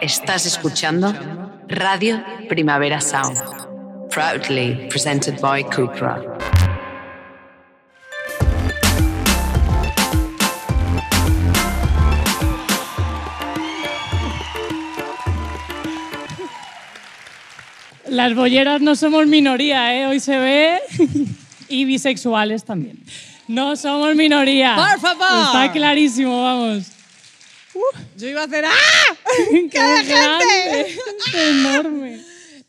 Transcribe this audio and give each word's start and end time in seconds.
Estás 0.00 0.46
escuchando 0.46 1.12
Radio 1.66 2.24
Primavera 2.48 3.00
Sound, 3.00 3.36
proudly 4.10 4.86
presented 4.88 5.40
by 5.40 5.64
Cupra. 5.64 6.22
Las 18.08 18.34
bolleras 18.36 18.80
no 18.80 18.94
somos 18.94 19.26
minoría, 19.26 19.96
¿eh? 19.96 20.06
Hoy 20.06 20.20
se 20.20 20.38
ve. 20.38 20.80
y 21.68 21.84
bisexuales 21.84 22.64
también. 22.64 23.02
No 23.48 23.74
somos 23.74 24.14
minoría. 24.14 24.76
¡Por 24.76 25.00
favor! 25.00 25.46
Está 25.46 25.72
clarísimo, 25.72 26.44
vamos. 26.44 26.92
Yo 28.16 28.28
iba 28.28 28.42
a 28.42 28.44
hacer 28.44 28.64
¡Ah! 28.64 29.17
¡Qué 29.50 29.70
gente! 29.70 30.08
grande! 30.08 30.80
¡Es 30.80 31.34
enorme! 31.34 32.20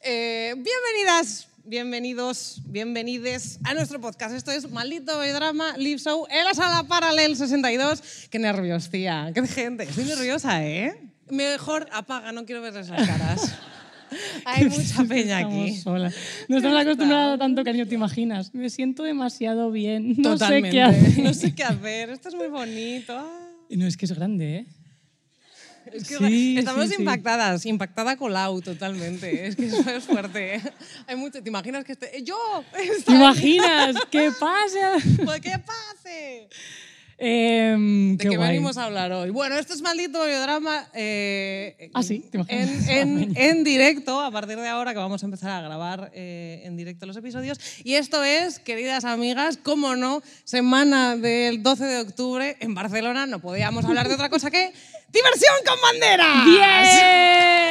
Eh, 0.02 0.54
bienvenidas, 0.56 1.48
bienvenidos, 1.66 2.62
bienvenides 2.66 3.60
a 3.64 3.74
nuestro 3.74 4.00
podcast. 4.00 4.36
Esto 4.36 4.52
es 4.52 4.70
Maldito 4.70 5.20
Drama 5.20 5.76
Live 5.78 6.00
Show 6.00 6.28
en 6.30 6.46
la 6.46 6.54
sala 6.54 6.84
Paralel 6.88 7.36
62. 7.36 8.28
Qué 8.30 8.40
nervios, 8.40 8.90
tía. 8.90 9.32
Qué 9.34 9.46
gente. 9.48 9.84
Estoy 9.86 10.06
nerviosa, 10.06 10.64
¿eh? 10.66 10.96
Mejor 11.30 11.88
apaga, 11.92 12.32
no 12.32 12.46
quiero 12.46 12.62
ver 12.62 12.76
esas 12.78 13.08
caras. 13.08 13.56
Hay 14.46 14.66
mucha 14.66 15.04
peña 15.06 15.40
aquí. 15.40 15.76
solas. 15.76 16.14
No 16.48 16.58
estamos 16.58 16.82
acostumbrados 16.82 17.36
a 17.36 17.38
tanto 17.40 17.64
cariño, 17.64 17.88
¿te 17.88 17.96
imaginas? 17.96 18.54
Me 18.54 18.70
siento 18.70 19.04
demasiado 19.04 19.72
bien. 19.72 20.16
No 20.18 20.32
Totalmente. 20.34 20.70
sé 20.70 20.72
qué 20.72 20.82
hacer. 20.82 21.24
No 21.24 21.34
sé 21.34 21.56
qué 21.56 21.64
hacer. 21.64 22.10
Esto 22.12 22.30
es 22.30 22.36
muy 22.36 22.48
bonito. 22.48 23.28
No, 23.70 23.86
es 23.86 23.98
que 23.98 24.06
es 24.06 24.12
grande, 24.14 24.56
¿eh? 24.56 24.66
Es 25.94 26.08
que 26.08 26.18
Sí, 26.18 26.58
estamos 26.58 26.86
sí, 26.88 26.96
sí. 26.96 27.02
impactadas, 27.02 27.66
impactada 27.66 28.18
Colau 28.18 28.62
totalmente. 28.62 29.48
Es 29.48 29.56
que 29.56 29.66
eso 29.68 29.90
es 29.90 30.04
fuerte. 30.04 30.62
Hay 31.08 31.16
mucho, 31.16 31.42
¿Te 31.42 31.50
imaginas 31.50 31.84
que 31.86 31.94
esté 31.94 32.24
yo? 32.24 32.38
¿Te 33.06 33.12
imaginas? 33.14 33.96
¿Qué 34.12 34.32
pasa? 34.40 34.98
Pues 35.26 35.42
qué 35.42 35.56
pase. 35.60 36.50
Em, 37.22 38.16
¿De 38.16 38.30
qué 38.30 38.38
venimos 38.38 38.78
a 38.78 38.86
hablar 38.86 39.12
hoy? 39.12 39.30
Bueno, 39.30 39.58
esto 39.58 39.74
es 39.74 39.82
maldito 39.82 40.26
biodrama. 40.26 40.88
eh, 40.94 41.92
Ah, 41.94 42.02
sí, 42.02 42.24
te 42.32 42.38
en, 42.48 42.90
en, 42.90 43.34
en 43.38 43.64
directo, 43.66 44.22
a 44.22 44.32
partir 44.32 44.58
de 44.58 44.68
ahora 44.70 44.94
que 44.94 45.00
vamos 45.00 45.22
a 45.22 45.26
empezar 45.26 45.52
a 45.52 45.62
grabar 45.62 46.12
eh, 46.14 46.62
en 46.64 46.78
directo 46.78 47.06
los 47.06 47.18
episodios. 47.18 47.60
Y 47.84 47.96
esto 47.96 48.24
es, 48.24 48.60
queridas 48.60 49.04
amigas, 49.04 49.60
cómo 49.62 49.98
no, 49.98 50.22
semana 50.46 51.18
del 51.18 51.62
12 51.62 51.84
de 51.86 52.00
octubre 52.00 52.56
en 52.62 52.74
Barcelona. 52.74 53.26
No 53.26 53.40
podíamos 53.40 53.84
hablar 53.84 54.08
de 54.08 54.14
otra 54.14 54.30
cosa 54.30 54.50
que 54.50 54.72
diversión 55.12 55.56
con 55.68 55.76
bandera. 55.82 56.44
¡Bien! 56.46 57.70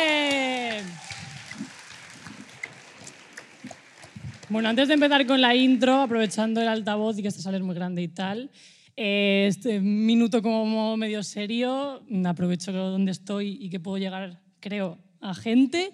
Bueno, 4.50 4.68
antes 4.68 4.88
de 4.88 4.94
empezar 4.94 5.26
con 5.26 5.40
la 5.40 5.54
intro, 5.54 6.02
aprovechando 6.02 6.60
el 6.60 6.68
altavoz 6.68 7.18
y 7.18 7.22
que 7.22 7.28
esta 7.28 7.42
sala 7.42 7.58
es 7.58 7.62
muy 7.62 7.74
grande 7.74 8.02
y 8.02 8.08
tal, 8.08 8.50
este 9.00 9.78
minuto 9.78 10.42
como 10.42 10.96
medio 10.96 11.22
serio, 11.22 12.02
aprovecho 12.26 12.72
donde 12.72 13.12
estoy 13.12 13.56
y 13.60 13.70
que 13.70 13.78
puedo 13.78 13.96
llegar, 13.96 14.40
creo, 14.58 14.98
a 15.20 15.34
gente 15.34 15.92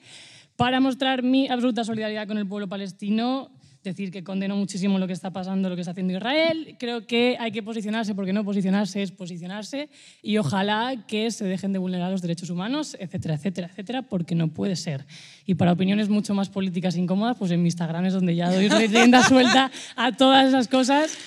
para 0.57 0.81
mostrar 0.81 1.23
mi 1.23 1.47
absoluta 1.49 1.85
solidaridad 1.85 2.27
con 2.27 2.39
el 2.39 2.49
pueblo 2.49 2.67
palestino, 2.67 3.51
decir 3.83 4.11
que 4.11 4.25
condeno 4.25 4.57
muchísimo 4.57 4.99
lo 4.99 5.07
que 5.07 5.13
está 5.13 5.35
pasando, 5.35 5.69
lo 5.69 5.75
que 5.75 5.83
está 5.83 5.91
haciendo 5.91 6.15
Israel. 6.15 6.77
Creo 6.79 7.07
que 7.07 7.37
hay 7.39 7.53
que 7.53 7.63
posicionarse 7.63 8.15
porque 8.15 8.33
no 8.33 8.43
posicionarse 8.43 9.03
es 9.03 9.13
posicionarse 9.13 9.91
y 10.23 10.39
ojalá 10.39 11.05
que 11.07 11.31
se 11.31 11.45
dejen 11.45 11.75
de 11.75 11.79
vulnerar 11.79 12.11
los 12.11 12.23
derechos 12.23 12.49
humanos, 12.49 12.97
etcétera, 12.99 13.35
etcétera, 13.35 13.67
etcétera, 13.67 14.01
porque 14.01 14.35
no 14.35 14.49
puede 14.49 14.77
ser. 14.77 15.05
Y 15.45 15.57
para 15.57 15.73
opiniones 15.73 16.09
mucho 16.09 16.33
más 16.33 16.49
políticas 16.49 16.97
e 16.97 17.01
incómodas, 17.01 17.37
pues 17.37 17.51
en 17.51 17.61
mi 17.61 17.67
Instagram 17.67 18.07
es 18.07 18.15
donde 18.15 18.35
ya 18.35 18.51
doy 18.51 18.69
rienda 18.89 19.23
suelta 19.23 19.71
a 19.95 20.13
todas 20.13 20.49
esas 20.49 20.69
cosas. 20.69 21.19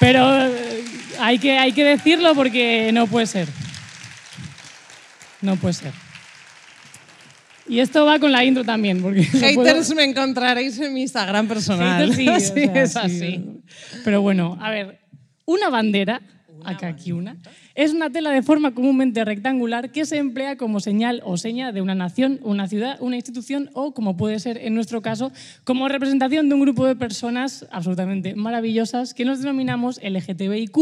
Pero 0.00 0.46
eh, 0.46 0.84
hay 1.18 1.38
que, 1.38 1.58
hay 1.58 1.72
que 1.72 1.84
decirlo 1.84 2.34
porque 2.34 2.90
no 2.92 3.06
puede 3.06 3.26
ser. 3.26 3.48
No 5.40 5.56
puede 5.56 5.74
ser. 5.74 5.92
Y 7.68 7.80
esto 7.80 8.04
va 8.04 8.18
con 8.18 8.30
la 8.30 8.44
intro 8.44 8.64
también, 8.64 9.02
porque 9.02 9.26
no 9.32 9.40
Haters 9.40 9.94
me 9.94 10.04
encontraréis 10.04 10.78
en 10.78 10.94
mi 10.94 11.02
Instagram 11.02 11.48
personal. 11.48 12.12
Haters 12.12 12.16
sí, 12.16 12.28
o 12.28 12.40
Sí, 12.40 12.70
es 12.74 12.92
sí. 12.92 12.98
así. 12.98 13.44
Pero 14.04 14.22
bueno, 14.22 14.56
a 14.60 14.70
ver, 14.70 15.00
una 15.44 15.68
bandera, 15.68 16.20
acá 16.64 16.88
aquí 16.88 17.12
una, 17.12 17.36
es 17.76 17.92
una 17.92 18.10
tela 18.10 18.30
de 18.30 18.42
forma 18.42 18.74
comúnmente 18.74 19.24
rectangular 19.24 19.92
que 19.92 20.06
se 20.06 20.16
emplea 20.16 20.56
como 20.56 20.80
señal 20.80 21.20
o 21.24 21.36
seña 21.36 21.72
de 21.72 21.82
una 21.82 21.94
nación, 21.94 22.40
una 22.42 22.66
ciudad, 22.68 22.96
una 23.00 23.16
institución 23.16 23.70
o, 23.74 23.92
como 23.92 24.16
puede 24.16 24.40
ser 24.40 24.56
en 24.56 24.74
nuestro 24.74 25.02
caso, 25.02 25.30
como 25.62 25.86
representación 25.86 26.48
de 26.48 26.54
un 26.54 26.62
grupo 26.62 26.86
de 26.86 26.96
personas 26.96 27.66
absolutamente 27.70 28.34
maravillosas 28.34 29.12
que 29.12 29.26
nos 29.26 29.40
denominamos 29.40 30.00
LGTBIQ 30.02 30.76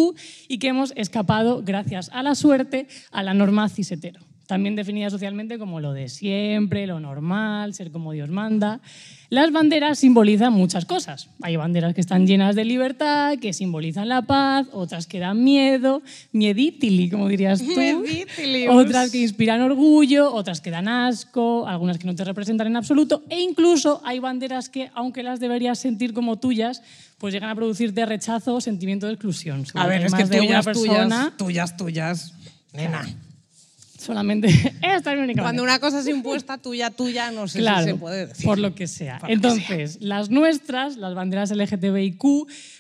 y 0.49 0.59
que 0.59 0.69
hemos 0.69 0.93
escapado, 0.97 1.63
gracias 1.65 2.11
a 2.13 2.23
la 2.23 2.37
suerte, 2.37 2.87
a 3.11 3.25
la 3.25 3.35
norma 3.35 3.69
cisetero 3.69 4.34
también 4.47 4.77
definida 4.77 5.11
socialmente 5.11 5.59
como 5.59 5.81
lo 5.81 5.93
de 5.93 6.09
siempre, 6.09 6.87
lo 6.87 7.01
normal, 7.01 7.75
ser 7.75 7.91
como 7.91 8.13
Dios 8.13 8.29
manda. 8.31 8.81
Las 9.31 9.51
banderas 9.53 9.99
simbolizan 9.99 10.53
muchas 10.53 10.85
cosas. 10.85 11.31
Hay 11.43 11.57
banderas 11.57 11.95
que 11.95 12.01
están 12.01 12.27
llenas 12.27 12.55
de 12.55 12.65
libertad, 12.65 13.39
que 13.39 13.53
simbolizan 13.53 14.09
la 14.09 14.23
paz, 14.23 14.67
otras 14.73 15.07
que 15.07 15.19
dan 15.19 15.43
miedo, 15.43 16.03
mieditili, 16.33 17.11
como 17.11 17.29
dirías 17.29 17.61
tú. 17.61 18.05
Otras 18.71 19.11
que 19.11 19.19
inspiran 19.23 19.61
orgullo, 19.63 20.33
otras 20.33 20.61
que 20.61 20.71
dan 20.71 20.89
asco, 20.89 21.67
algunas 21.67 21.99
que 21.99 22.07
no 22.07 22.15
te 22.15 22.25
representan 22.25 22.69
en 22.69 22.77
absoluto, 22.77 23.25
e 23.29 23.41
incluso 23.41 24.03
hay 24.05 24.19
banderas 24.19 24.69
que, 24.69 24.91
aunque 24.95 25.23
las 25.23 25.41
deberías 25.41 25.79
sentir 25.79 26.13
como 26.13 26.37
tuyas, 26.37 26.83
pues 27.19 27.33
llegan 27.33 27.51
a 27.51 27.55
producirte 27.55 28.05
rechazo 28.07 28.55
o 28.55 28.61
sentimiento 28.61 29.07
de 29.07 29.15
exclusión. 29.15 29.65
A 29.75 29.87
ver, 29.87 30.03
es 30.05 30.15
que 30.15 30.27
tuyas, 30.27 30.65
tuyas, 30.67 31.37
tuyas, 31.37 31.77
tuyas. 31.77 32.35
Nena. 32.73 33.05
Solamente 34.05 34.49
esta 34.83 35.13
es 35.13 35.19
mi 35.19 35.25
única 35.25 35.43
Cuando 35.43 35.63
una 35.63 35.79
cosa 35.79 36.01
es 36.01 36.09
impuesta, 36.09 36.59
tuya, 36.59 36.91
tuya, 36.91 37.31
no 37.31 37.49
sé 37.49 37.59
Claro, 37.61 37.85
si 37.85 37.91
se 37.91 37.95
puede 37.97 38.27
decir. 38.27 38.45
por 38.47 38.59
lo 38.59 38.75
que 38.75 38.87
sea. 38.87 39.19
Por 39.19 39.23
lo 39.23 39.27
que 39.29 39.33
Entonces, 39.35 39.99
las 40.01 40.31
nuestras, 40.31 40.97
las 40.97 41.15
banderas 41.15 41.51
LGTBIQ, 41.51 42.23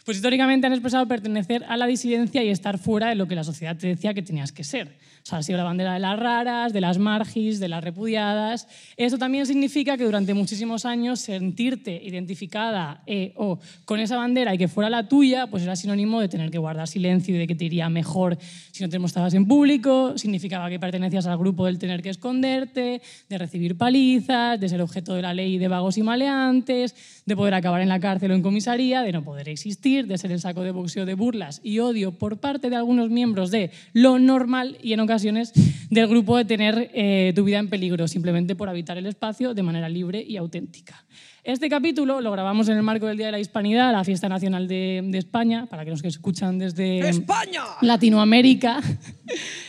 pues 0.04 0.16
históricamente 0.18 0.66
han 0.66 0.72
expresado 0.72 1.06
pertenecer 1.08 1.64
a 1.68 1.76
la 1.76 1.86
disidencia 1.86 2.42
y 2.42 2.50
estar 2.50 2.78
fuera 2.78 3.08
de 3.08 3.14
lo 3.14 3.26
que 3.26 3.34
la 3.34 3.44
sociedad 3.44 3.76
te 3.76 3.86
decía 3.88 4.14
que 4.14 4.22
tenías 4.22 4.52
que 4.52 4.64
ser. 4.64 4.96
O 5.24 5.26
sea, 5.26 5.38
ha 5.38 5.42
sido 5.42 5.56
la 5.56 5.64
bandera 5.64 5.94
de 5.94 6.00
las 6.00 6.18
raras, 6.18 6.74
de 6.74 6.82
las 6.82 6.98
margis, 6.98 7.58
de 7.58 7.68
las 7.68 7.82
repudiadas. 7.82 8.68
Esto 8.98 9.16
también 9.16 9.46
significa 9.46 9.96
que 9.96 10.04
durante 10.04 10.34
muchísimos 10.34 10.84
años 10.84 11.18
sentirte 11.18 11.98
identificada 12.04 13.02
eh, 13.06 13.32
o 13.36 13.58
con 13.86 14.00
esa 14.00 14.18
bandera 14.18 14.54
y 14.54 14.58
que 14.58 14.68
fuera 14.68 14.90
la 14.90 15.08
tuya, 15.08 15.46
pues 15.46 15.62
era 15.62 15.76
sinónimo 15.76 16.20
de 16.20 16.28
tener 16.28 16.50
que 16.50 16.58
guardar 16.58 16.88
silencio 16.88 17.34
y 17.34 17.38
de 17.38 17.46
que 17.46 17.54
te 17.54 17.64
iría 17.64 17.88
mejor 17.88 18.36
si 18.70 18.84
no 18.84 18.90
te 18.90 18.98
mostrabas 18.98 19.32
en 19.32 19.48
público. 19.48 20.12
Significaba 20.18 20.68
que 20.68 20.78
pertenecías 20.78 21.24
al 21.24 21.38
grupo 21.38 21.64
del 21.64 21.78
tener 21.78 22.02
que 22.02 22.10
esconderte, 22.10 23.00
de 23.26 23.38
recibir 23.38 23.78
palizas, 23.78 24.60
de 24.60 24.68
ser 24.68 24.82
objeto 24.82 25.14
de 25.14 25.22
la 25.22 25.32
ley 25.32 25.56
de 25.56 25.68
vagos 25.68 25.96
y 25.96 26.02
maleantes, 26.02 27.22
de 27.24 27.34
poder 27.34 27.54
acabar 27.54 27.80
en 27.80 27.88
la 27.88 27.98
cárcel 27.98 28.32
o 28.32 28.34
en 28.34 28.42
comisaría, 28.42 29.00
de 29.00 29.12
no 29.12 29.24
poder 29.24 29.48
existir, 29.48 30.06
de 30.06 30.18
ser 30.18 30.32
el 30.32 30.40
saco 30.40 30.60
de 30.60 30.70
boxeo 30.70 31.06
de 31.06 31.14
burlas 31.14 31.62
y 31.64 31.78
odio 31.78 32.12
por 32.12 32.40
parte 32.40 32.68
de 32.68 32.76
algunos 32.76 33.08
miembros 33.08 33.50
de 33.50 33.70
lo 33.94 34.18
normal 34.18 34.76
y 34.82 34.92
en 34.92 35.00
ocasiones 35.00 35.13
del 35.22 36.08
grupo 36.08 36.36
de 36.36 36.44
tener 36.44 36.90
eh, 36.92 37.32
tu 37.34 37.44
vida 37.44 37.58
en 37.58 37.68
peligro 37.68 38.08
simplemente 38.08 38.56
por 38.56 38.68
habitar 38.68 38.98
el 38.98 39.06
espacio 39.06 39.54
de 39.54 39.62
manera 39.62 39.88
libre 39.88 40.24
y 40.26 40.36
auténtica. 40.36 41.04
Este 41.44 41.68
capítulo 41.68 42.22
lo 42.22 42.32
grabamos 42.32 42.68
en 42.70 42.78
el 42.78 42.82
marco 42.82 43.06
del 43.06 43.18
Día 43.18 43.26
de 43.26 43.32
la 43.32 43.38
Hispanidad, 43.38 43.92
la 43.92 44.02
fiesta 44.02 44.30
nacional 44.30 44.66
de, 44.66 45.02
de 45.04 45.18
España, 45.18 45.66
para 45.66 45.84
que 45.84 45.90
los 45.90 46.00
que 46.00 46.08
escuchan 46.08 46.58
desde 46.58 47.06
¡España! 47.06 47.62
Latinoamérica. 47.82 48.80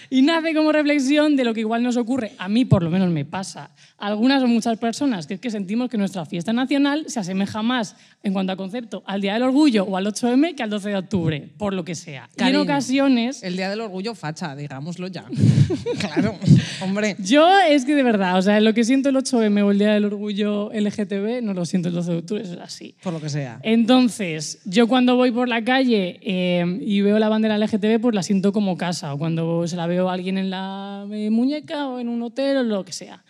Y 0.10 0.22
nace 0.22 0.54
como 0.54 0.72
reflexión 0.72 1.36
de 1.36 1.44
lo 1.44 1.54
que 1.54 1.62
igual 1.62 1.84
nos 1.84 1.98
ocurre, 1.98 2.34
a 2.38 2.48
mí 2.48 2.66
por 2.66 2.84
lo 2.84 2.90
menos 2.90 3.10
me 3.10 3.26
pasa, 3.26 3.72
a 3.98 4.08
algunas 4.08 4.44
o 4.44 4.48
muchas 4.48 4.78
personas, 4.78 5.28
que 5.28 5.36
es 5.36 5.40
que 5.40 5.50
sentimos 5.50 5.90
que 5.90 5.98
nuestra 5.98 6.26
fiesta 6.26 6.54
nacional 6.54 7.06
se 7.08 7.20
asemeja 7.20 7.62
más 7.62 7.96
en 8.24 8.34
cuanto 8.34 8.54
a 8.54 8.56
concepto 8.56 9.04
al 9.06 9.22
Día 9.22 9.34
del 9.34 9.44
Orgullo 9.44 9.84
o 9.86 9.98
al 9.98 10.06
8M 10.06 10.56
que 10.56 10.64
al 10.64 10.70
12 10.70 10.90
de 10.90 10.98
octubre, 10.98 11.50
por 11.58 11.74
lo 11.74 11.84
que 11.84 11.96
sea. 11.96 12.30
y 12.30 12.34
en 12.34 12.38
Cariño. 12.38 12.62
ocasiones... 12.62 13.44
El 13.44 13.56
Día 13.56 13.70
del 13.70 13.82
Orgullo 13.82 14.16
facha, 14.16 14.56
digámoslo 14.56 15.08
ya. 15.08 15.26
claro, 16.00 16.36
hombre. 16.82 17.16
Yo 17.20 17.48
es 17.62 17.86
que 17.86 17.96
de 17.96 18.04
verdad, 18.04 18.38
o 18.38 18.42
sea, 18.42 18.60
lo 18.60 18.74
que 18.74 18.84
siento 18.84 19.10
el 19.10 19.16
8M 19.16 19.64
o 19.64 19.72
el 19.72 19.80
Día 19.80 19.94
del 19.94 20.06
Orgullo 20.06 20.72
LGTB 20.74 21.42
no 21.42 21.54
lo 21.54 21.66
siento 21.66 21.90
el 21.90 21.96
12 21.96 22.12
de 22.12 22.18
octubre, 22.18 22.44
eso 22.44 22.54
es 22.54 22.60
así. 22.60 22.96
Por 23.02 23.14
lo 23.14 23.22
que 23.22 23.30
sea. 23.30 23.60
Entonces, 23.64 24.60
yo 24.66 24.88
cuando 24.88 25.16
voy 25.16 25.32
por 25.32 25.48
la 25.48 25.64
calle 25.64 26.20
eh, 26.22 26.80
y 26.82 27.02
veo 27.02 27.20
la 27.20 27.30
bandera 27.30 27.58
LGTB, 27.58 28.02
pues 28.02 28.16
la 28.16 28.24
siento 28.24 28.52
como 28.52 28.78
casa, 28.78 29.14
o 29.14 29.18
cuando 29.18 29.68
se 29.68 29.76
la 29.76 29.88
veo 29.88 29.95
a 29.98 30.14
alguien 30.14 30.38
en 30.38 30.50
la 30.50 31.06
eh, 31.12 31.30
muñeca 31.30 31.88
o 31.88 32.00
en 32.00 32.10
un 32.10 32.22
hotel 32.24 32.58
o 32.58 32.64
lo 32.64 32.86
que 32.86 32.94
sea. 32.94 33.24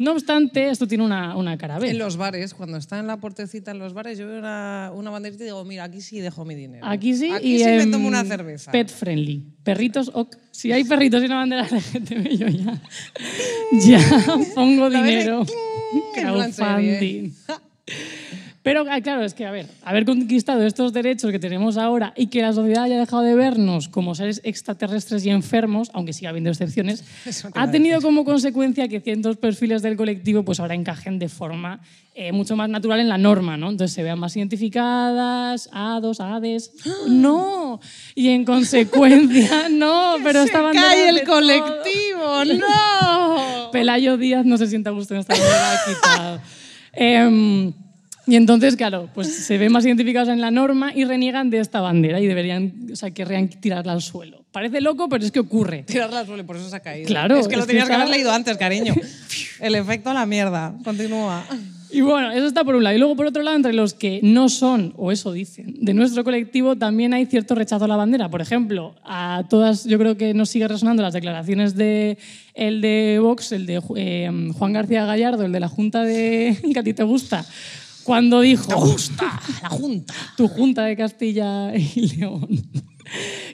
No 0.00 0.12
obstante, 0.12 0.70
esto 0.70 0.86
tiene 0.86 1.04
una, 1.04 1.36
una 1.36 1.58
cara 1.58 1.78
B. 1.78 1.90
En 1.90 1.98
los 1.98 2.16
bares, 2.16 2.54
cuando 2.54 2.78
está 2.78 2.98
en 2.98 3.06
la 3.06 3.18
puertecita 3.18 3.70
en 3.70 3.78
los 3.78 3.92
bares, 3.92 4.16
yo 4.16 4.26
veo 4.26 4.38
una, 4.38 4.90
una 4.94 5.10
banderita 5.10 5.42
y 5.42 5.48
digo, 5.48 5.62
mira, 5.66 5.84
aquí 5.84 6.00
sí 6.00 6.20
dejo 6.20 6.46
mi 6.46 6.54
dinero. 6.54 6.86
Aquí 6.86 7.14
sí, 7.14 7.30
Aquí 7.30 7.56
y 7.56 7.58
sí 7.58 7.66
me 7.66 7.86
tomo 7.86 8.08
una 8.08 8.24
cerveza. 8.24 8.72
Pet 8.72 8.88
friendly. 8.88 9.44
Perritos, 9.62 10.10
ok. 10.14 10.36
Si 10.52 10.72
hay 10.72 10.84
perritos 10.84 11.22
y 11.22 11.26
una 11.26 11.36
bandera 11.36 11.64
LGTB, 11.70 12.28
yo 12.30 12.48
ya, 12.48 12.80
ya 13.72 14.24
pongo 14.54 14.88
dinero. 14.88 15.44
Crowdfunding. 16.14 17.34
Pero 18.62 18.84
ah, 18.90 19.00
claro, 19.00 19.22
es 19.24 19.32
que, 19.32 19.46
a 19.46 19.50
ver, 19.50 19.66
haber 19.84 20.04
conquistado 20.04 20.66
estos 20.66 20.92
derechos 20.92 21.30
que 21.32 21.38
tenemos 21.38 21.78
ahora 21.78 22.12
y 22.14 22.26
que 22.26 22.42
la 22.42 22.52
sociedad 22.52 22.84
haya 22.84 22.98
dejado 22.98 23.22
de 23.22 23.34
vernos 23.34 23.88
como 23.88 24.14
seres 24.14 24.42
extraterrestres 24.44 25.24
y 25.24 25.30
enfermos, 25.30 25.90
aunque 25.94 26.12
siga 26.12 26.28
habiendo 26.28 26.50
excepciones, 26.50 27.04
ha 27.54 27.70
tenido 27.70 28.02
como 28.02 28.24
consecuencia 28.24 28.86
que 28.88 29.00
ciertos 29.00 29.38
perfiles 29.38 29.80
del 29.80 29.96
colectivo 29.96 30.44
pues 30.44 30.60
ahora 30.60 30.74
encajen 30.74 31.18
de 31.18 31.30
forma 31.30 31.80
eh, 32.14 32.32
mucho 32.32 32.54
más 32.54 32.68
natural 32.68 33.00
en 33.00 33.08
la 33.08 33.16
norma, 33.16 33.56
¿no? 33.56 33.70
Entonces 33.70 33.94
se 33.94 34.02
vean 34.02 34.18
más 34.18 34.36
identificadas, 34.36 35.70
hados, 35.72 36.20
hades. 36.20 36.72
¡No! 37.08 37.80
Y 38.14 38.28
en 38.28 38.44
consecuencia, 38.44 39.68
no, 39.70 40.16
pero 40.22 40.40
Se 40.40 40.46
esta 40.46 40.60
bandera 40.60 40.86
cae 40.86 41.08
el 41.08 41.22
todo. 41.22 41.34
colectivo, 41.36 42.44
¡no! 42.58 43.70
Pelayo 43.72 44.18
Díaz 44.18 44.44
no 44.44 44.58
se 44.58 44.66
sienta 44.66 44.90
a 44.90 44.92
gusto 44.92 45.14
en 45.14 45.20
esta 45.20 45.32
bandera 45.32 45.80
quitado. 45.86 46.40
Em, 46.92 47.72
y 48.26 48.36
entonces, 48.36 48.76
claro, 48.76 49.08
pues 49.14 49.34
se 49.34 49.58
ven 49.58 49.72
más 49.72 49.84
identificados 49.84 50.28
en 50.28 50.40
la 50.40 50.50
norma 50.50 50.92
y 50.94 51.04
reniegan 51.04 51.50
de 51.50 51.58
esta 51.60 51.80
bandera 51.80 52.20
y 52.20 52.26
deberían, 52.26 52.72
o 52.92 52.96
sea, 52.96 53.10
querrían 53.10 53.48
tirarla 53.48 53.92
al 53.92 54.02
suelo. 54.02 54.44
Parece 54.52 54.80
loco, 54.80 55.08
pero 55.08 55.24
es 55.24 55.30
que 55.30 55.40
ocurre. 55.40 55.84
Tirarla 55.84 56.20
al 56.20 56.26
suelo, 56.26 56.44
por 56.44 56.56
eso 56.56 56.68
se 56.68 56.76
ha 56.76 56.80
caído. 56.80 57.06
Claro, 57.06 57.36
Es 57.36 57.46
que 57.48 57.56
lo 57.56 57.62
es 57.62 57.66
tenías 57.68 57.86
que 57.86 57.92
está- 57.92 58.02
haber 58.02 58.14
leído 58.14 58.32
antes, 58.32 58.56
cariño. 58.56 58.94
El 59.60 59.74
efecto 59.74 60.10
a 60.10 60.14
la 60.14 60.26
mierda. 60.26 60.74
Continúa. 60.84 61.44
Y 61.92 62.02
bueno, 62.02 62.30
eso 62.30 62.46
está 62.46 62.62
por 62.64 62.76
un 62.76 62.84
lado. 62.84 62.94
Y 62.94 62.98
luego, 63.00 63.16
por 63.16 63.26
otro 63.26 63.42
lado, 63.42 63.56
entre 63.56 63.72
los 63.72 63.94
que 63.94 64.20
no 64.22 64.48
son, 64.48 64.94
o 64.96 65.10
eso 65.12 65.32
dicen, 65.32 65.74
de 65.80 65.92
nuestro 65.92 66.22
colectivo, 66.24 66.76
también 66.76 67.12
hay 67.14 67.26
cierto 67.26 67.54
rechazo 67.56 67.84
a 67.84 67.88
la 67.88 67.96
bandera. 67.96 68.28
Por 68.30 68.40
ejemplo, 68.40 68.94
a 69.04 69.44
todas, 69.50 69.84
yo 69.84 69.98
creo 69.98 70.16
que 70.16 70.32
nos 70.32 70.50
sigue 70.50 70.68
resonando 70.68 71.02
las 71.02 71.12
declaraciones 71.14 71.74
de 71.74 72.16
el 72.54 72.80
de 72.80 73.18
Vox, 73.20 73.50
el 73.52 73.66
de 73.66 73.82
eh, 73.96 74.50
Juan 74.56 74.72
García 74.72 75.04
Gallardo, 75.04 75.44
el 75.44 75.52
de 75.52 75.60
la 75.60 75.68
Junta 75.68 76.02
de 76.02 76.56
que 76.72 76.78
a 76.78 76.82
ti 76.84 76.94
te 76.94 77.02
gusta, 77.02 77.44
cuando 78.04 78.40
dijo... 78.40 78.74
gusta, 78.76 79.40
la 79.62 79.68
junta. 79.70 80.14
tu 80.36 80.48
Junta 80.48 80.84
de 80.84 80.96
Castilla 80.96 81.74
y 81.74 82.16
León. 82.16 82.48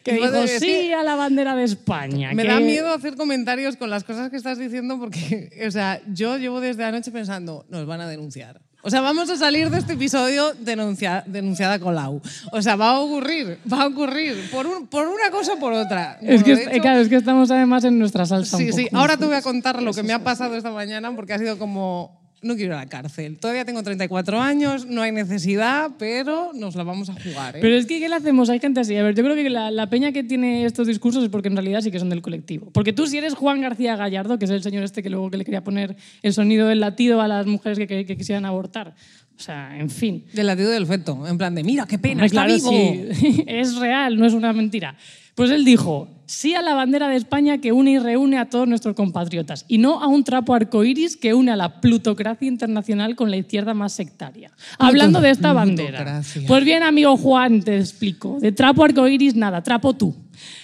Que 0.04 0.10
Y 0.12 0.14
dijo 0.16 0.30
decir- 0.32 0.60
sí 0.60 0.92
a 0.92 1.02
la 1.02 1.14
bandera 1.16 1.56
de 1.56 1.64
España. 1.64 2.30
Me 2.34 2.42
que- 2.42 2.48
da 2.50 2.60
miedo 2.60 2.92
hacer 2.92 3.16
comentarios 3.16 3.76
con 3.76 3.88
las 3.88 4.04
cosas 4.04 4.28
que 4.28 4.36
estás 4.36 4.58
diciendo 4.58 4.98
porque, 4.98 5.48
o 5.66 5.70
sea, 5.70 6.02
yo 6.12 6.36
llevo 6.36 6.60
desde 6.60 6.84
anoche 6.84 7.10
pensando, 7.10 7.64
nos 7.70 7.86
van 7.86 8.02
a 8.02 8.06
denunciar. 8.06 8.60
O 8.82 8.90
sea, 8.90 9.00
vamos 9.00 9.30
a 9.30 9.36
salir 9.38 9.70
de 9.70 9.78
este 9.78 9.94
episodio 9.94 10.52
denuncia- 10.60 11.24
denunciada 11.26 11.78
con 11.78 11.94
Lau. 11.94 12.20
O 12.52 12.60
sea, 12.60 12.76
va 12.76 12.90
a 12.90 13.00
ocurrir, 13.00 13.58
va 13.72 13.84
a 13.84 13.86
ocurrir, 13.86 14.34
por, 14.52 14.66
un- 14.66 14.86
por 14.88 15.08
una 15.08 15.30
cosa 15.30 15.54
o 15.54 15.58
por 15.58 15.72
otra. 15.72 16.18
Es 16.20 16.44
que, 16.44 16.52
hecho- 16.52 16.82
claro, 16.82 17.00
es 17.00 17.08
que 17.08 17.16
estamos 17.16 17.50
además 17.50 17.82
en 17.84 17.98
nuestra 17.98 18.26
salsa. 18.26 18.58
Sí, 18.58 18.66
un 18.66 18.72
sí. 18.74 18.88
Ahora 18.92 19.16
te 19.16 19.24
voy 19.24 19.36
a 19.36 19.42
contar 19.42 19.82
lo 19.82 19.94
que 19.94 20.02
me 20.02 20.12
ha 20.12 20.22
pasado 20.22 20.54
esta 20.54 20.70
mañana 20.70 21.16
porque 21.16 21.32
ha 21.32 21.38
sido 21.38 21.58
como, 21.58 22.25
no 22.42 22.54
quiero 22.54 22.72
ir 22.74 22.78
a 22.78 22.84
la 22.84 22.86
cárcel. 22.88 23.38
Todavía 23.38 23.64
tengo 23.64 23.82
34 23.82 24.40
años, 24.40 24.86
no 24.86 25.02
hay 25.02 25.10
necesidad, 25.10 25.90
pero 25.98 26.52
nos 26.54 26.76
la 26.76 26.84
vamos 26.84 27.08
a 27.08 27.14
jugar. 27.14 27.56
¿eh? 27.56 27.58
Pero 27.60 27.74
es 27.76 27.86
que, 27.86 27.98
¿qué 27.98 28.08
le 28.08 28.14
hacemos? 28.14 28.50
Hay 28.50 28.60
gente 28.60 28.80
así. 28.80 28.94
A 28.96 29.02
ver, 29.02 29.14
yo 29.14 29.24
creo 29.24 29.34
que 29.34 29.48
la, 29.50 29.70
la 29.70 29.88
peña 29.88 30.12
que 30.12 30.22
tiene 30.22 30.64
estos 30.64 30.86
discursos 30.86 31.24
es 31.24 31.30
porque 31.30 31.48
en 31.48 31.56
realidad 31.56 31.80
sí 31.80 31.90
que 31.90 31.98
son 31.98 32.08
del 32.10 32.22
colectivo. 32.22 32.70
Porque 32.72 32.92
tú, 32.92 33.06
si 33.06 33.18
eres 33.18 33.34
Juan 33.34 33.60
García 33.60 33.96
Gallardo, 33.96 34.38
que 34.38 34.44
es 34.44 34.50
el 34.50 34.62
señor 34.62 34.84
este 34.84 35.02
que 35.02 35.10
luego 35.10 35.30
que 35.30 35.38
le 35.38 35.44
quería 35.44 35.64
poner 35.64 35.96
el 36.22 36.32
sonido 36.34 36.68
del 36.68 36.80
latido 36.80 37.20
a 37.20 37.26
las 37.28 37.46
mujeres 37.46 37.78
que, 37.78 37.86
que- 37.86 38.06
que 38.06 38.16
quisieran 38.16 38.44
abortar. 38.44 38.94
O 39.36 39.42
sea, 39.42 39.76
en 39.78 39.90
fin. 39.90 40.24
Del 40.32 40.46
latido 40.46 40.70
del 40.70 40.86
feto, 40.86 41.26
en 41.26 41.36
plan 41.36 41.54
de, 41.54 41.62
mira, 41.62 41.86
qué 41.86 41.98
pena, 41.98 42.24
Hombre, 42.24 42.26
está 42.26 42.44
claro, 42.46 42.54
vivo. 42.54 42.70
sí. 43.14 43.44
es 43.46 43.76
real, 43.76 44.16
no 44.18 44.24
es 44.26 44.32
una 44.32 44.52
mentira. 44.52 44.96
Pues 45.36 45.50
él 45.50 45.66
dijo, 45.66 46.08
sí 46.24 46.54
a 46.54 46.62
la 46.62 46.72
bandera 46.72 47.08
de 47.08 47.16
España 47.16 47.58
que 47.58 47.70
une 47.70 47.90
y 47.92 47.98
reúne 47.98 48.38
a 48.38 48.48
todos 48.48 48.66
nuestros 48.66 48.96
compatriotas, 48.96 49.66
y 49.68 49.76
no 49.76 50.02
a 50.02 50.06
un 50.06 50.24
trapo 50.24 50.54
arcoíris 50.54 51.18
que 51.18 51.34
une 51.34 51.52
a 51.52 51.56
la 51.56 51.82
plutocracia 51.82 52.48
internacional 52.48 53.16
con 53.16 53.30
la 53.30 53.36
izquierda 53.36 53.74
más 53.74 53.92
sectaria. 53.92 54.50
Hablando 54.78 55.20
de 55.20 55.28
esta 55.28 55.52
bandera. 55.52 56.22
Pues 56.46 56.64
bien, 56.64 56.82
amigo 56.82 57.18
Juan, 57.18 57.62
te 57.62 57.76
explico. 57.76 58.38
De 58.40 58.50
trapo 58.50 58.82
arcoíris, 58.82 59.34
nada, 59.34 59.62
trapo 59.62 59.92
tú. 59.92 60.16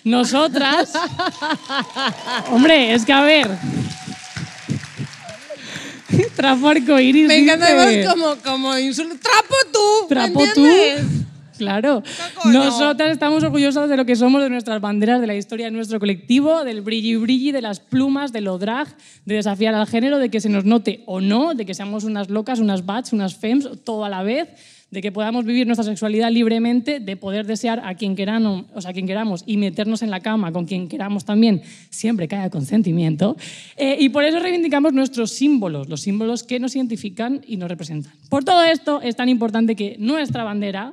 Nosotras... 0.05 0.95
Hombre, 2.51 2.95
es 2.95 3.05
que 3.05 3.13
a 3.13 3.21
ver... 3.21 3.51
trapo 6.35 6.67
arcoíris. 6.67 7.29
Me 7.29 7.37
encanta 7.37 7.67
como, 8.11 8.37
como 8.37 8.79
insulto. 8.79 9.17
¡Trapo 9.21 9.55
tú! 9.71 10.03
¿me 10.03 10.09
Trapo 10.09 10.45
tú. 10.55 10.67
Claro. 11.63 12.03
Nosotras 12.45 13.13
estamos 13.13 13.43
orgullosas 13.43 13.89
de 13.89 13.97
lo 13.97 14.05
que 14.05 14.17
somos, 14.17 14.43
de 14.43 14.51
nuestras 14.51 14.81
banderas, 14.81 15.21
de 15.21 15.27
la 15.27 15.37
historia 15.37 15.67
de 15.67 15.73
nuestro 15.73 15.99
colectivo, 16.01 16.65
del 16.65 16.83
brilli 16.83 17.17
brilli, 17.17 17.53
de 17.53 17.63
las 17.63 17.81
plumas, 17.81 18.33
de 18.33 18.41
lo 18.41 18.59
drag, 18.59 18.89
de 19.25 19.37
desafiar 19.37 19.75
al 19.75 19.87
género, 19.87 20.19
de 20.19 20.29
que 20.29 20.41
se 20.41 20.49
nos 20.49 20.65
note 20.65 21.03
o 21.07 21.21
no, 21.21 21.55
de 21.55 21.65
que 21.65 21.75
seamos 21.75 22.05
unas 22.05 22.31
locas, 22.31 22.59
unas 22.59 22.85
bats, 22.85 23.13
unas 23.13 23.35
fems, 23.37 23.69
todo 23.85 24.05
a 24.05 24.09
la 24.09 24.23
vez, 24.23 24.49
de 24.93 25.01
que 25.01 25.11
podamos 25.11 25.47
vivir 25.47 25.67
nuestra 25.67 25.85
sexualidad 25.85 26.31
libremente, 26.31 27.01
de 27.01 27.17
poder 27.17 27.47
desear 27.47 27.81
a 27.83 27.95
quien 27.95 28.15
queramos, 28.15 28.67
o 28.75 28.81
sea, 28.83 28.91
a 28.91 28.93
quien 28.93 29.07
queramos 29.07 29.43
y 29.47 29.57
meternos 29.57 30.03
en 30.03 30.11
la 30.11 30.21
cama 30.21 30.53
con 30.53 30.67
quien 30.67 30.87
queramos 30.87 31.25
también, 31.25 31.63
siempre 31.89 32.29
que 32.29 32.37
haya 32.37 32.51
consentimiento. 32.51 33.37
Eh, 33.79 33.97
y 33.99 34.11
por 34.11 34.25
eso 34.25 34.39
reivindicamos 34.39 34.93
nuestros 34.93 35.33
símbolos, 35.33 35.89
los 35.89 36.03
símbolos 36.03 36.43
que 36.43 36.61
nos 36.61 36.77
identifican 36.77 37.41
y 37.47 37.57
nos 37.57 37.71
representan. 37.71 38.13
Por 38.29 38.45
todo 38.45 38.63
esto 38.65 39.01
es 39.01 39.17
tan 39.17 39.31
importante 39.31 39.77
que 39.77 39.97
nuestra 39.99 40.45
bandera 40.45 40.93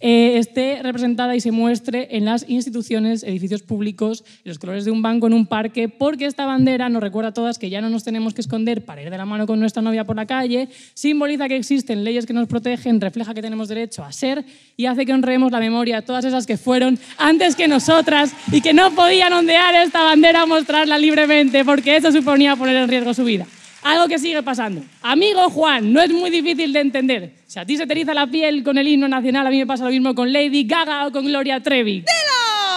eh, 0.00 0.38
esté 0.38 0.80
representada 0.82 1.36
y 1.36 1.40
se 1.40 1.52
muestre 1.52 2.08
en 2.16 2.24
las 2.24 2.48
instituciones, 2.48 3.22
edificios 3.22 3.62
públicos, 3.62 4.24
los 4.44 4.58
colores 4.58 4.84
de 4.84 4.90
un 4.90 5.02
banco, 5.02 5.26
en 5.26 5.34
un 5.34 5.46
parque, 5.46 5.88
porque 5.88 6.26
esta 6.26 6.46
bandera 6.46 6.88
nos 6.88 7.02
recuerda 7.02 7.30
a 7.30 7.34
todas 7.34 7.58
que 7.58 7.70
ya 7.70 7.80
no 7.80 7.90
nos 7.90 8.04
tenemos 8.04 8.34
que 8.34 8.40
esconder 8.40 8.84
para 8.84 9.02
ir 9.02 9.10
de 9.10 9.16
la 9.16 9.26
mano 9.26 9.46
con 9.46 9.60
nuestra 9.60 9.82
novia 9.82 10.04
por 10.04 10.16
la 10.16 10.26
calle, 10.26 10.68
simboliza 10.94 11.48
que 11.48 11.56
existen 11.56 12.04
leyes 12.04 12.26
que 12.26 12.32
nos 12.32 12.48
protegen, 12.48 13.00
refleja 13.00 13.34
que 13.34 13.42
tenemos 13.42 13.68
derecho 13.68 14.04
a 14.04 14.12
ser 14.12 14.44
y 14.76 14.86
hace 14.86 15.06
que 15.06 15.12
honremos 15.12 15.52
la 15.52 15.60
memoria 15.60 15.96
de 15.96 16.02
todas 16.02 16.24
esas 16.24 16.46
que 16.46 16.56
fueron 16.56 16.98
antes 17.18 17.56
que 17.56 17.68
nosotras 17.68 18.32
y 18.52 18.60
que 18.60 18.72
no 18.72 18.90
podían 18.94 19.32
ondear 19.32 19.74
esta 19.74 20.02
bandera 20.02 20.46
mostrarla 20.46 20.98
libremente, 20.98 21.64
porque 21.64 21.96
eso 21.96 22.12
suponía 22.12 22.56
poner 22.56 22.76
en 22.76 22.88
riesgo 22.88 23.14
su 23.14 23.24
vida. 23.24 23.46
Algo 23.86 24.08
que 24.08 24.18
sigue 24.18 24.42
pasando. 24.42 24.82
Amigo 25.00 25.48
Juan, 25.48 25.92
no 25.92 26.00
es 26.00 26.10
muy 26.10 26.28
difícil 26.28 26.72
de 26.72 26.80
entender. 26.80 27.34
Si 27.46 27.60
a 27.60 27.64
ti 27.64 27.76
se 27.76 27.86
te 27.86 27.92
eriza 27.92 28.12
la 28.14 28.26
piel 28.26 28.64
con 28.64 28.76
el 28.78 28.88
himno 28.88 29.06
nacional, 29.06 29.46
a 29.46 29.50
mí 29.50 29.58
me 29.58 29.66
pasa 29.66 29.84
lo 29.84 29.90
mismo 29.90 30.12
con 30.12 30.32
Lady 30.32 30.64
Gaga 30.64 31.06
o 31.06 31.12
con 31.12 31.24
Gloria 31.24 31.60
Trevi. 31.60 32.02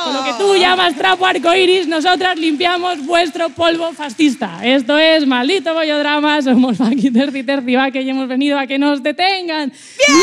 Con 0.03 0.13
lo 0.13 0.23
que 0.23 0.33
tú 0.33 0.55
llamas 0.55 0.95
trapo 0.95 1.25
arcoiris, 1.25 1.87
nosotras 1.87 2.37
limpiamos 2.37 3.03
vuestro 3.05 3.49
polvo 3.49 3.91
fascista. 3.91 4.59
Esto 4.63 4.99
es 4.99 5.25
maldito 5.25 5.73
bollodrama, 5.73 6.39
somos 6.43 6.77
Faki 6.77 7.09
Terci 7.09 7.43
Terci 7.43 7.75
Vaque 7.75 8.03
y 8.03 8.09
hemos 8.09 8.27
venido 8.27 8.59
a 8.59 8.67
que 8.67 8.77
nos 8.77 9.01
detengan. 9.01 9.73
¡Bien! 10.07 10.19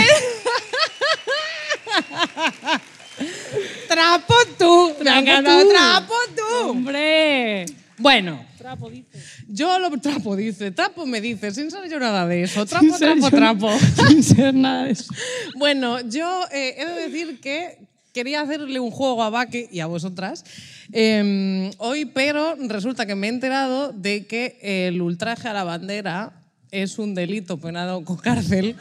¡Trapo 3.88 4.34
tú! 4.58 4.92
Me 5.02 5.10
ha. 5.10 5.42
¡Trapo 5.42 6.14
tú! 6.36 6.68
¡Hombre! 6.68 7.64
Bueno, 7.96 8.49
Trapo 8.60 8.90
dice. 8.90 9.18
yo 9.48 9.78
lo 9.78 9.90
trapo 9.98 10.36
dice, 10.36 10.70
trapo 10.70 11.06
me 11.06 11.20
dice, 11.22 11.50
sin 11.50 11.70
ser 11.70 11.88
yo 11.90 11.98
nada 11.98 12.26
de 12.26 12.42
eso. 12.42 12.66
Trapo, 12.66 12.84
Sin 12.84 12.94
ser 12.94 13.18
trapo, 13.18 13.30
yo- 13.30 13.36
trapo. 13.36 13.70
Sin 14.08 14.22
ser 14.22 14.54
nada 14.54 14.84
de 14.84 14.92
eso. 14.92 15.12
Bueno, 15.56 16.00
yo 16.02 16.44
eh, 16.52 16.74
he 16.76 16.84
de 16.84 17.08
decir 17.08 17.40
que 17.40 17.78
quería 18.12 18.42
hacerle 18.42 18.78
un 18.78 18.90
juego 18.90 19.22
a 19.22 19.30
Baque 19.30 19.68
y 19.72 19.80
a 19.80 19.86
vosotras 19.86 20.44
eh, 20.92 21.70
hoy, 21.78 22.04
pero 22.04 22.54
resulta 22.68 23.06
que 23.06 23.14
me 23.14 23.28
he 23.28 23.30
enterado 23.30 23.92
de 23.92 24.26
que 24.26 24.58
el 24.60 25.00
ultraje 25.00 25.48
a 25.48 25.54
la 25.54 25.64
bandera 25.64 26.32
es 26.70 26.98
un 26.98 27.14
delito 27.14 27.56
penado 27.58 28.04
con 28.04 28.16
cárcel. 28.18 28.76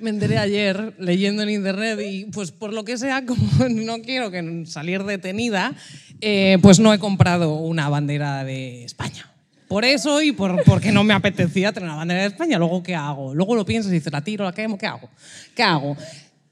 Me 0.00 0.10
enteré 0.10 0.36
ayer 0.38 0.94
leyendo 0.98 1.42
en 1.44 1.50
internet 1.50 1.98
y 2.04 2.24
pues 2.26 2.50
por 2.50 2.72
lo 2.74 2.84
que 2.84 2.98
sea, 2.98 3.24
como 3.24 3.68
no 3.70 4.02
quiero 4.02 4.30
que 4.30 4.64
salir 4.66 5.04
detenida, 5.04 5.72
eh, 6.20 6.58
pues 6.62 6.78
no 6.80 6.92
he 6.92 6.98
comprado 6.98 7.54
una 7.54 7.88
bandera 7.88 8.44
de 8.44 8.84
España. 8.84 9.30
Por 9.68 9.84
eso 9.84 10.22
y 10.22 10.32
por, 10.32 10.62
porque 10.64 10.92
no 10.92 11.02
me 11.04 11.14
apetecía 11.14 11.72
tener 11.72 11.88
una 11.88 11.96
bandera 11.98 12.20
de 12.22 12.26
España. 12.28 12.58
Luego, 12.58 12.82
¿qué 12.82 12.94
hago? 12.94 13.34
Luego 13.34 13.54
lo 13.56 13.64
piensas 13.64 13.90
y 13.90 13.96
dices, 13.96 14.12
la 14.12 14.20
tiro, 14.22 14.44
la 14.44 14.52
quemo, 14.52 14.78
¿qué 14.78 14.86
hago? 14.86 15.08
¿Qué 15.54 15.62
hago? 15.62 15.96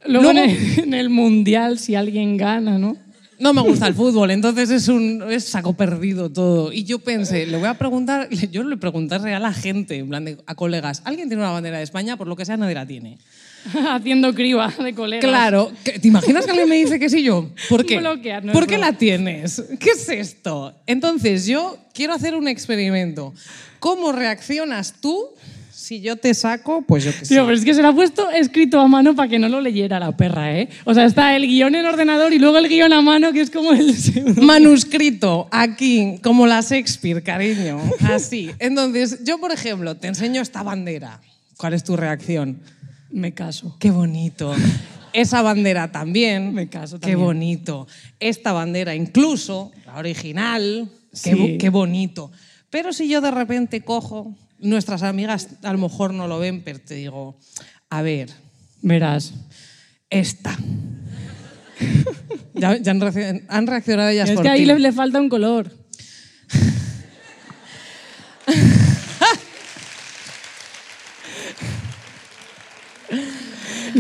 Luego, 0.07 0.31
en, 0.31 0.37
Luego- 0.37 0.53
el, 0.53 0.79
en 0.85 0.95
el 0.95 1.11
mundial, 1.11 1.79
si 1.79 1.95
alguien 1.95 2.37
gana, 2.37 2.79
¿no? 2.79 2.97
No 3.39 3.53
me 3.53 3.61
gusta 3.63 3.89
el 3.89 3.95
fútbol, 3.95 4.31
entonces 4.31 4.71
es 4.71 4.87
un 4.89 5.25
es 5.29 5.45
saco 5.45 5.73
perdido 5.73 6.31
todo. 6.31 6.73
Y 6.73 6.85
yo 6.85 7.01
pensé, 7.01 7.45
le 7.47 7.57
voy 7.57 7.67
a 7.69 7.75
preguntar, 7.75 8.29
yo 8.31 8.63
le 8.63 8.77
preguntaré 8.77 9.35
a 9.35 9.41
la 9.41 9.53
gente, 9.53 9.97
en 9.99 10.09
plan 10.09 10.25
de- 10.25 10.39
a 10.47 10.55
colegas, 10.55 11.03
¿alguien 11.05 11.29
tiene 11.29 11.43
una 11.43 11.51
bandera 11.53 11.79
de 11.79 11.83
España? 11.85 12.17
Por 12.17 12.29
lo 12.29 12.37
que 12.37 12.45
sea, 12.45 12.57
nadie 12.57 12.75
la 12.75 12.87
tiene. 12.87 13.19
Haciendo 13.91 14.35
criba 14.35 14.73
de 14.83 14.95
colegas. 14.95 15.25
Claro, 15.25 15.71
¿que- 15.85 15.99
¿te 15.99 16.09
imaginas 16.09 16.45
que 16.45 16.51
alguien 16.51 16.69
me 16.69 16.77
dice 16.77 16.99
que 16.99 17.09
sí 17.09 17.23
yo? 17.23 17.51
¿Por 17.69 17.85
qué? 17.87 18.01
¿Por 18.53 18.67
qué 18.67 18.79
la 18.79 18.93
tienes? 18.93 19.63
¿Qué 19.79 19.91
es 19.91 20.09
esto? 20.09 20.75
Entonces, 20.87 21.47
yo 21.47 21.79
quiero 21.95 22.13
hacer 22.15 22.35
un 22.35 22.49
experimento. 22.49 23.33
¿Cómo 23.79 24.13
reaccionas 24.13 24.95
tú 25.01 25.29
si 25.73 26.01
yo 26.01 26.17
te 26.17 26.33
saco? 26.35 26.83
Pues 26.83 27.03
yo 27.05 27.11
qué 27.19 27.25
sé. 27.25 27.35
Tío, 27.35 27.45
pero 27.45 27.57
es 27.57 27.65
que 27.65 27.75
se 27.75 27.83
lo 27.83 27.89
ha 27.89 27.95
puesto 27.95 28.31
escrito 28.31 28.79
a 28.81 28.87
mano 28.87 29.15
para 29.17 29.29
que 29.29 29.39
no 29.39 29.49
lo 29.49 29.61
leyera 29.61 29.99
la 29.99 30.17
perra, 30.17 30.57
¿eh? 30.59 30.69
O 30.85 30.95
sea, 30.95 31.05
está 31.05 31.35
el 31.35 31.47
guion 31.47 31.75
en 31.75 31.85
ordenador 31.87 32.33
y 32.33 32.39
luego 32.39 32.59
el 32.59 32.69
guion 32.69 32.93
a 32.93 33.01
mano, 33.03 33.33
que 33.33 33.41
es 33.41 33.51
como 33.51 33.73
el. 33.73 33.93
Manuscrito, 34.43 35.49
aquí, 35.51 36.19
como 36.23 36.47
la 36.47 36.61
Shakespeare, 36.61 37.23
cariño. 37.23 37.81
Así. 38.05 38.51
Entonces, 38.59 39.25
yo, 39.25 39.39
por 39.41 39.51
ejemplo, 39.53 39.97
te 39.97 40.07
enseño 40.09 40.41
esta 40.43 40.63
bandera. 40.63 41.21
¿Cuál 41.57 41.75
es 41.75 41.83
tu 41.85 41.97
reacción? 41.97 42.61
Me 43.13 43.33
caso. 43.33 43.77
Qué 43.79 43.91
bonito. 43.91 44.55
Esa 45.13 45.43
bandera 45.43 45.93
también. 45.93 46.55
Me 46.55 46.69
caso 46.69 46.99
Qué 46.99 47.15
bonito. 47.17 47.87
Esta 48.21 48.53
bandera, 48.53 48.95
incluso, 48.95 49.71
la 49.87 49.97
original. 49.99 50.89
Qué, 51.11 51.35
Sí. 51.35 51.59
qué 51.59 51.69
bonito. 51.69 52.31
Pero 52.71 52.93
si 52.95 53.07
yo 53.09 53.21
de 53.21 53.31
repente 53.31 53.83
cojo, 53.83 54.35
nuestras 54.59 55.03
amigas 55.03 55.49
a 55.63 55.73
lo 55.73 55.79
mejor 55.79 56.15
no 56.15 56.27
lo 56.27 56.39
ven, 56.39 56.63
pero 56.63 56.81
te 56.81 56.95
digo, 56.95 57.39
a 57.91 58.01
ver, 58.01 58.31
Verás. 58.81 59.35
esta. 60.09 60.57
ya, 62.55 62.77
ya 62.79 62.91
han, 62.93 63.01
reaccion- 63.01 63.43
han 63.49 63.67
reaccionado 63.67 64.09
ellas 64.09 64.29
Es 64.31 64.35
por 64.37 64.45
que 64.45 64.49
ahí 64.51 64.61
ti. 64.61 64.67
le, 64.67 64.79
le 64.79 64.93
falta 64.93 65.21
un 65.21 65.29
color. 65.29 65.71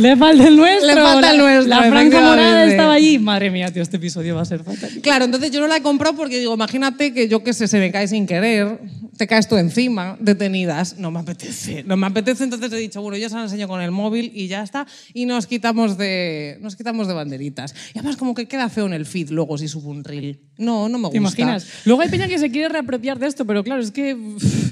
Le 0.02 0.16
falta 0.16 0.49
el 0.49 0.56
nuestro. 0.56 0.87
Le 0.87 0.94
falta 1.00 1.30
el 1.30 1.37
la- 1.38 1.42
nuestro, 1.42 1.68
La 1.68 1.76
franja 1.82 2.21
morada 2.21 2.32
efectivamente. 2.64 2.71
estaba 2.73 2.92
allí. 2.94 3.18
Madre 3.18 3.50
mía, 3.50 3.68
tío, 3.73 3.82
este 3.82 3.97
episodio 3.97 4.35
va 4.35 4.42
a 4.42 4.44
ser 4.44 4.62
fatal. 4.64 4.90
Claro, 5.02 5.25
entonces 5.25 5.50
yo 5.50 5.61
no 5.61 5.66
la 5.68 5.76
he 5.76 5.82
comprado 5.82 6.16
porque 6.16 6.38
digo, 6.38 6.54
imagínate 6.54 7.12
que 7.14 7.28
yo 7.28 7.42
que 7.44 7.52
sé, 7.52 7.68
se 7.68 7.78
me 7.78 7.90
cae 7.92 8.09
sin 8.09 8.26
querer, 8.26 8.78
te 9.16 9.26
caes 9.26 9.49
tú 9.49 9.57
encima, 9.57 10.16
detenidas. 10.21 10.97
No 10.99 11.11
me 11.11 11.21
apetece, 11.21 11.83
no 11.85 11.97
me 11.97 12.07
apetece. 12.07 12.45
Entonces 12.45 12.73
he 12.73 12.76
dicho, 12.76 13.00
bueno, 13.02 13.16
yo 13.19 13.28
se 13.28 13.35
la 13.37 13.42
enseño 13.42 13.69
con 13.69 13.81
el 13.81 13.90
móvil 13.90 14.33
y 14.35 14.49
ya 14.49 14.62
está. 14.62 14.87
Y 15.14 15.26
nos 15.26 15.47
quitamos 15.47 15.99
de, 15.99 16.59
nos 16.61 16.76
quitamos 16.76 17.09
de 17.09 17.14
banderitas. 17.14 17.75
Y 17.95 17.99
además 17.99 18.16
como 18.16 18.35
que 18.35 18.47
queda 18.47 18.69
feo 18.69 18.87
en 18.87 18.92
el 18.95 19.07
feed 19.07 19.31
luego 19.31 19.59
si 19.59 19.69
subo 19.69 19.90
un 19.90 20.04
reel. 20.04 20.40
No, 20.59 20.88
no 20.88 20.99
me 20.99 21.04
gusta. 21.09 21.12
¿Te 21.12 21.16
imaginas? 21.19 21.66
Luego 21.85 22.02
hay 22.02 22.09
peña 22.09 22.28
que 22.28 22.38
se 22.38 22.50
quiere 22.50 22.69
reapropiar 22.69 23.19
de 23.19 23.26
esto, 23.26 23.45
pero 23.47 23.64
claro, 23.64 23.83
es 23.83 23.90
que 23.90 24.16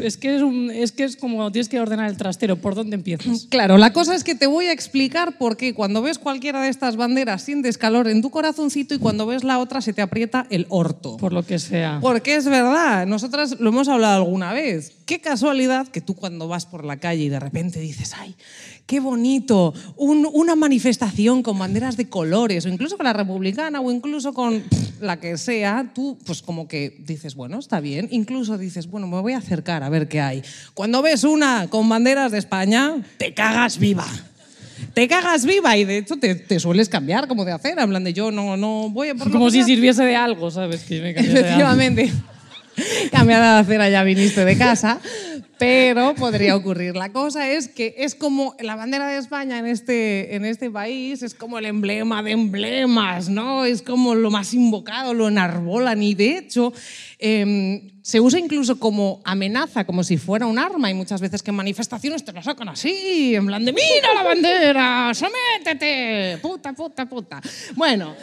es, 0.02 0.16
que 0.16 0.37
es, 0.37 0.42
un- 0.42 0.70
es 0.70 0.92
que 0.92 1.04
es 1.04 1.16
como 1.16 1.50
tienes 1.52 1.68
que 1.68 1.80
ordenar 1.80 2.09
el 2.09 2.16
trastero. 2.16 2.56
¿Por 2.56 2.75
dónde 2.75 2.97
empiezas? 2.97 3.47
Claro, 3.50 3.76
la 3.78 3.92
cosa 3.92 4.14
es 4.14 4.23
que 4.25 4.35
te 4.35 4.47
voy 4.47 4.66
a 4.66 4.73
explicar 4.73 5.37
por 5.38 5.56
qué 5.56 5.75
cuando 5.75 6.02
ves 6.02 6.18
cualquiera 6.18 6.62
de 6.62 6.68
estas 6.68 6.97
banderas 6.97 7.42
sientes 7.42 7.76
calor 7.78 8.09
en 8.09 8.23
tu 8.23 8.30
corazoncito 8.30 8.94
y 8.94 8.99
cuando 8.99 9.26
ves 9.26 9.42
la 9.44 9.59
otra 9.59 9.80
se 9.80 9.92
te 9.92 10.02
aprieta 10.02 10.47
el 10.50 10.66
orto. 10.68 11.16
Por 11.16 11.32
lo 11.32 11.42
que 11.44 11.59
sea. 11.59 11.99
Porque 12.00 12.37
es 12.37 12.44
verdad, 12.47 13.06
nosotras 13.06 13.59
lo 13.59 13.70
hemos 13.70 13.88
hablado 13.88 14.16
alguna 14.23 14.39
vez. 14.52 14.92
Qué 15.06 15.20
casualidad 15.20 15.88
que 15.88 16.00
tú 16.00 16.14
cuando 16.14 16.49
vas 16.49 16.66
por 16.66 16.85
la 16.85 16.97
calle 16.99 17.25
y 17.25 17.28
de 17.28 17.38
repente 17.40 17.80
dices, 17.80 18.12
ay, 18.18 18.35
qué 18.87 18.99
bonito, 19.00 19.73
un- 19.97 20.28
una 20.32 20.56
manifestación 20.56 21.42
con 21.42 21.59
banderas 21.59 21.97
de 21.97 22.09
colores, 22.09 22.64
o 22.66 22.68
incluso 22.68 22.97
con 22.97 23.04
la 23.04 23.12
republicana, 23.12 23.80
o 23.80 23.90
incluso 23.92 24.32
con 24.32 24.61
pff, 24.62 25.00
la 25.00 25.20
que 25.20 25.37
sea, 25.38 25.92
tú 25.94 26.18
pues 26.26 26.42
como 26.42 26.66
que 26.68 26.97
dices, 27.06 27.35
bueno, 27.35 27.59
está 27.59 27.80
bien. 27.80 28.09
Incluso 28.11 28.59
dices, 28.59 28.88
bueno, 28.90 29.06
me 29.06 29.20
voy 29.20 29.35
a 29.35 29.38
acercar 29.38 29.82
a 29.82 29.88
ver 29.88 30.09
qué 30.09 30.20
hay. 30.20 30.42
Cuando 30.75 31.02
ves 31.02 31.25
una 31.25 31.68
con 31.68 31.88
banderas 31.88 32.32
de 32.32 32.38
España, 32.38 32.97
te 33.18 33.35
cagas 33.35 33.78
viva. 33.78 34.06
Te 34.94 35.06
cagas 35.06 35.44
viva 35.44 35.76
y 35.76 35.85
de 35.85 35.99
hecho 35.99 36.16
te, 36.16 36.35
te 36.35 36.59
sueles 36.59 36.88
cambiar 36.88 37.28
como 37.28 37.44
de 37.44 37.52
hacer, 37.52 37.78
en 37.78 37.88
plan 37.90 38.02
de 38.02 38.12
yo 38.14 38.30
no, 38.32 38.56
no 38.56 38.88
voy 38.90 39.11
a 39.11 39.14
por 39.14 39.30
Como 39.30 39.50
si 39.50 39.62
sirviese 39.62 40.02
de 40.04 40.16
algo, 40.16 40.50
¿sabes? 40.50 40.82
Que 40.85 41.00
me 41.02 41.14
cambiase 41.14 41.42
de 41.42 41.49
algo. 41.50 41.68
Cambiada 43.10 43.54
de 43.54 43.60
acera 43.60 43.88
ya 43.88 44.02
viniste 44.02 44.44
de 44.44 44.56
casa, 44.56 44.99
pero 45.60 46.14
podría 46.14 46.56
ocurrir. 46.56 46.96
La 46.96 47.12
cosa 47.12 47.50
es 47.50 47.68
que 47.68 47.94
es 47.98 48.14
como 48.14 48.56
la 48.60 48.76
bandera 48.76 49.06
de 49.08 49.18
España 49.18 49.58
en 49.58 49.66
este, 49.66 50.34
en 50.34 50.46
este 50.46 50.70
país, 50.70 51.22
es 51.22 51.34
como 51.34 51.58
el 51.58 51.66
emblema 51.66 52.22
de 52.22 52.30
emblemas, 52.30 53.28
¿no? 53.28 53.66
Es 53.66 53.82
como 53.82 54.14
lo 54.14 54.30
más 54.30 54.54
invocado, 54.54 55.12
lo 55.12 55.28
enarbolan 55.28 56.02
y 56.02 56.14
de 56.14 56.38
hecho 56.38 56.72
eh, 57.18 57.92
se 58.00 58.20
usa 58.20 58.38
incluso 58.38 58.80
como 58.80 59.20
amenaza, 59.22 59.84
como 59.84 60.02
si 60.02 60.16
fuera 60.16 60.46
un 60.46 60.58
arma 60.58 60.90
y 60.90 60.94
muchas 60.94 61.20
veces 61.20 61.42
que 61.42 61.50
en 61.50 61.56
manifestaciones 61.56 62.24
te 62.24 62.32
lo 62.32 62.42
sacan 62.42 62.70
así, 62.70 63.34
en 63.34 63.46
plan 63.46 63.62
de 63.62 63.74
mira 63.74 64.14
la 64.14 64.22
bandera, 64.22 65.12
sométete, 65.12 66.38
puta, 66.40 66.72
puta, 66.72 67.06
puta. 67.06 67.42
Bueno, 67.74 68.16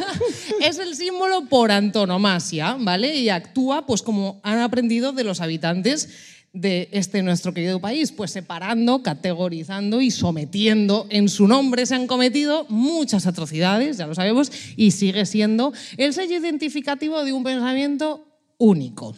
es 0.60 0.78
el 0.80 0.96
símbolo 0.96 1.44
por 1.48 1.70
antonomasia, 1.70 2.76
¿vale? 2.80 3.14
Y 3.14 3.28
actúa 3.28 3.86
pues 3.86 4.02
como 4.02 4.40
han 4.42 4.58
aprendido 4.58 5.12
de 5.12 5.22
los 5.22 5.40
habitantes 5.40 6.32
de 6.52 6.88
este 6.92 7.22
nuestro 7.22 7.54
querido 7.54 7.80
país, 7.80 8.12
pues 8.12 8.30
separando, 8.30 9.02
categorizando 9.02 10.00
y 10.00 10.10
sometiendo. 10.10 11.06
En 11.08 11.28
su 11.28 11.48
nombre 11.48 11.86
se 11.86 11.94
han 11.94 12.06
cometido 12.06 12.66
muchas 12.68 13.26
atrocidades, 13.26 13.96
ya 13.96 14.06
lo 14.06 14.14
sabemos, 14.14 14.52
y 14.76 14.90
sigue 14.90 15.24
siendo 15.24 15.72
el 15.96 16.12
sello 16.12 16.36
identificativo 16.36 17.24
de 17.24 17.32
un 17.32 17.42
pensamiento 17.42 18.26
único. 18.58 19.14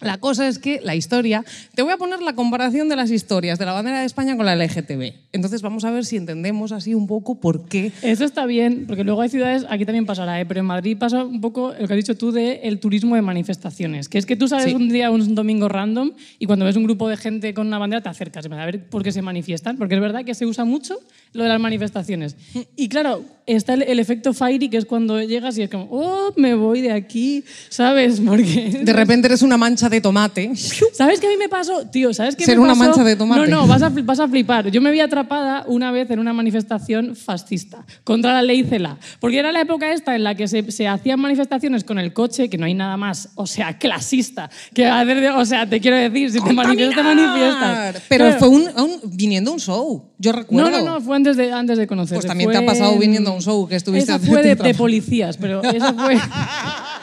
La 0.00 0.18
cosa 0.18 0.48
es 0.48 0.58
que 0.58 0.80
la 0.82 0.96
historia, 0.96 1.44
te 1.74 1.82
voy 1.82 1.92
a 1.92 1.96
poner 1.96 2.20
la 2.20 2.34
comparación 2.34 2.88
de 2.88 2.96
las 2.96 3.12
historias 3.12 3.60
de 3.60 3.64
la 3.64 3.72
bandera 3.72 4.00
de 4.00 4.06
España 4.06 4.36
con 4.36 4.44
la 4.44 4.56
LGTB. 4.56 5.14
Entonces 5.32 5.62
vamos 5.62 5.84
a 5.84 5.90
ver 5.92 6.04
si 6.04 6.16
entendemos 6.16 6.72
así 6.72 6.94
un 6.94 7.06
poco 7.06 7.36
por 7.40 7.68
qué 7.68 7.92
Eso 8.02 8.24
está 8.24 8.44
bien, 8.44 8.86
porque 8.88 9.04
luego 9.04 9.20
hay 9.20 9.28
ciudades, 9.28 9.64
aquí 9.68 9.84
también 9.84 10.04
pasará, 10.04 10.40
¿eh? 10.40 10.46
pero 10.46 10.60
en 10.60 10.66
Madrid 10.66 10.98
pasa 10.98 11.24
un 11.24 11.40
poco 11.40 11.72
lo 11.78 11.86
que 11.86 11.94
has 11.94 11.96
dicho 11.96 12.16
tú 12.16 12.32
de 12.32 12.60
el 12.64 12.80
turismo 12.80 13.14
de 13.14 13.22
manifestaciones, 13.22 14.08
que 14.08 14.18
es 14.18 14.26
que 14.26 14.34
tú 14.34 14.48
sales 14.48 14.64
Sí. 14.66 14.74
un 14.74 14.88
día, 14.88 15.10
un 15.12 15.34
domingo 15.36 15.68
random, 15.68 16.10
y 16.40 16.46
cuando 16.46 16.64
ves 16.64 16.76
un 16.76 16.84
grupo 16.84 17.08
de 17.08 17.16
gente 17.16 17.54
con 17.54 17.68
una 17.68 17.78
bandera 17.78 18.02
te 18.02 18.08
acercas, 18.08 18.46
a 18.46 18.66
ver 18.66 18.88
por 18.88 19.04
qué 19.04 19.12
se 19.12 19.22
manifiestan, 19.22 19.76
porque 19.78 19.94
es 19.94 20.00
verdad 20.00 20.24
que 20.24 20.34
se 20.34 20.44
usa 20.44 20.64
mucho 20.64 20.98
lo 21.34 21.42
de 21.42 21.48
las 21.50 21.60
manifestaciones. 21.60 22.36
Y 22.76 22.88
claro, 22.88 23.22
está 23.46 23.74
el, 23.74 23.82
el 23.82 23.98
efecto 23.98 24.32
Fairy, 24.32 24.68
que 24.70 24.76
es 24.76 24.84
cuando 24.86 25.20
llegas 25.20 25.58
y 25.58 25.62
es 25.62 25.68
como, 25.70 25.88
oh, 25.90 26.32
me 26.36 26.54
voy 26.54 26.80
de 26.80 26.92
aquí, 26.92 27.44
¿sabes? 27.68 28.20
Porque... 28.24 28.80
de 28.82 28.92
repente 28.92 29.26
eres 29.26 29.42
una 29.42 29.56
mancha 29.56 29.88
de 29.88 30.00
tomate. 30.00 30.52
¿Sabes 30.92 31.20
qué 31.20 31.26
a 31.26 31.30
mí 31.30 31.36
me 31.36 31.48
pasó? 31.48 31.86
Tío, 31.88 32.14
¿sabes 32.14 32.36
qué 32.36 32.44
Ser 32.44 32.56
me 32.56 32.62
una 32.62 32.74
pasó? 32.74 32.84
mancha 32.84 33.04
de 33.04 33.16
tomate. 33.16 33.40
No, 33.42 33.62
no, 33.62 33.66
vas 33.66 33.82
a, 33.82 33.88
vas 33.90 34.20
a 34.20 34.28
flipar. 34.28 34.70
Yo 34.70 34.80
me 34.80 34.90
vi 34.92 35.00
atrapada 35.00 35.64
una 35.66 35.90
vez 35.90 36.10
en 36.10 36.18
una 36.20 36.32
manifestación 36.32 37.16
fascista 37.16 37.84
contra 38.04 38.32
la 38.32 38.42
ley 38.42 38.62
CELA. 38.64 38.96
Porque 39.20 39.38
era 39.40 39.50
la 39.52 39.60
época 39.60 39.92
esta 39.92 40.14
en 40.14 40.24
la 40.24 40.34
que 40.36 40.46
se, 40.48 40.70
se 40.70 40.86
hacían 40.88 41.18
manifestaciones 41.20 41.82
con 41.84 41.98
el 41.98 42.12
coche, 42.12 42.48
que 42.48 42.56
no 42.58 42.66
hay 42.66 42.74
nada 42.74 42.96
más, 42.96 43.30
o 43.34 43.46
sea, 43.46 43.76
clasista. 43.76 44.48
Que 44.72 44.88
o 44.88 45.44
sea, 45.44 45.68
te 45.68 45.80
quiero 45.80 45.96
decir, 45.96 46.30
si 46.30 46.40
te 46.40 46.52
manifiestas, 46.52 46.96
te 46.96 47.02
manifiestas. 47.02 48.02
Pero 48.08 48.32
fue 48.38 48.48
un, 48.48 48.62
un- 48.76 49.00
viniendo 49.04 49.52
un 49.52 49.58
show, 49.58 50.12
yo 50.18 50.30
recuerdo. 50.32 50.70
No, 50.70 50.78
no, 50.78 50.84
no, 50.84 51.00
fue 51.00 51.16
antes 51.24 51.36
de, 51.38 51.52
antes 51.52 51.78
de 51.78 51.86
conocerse. 51.86 52.14
Pues 52.16 52.26
también 52.26 52.50
te 52.50 52.58
ha 52.58 52.66
pasado 52.66 52.92
en- 52.92 52.98
viniendo 53.00 53.30
a 53.30 53.34
un 53.34 53.40
show 53.42 53.66
que 53.66 53.76
estuviste 53.76 54.04
Esa 54.12 54.16
haciendo 54.16 54.40
fue 54.40 54.48
de, 54.48 54.54
de 54.56 54.74
policías, 54.74 55.36
pero 55.38 55.62
esa 55.62 55.92
fue... 55.94 56.16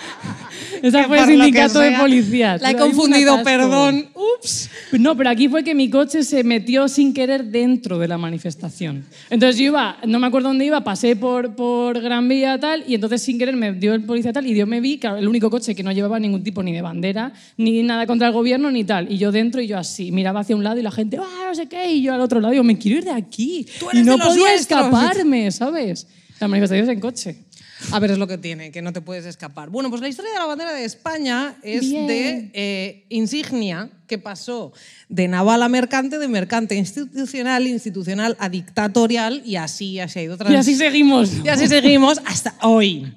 esa 0.88 1.04
fue 1.06 1.18
que 1.20 1.26
sindicato 1.26 1.80
de 1.80 1.92
policías. 1.92 2.62
La 2.62 2.72
he 2.72 2.76
confundido, 2.76 3.44
perdón. 3.44 4.08
Ups. 4.14 4.70
No, 4.94 5.16
pero 5.16 5.30
aquí 5.30 5.48
fue 5.48 5.64
que 5.64 5.76
mi 5.76 5.90
coche 5.90 6.24
se 6.24 6.44
metió 6.44 6.88
sin 6.88 7.14
querer 7.14 7.46
dentro 7.46 8.00
de 8.00 8.08
la 8.08 8.18
manifestación. 8.18 9.06
Entonces 9.30 9.58
yo 9.58 9.66
iba, 9.66 9.98
no 10.06 10.20
me 10.20 10.28
acuerdo 10.28 10.50
dónde 10.50 10.66
iba, 10.66 10.84
pasé 10.84 11.16
por, 11.16 11.56
por 11.56 12.00
Gran 12.02 12.28
Vía 12.28 12.60
tal, 12.60 12.84
y 12.88 12.96
entonces 12.96 13.22
sin 13.22 13.38
querer 13.38 13.56
me 13.56 13.74
dio 13.74 13.94
el 13.94 14.04
policía 14.04 14.34
tal, 14.34 14.48
y 14.48 14.56
yo 14.56 14.68
me 14.68 14.82
vi, 14.82 14.98
claro, 14.98 15.18
el 15.18 15.28
único 15.28 15.50
coche 15.50 15.76
que 15.76 15.84
no 15.84 15.92
llevaba 15.92 16.20
ningún 16.20 16.44
tipo 16.44 16.64
ni 16.64 16.74
de 16.74 16.82
bandera, 16.82 17.34
ni 17.58 17.84
nada 17.84 18.08
contra 18.08 18.28
el 18.28 18.34
gobierno, 18.34 18.72
ni 18.72 18.84
tal. 18.84 19.12
Y 19.12 19.18
yo 19.18 19.32
dentro 19.32 19.62
y 19.62 19.68
yo 19.68 19.78
así, 19.78 20.12
miraba 20.12 20.42
hacia 20.42 20.56
un 20.56 20.64
lado 20.64 20.80
y 20.80 20.84
la 20.84 20.92
gente, 20.92 21.18
ah, 21.18 21.46
no 21.48 21.56
sé 21.56 21.68
qué, 21.68 21.92
y 21.92 22.02
yo 22.02 22.14
al 22.14 22.22
otro 22.22 22.40
lado, 22.40 22.52
digo, 22.52 22.64
me 22.64 22.78
quiero 22.78 22.98
ir 22.98 23.04
de 23.06 23.12
aquí. 23.12 23.66
Tú 23.80 23.90
eres 23.90 24.02
y 24.02 24.06
no 24.06 24.14
de 24.14 24.18
los 24.18 24.28
podía 24.28 24.50
nuestros. 24.50 24.82
escaparme, 24.82 25.52
¿sabes? 25.52 26.08
La 26.40 26.48
manifestación 26.48 26.90
es 26.90 26.96
en 26.96 27.00
coche. 27.00 27.38
A 27.92 28.00
ver, 28.00 28.12
es 28.12 28.18
lo 28.18 28.28
que 28.28 28.38
tiene, 28.38 28.72
que 28.72 28.82
no 28.82 28.94
te 28.94 29.02
puedes 29.02 29.26
escapar. 29.26 29.70
Bueno, 29.70 29.90
pues 29.90 30.02
la 30.02 30.08
historia 30.08 30.32
de 30.32 30.40
la 30.40 30.46
bandera 30.46 30.74
de 30.74 30.86
España 30.86 31.56
es 31.64 31.82
Bien. 31.82 32.08
de 32.08 32.52
eh, 32.54 33.06
insignia 33.10 33.90
que 34.08 34.18
pasó 34.18 34.74
de 35.10 35.28
naval 35.28 35.64
a 35.64 35.70
mercante, 35.70 36.20
de 36.20 36.28
mercante 36.28 36.76
institucional, 36.76 37.68
institucional 37.68 38.36
a 38.40 38.50
dictatorial 38.50 39.42
y 39.46 39.56
así, 39.56 40.00
así 40.00 40.20
ha 40.20 40.24
ido 40.24 40.38
Y 40.50 40.56
así 40.56 40.76
seguimos. 40.76 41.32
Y 41.44 41.50
así 41.50 41.68
seguimos 41.68 42.20
hasta 42.26 42.56
hoy. 42.62 43.14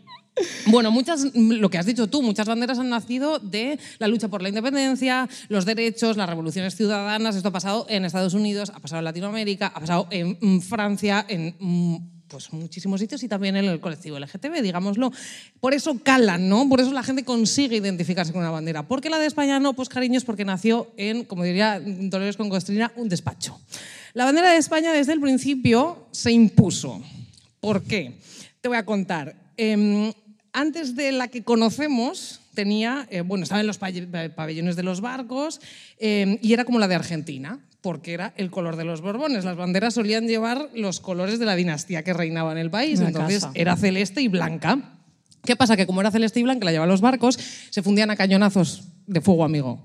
Bueno, 0.66 0.90
muchas, 0.90 1.26
lo 1.34 1.70
que 1.70 1.78
has 1.78 1.86
dicho 1.86 2.08
tú, 2.08 2.22
muchas 2.22 2.48
banderas 2.48 2.78
han 2.78 2.88
nacido 2.88 3.38
de 3.38 3.78
la 3.98 4.08
lucha 4.08 4.28
por 4.28 4.42
la 4.42 4.48
independencia, 4.48 5.28
los 5.48 5.64
derechos, 5.64 6.16
las 6.16 6.28
revoluciones 6.28 6.74
ciudadanas. 6.74 7.36
Esto 7.36 7.50
ha 7.50 7.52
pasado 7.52 7.86
en 7.88 8.04
Estados 8.04 8.34
Unidos, 8.34 8.72
ha 8.74 8.80
pasado 8.80 8.98
en 8.98 9.04
Latinoamérica, 9.04 9.68
ha 9.68 9.80
pasado 9.80 10.08
en 10.10 10.36
mm, 10.40 10.60
Francia, 10.60 11.24
en 11.28 11.54
mm, 11.58 12.13
pues, 12.34 12.52
muchísimos 12.52 12.98
sitios 12.98 13.22
y 13.22 13.28
también 13.28 13.54
en 13.54 13.66
el 13.66 13.78
colectivo 13.78 14.18
LGTB, 14.18 14.60
digámoslo. 14.60 15.12
Por 15.60 15.72
eso 15.72 16.00
calan, 16.02 16.48
¿no? 16.48 16.68
Por 16.68 16.80
eso 16.80 16.92
la 16.92 17.04
gente 17.04 17.24
consigue 17.24 17.76
identificarse 17.76 18.32
con 18.32 18.40
una 18.40 18.50
bandera. 18.50 18.88
¿Por 18.88 19.00
qué 19.00 19.08
la 19.08 19.20
de 19.20 19.26
España 19.26 19.60
no? 19.60 19.74
Pues 19.74 19.88
cariños, 19.88 20.24
porque 20.24 20.44
nació 20.44 20.90
en, 20.96 21.24
como 21.26 21.44
diría 21.44 21.80
Dolores 21.80 22.36
con 22.36 22.48
Costrina, 22.48 22.90
un 22.96 23.08
despacho. 23.08 23.60
La 24.14 24.24
bandera 24.24 24.50
de 24.50 24.56
España 24.56 24.92
desde 24.92 25.12
el 25.12 25.20
principio 25.20 26.08
se 26.10 26.32
impuso. 26.32 27.00
¿Por 27.60 27.84
qué? 27.84 28.18
Te 28.60 28.66
voy 28.66 28.78
a 28.78 28.84
contar. 28.84 29.36
Em, 29.56 30.12
antes 30.52 30.96
de 30.96 31.12
la 31.12 31.28
que 31.28 31.44
conocemos, 31.44 32.40
tenía, 32.52 33.06
eh, 33.10 33.20
bueno, 33.20 33.44
estaba 33.44 33.60
en 33.60 33.68
los 33.68 33.78
pabellones 33.78 34.74
de 34.74 34.82
los 34.82 35.00
barcos 35.00 35.60
em, 35.98 36.38
y 36.42 36.52
era 36.52 36.64
como 36.64 36.80
la 36.80 36.88
de 36.88 36.96
Argentina, 36.96 37.60
porque 37.84 38.14
era 38.14 38.32
el 38.38 38.50
color 38.50 38.76
de 38.76 38.84
los 38.84 39.02
Borbones. 39.02 39.44
Las 39.44 39.58
banderas 39.58 39.92
solían 39.92 40.26
llevar 40.26 40.70
los 40.74 41.00
colores 41.00 41.38
de 41.38 41.44
la 41.44 41.54
dinastía 41.54 42.02
que 42.02 42.14
reinaba 42.14 42.50
en 42.50 42.56
el 42.56 42.70
país, 42.70 42.98
Una 42.98 43.08
entonces 43.08 43.42
casa. 43.44 43.52
era 43.54 43.76
celeste 43.76 44.22
y 44.22 44.28
blanca. 44.28 44.78
¿Qué 45.44 45.54
pasa? 45.54 45.76
Que 45.76 45.84
como 45.86 46.00
era 46.00 46.10
celeste 46.10 46.40
y 46.40 46.44
blanca, 46.44 46.64
la 46.64 46.70
llevaban 46.70 46.88
los 46.88 47.02
barcos, 47.02 47.38
se 47.68 47.82
fundían 47.82 48.10
a 48.10 48.16
cañonazos 48.16 48.84
de 49.06 49.20
fuego 49.20 49.44
amigo. 49.44 49.84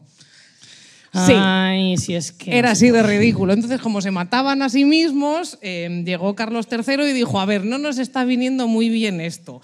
Sí. 1.11 1.33
Ay, 1.35 1.97
si 1.97 2.15
es 2.15 2.31
que. 2.31 2.57
Era 2.57 2.71
así 2.71 2.89
de 2.89 3.03
ridículo. 3.03 3.51
Entonces, 3.51 3.81
como 3.81 3.99
se 4.01 4.11
mataban 4.11 4.61
a 4.61 4.69
sí 4.69 4.85
mismos, 4.85 5.59
eh, 5.61 6.03
llegó 6.05 6.35
Carlos 6.35 6.69
III 6.71 7.03
y 7.03 7.11
dijo, 7.11 7.41
a 7.41 7.45
ver, 7.45 7.65
no 7.65 7.79
nos 7.79 7.97
está 7.97 8.23
viniendo 8.23 8.69
muy 8.69 8.87
bien 8.87 9.19
esto. 9.19 9.61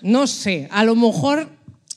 No 0.00 0.26
sé, 0.26 0.66
a 0.72 0.82
lo 0.82 0.96
mejor, 0.96 1.48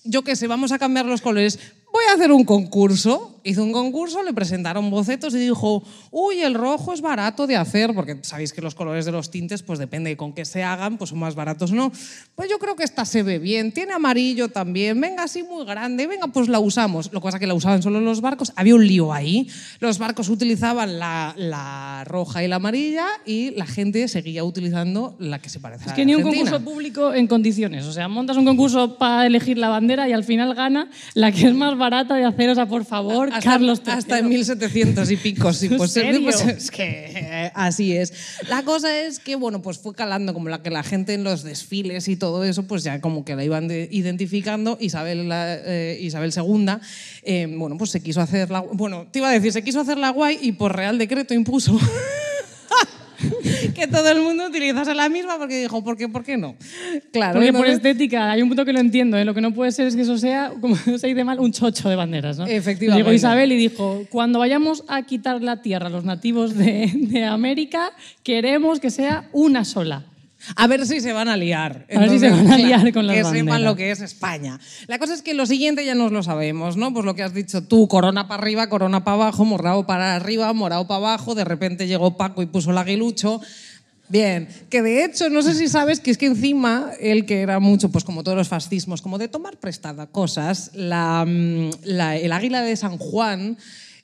yo 0.03 0.21
qué 0.21 0.35
sé, 0.35 0.45
vamos 0.45 0.71
a 0.71 0.77
cambiar 0.77 1.07
los 1.07 1.21
colores. 1.21 1.57
Voy 1.95 2.03
a 2.11 2.15
hacer 2.15 2.29
un 2.33 2.43
concurso. 2.43 3.31
Hizo 3.47 3.63
un 3.63 3.71
concurso, 3.71 4.23
le 4.23 4.33
presentaron 4.33 4.89
bocetos 4.89 5.35
y 5.35 5.37
dijo, 5.37 5.83
uy, 6.09 6.39
el 6.41 6.55
rojo 6.55 6.93
es 6.93 7.01
barato 7.01 7.45
de 7.45 7.55
hacer, 7.55 7.93
porque 7.93 8.17
sabéis 8.23 8.51
que 8.51 8.59
los 8.59 8.73
colores 8.73 9.05
de 9.05 9.11
los 9.11 9.29
tintes, 9.29 9.61
pues 9.61 9.77
depende 9.77 10.09
de 10.09 10.17
con 10.17 10.33
qué 10.33 10.45
se 10.45 10.63
hagan, 10.63 10.97
pues 10.97 11.11
son 11.11 11.19
más 11.19 11.35
baratos 11.35 11.71
o 11.71 11.75
no. 11.75 11.91
Pues 12.33 12.49
yo 12.49 12.57
creo 12.57 12.75
que 12.75 12.83
esta 12.83 13.05
se 13.05 13.21
ve 13.21 13.37
bien, 13.37 13.71
tiene 13.71 13.93
amarillo 13.93 14.49
también, 14.49 14.99
venga 14.99 15.21
así 15.25 15.43
muy 15.43 15.63
grande, 15.63 16.07
venga, 16.07 16.25
pues 16.29 16.49
la 16.49 16.59
usamos. 16.59 17.13
Lo 17.13 17.21
que 17.21 17.25
pasa 17.25 17.37
es 17.37 17.41
que 17.41 17.45
la 17.45 17.53
usaban 17.53 17.83
solo 17.83 18.01
los 18.01 18.19
barcos, 18.19 18.51
había 18.55 18.73
un 18.73 18.87
lío 18.87 19.13
ahí. 19.13 19.47
Los 19.79 19.99
barcos 19.99 20.29
utilizaban 20.29 20.97
la, 20.97 21.35
la 21.37 22.03
roja 22.07 22.43
y 22.43 22.47
la 22.47 22.55
amarilla 22.55 23.05
y 23.27 23.51
la 23.51 23.67
gente 23.67 24.07
seguía 24.07 24.43
utilizando 24.43 25.15
la 25.19 25.37
que 25.37 25.49
se 25.49 25.59
parece 25.59 25.83
a 25.83 25.85
Es 25.85 25.89
la 25.91 25.95
que 25.95 26.05
ni 26.07 26.15
un 26.15 26.21
Argentina. 26.21 26.49
concurso 26.49 26.65
público 26.65 27.13
en 27.13 27.27
condiciones. 27.27 27.85
O 27.85 27.93
sea, 27.93 28.07
montas 28.07 28.37
un 28.37 28.45
concurso 28.45 28.97
para 28.97 29.27
elegir 29.27 29.59
la 29.59 29.69
bandera 29.69 30.09
y 30.09 30.13
al 30.13 30.23
final 30.23 30.55
gana 30.55 30.89
la 31.13 31.31
que 31.31 31.45
es 31.45 31.53
más 31.53 31.77
barata 31.77 31.84
de 31.89 32.25
hacer. 32.25 32.49
O 32.49 32.55
sea, 32.55 32.65
por 32.67 32.85
favor, 32.85 33.29
hasta, 33.31 33.49
Carlos 33.51 33.81
III. 33.85 33.91
hasta 33.93 34.19
en 34.19 34.29
1700 34.29 35.11
y 35.11 35.17
pico, 35.17 35.53
si 35.53 35.65
¿En 35.71 35.77
pues, 35.77 35.91
serio? 35.91 36.21
pues 36.23 36.41
es 36.41 36.71
que 36.71 37.11
eh, 37.15 37.51
así 37.53 37.95
es. 37.95 38.13
La 38.49 38.63
cosa 38.63 38.97
es 38.99 39.19
que, 39.19 39.35
bueno, 39.35 39.61
pues 39.61 39.77
fue 39.77 39.93
calando 39.93 40.33
como 40.33 40.49
la 40.49 40.61
que 40.61 40.69
la 40.69 40.83
gente 40.83 41.13
en 41.13 41.23
los 41.23 41.43
desfiles 41.43 42.07
y 42.07 42.15
todo 42.15 42.43
eso, 42.43 42.63
pues 42.63 42.83
ya 42.83 43.01
como 43.01 43.23
que 43.25 43.35
la 43.35 43.43
iban 43.43 43.67
de- 43.67 43.87
identificando. 43.91 44.77
Isabel, 44.79 45.29
la- 45.29 45.55
eh, 45.55 45.99
Isabel 46.01 46.31
II, 46.35 46.65
eh, 47.23 47.47
bueno, 47.57 47.77
pues 47.77 47.91
se 47.91 48.01
quiso 48.01 48.21
hacer 48.21 48.49
la... 48.51 48.59
Bueno, 48.61 49.07
te 49.11 49.19
iba 49.19 49.29
a 49.29 49.31
decir, 49.31 49.51
se 49.51 49.63
quiso 49.63 49.79
hacer 49.79 49.97
la 49.97 50.09
guay 50.09 50.39
y 50.41 50.51
por 50.53 50.75
real 50.75 50.97
decreto 50.97 51.33
impuso... 51.33 51.79
que 53.75 53.87
todo 53.87 54.09
el 54.09 54.21
mundo 54.21 54.47
utilizase 54.47 54.95
la 54.95 55.09
misma 55.09 55.37
porque 55.37 55.61
dijo, 55.61 55.83
¿por 55.83 55.95
qué, 55.97 56.07
por 56.09 56.23
qué 56.23 56.37
no? 56.37 56.55
Claro, 57.11 57.33
Porque 57.33 57.51
por 57.53 57.67
entonces- 57.67 57.75
estética, 57.75 58.31
hay 58.31 58.41
un 58.41 58.47
punto 58.47 58.65
que 58.65 58.73
lo 58.73 58.79
entiendo. 58.79 59.17
¿eh? 59.17 59.25
Lo 59.25 59.33
que 59.35 59.41
no 59.41 59.53
puede 59.53 59.71
ser 59.71 59.85
es 59.87 59.95
que 59.95 60.01
eso 60.01 60.17
sea, 60.17 60.51
como 60.59 60.75
se 60.97 61.07
dice 61.07 61.23
mal, 61.23 61.39
un 61.39 61.51
chocho 61.51 61.89
de 61.89 61.95
banderas. 61.95 62.39
¿no? 62.39 62.47
Efectivamente. 62.47 63.03
Llegó 63.03 63.13
Isabel 63.13 63.51
y 63.51 63.57
dijo: 63.57 64.03
Cuando 64.09 64.39
vayamos 64.39 64.83
a 64.87 65.03
quitar 65.03 65.43
la 65.43 65.61
tierra 65.61 65.87
a 65.87 65.89
los 65.91 66.05
nativos 66.05 66.55
de, 66.55 66.89
de 66.95 67.23
América, 67.25 67.91
queremos 68.23 68.79
que 68.79 68.89
sea 68.89 69.29
una 69.33 69.65
sola. 69.65 70.05
A 70.55 70.67
ver 70.67 70.85
si 70.85 71.01
se 71.01 71.13
van 71.13 71.27
a 71.27 71.37
liar. 71.37 71.85
A 71.95 71.99
ver 71.99 72.09
si 72.09 72.19
se 72.19 72.29
van 72.29 72.51
a 72.51 72.57
liar 72.57 72.91
con 72.93 73.07
las 73.07 73.15
Que 73.17 73.23
sepan 73.23 73.63
lo 73.63 73.75
que 73.75 73.91
es 73.91 74.01
España. 74.01 74.59
La 74.87 74.99
cosa 74.99 75.13
es 75.13 75.21
que 75.21 75.33
lo 75.33 75.45
siguiente 75.45 75.85
ya 75.85 75.95
nos 75.95 76.11
lo 76.11 76.23
sabemos, 76.23 76.77
¿no? 76.77 76.93
Pues 76.93 77.05
lo 77.05 77.15
que 77.15 77.23
has 77.23 77.33
dicho 77.33 77.63
tú, 77.63 77.87
corona 77.87 78.27
para 78.27 78.41
arriba, 78.41 78.69
corona 78.69 79.03
para 79.03 79.15
abajo, 79.15 79.45
morado 79.45 79.85
para 79.85 80.15
arriba, 80.15 80.51
morado 80.53 80.87
para 80.87 80.97
abajo, 80.97 81.35
de 81.35 81.43
repente 81.45 81.87
llegó 81.87 82.17
Paco 82.17 82.41
y 82.41 82.45
puso 82.45 82.71
el 82.71 82.77
aguilucho. 82.77 83.41
Bien, 84.07 84.47
que 84.69 84.83
de 84.83 85.03
hecho, 85.03 85.29
no 85.31 85.41
sé 85.41 85.55
si 85.55 85.67
sabes 85.67 85.99
que 85.99 86.11
es 86.11 86.19
que 86.19 86.27
encima, 86.27 86.91
él 86.99 87.25
que 87.25 87.41
era 87.41 87.59
mucho, 87.59 87.89
pues 87.89 88.03
como 88.03 88.21
todos 88.23 88.37
los 88.37 88.47
fascismos, 88.47 89.01
como 89.01 89.17
de 89.17 89.27
tomar 89.29 89.57
prestada 89.57 90.05
cosas, 90.05 90.69
la, 90.75 91.25
mm, 91.27 91.69
la- 91.85 92.15
el 92.15 92.31
águila 92.31 92.61
de 92.61 92.75
San 92.75 92.99
Juan 92.99 93.57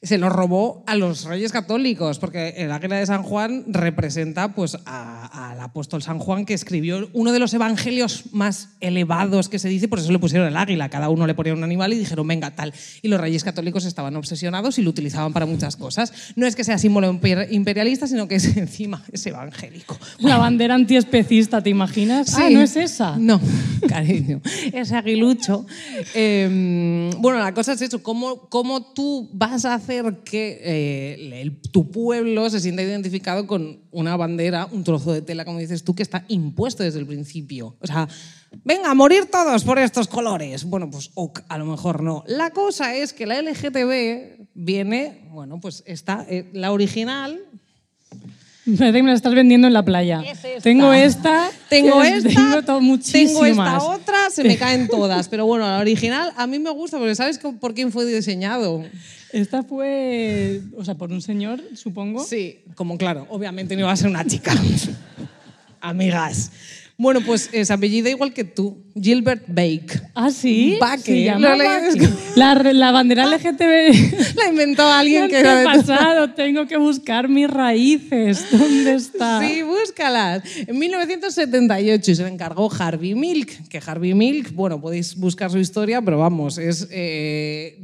se 0.04 0.18
lo 0.18 0.30
robó 0.30 0.84
a 0.88 0.96
los 0.96 1.26
reyes 1.26 1.52
católicos, 1.52 2.18
porque 2.18 2.56
el 2.58 2.72
águila 2.72 2.96
de 2.98 3.06
San 3.06 3.22
Juan 3.22 3.66
representa 3.68 4.54
pues, 4.56 4.76
a- 4.88 5.52
al 5.52 5.60
apóstol 5.62 6.02
San 6.02 6.18
Juan, 6.18 6.44
que 6.46 6.56
escribió 6.56 7.08
uno 7.14 7.32
de 7.32 7.38
los 7.38 7.54
evangelios 7.54 8.24
más 8.32 8.70
elevados 8.80 9.48
que 9.48 9.60
se 9.60 9.70
dice, 9.70 9.88
por 9.88 10.00
eso 10.00 10.12
le 10.12 10.18
pusieron 10.18 10.48
el 10.48 10.58
águila, 10.58 10.90
cada 10.90 11.10
uno 11.10 11.28
le 11.28 11.36
ponía 11.36 11.54
un 11.54 11.64
animal 11.64 11.94
y 11.94 12.00
dijeron, 12.00 12.28
venga, 12.28 12.50
tal. 12.56 12.74
Y 13.04 13.10
los 13.10 13.22
reyes 13.22 13.44
católicos 13.44 13.86
estaban 13.86 14.16
obsesionados 14.16 14.80
y 14.80 14.82
lo 14.82 14.90
utilizaban 14.90 15.34
para 15.34 15.46
muchas 15.46 15.76
cosas. 15.76 16.12
No 16.36 16.48
es 16.48 16.56
que 16.56 16.64
sea 16.64 16.80
símbolo 16.80 17.14
imper- 17.14 17.48
imperialista, 17.52 18.08
sino 18.08 18.28
que 18.28 18.36
es 18.36 18.46
encima 18.58 19.04
es 19.12 19.24
evangélico. 19.28 20.00
La 20.18 20.38
bandera 20.38 20.74
antiespecista, 20.74 21.62
¿te 21.62 21.70
imaginas? 21.70 22.34
Ah, 22.34 22.48
Sí. 22.48 22.54
no 22.56 22.62
es 22.62 22.76
esa. 22.76 23.18
No, 23.20 23.40
cariño. 23.88 24.42
Es 24.74 24.92
aguilucho. 24.94 25.68
Eh, 26.16 27.12
bueno, 27.20 27.38
la 27.38 27.54
cosa 27.54 27.74
es 27.74 27.84
eso, 27.84 28.02
¿cómo, 28.02 28.50
cómo 28.50 28.82
tú 28.94 29.30
vas 29.34 29.64
a 29.66 29.76
hacer 29.76 29.91
que 30.24 30.60
eh, 30.64 31.42
el- 31.42 31.58
tu 31.72 31.90
pueblo 31.92 32.50
se 32.50 32.60
sienta 32.60 32.82
identificado 32.82 33.46
con 33.48 33.80
una 33.92 34.16
bandera, 34.18 34.68
un 34.72 34.84
trozo 34.84 35.12
de 35.14 35.22
tela, 35.22 35.46
como 35.46 35.60
dices 35.60 35.84
tú, 35.84 35.94
que 35.96 36.04
está 36.04 36.26
impuesto 36.28 36.84
desde 36.84 37.00
el 37.00 37.06
principio? 37.06 37.76
O 37.82 37.88
sea, 37.88 38.08
venga, 38.64 38.90
a 38.92 38.94
morir 38.94 39.26
todos 39.26 39.64
por 39.64 39.80
estos 39.80 40.08
colores. 40.08 40.64
Bueno, 40.64 40.90
pues 40.90 41.12
ok, 41.14 41.42
a 41.50 41.58
lo 41.58 41.66
mejor 41.66 42.02
no. 42.04 42.24
La 42.28 42.52
cosa 42.52 42.96
es 42.96 43.14
que 43.14 43.26
la 43.26 43.42
LGTB 43.42 44.48
viene, 44.54 45.28
bueno, 45.32 45.60
pues 45.60 45.84
está, 45.86 46.26
eh, 46.30 46.50
la 46.54 46.72
original 46.72 47.40
parece 48.78 48.98
que 48.98 49.04
me 49.04 49.10
la 49.10 49.16
estás 49.16 49.34
vendiendo 49.34 49.66
en 49.68 49.74
la 49.74 49.84
playa. 49.84 50.22
Es 50.22 50.44
esta. 50.46 50.62
Tengo 50.62 50.94
esta. 50.94 51.50
Tengo 51.68 52.04
esta, 52.04 52.30
Tengo 52.30 52.62
to- 52.64 52.80
muchísimas. 52.82 53.42
tengo 53.44 53.64
esta 53.64 53.84
otra, 53.84 54.30
se 54.30 54.44
me 54.44 54.56
caen 54.58 54.88
todas. 54.88 55.28
Pero 55.30 55.46
bueno, 55.48 55.66
la 55.68 55.80
original 55.80 56.32
a 56.38 56.46
mí 56.48 56.60
me 56.60 56.70
gusta 56.70 56.98
porque 57.00 57.16
¿sabes 57.16 57.40
por 57.40 57.74
quién 57.74 57.92
fue 57.92 58.06
diseñado? 58.06 58.84
Esta 59.34 59.64
fue, 59.64 60.62
o 60.76 60.84
sea, 60.84 60.96
por 60.96 61.12
un 61.12 61.22
señor, 61.22 61.62
supongo. 61.76 62.24
Sí, 62.24 62.60
como 62.76 62.98
claro, 62.98 63.28
obviamente 63.30 63.76
no 63.76 63.82
iba 63.82 63.92
a 63.92 63.96
ser 63.96 64.10
una 64.10 64.26
chica. 64.26 64.54
Amigas. 65.82 66.52
Bueno, 67.02 67.22
pues 67.26 67.50
es 67.52 67.72
apellida 67.72 68.12
igual 68.12 68.32
que 68.32 68.44
tú, 68.44 68.78
Gilbert 68.94 69.44
Bake. 69.48 70.00
Ah, 70.14 70.30
sí. 70.30 70.78
Baque. 70.80 71.02
Se 71.02 71.24
llama 71.24 71.56
Lo. 71.56 71.64
La, 72.36 72.54
la 72.54 72.92
bandera 72.92 73.26
LGTB. 73.26 74.36
La 74.36 74.50
inventó 74.50 74.84
alguien 74.84 75.24
que 75.24 75.30
¿Qué 75.32 75.40
era 75.40 75.54
ha 75.54 75.60
de 75.60 75.66
pasado? 75.66 76.34
Tengo 76.34 76.68
que 76.68 76.78
buscar 76.78 77.28
mis 77.28 77.50
raíces. 77.50 78.46
¿Dónde 78.52 78.94
está? 78.94 79.42
Sí, 79.42 79.64
búscalas. 79.64 80.44
En 80.68 80.78
1978 80.78 82.16
se 82.16 82.24
le 82.24 82.30
encargó 82.30 82.72
Harvey 82.72 83.16
Milk, 83.16 83.68
que 83.68 83.82
Harvey 83.84 84.14
Milk, 84.14 84.54
bueno, 84.54 84.80
podéis 84.80 85.16
buscar 85.16 85.50
su 85.50 85.58
historia, 85.58 86.02
pero 86.04 86.20
vamos, 86.20 86.58
es 86.60 86.88
eh, 86.92 87.78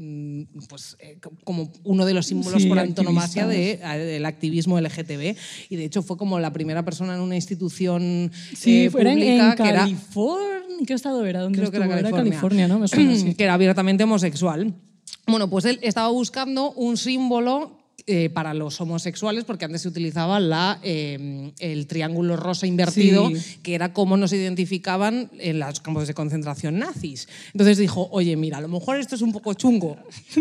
pues, 0.70 0.96
eh, 1.00 1.18
co- 1.22 1.32
como 1.44 1.72
uno 1.84 2.06
de 2.06 2.14
los 2.14 2.28
símbolos 2.28 2.62
Sí, 2.62 2.70
por 2.70 2.78
antonomasia 2.80 3.48
de- 3.48 3.80
eh, 3.84 3.98
del 3.98 4.26
activismo 4.26 4.80
LGTB 4.80 5.36
y 5.70 5.76
de 5.76 5.86
hecho 5.86 6.04
fue 6.04 6.18
como 6.18 6.40
la 6.40 6.54
primera 6.54 6.84
persona 6.86 7.16
en 7.16 7.22
una 7.22 7.36
institución 7.36 8.32
Sí, 8.56 8.90
en, 9.08 9.20
que 9.20 9.36
era 9.36 9.56
California. 9.56 10.86
¿Qué 10.86 10.94
estado 10.94 11.26
era? 11.26 11.42
¿Dónde 11.42 11.60
creo 11.60 11.72
que 11.72 11.78
era? 11.78 11.88
California, 11.88 12.24
California, 12.24 12.68
¿no? 12.68 12.80
Me 12.80 12.88
suena 12.88 13.14
así. 13.14 13.34
que 13.38 13.44
era 13.44 13.54
abiertamente 13.54 14.04
homosexual. 14.04 14.74
Bueno, 15.26 15.50
pues 15.50 15.66
él 15.66 15.80
estaba 15.82 16.10
buscando 16.10 16.72
un 16.72 16.98
símbolo 16.98 17.78
eh, 18.10 18.30
para 18.30 18.54
los 18.54 18.80
homosexuales, 18.80 19.44
porque 19.44 19.66
antes 19.66 19.82
se 19.82 19.90
utilizaba 19.90 20.40
la, 20.40 20.80
eh, 20.82 21.52
el 21.60 21.88
triángulo 21.88 22.38
rosa 22.38 22.66
invertido, 22.66 23.30
Sí. 23.30 23.58
que 23.62 23.76
era 23.76 23.92
cómo 23.92 24.16
nos 24.16 24.32
identificaban 24.34 25.30
en 25.40 25.60
los 25.60 25.82
campos 25.82 26.08
de 26.08 26.14
concentración 26.14 26.80
nazis. 26.80 27.28
Entonces 27.54 27.78
dijo, 27.78 28.08
oye, 28.12 28.36
mira, 28.38 28.58
a 28.60 28.62
lo 28.62 28.70
mejor 28.70 28.98
esto 28.98 29.16
es 29.16 29.22
un 29.22 29.34
poco 29.34 29.54
chungo. 29.56 29.98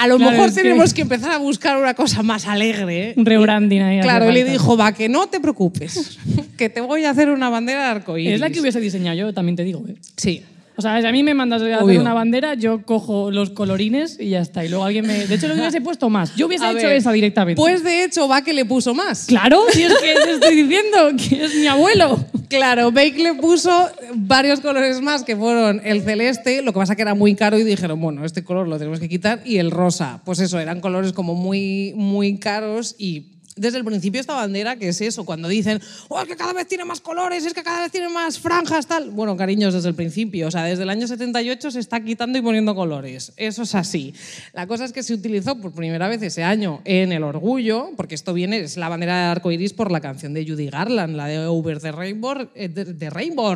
A 0.00 0.06
lo 0.08 0.16
Claro, 0.16 0.32
mejor 0.32 0.48
que- 0.48 0.62
tenemos 0.62 0.92
que... 0.92 1.02
empezar 1.02 1.30
a 1.32 1.38
buscar 1.38 1.76
una 1.76 1.94
cosa 1.94 2.22
más 2.22 2.46
alegre. 2.46 3.14
Un 3.16 3.26
rebranding 3.26 3.80
ahí. 3.82 4.00
Claro, 4.00 4.28
y 4.30 4.34
le 4.34 4.44
dijo, 4.44 4.76
va, 4.76 4.92
que 4.92 5.08
no 5.08 5.28
te 5.28 5.40
preocupes, 5.40 6.18
que 6.56 6.68
te 6.68 6.80
voy 6.80 7.04
a 7.04 7.10
hacer 7.10 7.30
una 7.30 7.48
bandera 7.48 7.84
de 7.84 7.90
arcoíris. 7.90 8.34
Es 8.34 8.40
la 8.40 8.50
que 8.50 8.60
hubiese 8.60 8.80
diseñado 8.80 9.16
yo, 9.16 9.32
también 9.32 9.56
te 9.56 9.64
digo. 9.64 9.84
¿eh? 9.88 9.94
Sí. 10.16 10.42
O 10.76 10.82
sea, 10.82 11.00
si 11.00 11.06
a 11.06 11.12
mí 11.12 11.22
me 11.22 11.34
mandas 11.34 11.60
a 11.62 11.66
hacer 11.66 11.82
Obvio. 11.82 12.00
una 12.00 12.14
bandera, 12.14 12.54
yo 12.54 12.82
cojo 12.82 13.30
los 13.30 13.50
colorines 13.50 14.18
y 14.18 14.30
ya 14.30 14.40
está. 14.40 14.64
Y 14.64 14.68
luego 14.68 14.84
alguien 14.84 15.06
me. 15.06 15.26
De 15.26 15.34
hecho, 15.34 15.48
lo 15.48 15.54
hubiese 15.54 15.80
puesto 15.80 16.08
más. 16.08 16.34
Yo 16.34 16.46
hubiese 16.46 16.64
A 16.64 16.70
hecho 16.70 16.86
ver, 16.86 16.96
esa 16.96 17.12
directamente. 17.12 17.60
Pues 17.60 17.84
de 17.84 18.04
hecho, 18.04 18.26
va 18.28 18.42
que 18.42 18.52
le 18.52 18.64
puso 18.64 18.94
más. 18.94 19.26
Claro, 19.26 19.62
si 19.70 19.82
es 19.82 19.92
que 19.94 20.14
te 20.24 20.30
estoy 20.32 20.56
diciendo 20.56 21.10
que 21.16 21.44
es 21.44 21.54
mi 21.54 21.66
abuelo. 21.66 22.18
Claro, 22.48 22.92
Bake 22.92 23.18
le 23.18 23.34
puso 23.34 23.88
varios 24.14 24.60
colores 24.60 25.00
más 25.00 25.24
que 25.24 25.36
fueron 25.36 25.80
el 25.84 26.02
celeste, 26.02 26.60
lo 26.60 26.72
que 26.74 26.80
pasa 26.80 26.94
que 26.96 27.00
era 27.02 27.14
muy 27.14 27.34
caro 27.34 27.58
y 27.58 27.64
dijeron, 27.64 27.98
bueno, 27.98 28.26
este 28.26 28.44
color 28.44 28.68
lo 28.68 28.76
tenemos 28.76 29.00
que 29.00 29.08
quitar 29.08 29.40
y 29.46 29.56
el 29.56 29.70
rosa. 29.70 30.20
Pues 30.24 30.38
eso, 30.38 30.58
eran 30.58 30.80
colores 30.80 31.14
como 31.14 31.34
muy, 31.34 31.94
muy 31.96 32.38
caros 32.38 32.94
y 32.98 33.31
desde 33.54 33.76
el 33.76 33.84
principio 33.84 34.20
esta 34.20 34.34
bandera, 34.34 34.76
que 34.76 34.88
es 34.88 35.00
eso, 35.02 35.24
cuando 35.24 35.46
dicen, 35.48 35.80
oh, 36.08 36.20
es 36.20 36.26
que 36.26 36.36
cada 36.36 36.54
vez 36.54 36.66
tiene 36.66 36.86
más 36.86 37.00
colores, 37.00 37.44
es 37.44 37.52
que 37.52 37.62
cada 37.62 37.82
vez 37.82 37.92
tiene 37.92 38.08
más 38.08 38.38
franjas, 38.38 38.86
tal. 38.86 39.10
Bueno, 39.10 39.36
cariños, 39.36 39.74
desde 39.74 39.90
el 39.90 39.94
principio, 39.94 40.48
o 40.48 40.50
sea, 40.50 40.64
desde 40.64 40.84
el 40.84 40.90
año 40.90 41.06
78 41.06 41.70
se 41.70 41.78
está 41.78 42.02
quitando 42.02 42.38
y 42.38 42.42
poniendo 42.42 42.74
colores. 42.74 43.32
Eso 43.36 43.62
es 43.62 43.74
así. 43.74 44.14
La 44.54 44.66
cosa 44.66 44.86
es 44.86 44.92
que 44.92 45.02
se 45.02 45.12
utilizó 45.12 45.60
por 45.60 45.72
primera 45.72 46.08
vez 46.08 46.22
ese 46.22 46.42
año 46.42 46.80
en 46.84 47.12
el 47.12 47.22
orgullo, 47.24 47.90
porque 47.96 48.14
esto 48.14 48.32
viene, 48.32 48.60
es 48.60 48.78
la 48.78 48.88
bandera 48.88 49.18
de 49.18 49.24
arco 49.24 49.52
iris 49.52 49.74
por 49.74 49.90
la 49.90 50.00
canción 50.00 50.32
de 50.32 50.46
Judy 50.46 50.68
Garland, 50.68 51.14
la 51.14 51.26
de 51.26 51.46
Over 51.46 51.78
the 51.78 51.92
Rainbow, 51.92 52.48
eh, 52.54 52.68
de, 52.68 52.84
de 52.86 53.10
Rainbow, 53.10 53.54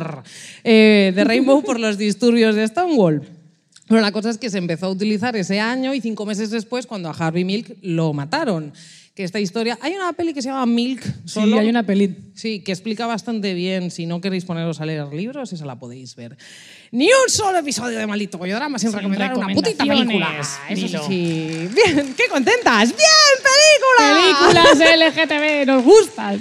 eh, 0.63 1.11
de 1.15 1.23
Rainbow 1.23 1.63
por 1.63 1.79
los 1.79 1.97
disturbios 1.97 2.55
de 2.55 2.67
Stonewall. 2.67 3.27
Pero 3.87 4.01
la 4.01 4.11
cosa 4.11 4.29
es 4.29 4.37
que 4.37 4.49
se 4.49 4.57
empezó 4.57 4.87
a 4.87 4.89
utilizar 4.89 5.35
ese 5.37 5.59
año 5.59 5.93
y 5.93 6.01
cinco 6.01 6.25
meses 6.25 6.51
después, 6.51 6.85
cuando 6.85 7.09
a 7.09 7.13
Harvey 7.13 7.45
Milk 7.45 7.77
lo 7.81 8.13
mataron. 8.13 8.73
Que 9.17 9.23
esta 9.23 9.39
historia. 9.39 9.79
Hay 9.81 9.95
una 9.95 10.13
peli 10.13 10.31
que 10.31 10.43
se 10.43 10.49
llama 10.49 10.67
Milk. 10.67 11.01
Solo, 11.25 11.53
Sí, 11.53 11.57
hay 11.57 11.69
una 11.69 11.81
peli. 11.81 12.15
Sí, 12.35 12.59
que 12.59 12.71
explica 12.71 13.07
bastante 13.07 13.55
bien. 13.55 13.89
Si 13.89 14.05
no 14.05 14.21
queréis 14.21 14.45
poneros 14.45 14.79
a 14.79 14.85
leer 14.85 15.07
libros, 15.11 15.51
esa 15.51 15.65
la 15.65 15.79
podéis 15.79 16.15
ver. 16.15 16.37
Ni 16.91 17.07
un 17.07 17.27
solo 17.27 17.57
episodio 17.57 17.97
de 17.97 18.05
Maldito 18.05 18.37
Drama 18.37 18.77
sin, 18.77 18.91
Sin 18.91 18.99
recomendar 18.99 19.35
una 19.35 19.55
putita 19.55 19.85
película. 19.87 20.39
Eso 20.69 20.87
sí. 21.07 21.67
Bien, 21.73 22.13
qué 22.15 22.27
contentas. 22.29 22.93
Bien, 22.95 23.41
película. 23.41 24.53
Películas 24.53 25.25
LGTB, 25.25 25.65
nos 25.65 25.83
gustan. 25.83 26.39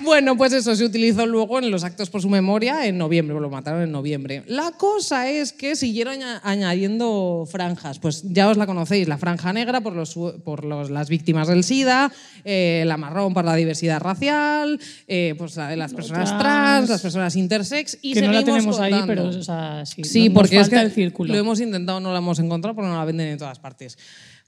Bueno, 0.00 0.36
pues 0.36 0.52
eso 0.52 0.76
se 0.76 0.84
utilizó 0.84 1.26
luego 1.26 1.58
en 1.58 1.70
los 1.72 1.82
actos 1.82 2.08
por 2.08 2.22
su 2.22 2.28
memoria 2.28 2.86
en 2.86 2.98
noviembre, 2.98 3.38
lo 3.40 3.50
mataron 3.50 3.82
en 3.82 3.90
noviembre. 3.90 4.44
La 4.46 4.70
cosa 4.72 5.28
es 5.28 5.52
que 5.52 5.74
siguieron 5.74 6.14
aña- 6.14 6.40
añadiendo 6.44 7.46
franjas, 7.50 7.98
pues 7.98 8.22
ya 8.24 8.48
os 8.48 8.56
la 8.56 8.66
conocéis, 8.66 9.08
la 9.08 9.18
franja 9.18 9.52
negra 9.52 9.80
por, 9.80 9.94
los, 9.96 10.14
por 10.44 10.64
los- 10.64 10.90
las 10.90 11.08
víctimas 11.08 11.48
del 11.48 11.64
SIDA, 11.64 12.12
eh, 12.44 12.84
la 12.86 12.96
marrón 12.96 13.34
por 13.34 13.44
la 13.44 13.56
diversidad 13.56 14.00
racial, 14.00 14.78
eh, 15.08 15.34
pues 15.36 15.56
la 15.56 15.68
de 15.68 15.76
las 15.76 15.92
personas 15.92 16.28
Trans. 16.28 16.40
trans, 16.42 16.90
las 16.90 17.02
personas 17.02 17.34
intersex 17.36 17.98
y 18.00 18.14
que 18.14 18.22
no 18.22 18.32
la 18.32 18.44
tenemos 18.44 18.78
ahí, 18.78 18.94
pero 19.06 19.24
o 19.28 19.42
sea, 19.42 19.84
sí, 19.84 20.30
porque 20.30 20.56
es 20.56 20.62
falta 20.62 20.80
que 20.80 20.86
el 20.86 20.92
círculo. 20.92 21.32
lo 21.32 21.38
hemos 21.40 21.58
intentado, 21.60 21.98
no 21.98 22.12
la 22.12 22.18
hemos 22.18 22.38
encontrado 22.38 22.76
porque 22.76 22.88
no 22.88 22.96
la 22.96 23.04
venden 23.04 23.28
en 23.28 23.38
todas 23.38 23.58
partes. 23.58 23.98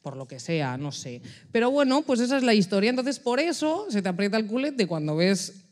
Por 0.03 0.17
lo 0.17 0.27
que 0.27 0.41
sea, 0.41 0.77
no 0.77 0.93
sé. 0.93 1.21
Pero 1.53 1.71
bueno, 1.71 2.03
pues 2.03 2.21
esa 2.21 2.37
es 2.37 2.43
la 2.43 2.55
historia. 2.55 2.91
Entonces, 2.91 3.19
por 3.19 3.39
eso 3.39 3.87
se 3.91 4.01
te 4.01 4.09
aprieta 4.09 4.37
el 4.37 4.47
culete 4.47 4.87
cuando 4.87 5.17
ves 5.17 5.65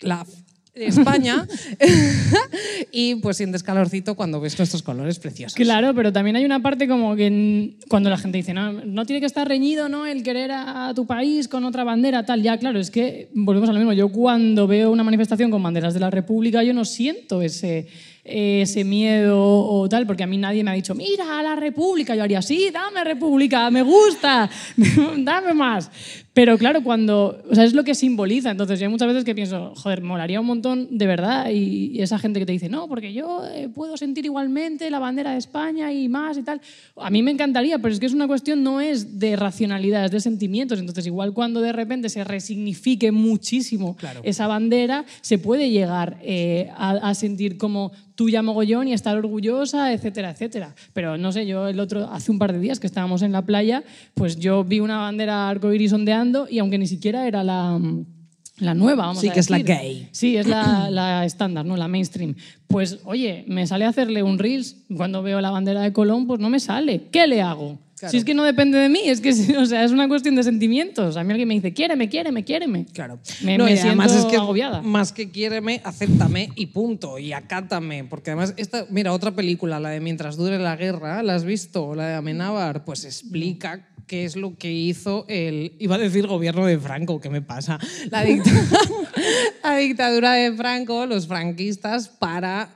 la 0.00 0.24
España 0.86 1.46
y 2.92 3.16
pues 3.16 3.36
sientes 3.36 3.62
calorcito 3.62 4.14
cuando 4.14 4.40
ves 4.40 4.56
nuestros 4.58 4.82
colores 4.82 5.18
preciosos. 5.18 5.54
Claro, 5.54 5.94
pero 5.94 6.12
también 6.12 6.36
hay 6.36 6.44
una 6.44 6.60
parte 6.60 6.88
como 6.88 7.16
que 7.16 7.76
cuando 7.88 8.10
la 8.10 8.16
gente 8.16 8.38
dice, 8.38 8.54
no, 8.54 8.72
no 8.72 9.04
tiene 9.06 9.20
que 9.20 9.26
estar 9.26 9.48
reñido 9.48 9.88
¿no? 9.88 10.06
el 10.06 10.22
querer 10.22 10.50
a 10.52 10.92
tu 10.94 11.06
país 11.06 11.48
con 11.48 11.64
otra 11.64 11.84
bandera, 11.84 12.24
tal. 12.24 12.42
Ya, 12.42 12.58
claro, 12.58 12.78
es 12.78 12.90
que 12.90 13.30
volvemos 13.34 13.68
a 13.68 13.72
lo 13.72 13.78
mismo. 13.78 13.92
Yo 13.92 14.10
cuando 14.10 14.66
veo 14.66 14.90
una 14.90 15.04
manifestación 15.04 15.50
con 15.50 15.62
banderas 15.62 15.94
de 15.94 16.00
la 16.00 16.10
República, 16.10 16.62
yo 16.62 16.72
no 16.72 16.84
siento 16.84 17.42
ese, 17.42 17.88
ese 18.28 18.84
miedo 18.84 19.38
o 19.38 19.88
tal, 19.88 20.06
porque 20.06 20.24
a 20.24 20.26
mí 20.26 20.38
nadie 20.38 20.62
me 20.62 20.70
ha 20.70 20.74
dicho, 20.74 20.94
mira, 20.94 21.42
la 21.42 21.56
República. 21.56 22.14
Yo 22.14 22.22
haría, 22.22 22.42
sí, 22.42 22.70
dame 22.70 23.04
República, 23.04 23.70
me 23.70 23.82
gusta, 23.82 24.48
dame 25.18 25.54
más. 25.54 25.90
Pero 26.38 26.56
claro, 26.56 26.84
cuando, 26.84 27.42
o 27.50 27.54
sea, 27.56 27.64
es 27.64 27.74
lo 27.74 27.82
que 27.82 27.96
simboliza. 27.96 28.52
Entonces, 28.52 28.78
yo 28.78 28.86
hay 28.86 28.92
muchas 28.92 29.08
veces 29.08 29.24
que 29.24 29.34
pienso, 29.34 29.72
joder, 29.74 30.02
molaría 30.02 30.38
un 30.40 30.46
montón 30.46 30.86
de 30.96 31.04
verdad. 31.08 31.50
Y, 31.50 31.90
y 31.98 32.00
esa 32.00 32.16
gente 32.16 32.38
que 32.38 32.46
te 32.46 32.52
dice, 32.52 32.68
no, 32.68 32.86
porque 32.86 33.12
yo 33.12 33.42
eh, 33.52 33.68
puedo 33.68 33.96
sentir 33.96 34.24
igualmente 34.24 34.88
la 34.88 35.00
bandera 35.00 35.32
de 35.32 35.38
España 35.38 35.92
y 35.92 36.08
más 36.08 36.38
y 36.38 36.44
tal. 36.44 36.60
A 36.94 37.10
mí 37.10 37.24
me 37.24 37.32
encantaría, 37.32 37.80
pero 37.80 37.92
es 37.92 37.98
que 37.98 38.06
es 38.06 38.14
una 38.14 38.28
cuestión, 38.28 38.62
no 38.62 38.80
es 38.80 39.18
de 39.18 39.34
racionalidad, 39.34 40.04
es 40.04 40.12
de 40.12 40.20
sentimientos. 40.20 40.78
Entonces, 40.78 41.06
igual 41.08 41.32
cuando 41.32 41.60
de 41.60 41.72
repente 41.72 42.08
se 42.08 42.22
resignifique 42.22 43.10
muchísimo 43.10 43.96
Claro. 43.96 44.20
esa 44.22 44.46
bandera, 44.46 45.06
se 45.22 45.38
puede 45.38 45.70
llegar 45.70 46.18
eh, 46.22 46.70
a, 46.76 46.90
a 46.90 47.14
sentir 47.14 47.58
como 47.58 47.90
tuya 48.14 48.42
mogollón 48.42 48.88
y 48.88 48.92
estar 48.92 49.16
orgullosa, 49.16 49.92
etcétera, 49.92 50.30
etcétera. 50.30 50.74
Pero 50.92 51.16
no 51.16 51.30
sé, 51.30 51.46
yo 51.46 51.68
el 51.68 51.78
otro, 51.78 52.10
hace 52.10 52.32
un 52.32 52.40
par 52.40 52.52
de 52.52 52.58
días 52.58 52.80
que 52.80 52.88
estábamos 52.88 53.22
en 53.22 53.30
la 53.30 53.42
playa, 53.42 53.84
pues 54.14 54.36
yo 54.40 54.64
vi 54.64 54.80
una 54.80 54.98
bandera 54.98 55.48
arcoiris 55.48 55.92
ondeando 55.92 56.27
y 56.50 56.58
aunque 56.58 56.78
ni 56.78 56.86
siquiera 56.86 57.26
era 57.26 57.42
la, 57.44 57.80
la 58.58 58.74
nueva, 58.74 59.06
vamos 59.06 59.20
Sí, 59.20 59.28
a 59.28 59.32
que 59.32 59.40
es 59.40 59.50
la 59.50 59.58
decir. 59.58 59.74
gay. 59.76 60.08
Sí, 60.12 60.36
es 60.36 60.46
la, 60.46 60.90
la 60.90 61.24
estándar, 61.24 61.64
¿no? 61.64 61.76
La 61.76 61.88
mainstream. 61.88 62.34
Pues, 62.66 62.98
oye, 63.04 63.44
me 63.46 63.66
sale 63.66 63.84
a 63.84 63.88
hacerle 63.88 64.22
un 64.22 64.38
reels 64.38 64.76
cuando 64.96 65.22
veo 65.22 65.40
la 65.40 65.50
bandera 65.50 65.80
de 65.82 65.92
Colón, 65.92 66.26
pues 66.26 66.40
no 66.40 66.50
me 66.50 66.60
sale. 66.60 67.08
¿Qué 67.10 67.26
le 67.26 67.40
hago? 67.42 67.78
Claro. 67.98 68.12
Si 68.12 68.16
es 68.18 68.24
que 68.24 68.32
no 68.32 68.44
depende 68.44 68.78
de 68.78 68.88
mí, 68.88 69.00
es 69.06 69.20
que 69.20 69.30
o 69.58 69.66
sea, 69.66 69.82
es 69.84 69.90
una 69.90 70.06
cuestión 70.06 70.36
de 70.36 70.44
sentimientos. 70.44 71.16
A 71.16 71.24
mí 71.24 71.30
alguien 71.32 71.48
me 71.48 71.54
dice, 71.54 71.72
quiéreme, 71.72 72.08
quiéreme, 72.08 72.44
quiéreme. 72.44 72.86
Claro. 72.92 73.18
Me, 73.42 73.58
No, 73.58 73.64
me 73.64 73.74
y 73.74 73.78
además 73.78 74.12
siento 74.12 74.28
es 74.28 74.32
que 74.32 74.36
agobiada. 74.40 74.82
Más 74.82 75.12
que 75.12 75.30
quiéreme, 75.32 75.80
acéptame 75.82 76.50
y 76.54 76.66
punto. 76.66 77.18
Y 77.18 77.32
acátame. 77.32 78.04
Porque 78.04 78.30
además, 78.30 78.54
esta, 78.56 78.86
mira, 78.90 79.12
otra 79.12 79.32
película, 79.32 79.80
la 79.80 79.88
de 79.90 79.98
Mientras 79.98 80.36
dure 80.36 80.60
la 80.60 80.76
guerra, 80.76 81.22
¿la 81.24 81.34
has 81.34 81.44
visto? 81.44 81.96
La 81.96 82.06
de 82.06 82.14
Amenábar, 82.14 82.84
pues 82.84 83.04
explica 83.04 83.88
qué 84.08 84.24
es 84.24 84.34
lo 84.34 84.56
que 84.56 84.72
hizo 84.72 85.24
el, 85.28 85.74
iba 85.78 85.94
a 85.94 85.98
decir 85.98 86.26
gobierno 86.26 86.66
de 86.66 86.78
Franco, 86.78 87.20
¿qué 87.20 87.30
me 87.30 87.42
pasa? 87.42 87.78
La, 88.10 88.24
dicta- 88.24 88.50
la 89.62 89.76
dictadura 89.76 90.32
de 90.32 90.52
Franco, 90.52 91.06
los 91.06 91.28
franquistas, 91.28 92.08
para 92.08 92.70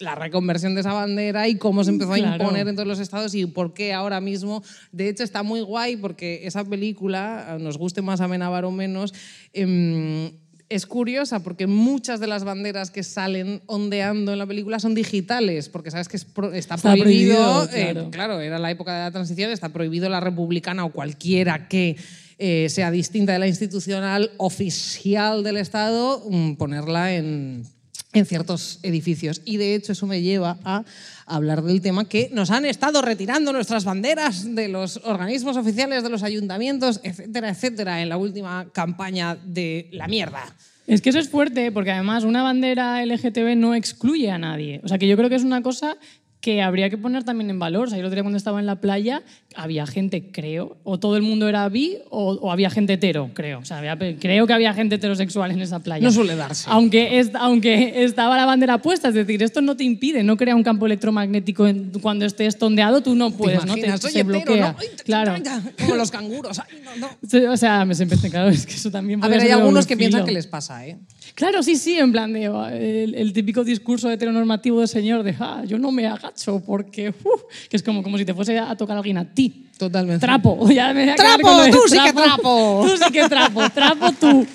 la 0.00 0.16
reconversión 0.16 0.74
de 0.74 0.80
esa 0.80 0.92
bandera 0.92 1.46
y 1.48 1.54
cómo 1.56 1.84
se 1.84 1.90
empezó 1.90 2.12
a 2.14 2.18
imponer 2.18 2.66
en 2.66 2.74
todos 2.74 2.88
los 2.88 2.98
estados 2.98 3.34
y 3.36 3.46
por 3.46 3.72
qué 3.72 3.92
ahora 3.92 4.20
mismo. 4.20 4.62
De 4.90 5.08
hecho, 5.08 5.22
está 5.22 5.44
muy 5.44 5.60
guay 5.60 5.96
porque 5.96 6.40
esa 6.44 6.64
película, 6.64 7.56
nos 7.60 7.78
guste 7.78 8.02
más 8.02 8.20
Amenábar 8.20 8.64
o 8.64 8.72
menos, 8.72 9.14
em, 9.52 10.32
es 10.74 10.86
curiosa 10.86 11.42
porque 11.42 11.66
muchas 11.66 12.18
de 12.20 12.26
las 12.26 12.44
banderas 12.44 12.90
que 12.90 13.02
salen 13.02 13.60
ondeando 13.66 14.32
en 14.32 14.38
la 14.38 14.46
película 14.46 14.78
son 14.78 14.94
digitales, 14.94 15.68
porque 15.68 15.90
sabes 15.90 16.08
que 16.08 16.16
es 16.16 16.24
pro- 16.24 16.52
está, 16.52 16.76
Está 16.76 16.92
prohibido, 16.94 17.66
prohibido, 17.68 17.88
eh, 17.88 17.92
claro. 17.92 18.10
claro, 18.10 18.40
era 18.40 18.58
la 18.58 18.70
época 18.70 18.94
de 18.96 19.00
la 19.04 19.10
transición, 19.10 19.50
está 19.50 19.68
prohibido 19.70 20.08
la 20.08 20.20
republicana 20.20 20.84
o 20.84 20.92
cualquiera 20.92 21.68
que 21.68 21.96
eh, 22.38 22.68
sea 22.70 22.90
distinta 22.90 23.32
de 23.32 23.38
la 23.38 23.46
institucional 23.46 24.30
oficial 24.38 25.44
del 25.44 25.58
Estado, 25.58 26.24
mm, 26.28 26.54
ponerla 26.54 27.14
en, 27.14 27.64
en 28.12 28.26
ciertos 28.26 28.78
edificios. 28.82 29.40
Y 29.44 29.56
de 29.56 29.74
hecho 29.74 29.92
eso 29.92 30.06
me 30.06 30.22
lleva 30.22 30.58
a 30.64 30.84
hablar 31.26 31.62
del 31.62 31.80
tema 31.80 32.08
que 32.08 32.30
nos 32.32 32.50
han 32.50 32.64
estado 32.64 33.02
retirando 33.02 33.52
nuestras 33.52 33.84
banderas 33.84 34.54
de 34.54 34.68
los 34.68 34.98
organismos 35.04 35.56
oficiales, 35.56 36.02
de 36.02 36.10
los 36.10 36.22
ayuntamientos, 36.22 37.00
etcétera, 37.02 37.50
etcétera, 37.50 38.02
en 38.02 38.08
la 38.08 38.16
última 38.16 38.66
campaña 38.72 39.36
de 39.36 39.88
la 39.92 40.08
mierda. 40.08 40.44
Es 40.86 41.00
que 41.00 41.10
eso 41.10 41.18
es 41.18 41.28
fuerte, 41.28 41.70
porque 41.70 41.92
además 41.92 42.24
una 42.24 42.42
bandera 42.42 43.04
LGTB 43.06 43.56
no 43.56 43.74
excluye 43.74 44.30
a 44.30 44.38
nadie. 44.38 44.80
O 44.82 44.88
sea, 44.88 44.98
que 44.98 45.06
yo 45.06 45.16
creo 45.16 45.28
que 45.28 45.36
es 45.36 45.44
una 45.44 45.62
cosa 45.62 45.96
que 46.42 46.60
habría 46.60 46.90
que 46.90 46.98
poner 46.98 47.22
también 47.22 47.48
en 47.50 47.58
valor. 47.60 47.86
O 47.86 47.88
sea, 47.88 47.96
yo 47.96 48.00
el 48.00 48.06
otro 48.06 48.16
día 48.16 48.24
cuando 48.24 48.36
estaba 48.36 48.58
en 48.58 48.66
la 48.66 48.80
playa 48.80 49.22
había 49.54 49.86
gente, 49.86 50.30
creo, 50.32 50.76
o 50.82 50.98
todo 50.98 51.16
el 51.16 51.22
mundo 51.22 51.48
era 51.48 51.68
bi 51.68 51.98
o, 52.10 52.32
o 52.32 52.50
había 52.50 52.68
gente 52.68 52.94
hetero, 52.94 53.30
creo. 53.32 53.60
O 53.60 53.64
sea, 53.64 53.78
había- 53.78 53.96
creo 54.18 54.46
que 54.48 54.52
había 54.52 54.74
gente 54.74 54.96
heterosexual 54.96 55.52
en 55.52 55.60
esa 55.62 55.78
playa. 55.78 56.02
No 56.04 56.10
suele 56.10 56.34
darse. 56.34 56.68
Aunque, 56.68 57.20
es- 57.20 57.30
aunque 57.36 58.02
estaba 58.02 58.36
la 58.36 58.44
bandera 58.44 58.78
puesta, 58.78 59.08
es 59.08 59.14
decir, 59.14 59.40
esto 59.40 59.60
no 59.62 59.76
te 59.76 59.84
impide, 59.84 60.24
no 60.24 60.36
crea 60.36 60.56
un 60.56 60.64
campo 60.64 60.84
electromagnético 60.86 61.66
en- 61.68 61.92
cuando 62.02 62.24
estés 62.26 62.58
tondeado, 62.58 63.02
tú 63.02 63.14
no 63.14 63.30
puedes, 63.30 63.60
¿Te 63.60 63.66
¿no? 63.66 63.74
Te, 63.74 63.78
imaginas? 63.78 64.00
Soy 64.00 64.10
se 64.10 64.20
hetero, 64.20 64.40
bloquea. 64.44 64.72
¿no? 64.72 64.76
Ay, 64.80 64.86
Claro. 65.04 65.34
Como 65.78 65.94
los 65.94 66.10
canguros. 66.10 66.58
Ay, 66.58 66.78
no, 66.84 66.96
no. 67.06 67.52
O 67.52 67.56
sea, 67.56 67.84
me 67.84 67.94
se 67.94 68.04
claro, 68.08 68.48
es 68.50 68.66
que 68.66 68.74
eso 68.74 68.90
también 68.90 69.22
A 69.24 69.28
ver, 69.28 69.40
hay 69.42 69.50
algunos 69.50 69.86
que 69.86 69.96
piensan 69.96 70.24
que 70.24 70.32
les 70.32 70.48
pasa, 70.48 70.84
¿eh? 70.88 70.98
Claro, 71.34 71.62
sí, 71.62 71.76
sí, 71.76 71.98
en 71.98 72.12
plan 72.12 72.32
de 72.32 72.48
oh, 72.48 72.66
el, 72.66 73.14
el 73.14 73.32
típico 73.32 73.64
discurso 73.64 74.10
heteronormativo 74.10 74.80
del 74.80 74.88
señor 74.88 75.22
de 75.22 75.34
ah, 75.40 75.62
yo 75.66 75.78
no 75.78 75.90
me 75.90 76.06
agacho 76.06 76.62
porque 76.64 77.08
uf", 77.08 77.42
que 77.70 77.76
es 77.76 77.82
como, 77.82 78.02
como 78.02 78.18
si 78.18 78.24
te 78.24 78.34
fuese 78.34 78.58
a 78.58 78.76
tocar 78.76 78.96
a 78.96 78.98
alguien 78.98 79.18
a 79.18 79.24
ti. 79.24 79.66
Totalmente. 79.78 80.24
Trapo, 80.24 80.70
ya 80.70 80.92
me 80.92 81.14
¡Trapo! 81.14 81.48
¡Tú 81.70 81.78
sí 81.88 81.98
que 82.04 82.12
trapo! 82.12 82.84
Tú 82.86 82.96
sí 82.96 83.12
que 83.12 83.28
trapo, 83.28 83.70
trapo 83.70 84.12
tú. 84.12 84.46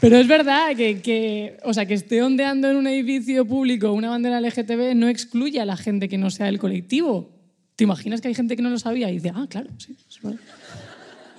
Pero 0.00 0.18
es 0.18 0.26
verdad 0.26 0.74
que, 0.76 1.00
que, 1.00 1.58
o 1.64 1.74
sea, 1.74 1.86
que 1.86 1.94
esté 1.94 2.22
ondeando 2.22 2.70
en 2.70 2.76
un 2.76 2.86
edificio 2.86 3.44
público 3.46 3.92
una 3.92 4.10
bandera 4.10 4.40
LGTB 4.40 4.94
no 4.94 5.08
excluye 5.08 5.60
a 5.60 5.64
la 5.64 5.76
gente 5.76 6.08
que 6.08 6.18
no 6.18 6.30
sea 6.30 6.46
del 6.46 6.58
colectivo. 6.58 7.30
¿Te 7.76 7.84
imaginas 7.84 8.20
que 8.20 8.28
hay 8.28 8.34
gente 8.34 8.56
que 8.56 8.62
no 8.62 8.70
lo 8.70 8.78
sabía 8.78 9.10
y 9.10 9.14
dice, 9.14 9.32
ah, 9.34 9.46
claro, 9.48 9.70
sí, 9.78 9.96
es 10.08 10.22
verdad"? 10.22 10.40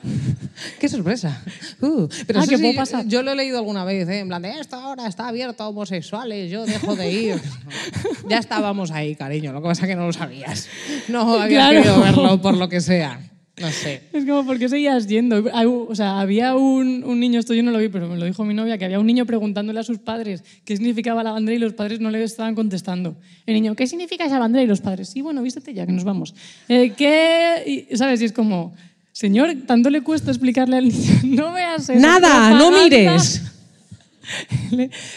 ¡Qué 0.79 0.89
sorpresa! 0.89 1.41
Uh, 1.81 2.07
pero 2.27 2.39
Ah, 2.39 2.43
eso 2.43 2.57
sí, 2.57 2.73
pasar. 2.75 3.05
Yo 3.07 3.21
lo 3.23 3.31
he 3.31 3.35
leído 3.35 3.57
alguna 3.57 3.83
vez, 3.85 4.07
¿eh? 4.09 4.19
en 4.19 4.27
plan 4.27 4.41
de 4.41 4.59
esto 4.59 4.75
ahora 4.75 5.07
está 5.07 5.27
abierto 5.27 5.63
a 5.63 5.67
homosexuales, 5.69 6.49
yo 6.51 6.65
dejo 6.65 6.95
de 6.95 7.11
ir. 7.11 7.35
ya 8.29 8.37
estábamos 8.39 8.91
ahí, 8.91 9.15
cariño, 9.15 9.53
lo 9.53 9.61
que 9.61 9.67
pasa 9.67 9.83
es 9.83 9.89
que 9.89 9.95
no 9.95 10.07
lo 10.07 10.13
sabías. 10.13 10.67
No 11.07 11.33
habías 11.41 11.69
Claro. 11.69 11.81
querido 11.83 12.01
verlo 12.01 12.41
por 12.41 12.57
lo 12.57 12.67
que 12.69 12.81
sea. 12.81 13.19
No 13.59 13.69
sé. 13.69 14.01
Es 14.11 14.25
como, 14.25 14.43
¿por 14.43 14.57
qué 14.57 14.69
seguías 14.69 15.05
yendo? 15.07 15.43
O 15.87 15.93
sea, 15.93 16.19
había 16.19 16.55
un, 16.55 17.03
un 17.03 17.19
niño, 17.19 17.39
esto 17.39 17.53
yo 17.53 17.61
no 17.61 17.69
lo 17.69 17.77
vi, 17.77 17.89
pero 17.89 18.07
me 18.07 18.17
lo 18.17 18.25
dijo 18.25 18.43
mi 18.43 18.55
novia, 18.55 18.79
que 18.79 18.85
había 18.85 18.99
un 18.99 19.05
niño 19.05 19.25
preguntándole 19.27 19.79
a 19.79 19.83
sus 19.83 19.99
padres 19.99 20.43
qué 20.65 20.75
significaba 20.77 21.21
la 21.21 21.31
bandera 21.31 21.57
y 21.57 21.59
los 21.59 21.73
padres 21.73 21.99
no 21.99 22.09
le 22.09 22.23
estaban 22.23 22.55
contestando. 22.55 23.17
El 23.45 23.53
niño, 23.53 23.75
¿qué 23.75 23.85
significa 23.85 24.25
esa 24.25 24.39
bandera? 24.39 24.63
Y 24.63 24.67
los 24.67 24.81
padres, 24.81 25.09
sí, 25.09 25.21
bueno, 25.21 25.43
vístete 25.43 25.75
ya, 25.75 25.85
que 25.85 25.91
nos 25.91 26.05
vamos. 26.05 26.33
Eh, 26.69 26.93
¿Qué? 26.97 27.87
Y, 27.91 27.95
¿Sabes? 27.97 28.21
Y 28.23 28.25
es 28.25 28.31
como, 28.31 28.73
Señor, 29.11 29.53
tanto 29.67 29.89
le 29.89 30.01
cuesta 30.01 30.31
explicarle 30.31 30.77
al 30.77 30.87
niño, 30.87 31.19
no 31.23 31.53
veas 31.53 31.89
eso. 31.89 31.99
Nada, 31.99 32.51
no 32.51 32.71
mires. 32.71 33.41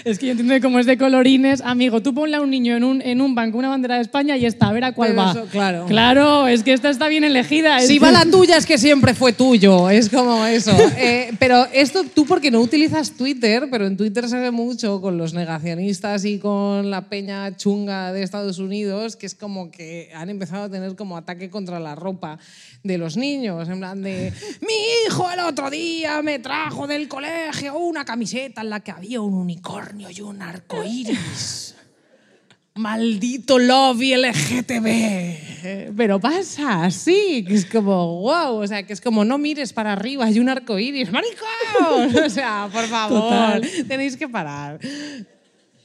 Es 0.04 0.18
que 0.18 0.26
yo 0.26 0.32
entiendo 0.32 0.54
que 0.54 0.60
como 0.60 0.78
es 0.78 0.86
de 0.86 0.96
colorines, 0.96 1.60
amigo, 1.60 2.02
tú 2.02 2.14
ponle 2.14 2.36
a 2.36 2.40
un 2.40 2.50
niño 2.50 2.76
en 2.76 2.84
un, 2.84 3.02
en 3.02 3.20
un 3.20 3.34
banco 3.34 3.58
una 3.58 3.68
bandera 3.68 3.96
de 3.96 4.02
España 4.02 4.36
y 4.36 4.46
está, 4.46 4.68
a 4.68 4.72
ver 4.72 4.84
a 4.84 4.92
cuál 4.92 5.10
Pero 5.10 5.22
va. 5.22 5.30
eso, 5.32 5.46
claro. 5.50 5.86
Claro, 5.86 6.46
es 6.48 6.62
que 6.62 6.72
esta 6.72 6.90
está 6.90 7.08
bien 7.08 7.24
elegida. 7.24 7.80
Si 7.80 7.98
va 7.98 8.10
la 8.10 8.24
tuya 8.24 8.56
es 8.56 8.66
que 8.66 8.78
siempre 8.78 9.14
fue 9.14 9.32
tuyo, 9.32 9.90
es 9.90 10.08
como 10.08 10.44
eso. 10.44 10.72
Eh, 10.96 11.32
pero 11.38 11.66
esto 11.72 12.04
tú 12.04 12.24
porque 12.24 12.50
no 12.50 12.60
utilizas 12.60 13.12
Twitter, 13.12 13.68
pero 13.70 13.86
en 13.86 13.96
Twitter 13.96 14.28
se 14.28 14.38
ve 14.38 14.50
mucho 14.50 15.00
con 15.00 15.18
los 15.18 15.34
negacionistas 15.34 16.24
y 16.24 16.38
con 16.38 16.90
la 16.90 17.08
peña 17.08 17.56
chunga 17.56 18.12
de 18.12 18.22
Estados 18.22 18.58
Unidos, 18.58 19.16
que 19.16 19.26
es 19.26 19.34
como 19.34 19.70
que 19.70 20.10
han 20.14 20.30
empezado 20.30 20.64
a 20.64 20.70
tener 20.70 20.94
como 20.94 21.16
ataque 21.16 21.50
contra 21.50 21.80
la 21.80 21.94
ropa 21.94 22.38
de 22.84 22.98
los 22.98 23.16
niños, 23.16 23.66
en 23.68 23.78
plan 23.78 24.02
de, 24.02 24.30
mi 24.60 24.74
hijo 25.06 25.30
el 25.30 25.40
otro 25.40 25.70
día 25.70 26.20
me 26.20 26.38
trajo 26.38 26.86
del 26.86 27.08
colegio 27.08 27.78
una 27.78 28.04
camiseta 28.04 28.60
en 28.60 28.68
la 28.68 28.80
que 28.80 28.90
había 28.96 29.20
un 29.20 29.34
unicornio 29.34 30.08
y 30.10 30.20
un 30.20 30.40
arco 30.40 30.84
iris. 30.84 31.74
Maldito 32.76 33.58
lobby 33.58 34.14
LGTB. 34.16 35.96
Pero 35.96 36.20
pasa 36.20 36.84
así, 36.84 37.44
que 37.46 37.54
es 37.54 37.66
como, 37.66 38.20
wow, 38.20 38.56
o 38.56 38.66
sea, 38.66 38.84
que 38.84 38.92
es 38.92 39.00
como 39.00 39.24
no 39.24 39.38
mires 39.38 39.72
para 39.72 39.92
arriba, 39.92 40.26
hay 40.26 40.38
un 40.38 40.48
arco 40.48 40.78
iris, 40.78 41.10
maricón. 41.10 41.48
O 42.24 42.30
sea, 42.30 42.68
por 42.72 42.84
favor, 42.84 43.20
Total. 43.20 43.62
tenéis 43.88 44.16
que 44.16 44.28
parar. 44.28 44.78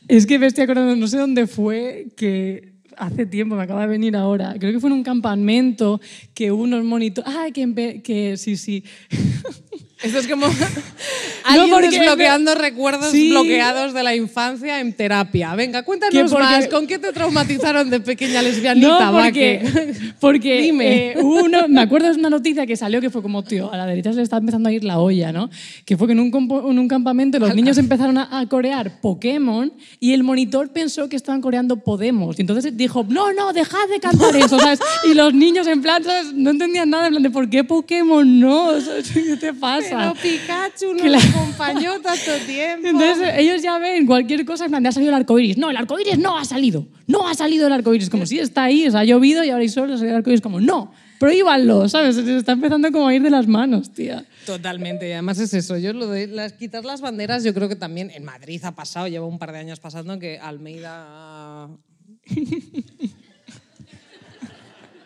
Es 0.08 0.26
que 0.26 0.40
me 0.40 0.48
estoy 0.48 0.64
acordando, 0.64 0.96
no 0.96 1.08
sé 1.08 1.18
dónde 1.18 1.48
fue, 1.48 2.08
que 2.16 2.74
hace 2.98 3.26
tiempo, 3.26 3.56
me 3.56 3.64
acaba 3.64 3.82
de 3.82 3.88
venir 3.88 4.16
ahora, 4.16 4.56
creo 4.60 4.72
que 4.72 4.80
fue 4.80 4.90
en 4.90 4.98
un 4.98 5.04
campamento 5.04 6.02
que 6.34 6.52
unos 6.52 6.84
monitores... 6.84 7.32
Ah, 7.34 7.48
que, 7.54 8.02
que 8.04 8.38
sí, 8.38 8.58
sí. 8.58 8.84
Esto 10.02 10.20
es 10.20 10.28
como 10.28 10.46
alguien 11.44 11.70
porque 11.72 11.90
desbloqueando 11.90 12.56
recuerdos 12.56 13.12
Sí. 13.12 13.30
bloqueados 13.32 13.94
de 13.94 14.02
la 14.04 14.16
infancia 14.16 14.80
en 14.80 14.94
terapia. 14.94 15.54
Venga, 15.56 15.84
cuéntanos 15.84 16.32
porque- 16.32 16.44
más. 16.44 16.68
¿Con 16.68 16.88
qué 16.88 17.00
te 17.00 17.12
traumatizaron 17.12 17.90
de 17.90 18.00
pequeña 18.00 18.42
lesbianita? 18.42 19.12
No, 19.12 19.12
porque, 19.14 19.32
que- 19.62 20.14
porque 20.22 20.62
Dime. 20.62 21.12
eh, 21.12 21.16
uno- 21.22 21.68
me 21.68 21.82
acuerdo 21.82 22.12
de 22.14 22.18
una 22.18 22.30
noticia 22.30 22.66
que 22.66 22.78
salió 22.78 23.02
que 23.02 23.10
fue 23.10 23.22
como, 23.22 23.44
tío, 23.44 23.72
a 23.74 23.78
la 23.78 23.86
derecha 23.86 24.12
se 24.12 24.18
le 24.18 24.24
está 24.24 24.38
empezando 24.38 24.70
a 24.70 24.72
ir 24.72 24.84
la 24.86 25.00
olla, 25.00 25.34
¿no? 25.34 25.50
Que 25.86 25.98
fue 25.98 26.08
que 26.08 26.14
en 26.14 26.22
un, 26.22 26.28
en 26.34 26.80
un 26.80 26.88
campamento 26.88 27.38
los 27.40 27.54
niños 27.54 27.78
empezaron 27.78 28.18
a, 28.18 28.40
a 28.40 28.46
corear 28.48 29.02
Pokémon 29.02 29.74
y 30.00 30.14
el 30.14 30.24
monitor 30.24 30.70
pensó 30.70 31.10
que 31.10 31.16
estaban 31.18 31.42
coreando 31.42 31.78
Podemos. 31.78 32.38
Y 32.38 32.42
entonces 32.42 32.78
dijo, 32.78 33.06
no, 33.10 33.34
no, 33.34 33.52
dejad 33.52 33.88
de 33.92 34.00
cantar 34.00 34.36
eso, 34.36 34.60
¿sabes? 34.60 34.80
Y 35.10 35.14
los 35.14 35.34
niños 35.34 35.68
en 35.68 35.82
plan, 35.82 36.04
¿sabes? 36.04 36.34
No 36.34 36.52
entendían 36.52 36.90
nada, 36.90 37.08
en 37.08 37.12
plan 37.14 37.24
de, 37.24 37.30
¿por 37.32 37.50
qué 37.50 37.64
Pokémon 37.64 38.40
no? 38.40 38.80
¿Sabes? 38.80 39.10
¿Qué 39.14 39.36
te 39.38 39.54
pasa? 39.54 39.89
Pero 39.90 40.14
Pikachu 40.16 40.94
nos 40.94 41.02
Claro. 41.02 41.30
acompañó 41.30 42.00
tanto 42.02 42.32
tiempo. 42.46 42.88
Entonces 42.88 43.34
ellos 43.38 43.62
ya 43.62 43.78
ven 43.80 44.06
cualquier 44.06 44.46
cosa, 44.46 44.66
en 44.66 44.72
plan, 44.72 44.86
ha 44.88 44.92
salido 44.92 45.12
el 45.12 45.16
arco 45.16 45.38
iris. 45.40 45.58
No, 45.58 45.70
el 45.70 45.78
arco 45.78 46.00
iris 46.00 46.18
no 46.18 46.38
ha 46.38 46.46
salido. 46.46 46.88
No 47.08 47.28
ha 47.28 47.34
salido 47.34 47.68
el 47.68 47.74
arco 47.74 47.94
iris. 47.94 48.10
Como 48.10 48.26
si 48.26 48.40
está 48.40 48.64
ahí, 48.64 48.88
o 48.88 48.92
sea, 48.92 49.02
ha 49.02 49.06
llovido 49.06 49.44
y 49.44 49.50
ahora 49.50 49.62
hay 49.62 49.70
sol, 49.70 49.92
o 49.92 49.98
sea, 49.98 50.10
el 50.10 50.16
arco 50.16 50.30
iris 50.30 50.42
como, 50.42 50.60
no, 50.60 50.92
prohíbanlo, 51.20 51.90
¿sabes? 51.90 52.16
Se 52.16 52.38
está 52.38 52.54
empezando 52.54 52.92
como 52.92 53.08
a 53.08 53.14
ir 53.14 53.22
de 53.22 53.30
las 53.30 53.48
manos, 53.48 53.92
tía. 53.94 54.26
Totalmente, 54.46 55.08
y 55.10 55.12
además 55.12 55.40
es 55.40 55.54
eso. 55.54 55.78
Yo 55.78 55.94
lo 55.94 56.08
de 56.08 56.28
las, 56.28 56.54
quitar 56.54 56.86
las 56.86 57.02
banderas, 57.02 57.44
yo 57.44 57.54
creo 57.54 57.68
que 57.68 57.76
también 57.76 58.10
en 58.12 58.24
Madrid 58.24 58.62
ha 58.64 58.72
pasado, 58.74 59.08
lleva 59.08 59.26
un 59.26 59.38
par 59.40 59.52
de 59.52 59.60
años 59.60 59.80
pasando 59.80 60.18
que 60.20 60.40
Almeida. 60.40 61.68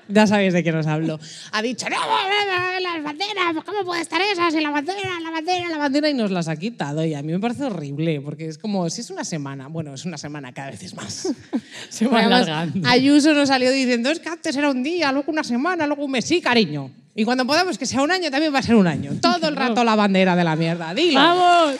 Ya 0.07 0.27
sabéis 0.27 0.53
de 0.53 0.63
quién 0.63 0.75
os 0.75 0.87
hablo. 0.87 1.19
Ha 1.51 1.61
dicho, 1.61 1.87
no, 1.89 1.95
no, 1.97 2.73
no, 2.73 2.79
las 2.79 3.03
banderas, 3.03 3.63
¿cómo 3.65 3.83
puede 3.85 4.01
estar 4.01 4.21
esas? 4.21 4.53
Y 4.53 4.61
la 4.61 4.69
bandera, 4.69 5.19
la 5.21 5.31
bandera, 5.31 5.69
la 5.69 5.77
bandera, 5.77 6.09
y 6.09 6.13
nos 6.13 6.31
las 6.31 6.47
ha 6.47 6.55
quitado. 6.55 7.05
Y 7.05 7.13
a 7.13 7.21
mí 7.21 7.31
me 7.31 7.39
parece 7.39 7.65
horrible, 7.65 8.21
porque 8.21 8.47
es 8.47 8.57
como, 8.57 8.89
si 8.89 9.01
es 9.01 9.09
una 9.09 9.23
semana, 9.23 9.67
bueno, 9.67 9.93
es 9.93 10.05
una 10.05 10.17
semana 10.17 10.53
cada 10.53 10.71
vez 10.71 10.83
es 10.83 10.93
más. 10.95 11.27
Se 11.89 12.07
va 12.07 12.19
Además, 12.19 12.47
alargando. 12.47 12.87
Ayuso 12.87 13.33
nos 13.33 13.49
salió 13.49 13.71
diciendo, 13.71 14.09
es 14.09 14.19
que 14.19 14.29
antes 14.29 14.55
era 14.55 14.69
un 14.69 14.83
día, 14.83 15.11
luego 15.11 15.31
una 15.31 15.43
semana, 15.43 15.87
luego 15.87 16.05
un 16.05 16.11
mes. 16.11 16.25
Sí, 16.25 16.41
cariño. 16.41 16.91
Y 17.15 17.25
cuando 17.25 17.45
podamos 17.45 17.77
que 17.77 17.85
sea 17.85 18.01
un 18.01 18.11
año, 18.11 18.31
también 18.31 18.53
va 18.53 18.59
a 18.59 18.63
ser 18.63 18.75
un 18.75 18.87
año. 18.87 19.11
Todo 19.21 19.47
el 19.47 19.55
rato 19.55 19.83
la 19.83 19.95
bandera 19.95 20.35
de 20.35 20.43
la 20.43 20.55
mierda. 20.55 20.93
Dilo. 20.93 21.19
¡Vamos! 21.19 21.75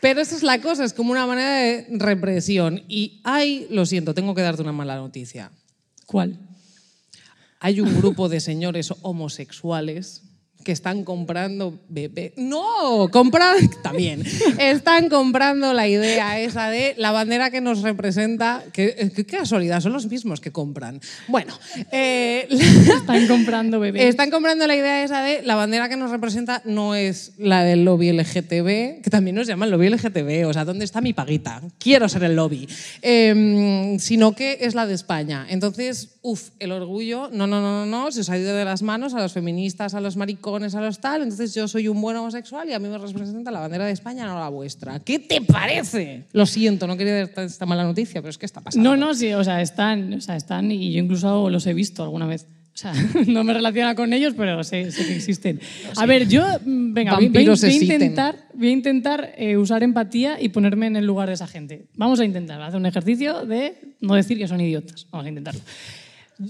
Pero 0.00 0.20
esa 0.20 0.36
es 0.36 0.42
la 0.42 0.60
cosa, 0.60 0.84
es 0.84 0.92
como 0.92 1.10
una 1.10 1.26
manera 1.26 1.54
de 1.56 1.86
represión. 1.90 2.82
Y 2.88 3.20
hay, 3.24 3.66
lo 3.70 3.84
siento, 3.84 4.14
tengo 4.14 4.34
que 4.34 4.42
darte 4.42 4.62
una 4.62 4.72
mala 4.72 4.96
noticia. 4.96 5.50
¿Cuál? 6.06 6.38
Hay 7.60 7.80
un 7.80 7.96
grupo 7.98 8.28
de 8.28 8.40
señores 8.40 8.92
homosexuales 9.02 10.22
que 10.64 10.72
están 10.72 11.04
comprando 11.04 11.80
bebé. 11.88 12.34
No, 12.36 13.08
compran 13.10 13.56
también. 13.82 14.22
Están 14.58 15.08
comprando 15.08 15.72
la 15.72 15.88
idea 15.88 16.38
esa 16.40 16.68
de 16.68 16.94
la 16.98 17.10
bandera 17.12 17.50
que 17.50 17.60
nos 17.60 17.82
representa. 17.82 18.62
que- 18.72 18.94
eh, 18.98 19.10
Qué 19.14 19.24
casualidad, 19.24 19.80
son 19.80 19.92
los 19.94 20.06
mismos 20.06 20.40
que 20.40 20.52
compran. 20.52 21.00
Bueno, 21.26 21.54
eh, 21.92 22.46
Están 22.50 23.26
comprando 23.28 23.80
bebés. 23.80 24.02
Están 24.04 24.30
comprando 24.30 24.66
la 24.66 24.76
idea 24.76 25.02
esa 25.04 25.22
de 25.22 25.42
la 25.42 25.54
bandera 25.54 25.88
que 25.88 25.96
nos 25.96 26.10
representa 26.10 26.60
no 26.64 26.94
es 26.94 27.32
la 27.38 27.62
del 27.64 27.84
lobby 27.84 28.12
LGTB, 28.12 29.00
que 29.02 29.10
también 29.10 29.36
nos 29.36 29.46
llaman 29.46 29.70
lobby 29.70 29.88
LGTB, 29.88 30.46
o 30.46 30.52
sea, 30.52 30.64
¿dónde 30.64 30.84
está 30.84 31.00
mi 31.00 31.12
paguita? 31.14 31.62
Quiero 31.78 32.08
ser 32.08 32.24
el 32.24 32.36
lobby. 32.36 32.68
Em, 33.00 33.98
sino 33.98 34.34
que 34.34 34.58
es 34.60 34.74
la 34.74 34.86
de 34.86 34.94
España. 34.94 35.46
Entonces, 35.48 36.18
uff, 36.22 36.50
el 36.58 36.72
orgullo, 36.72 37.30
no, 37.32 37.46
no, 37.46 37.60
no, 37.60 37.84
no, 37.84 37.86
no, 37.86 38.12
se 38.12 38.20
os 38.20 38.28
ha 38.30 38.36
ido 38.38 38.54
de 38.54 38.64
las 38.64 38.82
manos 38.82 39.14
a 39.14 39.20
los 39.20 39.32
feministas, 39.32 39.94
a 39.94 40.00
los 40.00 40.16
maricones, 40.16 40.47
a 40.56 40.80
los 40.80 41.00
tal. 41.00 41.22
Entonces, 41.22 41.54
yo 41.54 41.68
soy 41.68 41.88
un 41.88 42.00
buen 42.00 42.16
homosexual 42.16 42.68
y 42.68 42.72
a 42.72 42.78
mí 42.78 42.88
me 42.88 42.98
representa 42.98 43.50
la 43.50 43.60
bandera 43.60 43.84
de 43.86 43.92
España, 43.92 44.26
no 44.26 44.38
la 44.38 44.48
vuestra. 44.48 44.98
¿Qué 45.00 45.18
te 45.18 45.40
parece? 45.40 46.24
Lo 46.32 46.46
siento, 46.46 46.86
no 46.86 46.96
quería 46.96 47.16
darte 47.16 47.44
esta 47.44 47.66
mala 47.66 47.84
noticia, 47.84 48.20
pero 48.20 48.30
es 48.30 48.38
que 48.38 48.46
está 48.46 48.60
pasando. 48.60 48.88
No, 48.88 48.96
no, 48.96 49.14
sí, 49.14 49.32
o 49.32 49.44
sea, 49.44 49.60
están, 49.62 50.12
o 50.14 50.20
sea, 50.20 50.36
están 50.36 50.70
y 50.72 50.92
yo 50.92 51.00
incluso 51.00 51.50
los 51.50 51.66
he 51.66 51.74
visto 51.74 52.02
alguna 52.02 52.26
vez. 52.26 52.46
O 52.74 52.80
sea, 52.80 52.92
no 53.26 53.42
me 53.42 53.52
relaciona 53.54 53.94
con 53.96 54.12
ellos, 54.12 54.34
pero 54.36 54.62
sé, 54.62 54.92
sé 54.92 55.04
que 55.04 55.16
existen. 55.16 55.60
A 55.96 56.06
ver, 56.06 56.28
yo, 56.28 56.44
mm, 56.64 56.92
venga, 56.92 57.14
voy, 57.16 57.28
voy- 57.28 57.48
a 57.48 57.66
intentar, 57.72 58.36
voy 58.54 58.68
a 58.68 58.70
intentar 58.70 59.34
eh, 59.36 59.56
usar 59.56 59.82
empatía 59.82 60.40
y 60.40 60.50
ponerme 60.50 60.86
en 60.86 60.94
el 60.94 61.04
lugar 61.04 61.26
de 61.28 61.34
esa 61.34 61.48
gente. 61.48 61.86
Vamos 61.96 62.20
a 62.20 62.24
intentar 62.24 62.62
hacer 62.62 62.78
un 62.78 62.86
ejercicio 62.86 63.44
de 63.44 63.74
no 64.00 64.14
decir 64.14 64.38
que 64.38 64.46
son 64.46 64.60
idiotas. 64.60 65.06
Vamos 65.10 65.26
a 65.26 65.28
intentarlo. 65.28 65.60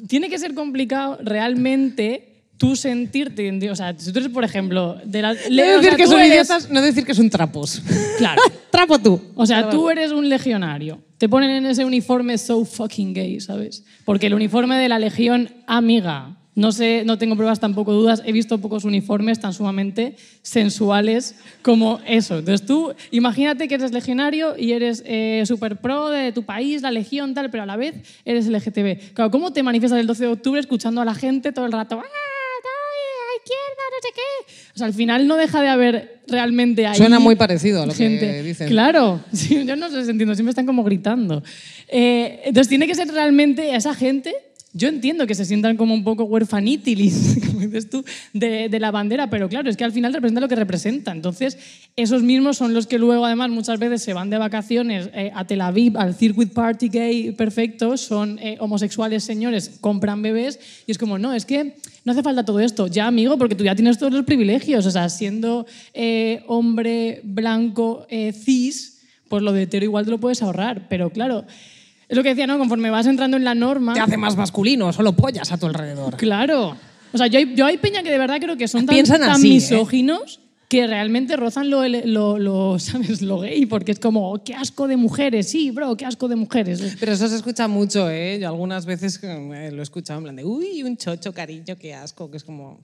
Tiene 0.07 0.29
que 0.29 0.39
ser 0.39 0.53
complicado 0.53 1.19
realmente 1.23 2.28
tú 2.59 2.77
sentirte, 2.77 3.71
o 3.71 3.77
sea, 3.77 3.95
si 3.97 4.13
tú 4.13 4.19
eres, 4.19 4.31
por 4.31 4.45
ejemplo, 4.45 4.99
de 5.05 5.23
la, 5.23 5.33
No 5.33 5.41
le- 5.49 5.63
o 5.63 5.77
decir 5.77 5.89
sea, 5.91 5.97
que 5.97 6.07
son 6.07 6.19
eres- 6.21 6.33
idiotas, 6.33 6.71
no 6.71 6.83
decir 6.83 7.05
que 7.07 7.15
son 7.15 7.31
trapos. 7.31 7.81
Claro. 8.19 8.43
Trapo 8.71 8.99
tú. 8.99 9.21
O 9.35 9.47
sea, 9.47 9.71
tú 9.71 9.89
eres 9.89 10.11
un 10.13 10.29
legionario. 10.29 11.01
Te 11.19 11.29
ponen 11.29 11.51
en 11.51 11.67
ese 11.67 11.85
uniforme 11.85 12.37
so 12.37 12.65
fucking 12.65 13.15
gay, 13.15 13.41
¿sabes? 13.41 13.85
Porque 14.05 14.27
el 14.27 14.35
uniforme 14.35 14.77
de 14.77 14.89
la 14.89 14.99
legión 14.99 15.51
amiga. 15.67 16.35
No 16.55 16.73
sé, 16.73 17.05
no 17.07 17.19
tengo 17.19 17.37
pruebas, 17.37 17.61
tampoco 17.61 17.93
dudas. 17.93 18.21
He 18.27 18.33
visto 18.33 18.59
pocos 18.59 18.83
uniformes 18.85 19.39
tan 19.39 19.53
sumamente 19.55 20.17
sensuales 20.43 21.37
como 21.63 22.01
eso. 22.05 22.39
Entonces 22.39 22.67
tú, 22.67 22.93
imagínate 23.13 23.69
que 23.69 23.77
eres 23.77 23.93
legionario 23.93 24.57
y 24.59 24.73
eres 24.73 25.05
eh, 25.07 25.45
super 25.47 25.77
pro 25.77 26.09
de 26.09 26.33
tu 26.33 26.43
país, 26.43 26.83
la 26.83 26.91
legión, 26.91 27.33
tal, 27.35 27.51
pero 27.51 27.63
a 27.63 27.67
la 27.67 27.77
vez 27.77 27.95
eres 28.25 28.49
LGTB. 28.49 29.15
Claro, 29.15 29.31
¿cómo 29.31 29.53
te 29.53 29.63
manifiestas 29.63 30.01
el 30.01 30.09
12 30.09 30.25
de 30.25 30.33
octubre 30.33 30.61
escuchando 30.61 31.01
a 31.01 31.05
la 31.05 31.15
gente 31.15 31.53
todo 31.53 31.65
el 31.65 31.71
rato? 31.73 32.01
¡Ah, 32.05 32.07
no 33.89 33.97
sé 34.03 34.09
qué! 34.15 34.53
O 34.75 34.79
sea, 34.79 34.87
al 34.87 34.95
final 34.95 35.27
no 35.27 35.37
deja 35.37 35.61
de 35.63 35.69
haber 35.69 36.21
realmente 36.29 36.87
ahí 36.87 36.97
Suena 36.97 37.19
muy 37.19 37.37
parecido 37.37 37.83
a 37.83 37.87
lo 37.87 37.95
gente. 37.95 38.27
que 38.27 38.43
dicen. 38.43 38.69
Claro, 38.69 39.21
sí, 39.33 39.65
yo 39.65 39.77
no 39.77 39.91
sé 39.91 40.05
si 40.05 40.11
entiendo, 40.11 40.35
siempre 40.35 40.51
están 40.51 40.67
como 40.67 40.85
gritando. 40.85 41.43
Eh, 41.89 42.41
entonces 42.45 42.69
tiene 42.69 42.87
que 42.87 42.95
ser 42.95 43.09
realmente 43.09 43.75
esa 43.75 43.95
gente. 43.95 44.35
Yo 44.75 44.89
entiendo 44.89 45.27
que 45.27 45.35
se 45.35 45.47
sientan 45.47 45.79
como 45.79 45.95
un 45.95 46.05
poco 46.05 46.25
huerfanitilis, 46.25 47.39
como 47.47 47.61
dices 47.61 47.89
tú, 47.89 48.05
de, 48.35 48.69
de 48.69 48.81
la 48.81 48.91
bandera, 48.91 49.31
pero 49.31 49.49
claro, 49.49 49.71
es 49.71 49.79
que 49.79 49.85
al 49.85 49.93
final 49.93 50.13
representa 50.13 50.43
lo 50.43 50.49
que 50.49 50.57
representa. 50.57 51.11
Entonces, 51.11 51.57
esos 51.97 52.23
mismos 52.23 52.59
son 52.59 52.75
los 52.75 52.87
que 52.87 52.99
luego, 52.99 53.25
además, 53.25 53.49
muchas 53.49 53.79
veces 53.79 54.03
se 54.03 54.13
van 54.13 54.29
de 54.29 54.37
vacaciones 54.37 55.09
eh, 55.15 55.33
a 55.35 55.47
Tel 55.47 55.63
Aviv, 55.63 55.97
al 55.97 56.15
Circuit 56.15 56.53
Party 56.53 56.91
Gay 56.91 57.33
perfecto, 57.33 57.97
son 57.97 58.39
eh, 58.41 58.57
homosexuales 58.61 59.25
señores, 59.25 59.79
compran 59.81 60.21
bebés, 60.21 60.61
y 60.87 60.93
es 60.93 60.99
como, 60.99 61.19
no, 61.19 61.33
es 61.33 61.47
que 61.47 61.75
no 62.09 62.13
hace 62.13 62.23
falta 62.23 62.43
todo 62.45 62.59
esto. 62.59 62.87
Ya, 62.87 63.07
amigo, 63.07 63.37
porque 63.37 63.55
tú 63.55 63.65
ya 63.65 63.75
tienes 63.75 63.99
todos 63.99 64.13
los 64.13 64.25
privilegios. 64.25 64.87
O 64.87 64.91
sea, 64.91 65.09
siendo 65.11 65.67
eh, 65.93 66.43
hombre 66.47 67.21
blanco 67.23 68.07
eh, 68.09 68.33
cis, 68.33 69.03
pues 69.29 69.43
lo 69.43 69.53
de 69.53 69.65
hetero 69.65 69.85
igual 69.85 70.07
te 70.07 70.11
lo 70.11 70.19
puedes 70.19 70.43
ahorrar. 70.43 70.89
Pero 70.89 71.11
claro, 71.11 71.45
es 72.09 72.17
lo 72.17 72.23
que 72.23 72.31
decía, 72.31 72.47
¿no? 72.47 72.59
Conforme 72.59 72.89
vas 72.89 73.07
entrando 73.07 73.37
en 73.37 73.45
la 73.45 73.55
norma. 73.55 73.93
Te 73.93 74.01
hace 74.01 74.17
más 74.17 74.37
masculino, 74.37 74.91
solo 74.93 75.13
pollas 75.13 75.53
a 75.53 75.59
tu 75.59 75.67
alrededor. 75.67 76.17
Claro. 76.17 76.77
O 77.13 77.19
sea, 77.19 77.27
yo 77.27 77.39
hay, 77.39 77.55
yo 77.55 77.67
hay 77.67 77.77
peña 77.77 78.03
que 78.03 78.11
de 78.11 78.19
verdad 78.19 78.39
creo 78.41 78.57
que 78.57 78.67
son 78.67 78.87
tan, 78.87 78.95
Piensan 78.95 79.21
tan 79.21 79.31
así, 79.33 79.59
¿eh? 79.59 79.85
Que 80.69 80.87
realmente 80.87 81.35
rozan 81.37 81.71
lo, 81.71 81.87
lo, 81.89 82.39
lo, 82.39 82.79
¿sabes? 82.79 83.23
lo 83.23 83.41
gay, 83.41 83.67
porque 83.67 83.93
es 83.93 83.99
como, 83.99 84.33
oh, 84.33 84.45
qué 84.45 84.55
asco 84.55 84.87
de 84.87 84.97
mujeres, 84.97 85.49
sí, 85.51 85.71
bro, 85.71 85.97
qué 85.97 86.05
asco 86.07 86.29
de 86.29 86.37
mujeres. 86.37 86.97
Pero 87.01 87.13
eso 87.13 87.27
se 87.29 87.37
escucha 87.37 87.69
mucho, 87.69 88.11
¿eh? 88.11 88.39
Yo 88.41 88.49
algunas 88.49 88.85
veces 88.87 89.19
eh, 89.23 89.71
lo 89.73 89.81
he 89.81 89.83
escuchado 89.83 90.19
en 90.19 90.25
plan 90.25 90.37
de, 90.37 90.45
uy, 90.45 90.83
un 90.83 90.97
chocho, 90.97 91.33
cariño, 91.33 91.77
qué 91.77 91.95
asco, 91.95 92.31
que 92.31 92.37
es 92.37 92.45
como... 92.45 92.81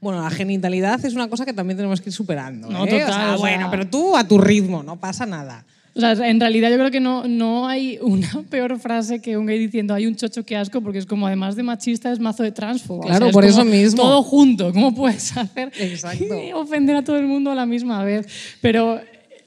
Bueno, 0.00 0.20
la 0.20 0.30
genitalidad 0.30 1.04
es 1.04 1.14
una 1.14 1.28
cosa 1.28 1.44
que 1.46 1.52
también 1.52 1.76
tenemos 1.76 2.00
que 2.00 2.10
ir 2.10 2.14
superando. 2.14 2.68
No, 2.68 2.84
¿eh? 2.86 2.90
total, 2.90 3.02
O 3.02 3.06
sea, 3.06 3.24
o 3.24 3.28
sea- 3.28 3.36
bueno, 3.36 3.68
pero 3.70 3.86
tú 3.86 4.16
a 4.16 4.26
tu 4.26 4.36
ritmo, 4.38 4.82
no 4.82 4.98
pasa 4.98 5.24
nada. 5.24 5.64
O 5.94 6.00
sea, 6.00 6.12
en 6.28 6.40
realidad 6.40 6.70
yo 6.70 6.76
creo 6.76 6.90
que 6.90 7.00
no, 7.00 7.28
no 7.28 7.68
hay 7.68 7.98
una 8.00 8.28
peor 8.50 8.78
frase 8.78 9.20
que 9.20 9.36
un 9.36 9.46
gay 9.46 9.58
diciendo 9.58 9.94
hay 9.94 10.06
un 10.06 10.16
chocho 10.16 10.44
que 10.44 10.56
asco, 10.56 10.80
porque 10.80 10.98
es 10.98 11.06
como 11.06 11.26
además 11.26 11.56
de 11.56 11.62
machista 11.62 12.10
es 12.12 12.18
mazo 12.18 12.42
de 12.42 12.52
transfobo. 12.52 13.00
O 13.00 13.02
sea, 13.02 13.12
Claro, 13.12 13.26
es 13.26 13.32
por 13.32 13.44
eso 13.44 13.64
mismo. 13.64 14.02
Todo 14.02 14.22
junto, 14.22 14.72
¿cómo 14.72 14.94
puedes 14.94 15.36
hacer 15.36 15.70
Exacto. 15.78 16.24
y 16.42 16.52
ofender 16.54 16.96
a 16.96 17.04
todo 17.04 17.16
el 17.16 17.26
mundo 17.26 17.50
a 17.50 17.54
la 17.54 17.66
misma 17.66 18.02
vez? 18.04 18.26
Pero 18.60 19.00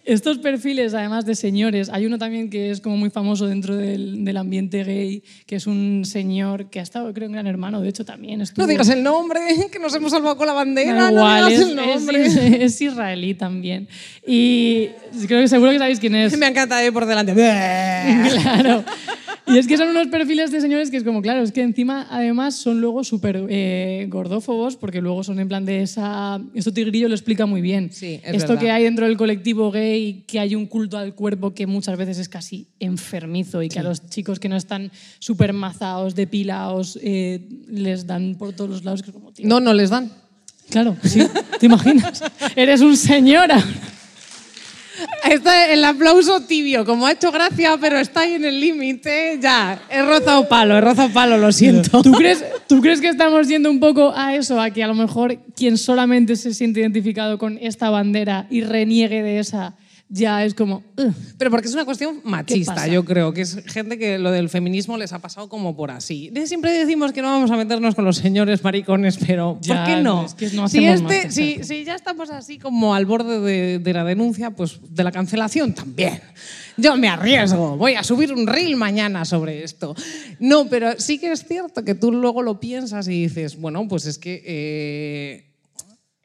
estos 0.06 0.38
perfiles, 0.38 0.94
además 0.94 1.26
de 1.26 1.36
señores, 1.36 1.90
hay 1.92 2.06
uno 2.06 2.18
también 2.18 2.50
que 2.50 2.70
es 2.72 2.80
como 2.80 2.96
muy 2.98 3.10
famoso 3.10 3.48
dentro 3.48 3.76
del, 3.76 4.24
del 4.24 4.38
ambiente 4.38 4.84
gay, 4.84 5.24
que 5.48 5.56
es 5.56 5.68
un 5.68 6.04
señor 6.06 6.70
que 6.70 6.80
ha 6.80 6.84
estado, 6.84 7.12
creo, 7.14 7.26
en 7.26 7.34
Gran 7.34 7.48
Hermano, 7.48 7.82
de 7.82 7.90
hecho 7.90 8.06
también 8.06 8.42
estuvo... 8.42 8.64
No 8.64 8.70
digas 8.70 8.88
el 8.90 9.02
nombre, 9.04 9.40
que 9.72 9.80
nos 9.80 9.94
hemos 9.96 10.12
salvado 10.12 10.38
con 10.38 10.48
la 10.48 10.54
bandera, 10.54 10.94
Da 10.94 11.12
no 11.12 11.18
igual, 11.18 11.46
digas 11.50 11.62
es, 11.62 11.68
el 11.70 11.76
nombre. 11.76 12.26
es- 12.26 12.36
es 12.38 12.82
israelí 12.82 13.34
también. 13.34 13.88
Y 14.26 14.88
creo 15.28 15.42
que 15.42 15.48
seguro 15.48 15.72
que 15.72 15.80
sabéis 15.80 16.00
quién 16.00 16.16
es. 16.16 16.38
Me 16.38 16.48
encanta 16.48 16.84
ir 16.86 16.94
por 16.94 17.06
delante. 17.06 17.34
Claro. 17.36 18.84
Y 19.48 19.58
es 19.60 19.68
que 19.68 19.78
son 19.78 19.90
unos 19.90 20.08
perfiles 20.08 20.52
de 20.52 20.60
señores 20.60 20.90
que 20.90 20.98
es 20.98 21.04
como, 21.04 21.22
claro, 21.22 21.44
es 21.44 21.52
que 21.52 21.62
encima 21.62 22.08
además 22.10 22.56
son 22.56 22.82
luego 22.82 23.04
súper 23.04 23.46
eh, 23.50 24.08
gordófobos 24.10 24.76
porque 24.76 25.02
luego 25.02 25.24
son 25.24 25.40
en 25.40 25.48
plan 25.48 25.66
de 25.66 25.84
esa... 25.84 26.42
Esto 26.56 26.74
Tigrillo 26.74 27.08
lo 27.08 27.14
explica 27.16 27.46
muy 27.46 27.62
bien. 27.62 27.90
Sí, 27.92 28.20
es 28.24 28.36
Esto 28.36 28.54
verdad. 28.54 28.60
que 28.60 28.72
hay 28.72 28.84
dentro 28.84 29.06
del 29.06 29.18
colectivo 29.18 29.70
gay, 29.72 30.24
que 30.28 30.40
hay 30.40 30.56
un 30.56 30.66
culto 30.66 30.98
al 30.98 31.14
cuerpo 31.14 31.54
que 31.54 31.68
muchas 31.68 31.98
veces 31.98 32.18
es 32.18 32.28
casi 32.28 32.68
enfermizo 32.80 33.62
y 33.62 33.70
que 33.70 33.80
a 33.80 33.84
los 33.84 34.10
chicos 34.10 34.40
que 34.40 34.50
no 34.50 34.56
están 34.56 34.92
súper 35.20 35.54
mazados, 35.54 36.16
depilados, 36.16 36.98
eh, 37.04 37.48
les 37.70 38.08
dan 38.08 38.36
por 38.36 38.54
todos 38.54 38.70
los 38.70 38.84
lados. 38.84 39.04
Que 39.04 39.12
es 39.12 39.14
como, 39.14 39.32
tío, 39.32 39.48
No, 39.48 39.60
no 39.60 39.74
les 39.74 39.92
dan. 39.92 40.12
Claro, 40.70 40.98
sí. 41.04 41.22
¿Te 41.60 41.68
imaginas? 41.68 42.24
Eres 42.56 42.82
un 42.82 42.98
señor. 42.98 43.50
Está 45.30 45.72
el 45.72 45.84
aplauso 45.84 46.42
tibio, 46.42 46.86
como 46.86 47.06
ha 47.08 47.12
hecho 47.12 47.32
gracia, 47.32 47.78
pero 47.80 47.98
está 47.98 48.22
ahí 48.22 48.34
en 48.34 48.46
el 48.46 48.60
límite. 48.60 49.40
Ya, 49.42 49.82
he 49.90 50.02
rozado 50.02 50.48
palo, 50.48 50.78
he 50.78 50.82
rozado 50.82 51.10
palo, 51.10 51.38
lo 51.38 51.52
siento. 51.52 52.02
¿Tú 52.02 52.12
crees, 52.12 52.44
¿Tú 52.68 52.82
crees 52.82 53.02
que 53.02 53.10
estamos 53.10 53.48
yendo 53.48 53.70
un 53.70 53.80
poco 53.80 54.14
a 54.16 54.36
eso, 54.36 54.62
a 54.62 54.70
que 54.70 54.84
a 54.84 54.88
lo 54.88 54.96
mejor 54.96 55.38
quien 55.56 55.78
solamente 55.78 56.36
se 56.36 56.54
siente 56.54 56.80
identificado 56.80 57.38
con 57.38 57.58
esta 57.60 57.90
bandera 57.90 58.48
y 58.50 58.62
reniegue 58.62 59.24
de 59.24 59.40
esa, 59.40 59.76
ya 60.08 60.46
es 60.46 60.54
como... 60.54 60.84
Pero 61.38 61.50
porque 61.52 61.68
es 61.68 61.74
una 61.74 61.84
cuestión 61.84 62.22
machista, 62.24 62.88
yo 62.88 63.04
creo, 63.04 63.34
que 63.34 63.42
es 63.42 63.58
gente 63.66 63.98
que 63.98 64.20
lo 64.20 64.32
del 64.32 64.50
feminismo 64.50 64.98
les 64.98 65.12
ha 65.14 65.20
pasado 65.20 65.50
como 65.50 65.76
por 65.76 65.90
así. 65.92 66.30
De- 66.30 66.46
Siempre 66.48 66.72
decimos 66.72 67.12
que 67.12 67.22
no 67.22 67.30
vamos 67.30 67.50
a 67.52 67.58
meternos 67.58 67.96
con 67.96 68.06
los 68.06 68.18
señores 68.18 68.64
maricones, 68.64 69.18
pero 69.26 69.58
Ya, 69.62 69.76
¿por 69.84 69.86
qué 69.96 70.02
no? 70.02 70.26
es 70.26 70.34
que 70.36 70.50
no 70.52 70.68
si, 70.70 70.86
este- 70.86 71.32
si, 71.32 71.64
si 71.64 71.84
ya 71.84 71.96
estamos 71.96 72.30
así 72.30 72.60
como 72.60 72.94
al 72.94 73.06
borde 73.06 73.40
de, 73.40 73.80
de 73.80 73.94
la 73.94 74.04
denuncia, 74.04 74.52
pues 74.52 74.80
de 74.90 75.04
la 75.04 75.12
cancelación 75.12 75.74
también. 75.74 76.22
Yo 76.78 76.96
me 76.98 77.08
arriesgo, 77.08 77.76
voy 77.78 77.96
a 77.96 78.04
subir 78.04 78.32
un 78.34 78.46
reel 78.48 78.76
mañana 78.76 79.26
sobre 79.26 79.64
esto. 79.64 79.96
No, 80.40 80.68
pero 80.70 81.00
sí 81.00 81.18
que 81.20 81.32
es 81.32 81.46
cierto 81.48 81.84
que 81.84 81.96
tú 81.96 82.12
luego 82.12 82.42
lo 82.44 82.60
piensas 82.60 83.08
y 83.08 83.24
dices, 83.24 83.60
bueno, 83.60 83.88
pues 83.88 84.06
es 84.06 84.18
que... 84.20 84.44
eh, 84.46 85.52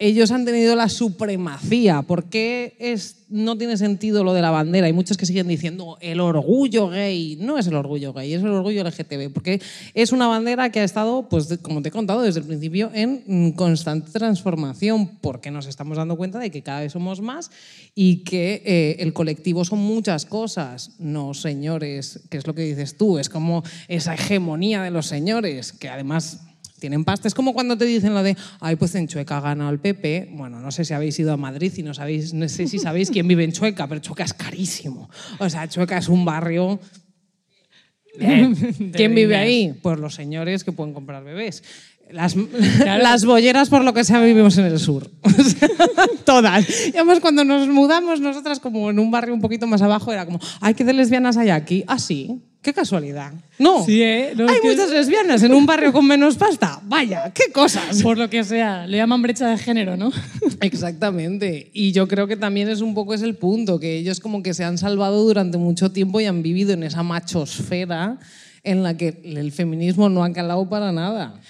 ellos 0.01 0.31
han 0.31 0.47
tenido 0.47 0.75
la 0.77 0.89
supremacía. 0.89 2.01
¿Por 2.01 2.25
qué 2.25 2.75
es, 2.79 3.27
no 3.29 3.59
tiene 3.59 3.77
sentido 3.77 4.25
lo 4.25 4.33
de 4.33 4.41
la 4.41 4.51
bandera? 4.51 4.87
Hay 4.87 4.95
muchos 4.95 5.19
que 5.19 5.27
siguen 5.27 5.47
diciendo 5.47 5.99
el 6.01 6.21
orgullo 6.21 6.89
gay. 6.89 7.37
No 7.39 7.59
es 7.59 7.67
el 7.67 7.75
orgullo 7.75 8.15
gay, 8.15 8.33
es 8.33 8.41
el 8.41 8.49
orgullo 8.49 8.83
LGTB. 8.83 9.31
Porque 9.31 9.61
es 9.93 10.13
una 10.13 10.27
bandera 10.27 10.73
que 10.73 10.81
ha 10.81 10.85
estado, 10.85 11.29
pues, 11.29 11.59
como 11.61 11.83
te 11.83 11.91
he 11.91 11.93
contado 11.93 12.23
desde 12.23 12.41
el 12.41 12.47
principio, 12.47 12.91
en 12.95 13.53
constante 13.53 14.11
transformación. 14.11 15.19
Porque 15.21 15.51
nos 15.51 15.67
estamos 15.67 15.99
dando 15.99 16.17
cuenta 16.17 16.39
de 16.39 16.51
que 16.51 16.63
cada 16.63 16.81
vez 16.81 16.93
somos 16.93 17.21
más 17.21 17.51
y 17.95 18.25
que 18.25 18.63
eh, 18.65 18.97
el 19.01 19.13
colectivo 19.13 19.67
son 19.67 19.81
muchas 19.81 20.25
cosas. 20.25 20.93
No, 20.99 21.35
señores, 21.35 22.21
que 22.31 22.39
es 22.39 22.47
lo 22.47 22.55
que 22.55 22.63
dices 22.63 22.97
tú. 22.97 23.19
Es 23.19 23.29
como 23.29 23.63
esa 23.87 24.15
hegemonía 24.15 24.83
de 24.83 24.93
los 24.93 25.05
señores, 25.05 25.75
que 25.75 25.91
además 25.91 26.41
tienen 26.81 27.05
pasta. 27.05 27.29
Es 27.29 27.35
como 27.35 27.53
cuando 27.53 27.79
te 27.79 27.85
dicen 27.85 28.15
lo 28.15 28.23
de, 28.23 28.37
ay, 28.59 28.77
pues 28.77 28.95
en 28.97 29.07
Chueca 29.07 29.39
ha 29.39 29.41
ganado 29.41 29.71
el 29.71 29.79
PP. 29.79 30.31
Bueno, 30.33 30.59
no 30.59 30.73
sé 30.73 30.85
si 30.85 30.95
habéis 30.95 31.19
ido 31.19 31.33
a 31.33 31.37
Madrid 31.37 31.73
y 31.77 31.83
no, 31.83 31.95
sabéis, 31.95 32.35
no 32.35 32.49
sé 32.49 32.67
si 32.67 32.79
sabéis 32.79 33.11
quién 33.11 33.29
vive 33.29 33.45
en 33.45 33.53
Chueca, 33.53 33.87
pero 33.87 34.01
Chueca 34.01 34.25
es 34.25 34.35
carísimo. 34.35 35.09
O 35.39 35.49
sea, 35.49 35.69
Chueca 35.69 35.99
es 35.99 36.09
un 36.09 36.25
barrio... 36.25 36.81
¿Quién 38.19 39.15
vive 39.15 39.37
ahí? 39.37 39.73
Pues 39.81 39.99
los 40.01 40.15
señores 40.17 40.65
que 40.65 40.73
pueden 40.73 40.93
comprar 40.93 41.23
bebés. 41.23 41.63
Las, 42.11 42.35
las 42.85 43.25
bolleras, 43.25 43.69
por 43.69 43.85
lo 43.85 43.95
que 43.95 44.03
sea, 44.03 44.21
vivimos 44.21 44.59
en 44.59 44.65
el 44.65 44.81
sur. 44.81 45.09
Todas. 46.25 46.67
Y 46.89 46.97
además, 46.97 47.21
cuando 47.21 47.45
nos 47.45 47.69
mudamos, 47.69 48.21
nosotras, 48.21 48.59
como 48.59 48.91
en 48.91 48.99
un 48.99 49.11
barrio 49.11 49.33
un 49.33 49.41
poquito 49.41 49.67
más 49.67 49.81
abajo, 49.81 50.13
era 50.13 50.27
como, 50.27 50.41
ay, 50.61 50.75
qué 50.75 50.85
de 50.85 50.93
lesbianas 50.93 51.37
hay 51.37 51.51
aquí. 51.51 51.85
Ah, 51.87 51.99
sí. 51.99 52.43
Qué 52.63 52.75
casualidad. 52.75 53.33
No. 53.59 53.85
Sí, 53.87 54.03
¿eh? 54.03 54.35
No, 54.37 54.45
es 54.45 54.51
hay 54.53 54.61
que- 54.61 54.69
muchas 54.71 54.91
lesbianas 54.91 55.43
en 55.43 55.55
un 55.55 55.65
barrio 55.65 55.93
con 55.95 56.07
menos 56.07 56.37
pasta. 56.37 56.79
Vaya, 56.85 57.33
qué 57.35 57.51
cosas. 57.53 58.03
Por 58.03 58.19
lo 58.19 58.29
que 58.29 58.45
sea, 58.45 58.87
le 58.87 58.99
llaman 58.99 59.23
brecha 59.23 59.49
de 59.49 59.57
género, 59.57 59.97
¿no? 59.97 60.13
Exactamente. 60.61 61.71
Y 61.73 61.93
yo 61.93 62.07
creo 62.07 62.27
que 62.27 62.37
también 62.37 62.69
es 62.69 62.81
un 62.83 62.93
poco 62.95 63.15
es 63.15 63.23
el 63.23 63.35
punto, 63.37 63.81
que 63.81 63.97
ellos 63.97 64.21
como 64.21 64.43
que 64.43 64.53
se 64.55 64.65
han 64.65 64.77
salvado 64.77 65.25
durante 65.25 65.57
mucho 65.57 65.91
tiempo 65.91 66.21
y 66.21 66.27
han 66.27 66.43
vivido 66.43 66.73
en 66.73 66.83
esa 66.83 67.03
machosfera 67.03 68.19
en 68.63 68.83
la 68.83 68.95
que 68.97 69.21
el 69.25 69.53
feminismo 69.53 70.09
no 70.11 70.23
ha 70.23 70.33
calado 70.33 70.69
para 70.69 70.93
nada. 70.93 71.41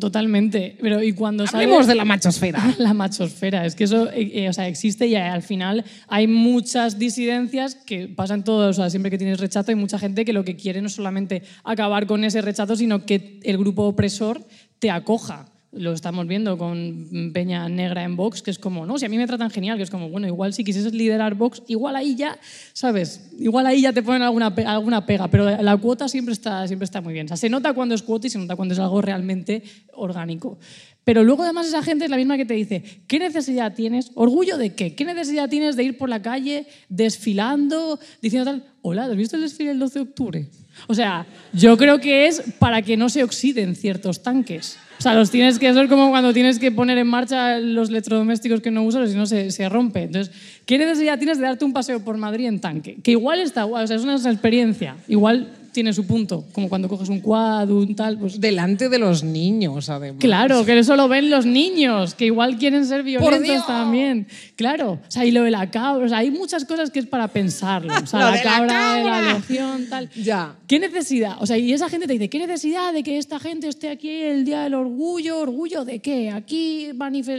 Totalmente. 0.00 0.76
Pero 0.80 1.00
y 1.00 1.12
cuando 1.12 1.44
Hablemos 1.44 1.86
de 1.86 1.94
la 1.94 2.04
machosfera. 2.04 2.74
La 2.78 2.92
machosfera, 2.92 3.64
es 3.64 3.76
que 3.76 3.84
eso 3.84 4.10
eh, 4.10 4.30
eh, 4.34 4.48
o 4.48 4.52
sea, 4.52 4.66
existe 4.66 5.06
y 5.06 5.14
al 5.14 5.42
final 5.42 5.84
hay 6.08 6.26
muchas 6.26 6.98
disidencias 6.98 7.76
que 7.76 8.08
pasan 8.08 8.42
todos, 8.42 8.78
o 8.78 8.82
sea, 8.82 8.90
siempre 8.90 9.10
que 9.12 9.18
tienes 9.18 9.38
rechazo 9.38 9.70
hay 9.70 9.76
mucha 9.76 9.98
gente 9.98 10.24
que 10.24 10.32
lo 10.32 10.44
que 10.44 10.56
quiere 10.56 10.80
no 10.80 10.88
es 10.88 10.94
solamente 10.94 11.42
acabar 11.62 12.06
con 12.06 12.24
ese 12.24 12.42
rechazo, 12.42 12.74
sino 12.74 13.06
que 13.06 13.38
el 13.44 13.58
grupo 13.58 13.84
opresor 13.84 14.44
te 14.80 14.90
acoja. 14.90 15.46
Lo 15.76 15.92
estamos 15.92 16.26
viendo 16.26 16.58
con 16.58 17.30
Peña 17.32 17.68
Negra 17.68 18.02
en 18.02 18.16
Vox, 18.16 18.42
que 18.42 18.50
es 18.50 18.58
como, 18.58 18.86
no, 18.86 18.98
si 18.98 19.06
a 19.06 19.08
mí 19.08 19.16
me 19.16 19.26
tratan 19.26 19.50
genial, 19.50 19.76
que 19.76 19.82
es 19.82 19.90
como, 19.90 20.08
bueno, 20.08 20.26
igual 20.26 20.52
si 20.52 20.64
quisieses 20.64 20.94
liderar 20.94 21.34
Vox, 21.34 21.62
igual 21.68 21.96
ahí 21.96 22.16
ya, 22.16 22.38
¿sabes? 22.72 23.30
Igual 23.38 23.66
ahí 23.66 23.82
ya 23.82 23.92
te 23.92 24.02
ponen 24.02 24.22
alguna, 24.22 24.46
alguna 24.46 25.06
pega, 25.06 25.28
pero 25.28 25.62
la 25.62 25.76
cuota 25.76 26.08
siempre 26.08 26.32
está, 26.32 26.66
siempre 26.66 26.84
está 26.84 27.00
muy 27.00 27.12
bien. 27.12 27.26
O 27.26 27.28
sea, 27.28 27.36
se 27.36 27.48
nota 27.48 27.72
cuando 27.72 27.94
es 27.94 28.02
cuota 28.02 28.26
y 28.26 28.30
se 28.30 28.38
nota 28.38 28.56
cuando 28.56 28.74
es 28.74 28.80
algo 28.80 29.00
realmente 29.02 29.62
orgánico. 29.92 30.58
Pero 31.06 31.22
luego 31.22 31.44
además 31.44 31.68
esa 31.68 31.84
gente 31.84 32.04
es 32.04 32.10
la 32.10 32.16
misma 32.16 32.36
que 32.36 32.44
te 32.44 32.54
dice, 32.54 32.82
¿qué 33.06 33.20
necesidad 33.20 33.74
tienes? 33.74 34.10
¿Orgullo 34.14 34.58
de 34.58 34.74
qué? 34.74 34.96
¿Qué 34.96 35.04
necesidad 35.04 35.48
tienes 35.48 35.76
de 35.76 35.84
ir 35.84 35.98
por 35.98 36.08
la 36.08 36.20
calle 36.20 36.66
desfilando, 36.88 38.00
diciendo 38.20 38.50
tal, 38.50 38.64
hola, 38.82 39.04
¿has 39.04 39.16
visto 39.16 39.36
el 39.36 39.42
desfile 39.42 39.68
del 39.68 39.78
12 39.78 39.98
de 40.00 40.02
octubre? 40.02 40.48
O 40.88 40.94
sea, 40.96 41.24
yo 41.52 41.76
creo 41.76 42.00
que 42.00 42.26
es 42.26 42.42
para 42.58 42.82
que 42.82 42.96
no 42.96 43.08
se 43.08 43.22
oxiden 43.22 43.76
ciertos 43.76 44.24
tanques. 44.24 44.78
O 44.98 45.02
sea, 45.02 45.14
los 45.14 45.30
tienes 45.30 45.58
que 45.58 45.68
hacer 45.68 45.88
como 45.88 46.10
cuando 46.10 46.32
tienes 46.32 46.58
que 46.58 46.72
poner 46.72 46.98
en 46.98 47.06
marcha 47.06 47.58
los 47.58 47.90
electrodomésticos 47.90 48.60
que 48.60 48.70
no 48.70 48.82
usas, 48.82 49.10
si 49.10 49.16
no 49.16 49.26
se, 49.26 49.50
se 49.50 49.68
rompe. 49.68 50.04
Entonces, 50.04 50.34
¿qué 50.64 50.78
necesidad 50.78 51.18
tienes 51.18 51.38
de 51.38 51.44
darte 51.44 51.64
un 51.64 51.72
paseo 51.72 52.00
por 52.02 52.16
Madrid 52.16 52.46
en 52.46 52.60
tanque? 52.60 52.96
Que 53.02 53.12
igual 53.12 53.40
está 53.40 53.64
guay, 53.64 53.84
o 53.84 53.86
sea, 53.86 53.96
es 53.96 54.02
una 54.02 54.16
experiencia. 54.16 54.96
Igual 55.08 55.48
tiene 55.76 55.92
su 55.92 56.06
punto, 56.06 56.46
como 56.52 56.70
cuando 56.70 56.88
coges 56.88 57.10
un 57.10 57.20
quad, 57.20 57.68
un 57.68 57.94
tal, 57.94 58.18
pues 58.18 58.40
Delante 58.40 58.88
de 58.88 58.98
los 58.98 59.22
niños, 59.22 59.90
además. 59.90 60.20
Claro, 60.20 60.64
que 60.64 60.78
eso 60.78 60.96
lo 60.96 61.06
ven 61.06 61.28
los 61.28 61.44
niños, 61.44 62.14
que 62.14 62.24
igual 62.24 62.56
quieren 62.56 62.86
ser 62.86 63.02
violentos 63.02 63.66
también. 63.66 64.26
Claro, 64.56 64.92
o 64.92 65.10
sea, 65.10 65.26
y 65.26 65.32
lo 65.32 65.42
de 65.42 65.50
la 65.50 65.70
cabra, 65.70 66.06
o 66.06 66.08
sea, 66.08 66.18
hay 66.18 66.30
muchas 66.30 66.64
cosas 66.64 66.90
que 66.90 66.98
es 66.98 67.06
para 67.06 67.28
pensarlo. 67.28 67.92
O 68.02 68.06
sea, 68.06 68.20
la 68.20 68.30
de 68.30 68.36
la 68.38 68.42
cabra 68.42 68.94
de 68.94 69.04
la 69.04 69.10
cabra. 69.10 69.34
legión, 69.34 69.86
tal. 69.90 70.08
Ya. 70.12 70.56
¿Qué 70.66 70.78
necesidad? 70.78 71.36
O 71.40 71.46
sea, 71.46 71.58
y 71.58 71.70
esa 71.74 71.90
gente 71.90 72.06
te 72.06 72.14
dice, 72.14 72.30
¿qué 72.30 72.38
necesidad 72.38 72.94
de 72.94 73.02
que 73.02 73.18
esta 73.18 73.38
gente 73.38 73.68
esté 73.68 73.90
aquí 73.90 74.08
el 74.08 74.46
Día 74.46 74.62
del 74.62 74.72
Orgullo? 74.72 75.40
¿Orgullo 75.40 75.84
de 75.84 75.98
qué? 75.98 76.30
Aquí 76.30 76.88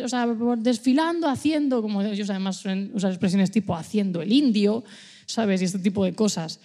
o 0.04 0.10
sea, 0.10 0.28
desfilando, 0.60 1.28
haciendo, 1.28 1.82
como 1.82 2.04
ellos 2.04 2.30
además 2.30 2.58
suelen 2.58 2.92
usar 2.94 3.10
expresiones 3.10 3.50
tipo 3.50 3.76
haciendo 3.76 4.22
el 4.22 4.32
indio, 4.32 4.84
¿sabes? 5.26 5.60
Y 5.64 5.66
este 5.66 5.80
tipo 5.80 6.06
de 6.06 6.14
cosas. 6.14 6.60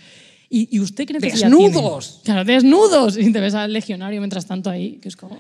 ¿Y, 0.55 0.69
y 0.71 0.81
usted 0.81 1.07
qué 1.07 1.15
necesidad 1.15 1.49
Desnudos. 1.49 2.21
tiene? 2.23 2.25
Claro, 2.25 2.45
desnudos. 2.45 3.17
Y 3.17 3.33
te 3.33 3.41
ves 3.41 3.55
al 3.55 3.73
legionario 3.73 4.21
mientras 4.21 4.45
tanto 4.45 4.69
ahí, 4.69 4.99
que 5.01 5.09
es 5.09 5.17
como... 5.17 5.39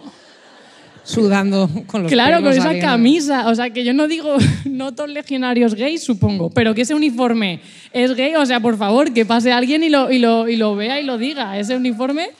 Sudando 1.05 1.69
con 1.89 2.05
los 2.05 2.13
Claro, 2.13 2.41
con 2.43 2.53
esa 2.53 2.63
saliendo. 2.63 2.87
camisa. 2.87 3.49
O 3.49 3.55
sea, 3.55 3.71
que 3.71 3.85
yo 3.85 3.93
no 3.93 4.07
digo, 4.09 4.37
no 4.65 4.95
todos 4.95 5.11
legionarios 5.11 5.75
gays, 5.75 6.03
supongo, 6.03 6.49
pero 6.51 6.75
que 6.75 6.83
ese 6.83 6.95
uniforme 6.95 7.61
es 7.93 8.15
gay. 8.15 8.37
O 8.37 8.47
sea, 8.47 8.61
por 8.61 8.79
favor, 8.79 9.13
que 9.13 9.27
pase 9.27 9.53
alguien 9.53 9.83
y 9.83 9.89
lo, 9.89 10.11
y 10.13 10.19
lo, 10.19 10.49
y 10.49 10.57
lo 10.57 10.77
vea 10.77 11.01
y 11.01 11.05
lo 11.05 11.19
diga. 11.19 11.59
Ese 11.59 11.77
uniforme, 11.77 12.31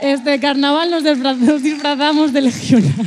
este 0.00 0.40
carnaval 0.40 0.90
nos, 0.90 1.04
nos 1.40 1.62
disfrazamos 1.62 2.32
de 2.32 2.40
legionario. 2.42 3.04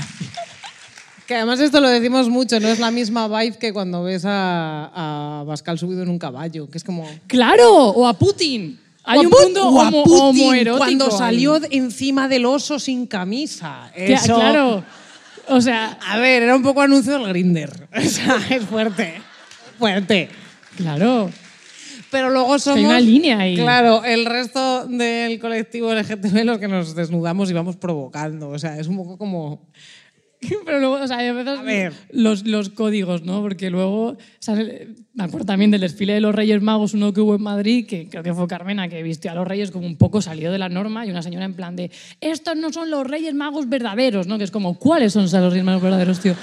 Que 1.28 1.36
además 1.36 1.60
esto 1.60 1.80
lo 1.82 1.88
decimos 1.90 2.30
mucho, 2.30 2.60
no 2.60 2.68
es 2.68 2.80
la 2.80 2.92
misma 2.92 3.28
vibe 3.28 3.58
que 3.58 3.72
cuando 3.74 4.04
ves 4.04 4.24
a, 4.26 5.42
a 5.42 5.46
Pascal 5.46 5.78
subido 5.80 6.02
en 6.04 6.10
un 6.10 6.20
caballo, 6.20 6.70
que 6.70 6.78
es 6.78 6.84
como... 6.84 7.08
Claro, 7.28 7.90
o 7.90 8.08
a 8.08 8.14
Putin. 8.14 8.80
Hay 9.04 9.20
un 9.20 9.30
mundo 9.32 9.68
homo- 9.68 10.04
homoerótico 10.04 10.78
cuando 10.78 11.12
salió 11.12 11.60
encima 11.70 12.28
del 12.28 12.46
oso 12.46 12.80
sin 12.80 13.06
camisa. 13.08 13.92
Eso, 13.96 14.36
Claro. 14.36 14.84
O 15.50 15.60
sea, 15.60 16.00
A 16.08 16.18
ver, 16.20 16.44
era 16.44 16.56
un 16.56 16.64
poco 16.64 16.82
anuncio 16.82 17.14
del 17.14 17.28
Grinder. 17.28 17.88
O 17.98 18.02
sea, 18.02 18.38
es 18.50 18.64
fuerte. 18.66 19.16
Fuerte. 19.78 20.30
claro. 20.78 21.30
Pero 22.10 22.30
luego 22.30 22.60
somos. 22.60 22.78
hay 22.78 22.86
una 22.86 23.00
línea 23.00 23.40
ahí. 23.40 23.56
Claro, 23.56 24.04
el 24.06 24.26
resto 24.26 24.86
del 24.86 25.40
colectivo 25.40 25.92
LGTB 25.94 26.44
los 26.46 26.60
que 26.60 26.68
nos 26.68 26.94
desnudamos 26.96 27.50
y 27.50 27.54
vamos 27.54 27.76
provocando. 27.76 28.50
O 28.50 28.60
sea, 28.60 28.78
es 28.80 28.88
un 28.88 28.98
poco 28.98 29.18
como. 29.18 29.68
Pero 30.66 30.80
luego, 30.80 30.96
o 30.96 31.08
sea, 31.08 31.20
a 31.20 31.62
ver. 31.62 31.94
Los, 32.12 32.46
los 32.46 32.70
códigos, 32.70 33.24
¿no? 33.24 33.42
Porque 33.42 33.70
luego, 33.70 34.18
me 35.14 35.24
acuerdo 35.24 35.46
también 35.46 35.72
del 35.72 35.82
desfile 35.82 36.14
de 36.14 36.22
los 36.22 36.34
Reyes 36.34 36.62
Magos, 36.62 36.94
uno 36.94 37.14
que 37.14 37.22
hubo 37.22 37.36
en 37.36 37.44
Madrid, 37.44 37.86
que 37.86 38.08
creo 38.10 38.24
que 38.24 38.34
fue 38.34 38.48
Carmena, 38.48 38.90
que 38.90 39.04
vistió 39.04 39.32
a 39.32 39.36
los 39.36 39.48
Reyes 39.48 39.72
como 39.72 39.86
un 39.86 39.98
poco 39.98 40.22
salió 40.22 40.52
de 40.52 40.58
la 40.58 40.70
norma 40.70 41.06
y 41.06 41.12
una 41.12 41.22
señora 41.22 41.46
en 41.46 41.54
plan 41.54 41.76
de, 41.76 41.92
estos 42.22 42.56
no 42.56 42.72
son 42.72 42.90
los 42.90 43.06
Reyes 43.06 43.34
Magos 43.34 43.70
verdaderos, 43.70 44.28
¿no? 44.28 44.38
Que 44.38 44.44
es 44.44 44.52
como, 44.52 44.78
¿cuáles 44.78 45.14
son 45.14 45.24
los 45.24 45.32
Reyes 45.32 45.66
Magos 45.66 45.82
verdaderos, 45.82 46.20
tío? 46.20 46.36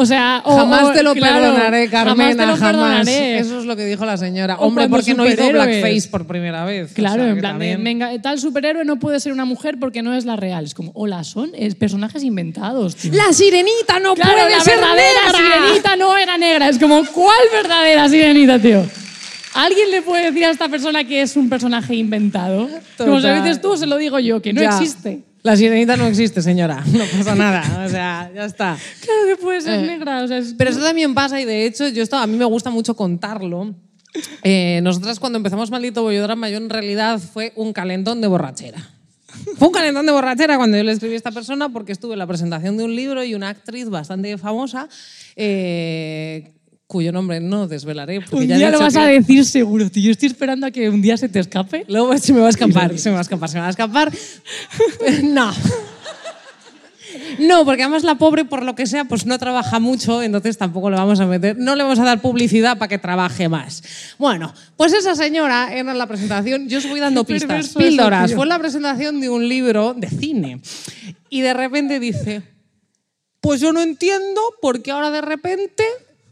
O 0.00 0.06
sea, 0.06 0.42
o- 0.44 0.56
jamás 0.56 0.92
te 0.92 1.02
lo 1.02 1.12
claro, 1.14 1.40
perdonaré, 1.40 1.90
Carmena, 1.90 2.10
Jamás 2.30 2.36
te 2.36 2.46
lo 2.46 2.56
perdonaré. 2.66 3.38
Eso 3.38 3.58
es 3.58 3.64
lo 3.66 3.74
que 3.76 3.84
dijo 3.84 4.06
la 4.06 4.16
señora. 4.16 4.56
O 4.58 4.66
Hombre, 4.66 4.88
porque 4.88 5.12
no 5.14 5.26
hizo 5.28 5.50
blackface 5.50 6.08
por 6.08 6.26
primera 6.26 6.64
vez. 6.64 6.92
O 6.92 6.94
Claro, 6.94 7.22
sea, 7.24 7.32
en 7.32 7.38
plan, 7.38 7.52
también- 7.54 7.82
venga, 7.82 8.10
tal 8.22 8.38
superhéroe 8.38 8.84
no 8.84 8.98
puede 8.98 9.18
ser 9.20 9.32
una 9.32 9.44
mujer 9.44 9.78
porque 9.80 10.02
no 10.02 10.14
es 10.14 10.24
la 10.24 10.36
real. 10.36 10.64
Es 10.64 10.74
como, 10.74 10.92
hola, 10.94 11.24
son 11.24 11.50
es 11.54 11.74
personajes 11.74 12.22
inventados, 12.22 12.94
tío. 12.96 13.12
La 13.12 13.32
sirenita 13.32 13.98
no 14.00 14.14
Claro, 14.14 14.32
puede 14.34 14.50
la 14.56 14.60
ser 14.60 14.74
verdadera 14.76 15.20
negra. 15.32 15.38
sirenita 15.66 15.96
no 15.96 16.16
era 16.16 16.38
negra. 16.38 16.68
Es 16.68 16.78
como, 16.78 17.04
¿cuál 17.06 17.38
verdadera 17.52 18.08
sirenita, 18.08 18.58
tío? 18.58 18.84
¿Alguien 19.54 19.90
le 19.90 20.02
puede 20.02 20.26
decir 20.30 20.44
a 20.44 20.50
esta 20.50 20.68
persona 20.68 21.02
que 21.04 21.22
es 21.22 21.36
un 21.36 21.48
personaje 21.48 21.94
inventado? 21.96 22.68
Como 22.96 23.20
se 23.20 23.28
lo 23.28 23.42
dices 23.42 23.60
tú, 23.60 23.76
se 23.76 23.86
lo 23.86 23.96
digo 23.96 24.18
yo, 24.20 24.40
que 24.40 24.52
no 24.52 24.62
Ya. 24.62 24.68
existe. 24.68 25.22
La 25.42 25.56
sirenita 25.56 25.96
no 25.96 26.06
existe, 26.06 26.42
señora. 26.42 26.82
No 26.86 27.04
pasa 27.18 27.34
nada. 27.34 27.84
O 27.86 27.88
sea, 27.88 28.30
ya 28.34 28.44
está. 28.44 28.76
Claro 29.00 29.20
que 29.28 29.36
puede 29.42 29.60
ser 29.60 29.86
negra. 29.86 30.22
O 30.24 30.28
sea, 30.28 30.38
es- 30.38 30.54
Pero 30.58 30.70
eso 30.70 30.80
también 30.80 31.14
pasa 31.14 31.40
y 31.40 31.44
de 31.44 31.64
hecho 31.66 31.86
yo 31.88 32.02
esto, 32.02 32.16
a 32.16 32.26
mí 32.26 32.36
me 32.36 32.44
gusta 32.44 32.70
mucho 32.70 32.94
contarlo. 32.94 33.74
Eh, 34.42 34.80
nosotras 34.82 35.20
cuando 35.20 35.36
empezamos 35.36 35.70
Maldito 35.70 36.02
Bollodrama, 36.02 36.48
yo 36.48 36.56
en 36.56 36.70
realidad 36.70 37.18
fue 37.20 37.52
un 37.56 37.72
calentón 37.72 38.20
de 38.20 38.26
borrachera. 38.26 38.78
Fue 39.58 39.68
un 39.68 39.74
calentón 39.74 40.06
de 40.06 40.12
borrachera 40.12 40.56
cuando 40.56 40.76
yo 40.76 40.82
le 40.82 40.92
escribí 40.92 41.14
a 41.14 41.16
esta 41.18 41.30
persona 41.30 41.68
porque 41.68 41.92
estuve 41.92 42.14
en 42.14 42.18
la 42.18 42.26
presentación 42.26 42.76
de 42.76 42.84
un 42.84 42.96
libro 42.96 43.22
y 43.22 43.34
una 43.34 43.50
actriz 43.50 43.88
bastante 43.90 44.36
famosa, 44.38 44.88
eh, 45.36 46.52
cuyo 46.88 47.12
nombre 47.12 47.38
no 47.38 47.68
desvelaré. 47.68 48.20
Porque 48.22 48.36
un 48.36 48.46
ya 48.48 48.56
día 48.56 48.70
lo 48.70 48.80
vas 48.80 48.94
que- 48.94 48.98
a 49.00 49.04
decir 49.06 49.44
seguro, 49.44 49.88
tío. 49.90 50.04
Yo 50.04 50.10
estoy 50.10 50.28
esperando 50.28 50.66
a 50.66 50.70
que 50.70 50.88
un 50.88 51.00
día 51.02 51.16
se 51.18 51.28
te 51.28 51.38
escape. 51.38 51.84
Luego 51.86 52.16
se 52.18 52.32
me 52.32 52.40
va 52.40 52.46
a 52.46 52.50
escapar, 52.50 52.98
se 52.98 53.10
me 53.10 53.12
va 53.14 53.20
a 53.20 53.22
escapar, 53.22 53.48
se 53.50 53.54
me 53.56 53.60
va 53.60 53.66
a 53.68 53.70
escapar. 53.70 54.10
No. 55.22 55.52
No, 57.38 57.64
porque 57.64 57.82
además 57.82 58.04
la 58.04 58.16
pobre, 58.16 58.44
por 58.44 58.62
lo 58.64 58.74
que 58.74 58.86
sea, 58.86 59.04
pues 59.04 59.24
no 59.24 59.38
trabaja 59.38 59.80
mucho, 59.80 60.22
entonces 60.22 60.58
tampoco 60.58 60.90
le 60.90 60.96
vamos 60.96 61.18
a 61.20 61.26
meter, 61.26 61.56
no 61.58 61.74
le 61.74 61.82
vamos 61.82 61.98
a 61.98 62.04
dar 62.04 62.20
publicidad 62.20 62.76
para 62.78 62.88
que 62.88 62.98
trabaje 62.98 63.48
más. 63.48 63.82
Bueno, 64.18 64.52
pues 64.76 64.92
esa 64.92 65.14
señora 65.14 65.72
era 65.74 65.94
la 65.94 66.06
presentación, 66.06 66.68
yo 66.68 66.78
os 66.78 66.88
voy 66.88 67.00
dando 67.00 67.24
Qué 67.26 67.34
pistas, 67.34 67.70
píldoras, 67.74 68.34
fue 68.34 68.46
la 68.46 68.58
presentación 68.58 69.20
de 69.20 69.30
un 69.30 69.48
libro 69.48 69.94
de 69.94 70.08
cine. 70.08 70.60
Y 71.30 71.40
de 71.40 71.54
repente 71.54 71.98
dice, 71.98 72.42
pues 73.40 73.60
yo 73.60 73.72
no 73.72 73.80
entiendo 73.80 74.40
por 74.60 74.82
qué 74.82 74.90
ahora 74.90 75.10
de 75.10 75.22
repente 75.22 75.84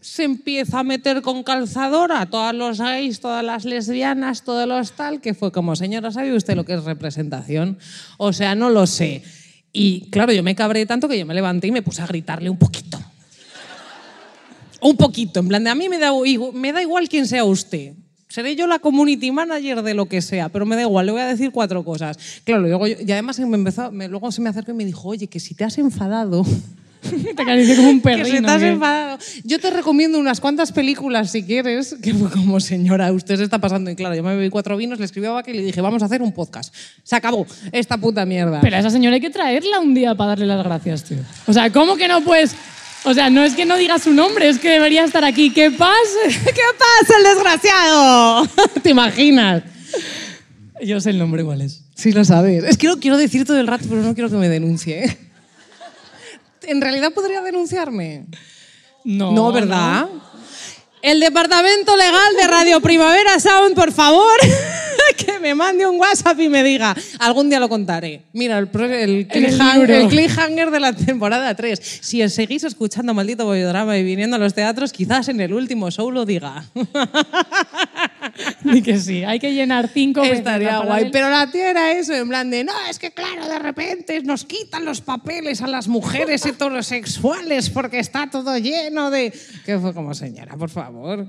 se 0.06 0.22
empieza 0.22 0.78
a 0.78 0.84
meter 0.84 1.20
con 1.20 1.42
calzador 1.42 2.12
a 2.12 2.26
todos 2.26 2.54
los 2.54 2.78
gays, 2.80 3.18
todas 3.20 3.44
las 3.44 3.64
lesbianas, 3.64 4.44
todos 4.44 4.66
los 4.68 4.92
tal, 4.92 5.20
que 5.20 5.34
fue 5.34 5.50
como, 5.50 5.74
señora, 5.74 6.12
¿sabe 6.12 6.34
usted 6.34 6.54
lo 6.54 6.64
que 6.64 6.74
es 6.74 6.84
representación? 6.84 7.76
O 8.16 8.32
sea, 8.32 8.54
no 8.54 8.70
lo 8.70 8.86
sé. 8.86 9.22
Y 9.72 10.08
claro, 10.10 10.32
yo 10.32 10.44
me 10.44 10.54
cabré 10.54 10.86
tanto 10.86 11.08
que 11.08 11.18
yo 11.18 11.26
me 11.26 11.34
levanté 11.34 11.66
y 11.66 11.72
me 11.72 11.82
puse 11.82 12.02
a 12.02 12.06
gritarle 12.06 12.48
un 12.48 12.56
poquito. 12.56 12.98
Un 14.80 14.96
poquito, 14.96 15.40
en 15.40 15.48
plan 15.48 15.64
de 15.64 15.70
a 15.70 15.74
mí 15.74 15.88
me 15.88 15.98
da, 15.98 16.12
me 16.52 16.72
da 16.72 16.82
igual 16.82 17.08
quién 17.08 17.26
sea 17.26 17.44
usted. 17.44 17.94
Seré 18.28 18.54
yo 18.54 18.66
la 18.68 18.78
community 18.78 19.32
manager 19.32 19.82
de 19.82 19.94
lo 19.94 20.06
que 20.06 20.22
sea, 20.22 20.48
pero 20.50 20.66
me 20.66 20.76
da 20.76 20.82
igual, 20.82 21.06
le 21.06 21.12
voy 21.12 21.20
a 21.22 21.26
decir 21.26 21.50
cuatro 21.50 21.84
cosas. 21.84 22.16
Claro, 22.44 22.62
luego 22.62 22.86
yo- 22.86 22.96
y 23.04 23.10
además 23.10 23.38
me 23.40 23.56
empezó, 23.56 23.90
me- 23.90 24.08
luego 24.08 24.30
se 24.30 24.40
me 24.40 24.50
acercó 24.50 24.70
y 24.70 24.74
me 24.74 24.84
dijo, 24.84 25.08
oye, 25.08 25.26
que 25.26 25.40
si 25.40 25.54
te 25.54 25.64
has 25.64 25.78
enfadado, 25.78 26.44
Te 27.36 27.42
acaricia 27.42 27.76
como 27.76 27.90
un 27.90 28.00
que 28.00 28.14
si 28.16 28.22
perrino. 28.22 28.58
que- 28.58 28.68
enfadado. 28.68 29.18
Yo 29.44 29.58
te 29.58 29.70
recomiendo 29.70 30.18
unas 30.18 30.40
cuantas 30.40 30.72
películas 30.72 31.30
si 31.30 31.42
quieres, 31.42 31.96
que 32.02 32.14
fue 32.14 32.30
como, 32.32 32.60
señora, 32.60 33.12
usted 33.12 33.36
se 33.36 33.44
está 33.44 33.58
pasando. 33.58 33.90
Y 33.90 33.96
claro, 33.96 34.14
yo 34.14 34.22
me 34.22 34.34
bebí 34.36 34.50
cuatro 34.50 34.76
vinos, 34.76 34.98
le 34.98 35.04
escribí 35.04 35.26
a 35.26 35.30
Vaca 35.32 35.50
y 35.50 35.54
le 35.54 35.62
dije, 35.62 35.80
vamos 35.80 36.02
a 36.02 36.06
hacer 36.06 36.22
un 36.22 36.32
podcast. 36.32 36.74
Se 37.02 37.16
acabó 37.16 37.46
esta 37.72 37.96
puta 37.98 38.24
mierda. 38.26 38.60
Pero 38.60 38.76
a 38.76 38.80
esa 38.80 38.90
señora 38.90 39.14
hay 39.14 39.20
que 39.20 39.30
traerla 39.30 39.80
un 39.80 39.94
día 39.94 40.14
para 40.14 40.30
darle 40.30 40.46
las 40.46 40.64
gracias, 40.64 41.04
tío. 41.04 41.18
O 41.46 41.52
sea, 41.52 41.70
¿cómo 41.70 41.96
que 41.96 42.08
no 42.08 42.22
puedes...? 42.22 42.54
O 43.04 43.14
sea, 43.14 43.30
no 43.30 43.44
es 43.44 43.54
que 43.54 43.64
no 43.66 43.76
diga 43.76 44.00
su 44.00 44.12
nombre, 44.12 44.48
es 44.48 44.58
que 44.58 44.68
debería 44.68 45.04
estar 45.04 45.24
aquí. 45.24 45.50
¿Qué 45.50 45.70
pasa? 45.70 45.92
¿Qué 46.26 46.34
pasa, 46.42 47.14
el 47.18 47.34
desgraciado? 47.36 48.48
¿Te 48.82 48.90
imaginas? 48.90 49.62
Yo 50.82 51.00
sé 51.00 51.10
el 51.10 51.18
nombre 51.18 51.44
cuál 51.44 51.62
es. 51.62 51.82
Sí 51.94 52.10
lo 52.10 52.24
sabes. 52.24 52.64
Es 52.64 52.76
que 52.76 52.88
lo 52.88 52.98
quiero 52.98 53.16
decir 53.16 53.44
todo 53.46 53.60
el 53.60 53.66
rato, 53.68 53.84
pero 53.88 54.02
no 54.02 54.12
quiero 54.14 54.28
que 54.28 54.36
me 54.36 54.48
denuncie. 54.48 55.16
¿En 56.66 56.80
realidad 56.80 57.12
podría 57.12 57.40
denunciarme? 57.42 58.26
No, 59.04 59.32
No, 59.32 59.52
¿verdad? 59.52 60.08
El 61.02 61.20
departamento 61.20 61.96
legal 61.96 62.34
de 62.40 62.46
Radio 62.48 62.80
Primavera 62.80 63.38
Sound, 63.38 63.76
por 63.76 63.92
favor, 63.92 64.36
que 65.16 65.38
me 65.38 65.54
mande 65.54 65.86
un 65.86 66.00
WhatsApp 66.00 66.40
y 66.40 66.48
me 66.48 66.64
diga. 66.64 66.96
Algún 67.20 67.48
día 67.48 67.60
lo 67.60 67.68
contaré. 67.68 68.22
Mira, 68.32 68.58
el, 68.58 68.68
el, 68.74 68.92
el 68.92 69.28
cliffhanger, 69.28 69.78
libro. 69.88 69.94
el 69.94 70.08
cliffhanger 70.08 70.70
de 70.72 70.80
la 70.80 70.92
temporada 70.92 71.54
3. 71.54 71.78
Si 72.02 72.28
seguís 72.28 72.64
escuchando 72.64 73.14
Maldito 73.14 73.44
Bollodrama 73.44 73.96
y 73.96 74.02
viniendo 74.02 74.34
a 74.34 74.38
los 74.40 74.54
teatros, 74.54 74.92
quizás 74.92 75.28
en 75.28 75.40
el 75.40 75.52
último 75.52 75.90
show 75.92 76.10
lo 76.10 76.24
diga. 76.24 76.64
Ni 78.64 78.82
que 78.82 78.98
sí. 78.98 79.24
Hay 79.24 79.38
que 79.38 79.52
llenar 79.52 79.88
cinco 79.88 80.22
Estaría 80.22 80.78
guay. 80.78 81.10
Pero 81.10 81.30
la 81.30 81.50
tía 81.50 81.70
era 81.70 81.92
eso, 81.92 82.14
en 82.14 82.28
plan 82.28 82.50
de, 82.50 82.64
no, 82.64 82.72
es 82.88 82.98
que 82.98 83.10
claro, 83.10 83.48
de 83.48 83.58
repente 83.58 84.20
nos 84.22 84.44
quitan 84.44 84.84
los 84.84 85.00
papeles 85.00 85.62
a 85.62 85.66
las 85.66 85.88
mujeres 85.88 86.44
heterosexuales 86.46 87.70
porque 87.70 87.98
está 87.98 88.28
todo 88.30 88.56
lleno 88.58 89.10
de... 89.10 89.32
Que 89.64 89.78
fue 89.78 89.94
como, 89.94 90.14
señora, 90.14 90.56
por 90.56 90.70
favor. 90.70 91.26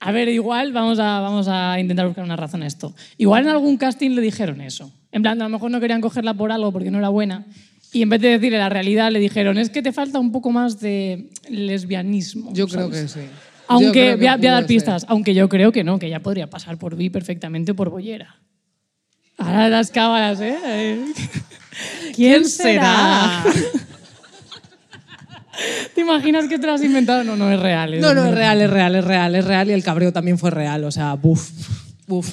A 0.00 0.12
ver, 0.12 0.28
igual 0.28 0.72
vamos 0.72 0.98
a, 0.98 1.20
vamos 1.20 1.46
a 1.48 1.78
intentar 1.78 2.06
buscar 2.06 2.24
una 2.24 2.36
razón 2.36 2.62
a 2.62 2.66
esto. 2.66 2.94
Igual 3.18 3.44
en 3.44 3.50
algún 3.50 3.76
casting 3.76 4.10
le 4.10 4.20
dijeron 4.20 4.60
eso. 4.60 4.92
En 5.12 5.22
plan, 5.22 5.40
a 5.40 5.44
lo 5.44 5.50
mejor 5.50 5.70
no 5.70 5.80
querían 5.80 6.00
cogerla 6.00 6.34
por 6.34 6.52
algo 6.52 6.72
porque 6.72 6.90
no 6.90 6.98
era 6.98 7.08
buena. 7.08 7.46
Y 7.92 8.02
en 8.02 8.08
vez 8.08 8.20
de 8.20 8.28
decirle 8.28 8.58
la 8.58 8.68
realidad, 8.68 9.10
le 9.10 9.18
dijeron, 9.18 9.58
es 9.58 9.70
que 9.70 9.82
te 9.82 9.92
falta 9.92 10.18
un 10.18 10.30
poco 10.30 10.50
más 10.50 10.78
de 10.80 11.30
lesbianismo. 11.48 12.52
Yo 12.52 12.68
creo 12.68 12.88
¿sabes? 12.88 13.14
que 13.14 13.20
sí. 13.20 13.26
Aunque, 13.70 14.16
voy 14.16 14.26
a, 14.26 14.36
voy 14.36 14.46
a 14.46 14.50
dar 14.50 14.62
pudo 14.62 14.68
ser. 14.68 14.76
pistas, 14.76 15.06
aunque 15.08 15.32
yo 15.32 15.48
creo 15.48 15.70
que 15.70 15.84
no, 15.84 15.98
que 15.98 16.06
ella 16.06 16.20
podría 16.20 16.50
pasar 16.50 16.76
por 16.76 16.96
bi 16.96 17.08
perfectamente 17.08 17.72
por 17.72 17.88
bollera. 17.88 18.36
Ahora 19.38 19.68
las 19.68 19.90
cámaras, 19.90 20.40
¿eh? 20.40 20.56
Eh. 20.66 21.04
¿Quién, 22.14 22.44
será? 22.44 23.44
¿Te 25.94 26.00
imaginas 26.00 26.48
que 26.48 26.58
te 26.58 26.66
lo 26.66 26.72
has 26.72 26.82
inventado? 26.82 27.22
No, 27.22 27.36
no 27.36 27.50
es 27.50 27.60
real. 27.60 28.00
No, 28.00 28.12
no, 28.12 28.26
es 28.26 28.34
real, 28.34 28.60
es 28.60 28.68
real, 28.68 28.96
es 28.96 29.04
real, 29.04 29.34
es 29.36 29.44
real 29.44 29.70
y 29.70 29.72
el 29.72 29.84
cabreo 29.84 30.12
también 30.12 30.36
fue 30.36 30.50
real. 30.50 30.84
O 30.84 30.90
sea, 30.90 31.14
buf, 31.14 31.50
buf. 32.06 32.28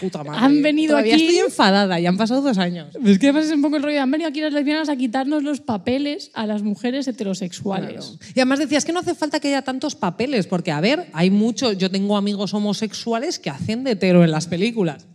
Puta 0.00 0.22
madre. 0.24 0.40
Han 0.44 0.62
venido 0.62 0.92
Todavía 0.92 1.14
aquí- 1.14 1.24
estoy 1.24 1.38
enfadada 1.40 1.98
y 2.00 2.06
han 2.06 2.16
pasado 2.16 2.40
dos 2.42 2.58
años. 2.58 2.88
Es 3.04 3.18
que 3.18 3.26
además 3.28 3.46
es 3.46 3.52
un 3.52 3.62
poco 3.62 3.76
el 3.76 3.82
rollo. 3.82 4.00
Han 4.02 4.10
venido 4.10 4.28
aquí 4.28 4.40
las 4.40 4.52
lesbianas 4.52 4.88
a 4.88 4.96
quitarnos 4.96 5.42
los 5.42 5.60
papeles 5.60 6.30
a 6.34 6.46
las 6.46 6.62
mujeres 6.62 7.06
heterosexuales. 7.08 8.18
Y 8.34 8.40
además 8.40 8.58
decías 8.58 8.84
que 8.84 8.92
no 8.92 9.00
hace 9.00 9.14
falta 9.14 9.40
que 9.40 9.48
haya 9.48 9.62
tantos 9.62 9.94
papeles, 9.94 10.46
porque 10.46 10.70
a 10.72 10.80
ver, 10.80 11.06
hay 11.12 11.30
mucho, 11.30 11.72
yo 11.72 11.90
tengo 11.90 12.16
amigos 12.16 12.54
homosexuales 12.54 13.38
que 13.38 13.50
hacen 13.50 13.84
de 13.84 13.92
hetero 13.92 14.24
en 14.24 14.30
las 14.30 14.46
películas. 14.46 15.06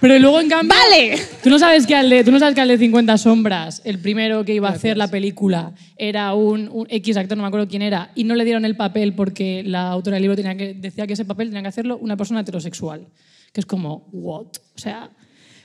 Pero 0.00 0.18
luego, 0.18 0.40
en 0.40 0.48
cambio. 0.48 0.76
¡Vale! 0.76 1.18
¿Tú 1.42 1.50
no, 1.50 1.58
sabes 1.58 1.86
que 1.86 1.94
al 1.94 2.10
de, 2.10 2.24
tú 2.24 2.30
no 2.32 2.38
sabes 2.38 2.54
que 2.54 2.60
al 2.60 2.68
de 2.68 2.78
50 2.78 3.18
Sombras, 3.18 3.82
el 3.84 3.98
primero 3.98 4.44
que 4.44 4.54
iba 4.54 4.68
a 4.68 4.72
hacer 4.72 4.96
la 4.96 5.08
película, 5.08 5.72
era 5.96 6.34
un, 6.34 6.68
un 6.72 6.86
X 6.90 7.16
actor, 7.16 7.36
no 7.36 7.42
me 7.42 7.48
acuerdo 7.48 7.68
quién 7.68 7.82
era, 7.82 8.10
y 8.14 8.24
no 8.24 8.34
le 8.34 8.44
dieron 8.44 8.64
el 8.64 8.76
papel 8.76 9.14
porque 9.14 9.62
la 9.64 9.88
autora 9.88 10.14
del 10.14 10.22
libro 10.22 10.36
tenía 10.36 10.56
que, 10.56 10.74
decía 10.74 11.06
que 11.06 11.12
ese 11.12 11.24
papel 11.24 11.48
tenía 11.48 11.62
que 11.62 11.68
hacerlo 11.68 11.98
una 11.98 12.16
persona 12.16 12.40
heterosexual. 12.40 13.06
Que 13.52 13.60
es 13.60 13.66
como, 13.66 14.08
¿what? 14.12 14.46
O 14.74 14.78
sea. 14.78 15.10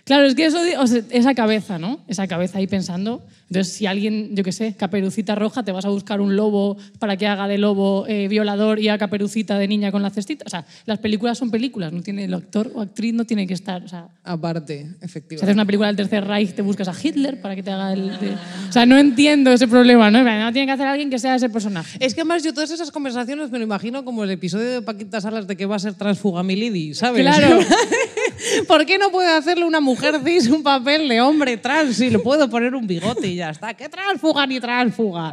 Claro, 0.07 0.25
es 0.25 0.33
que 0.35 0.45
eso, 0.45 0.63
di- 0.63 0.71
o 0.79 0.87
sea, 0.87 1.01
esa 1.11 1.35
cabeza, 1.35 1.77
¿no? 1.77 1.99
Esa 2.07 2.27
cabeza 2.27 2.57
ahí 2.57 2.65
pensando. 2.65 3.21
Entonces, 3.49 3.73
si 3.73 3.85
alguien, 3.85 4.35
yo 4.35 4.43
qué 4.43 4.51
sé, 4.51 4.73
caperucita 4.77 5.35
roja, 5.35 5.63
te 5.63 5.71
vas 5.71 5.85
a 5.85 5.89
buscar 5.89 6.19
un 6.21 6.35
lobo 6.35 6.75
para 6.99 7.15
que 7.17 7.27
haga 7.27 7.47
de 7.47 7.57
lobo 7.57 8.05
eh, 8.07 8.27
violador 8.27 8.79
y 8.79 8.89
a 8.89 8.97
caperucita 8.97 9.57
de 9.59 9.67
niña 9.69 9.91
con 9.91 10.01
la 10.01 10.09
cestita. 10.09 10.43
O 10.47 10.49
sea, 10.49 10.65
las 10.85 10.99
películas 10.99 11.37
son 11.37 11.51
películas, 11.51 11.93
no 11.93 12.01
tiene 12.01 12.23
el 12.25 12.33
actor 12.33 12.71
o 12.73 12.81
actriz 12.81 13.13
no 13.13 13.25
tiene 13.25 13.45
que 13.47 13.53
estar. 13.53 13.83
O 13.83 13.87
sea, 13.87 14.07
Aparte, 14.23 14.79
si 14.79 14.83
haces 14.85 15.01
efectivamente. 15.03 15.53
una 15.53 15.65
película 15.65 15.87
del 15.87 15.95
Tercer 15.97 16.25
Reich, 16.25 16.53
te 16.55 16.61
buscas 16.61 16.87
a 16.89 16.93
Hitler 17.01 17.39
para 17.41 17.55
que 17.55 17.63
te 17.63 17.71
haga 17.71 17.93
el. 17.93 18.07
de- 18.19 18.33
O 18.69 18.71
sea, 18.71 18.85
no 18.85 18.97
entiendo 18.97 19.51
ese 19.51 19.67
problema, 19.67 20.09
¿no? 20.11 20.23
No 20.23 20.51
tiene 20.53 20.65
que 20.65 20.71
hacer 20.73 20.87
alguien 20.87 21.09
que 21.09 21.19
sea 21.19 21.35
ese 21.35 21.49
personaje. 21.49 21.97
Es 22.05 22.13
que 22.13 22.21
además 22.21 22.43
yo 22.43 22.53
todas 22.53 22.71
esas 22.71 22.91
conversaciones 22.91 23.51
me 23.51 23.57
lo 23.59 23.63
imagino 23.65 24.03
como 24.05 24.23
el 24.23 24.31
episodio 24.31 24.69
de 24.71 24.81
Paquita 24.81 25.19
Salas 25.21 25.47
de 25.47 25.55
que 25.57 25.65
va 25.65 25.75
a 25.77 25.79
ser 25.79 25.93
transfuga 25.95 26.43
Milady, 26.43 26.93
¿sabes? 26.93 27.21
Claro. 27.21 27.59
¿Por 28.67 28.85
qué 28.85 28.97
no 28.97 29.09
puede 29.11 29.29
hacerle 29.29 29.65
una 29.65 29.79
mujer 29.79 30.15
cis 30.25 30.47
un 30.47 30.63
papel 30.63 31.07
de 31.07 31.21
hombre 31.21 31.57
trans 31.57 31.95
si 31.97 32.09
le 32.09 32.19
puedo 32.19 32.49
poner 32.49 32.75
un 32.75 32.85
bigote 32.87 33.27
y 33.27 33.35
ya 33.35 33.49
está? 33.51 33.73
¿Qué 33.73 33.89
transfuga 33.89 34.45
ni 34.47 34.59
transfuga? 34.59 35.31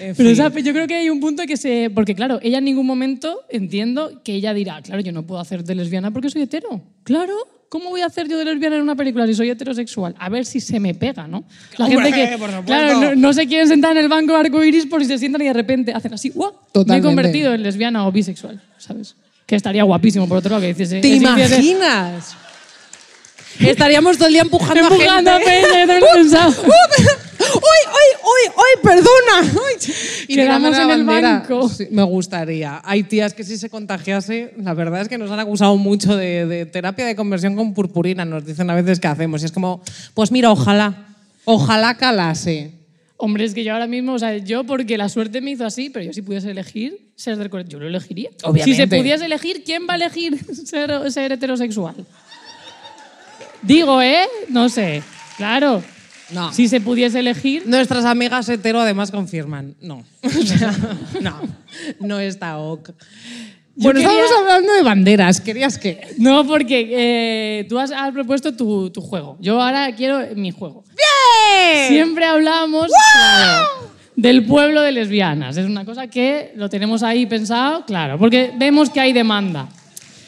En 0.00 0.14
Pero 0.14 0.14
fin. 0.14 0.26
esa- 0.28 0.48
yo 0.60 0.72
creo 0.72 0.86
que 0.86 0.94
hay 0.94 1.10
un 1.10 1.20
punto 1.20 1.42
que 1.46 1.56
se... 1.56 1.90
Porque 1.94 2.14
claro, 2.14 2.38
ella 2.42 2.58
en 2.58 2.64
ningún 2.64 2.86
momento 2.86 3.40
entiendo 3.50 4.22
que 4.24 4.34
ella 4.34 4.54
dirá, 4.54 4.80
claro, 4.82 5.00
yo 5.02 5.12
no 5.12 5.24
puedo 5.26 5.40
hacer 5.40 5.64
de 5.64 5.74
lesbiana 5.74 6.10
porque 6.10 6.30
soy 6.30 6.42
hetero. 6.42 6.80
Claro, 7.04 7.34
¿cómo 7.68 7.90
voy 7.90 8.00
a 8.00 8.06
hacer 8.06 8.28
yo 8.28 8.38
de 8.38 8.44
lesbiana 8.46 8.76
en 8.76 8.82
una 8.82 8.96
película 8.96 9.26
si 9.26 9.34
soy 9.34 9.50
heterosexual? 9.50 10.14
A 10.18 10.28
ver 10.28 10.44
si 10.46 10.60
se 10.60 10.80
me 10.80 10.94
pega, 10.94 11.26
¿no? 11.26 11.44
La 11.76 11.86
Hombre, 11.86 12.10
gente 12.12 12.36
que, 12.38 12.62
claro, 12.64 13.00
no, 13.00 13.14
no 13.16 13.32
se 13.32 13.46
quieren 13.46 13.68
sentar 13.68 13.92
en 13.92 13.98
el 14.04 14.08
banco 14.08 14.34
arcoiris 14.34 14.86
por 14.86 15.00
si 15.02 15.06
se 15.08 15.18
sientan 15.18 15.42
y 15.42 15.46
de 15.46 15.52
repente 15.52 15.92
hacen 15.92 16.14
así, 16.14 16.30
¡guau! 16.30 16.52
Me 16.86 16.96
he 16.98 17.02
convertido 17.02 17.52
en 17.54 17.62
lesbiana 17.62 18.06
o 18.06 18.12
bisexual, 18.12 18.62
¿sabes? 18.78 19.16
Que 19.46 19.54
estaría 19.56 19.84
guapísimo, 19.84 20.26
por 20.26 20.38
otro 20.38 20.50
lado, 20.50 20.62
que 20.62 20.74
dices... 20.74 21.00
¿Te 21.00 21.08
imaginas? 21.08 22.36
Estaríamos 23.60 24.16
todo 24.16 24.28
el 24.28 24.34
día 24.34 24.42
empujando, 24.42 24.82
Empujando 24.82 25.30
a 25.30 25.36
a 25.36 25.40
gente. 25.40 25.68
Peña, 25.72 25.86
lo 25.86 25.92
he 25.94 26.14
pensado. 26.14 26.50
¡Uy, 26.50 27.82
uy, 27.86 28.10
uy, 28.24 28.52
uy! 28.56 28.82
¡Perdona! 28.82 29.52
Uy. 29.54 29.94
Y 30.28 30.34
Quedamos 30.34 30.76
en 30.78 30.90
el 30.90 31.04
banco. 31.04 31.68
Sí, 31.68 31.88
me 31.90 32.02
gustaría. 32.02 32.80
Hay 32.84 33.04
tías 33.04 33.34
que 33.34 33.44
si 33.44 33.56
se 33.56 33.70
contagiase, 33.70 34.54
la 34.58 34.74
verdad 34.74 35.02
es 35.02 35.08
que 35.08 35.18
nos 35.18 35.30
han 35.30 35.40
acusado 35.40 35.76
mucho 35.76 36.16
de, 36.16 36.46
de 36.46 36.66
terapia 36.66 37.06
de 37.06 37.14
conversión 37.16 37.54
con 37.56 37.74
purpurina. 37.74 38.24
Nos 38.24 38.44
dicen 38.44 38.68
a 38.70 38.74
veces 38.74 39.00
que 39.00 39.08
hacemos. 39.08 39.42
Y 39.42 39.46
es 39.46 39.52
como, 39.52 39.82
pues 40.14 40.30
mira, 40.32 40.50
ojalá. 40.50 41.06
Ojalá 41.44 41.96
calase. 41.96 42.72
Hombre, 43.18 43.44
es 43.44 43.54
que 43.54 43.64
yo 43.64 43.72
ahora 43.72 43.86
mismo, 43.86 44.12
o 44.12 44.18
sea, 44.18 44.36
yo 44.36 44.64
porque 44.64 44.98
la 44.98 45.08
suerte 45.08 45.40
me 45.40 45.52
hizo 45.52 45.64
así, 45.64 45.88
pero 45.88 46.04
yo 46.04 46.12
si 46.12 46.20
pudiese 46.20 46.50
elegir 46.50 47.12
ser 47.14 47.36
del 47.38 47.50
yo 47.66 47.78
lo 47.78 47.86
elegiría. 47.86 48.28
Obviamente. 48.42 48.64
Si 48.64 48.74
se 48.74 48.86
pudiese 48.86 49.24
elegir, 49.24 49.62
¿quién 49.64 49.86
va 49.88 49.94
a 49.94 49.96
elegir 49.96 50.38
ser, 50.66 51.10
ser 51.10 51.32
heterosexual? 51.32 51.94
Digo, 53.66 54.00
¿eh? 54.02 54.24
No 54.48 54.68
sé. 54.68 55.02
Claro. 55.36 55.82
No. 56.30 56.52
Si 56.52 56.68
se 56.68 56.80
pudiese 56.80 57.20
elegir. 57.20 57.64
Nuestras 57.66 58.04
amigas 58.04 58.48
hetero 58.48 58.80
además 58.80 59.10
confirman. 59.10 59.74
No. 59.80 60.04
O 60.24 60.42
sea, 60.42 60.74
no. 61.20 61.40
No 62.00 62.18
está 62.20 62.58
ok. 62.58 62.90
Bueno, 63.78 64.00
quería- 64.00 64.10
estábamos 64.24 64.32
hablando 64.40 64.72
de 64.74 64.82
banderas. 64.82 65.40
¿Querías 65.40 65.78
que? 65.78 66.00
No, 66.18 66.46
porque 66.46 66.88
eh, 67.60 67.66
tú 67.68 67.78
has, 67.78 67.90
has 67.92 68.10
propuesto 68.12 68.56
tu, 68.56 68.88
tu 68.90 69.00
juego. 69.02 69.36
Yo 69.40 69.60
ahora 69.60 69.94
quiero 69.94 70.20
mi 70.34 70.50
juego. 70.50 70.82
¡Bien! 70.96 71.88
Siempre 71.88 72.24
hablamos 72.24 72.90
claro, 73.12 73.66
del 74.16 74.46
pueblo 74.46 74.80
de 74.80 74.92
lesbianas. 74.92 75.58
Es 75.58 75.66
una 75.66 75.84
cosa 75.84 76.06
que 76.06 76.52
lo 76.56 76.70
tenemos 76.70 77.02
ahí 77.02 77.26
pensado, 77.26 77.84
claro, 77.84 78.18
porque 78.18 78.50
vemos 78.56 78.88
que 78.88 78.98
hay 79.00 79.12
demanda. 79.12 79.68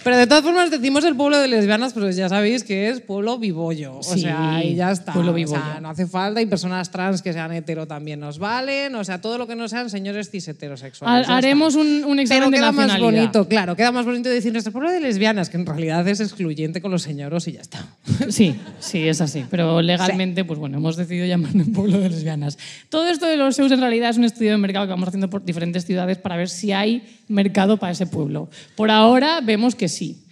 Pero 0.04 0.16
de 0.16 0.26
todas 0.26 0.42
formas 0.44 0.70
decimos 0.70 1.04
el 1.04 1.16
pueblo 1.16 1.38
de 1.38 1.48
lesbianas, 1.48 1.92
pero 1.92 2.10
ya 2.10 2.28
sabéis 2.28 2.64
que 2.64 2.88
es 2.88 3.00
pueblo 3.00 3.38
vivollo. 3.38 3.98
O 3.98 4.02
Sí, 4.02 4.20
sea, 4.20 4.62
y 4.64 4.74
ya 4.74 4.90
está. 4.92 5.12
pueblo 5.12 5.32
O 5.32 5.46
sea, 5.46 5.78
no 5.80 5.90
hace 5.90 6.06
falta 6.06 6.40
y 6.40 6.46
personas 6.46 6.90
trans 6.90 7.20
que 7.22 7.32
sean 7.32 7.52
hetero 7.52 7.86
también 7.86 8.20
nos 8.20 8.38
valen. 8.38 8.94
O 8.94 9.04
sea, 9.04 9.20
todo 9.20 9.38
lo 9.38 9.46
que 9.46 9.54
no 9.56 9.68
sean 9.68 9.90
señores 9.90 10.30
cis 10.30 10.48
heterosexuales. 10.48 11.28
Ha- 11.28 11.36
Haremos 11.36 11.74
un, 11.74 11.86
un 12.04 12.16
Pero 12.16 12.20
examen 12.22 12.50
de 12.50 12.56
queda 12.58 12.72
más 12.72 12.98
bonito, 13.00 13.48
claro, 13.48 13.76
queda 13.76 13.92
más 13.92 14.04
bonito 14.06 14.28
decir 14.28 14.52
nuestro 14.52 14.72
pueblo 14.72 14.90
de 14.90 15.00
lesbianas, 15.00 15.50
que 15.50 15.56
en 15.56 15.66
realidad 15.66 16.06
es 16.08 16.20
excluyente 16.20 16.80
con 16.80 16.90
los 16.90 17.02
señoros 17.02 17.48
y 17.48 17.52
ya 17.52 17.60
está. 17.60 17.86
Sí, 18.28 18.56
sí, 18.80 19.08
es 19.08 19.20
así. 19.20 19.44
Pero 19.50 19.80
legalmente, 19.80 20.44
pues 20.44 20.58
bueno, 20.58 20.76
hemos 20.78 20.96
decidido 20.96 21.26
llamarlo 21.26 21.64
pueblo 21.74 21.98
de 21.98 22.10
lesbianas. 22.10 22.58
Todo 22.88 23.08
esto 23.08 23.26
de 23.26 23.36
los 23.36 23.56
SEUs 23.56 23.72
en 23.72 23.80
realidad 23.80 24.10
es 24.10 24.18
un 24.18 24.24
estudio 24.24 24.50
de 24.52 24.58
mercado 24.58 24.86
que 24.86 24.90
vamos 24.90 25.08
haciendo 25.08 25.30
por 25.30 25.44
diferentes 25.44 25.84
ciudades 25.86 26.18
para 26.18 26.36
ver 26.36 26.48
si 26.48 26.72
hay 26.72 27.02
mercado 27.28 27.76
para 27.78 27.92
ese 27.92 28.06
pueblo. 28.06 28.48
Por 28.76 28.90
ahora 28.90 29.40
vemos 29.42 29.74
que 29.74 29.87
sí. 29.88 30.24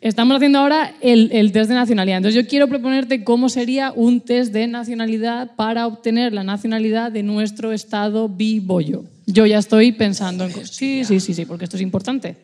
Estamos 0.00 0.36
haciendo 0.36 0.58
ahora 0.58 0.94
el, 1.00 1.30
el 1.32 1.50
test 1.52 1.68
de 1.70 1.74
nacionalidad. 1.76 2.18
Entonces 2.18 2.42
yo 2.42 2.46
quiero 2.48 2.68
proponerte 2.68 3.24
cómo 3.24 3.48
sería 3.48 3.90
un 3.90 4.20
test 4.20 4.52
de 4.52 4.66
nacionalidad 4.66 5.52
para 5.56 5.86
obtener 5.86 6.34
la 6.34 6.44
nacionalidad 6.44 7.10
de 7.10 7.22
nuestro 7.22 7.72
estado 7.72 8.28
bibollo. 8.28 9.04
Yo 9.26 9.46
ya 9.46 9.58
estoy 9.58 9.92
pensando 9.92 10.44
en... 10.44 10.52
cosas. 10.52 10.70
Sí, 10.76 11.04
sí, 11.06 11.20
sí, 11.20 11.32
sí, 11.32 11.46
porque 11.46 11.64
esto 11.64 11.76
es 11.76 11.82
importante. 11.82 12.36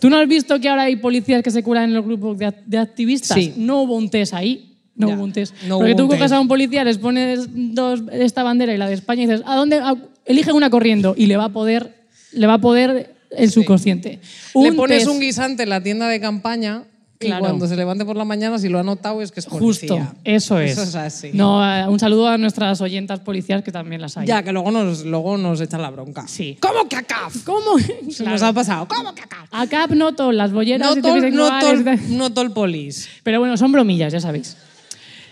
¿Tú 0.00 0.08
no 0.08 0.16
has 0.16 0.26
visto 0.26 0.58
que 0.58 0.68
ahora 0.70 0.84
hay 0.84 0.96
policías 0.96 1.42
que 1.42 1.50
se 1.50 1.62
curan 1.62 1.84
en 1.84 1.94
los 1.94 2.06
grupos 2.06 2.38
de, 2.38 2.50
de 2.64 2.78
activistas? 2.78 3.36
Sí. 3.36 3.52
No 3.58 3.82
hubo 3.82 3.96
un 3.96 4.08
test 4.08 4.32
ahí. 4.32 4.70
No 4.96 5.08
Ya, 5.08 5.14
hubo 5.16 5.24
un 5.24 5.32
test. 5.32 5.54
no 5.68 5.78
Porque 5.78 5.94
tú 5.94 6.08
coges 6.08 6.32
a 6.32 6.40
un 6.40 6.48
policía, 6.48 6.84
les 6.84 6.96
pones 6.98 7.48
dos, 7.52 8.00
esta 8.12 8.42
bandera 8.42 8.72
y 8.74 8.78
la 8.78 8.88
de 8.88 8.94
España 8.94 9.24
y 9.24 9.26
dices, 9.26 9.42
¿a 9.44 9.56
dónde? 9.56 9.76
A- 9.76 9.96
elige 10.24 10.52
una 10.52 10.70
corriendo 10.70 11.14
y 11.18 11.26
le 11.26 11.36
va 11.36 11.44
a 11.46 11.48
poder, 11.50 11.94
le 12.32 12.46
va 12.46 12.54
a 12.54 12.60
poder 12.60 13.13
el 13.36 13.50
subconsciente. 13.50 14.20
Le 14.54 14.70
Un 14.70 14.76
pones 14.76 15.06
un 15.06 15.20
guisante 15.20 15.62
en 15.64 15.68
la 15.70 15.82
tienda 15.82 16.08
de 16.08 16.20
campaña 16.20 16.84
Claro. 17.16 17.44
y 17.44 17.48
cuando 17.48 17.68
se 17.68 17.76
levante 17.76 18.04
por 18.04 18.16
la 18.16 18.24
mañana, 18.24 18.58
si 18.58 18.68
lo 18.68 18.78
ha 18.78 18.82
notado, 18.82 19.22
es 19.22 19.30
que 19.32 19.40
es 19.40 19.46
Justo, 19.46 19.86
policía. 19.86 20.14
eso 20.24 20.58
es. 20.58 20.72
Eso 20.72 20.82
es 20.82 20.94
así. 20.96 21.30
No, 21.32 21.64
eh, 21.64 21.88
un 21.88 21.98
saludo 21.98 22.28
a 22.28 22.36
nuestras 22.36 22.80
oyentas 22.80 23.20
policías 23.20 23.62
que 23.62 23.70
también 23.72 24.02
las 24.02 24.16
hay. 24.18 24.26
Ya, 24.26 24.42
que 24.42 24.52
luego 24.52 24.70
nos, 24.72 25.04
luego 25.06 25.38
nos 25.38 25.60
echan 25.60 25.80
la 25.80 25.90
bronca. 25.90 26.26
Sí. 26.28 26.58
¿Cómo 26.60 26.86
que 26.88 26.96
acá? 26.96 27.28
¿Cómo? 27.46 27.78
Se 28.10 28.24
nos 28.24 28.42
ha 28.42 28.52
pasado. 28.52 28.88
¿Cómo 28.88 29.14
que 29.14 29.22
acá? 29.22 29.46
A 29.52 29.66
CAP 29.66 29.92
no 29.92 30.10
las 30.32 30.52
bolleras 30.52 30.96
No 30.96 31.00
tol, 31.00 31.32
no 31.34 31.58
tol, 31.60 31.84
no 32.10 32.32
tol 32.32 32.52
polis. 32.52 33.08
Pero 33.22 33.38
bueno, 33.38 33.56
son 33.56 33.72
bromillas, 33.72 34.12
ya 34.12 34.20
sabéis. 34.20 34.56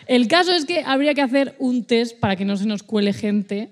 El 0.07 0.29
caso 0.29 0.53
es 0.53 0.65
que 0.65 0.83
habría 0.87 1.15
que 1.15 1.23
hacer 1.23 1.57
un 1.59 1.85
test 1.85 2.19
para 2.19 2.37
que 2.37 2.45
no 2.45 2.57
se 2.57 2.65
nos 2.67 2.83
cuele 2.85 3.13
gente, 3.13 3.71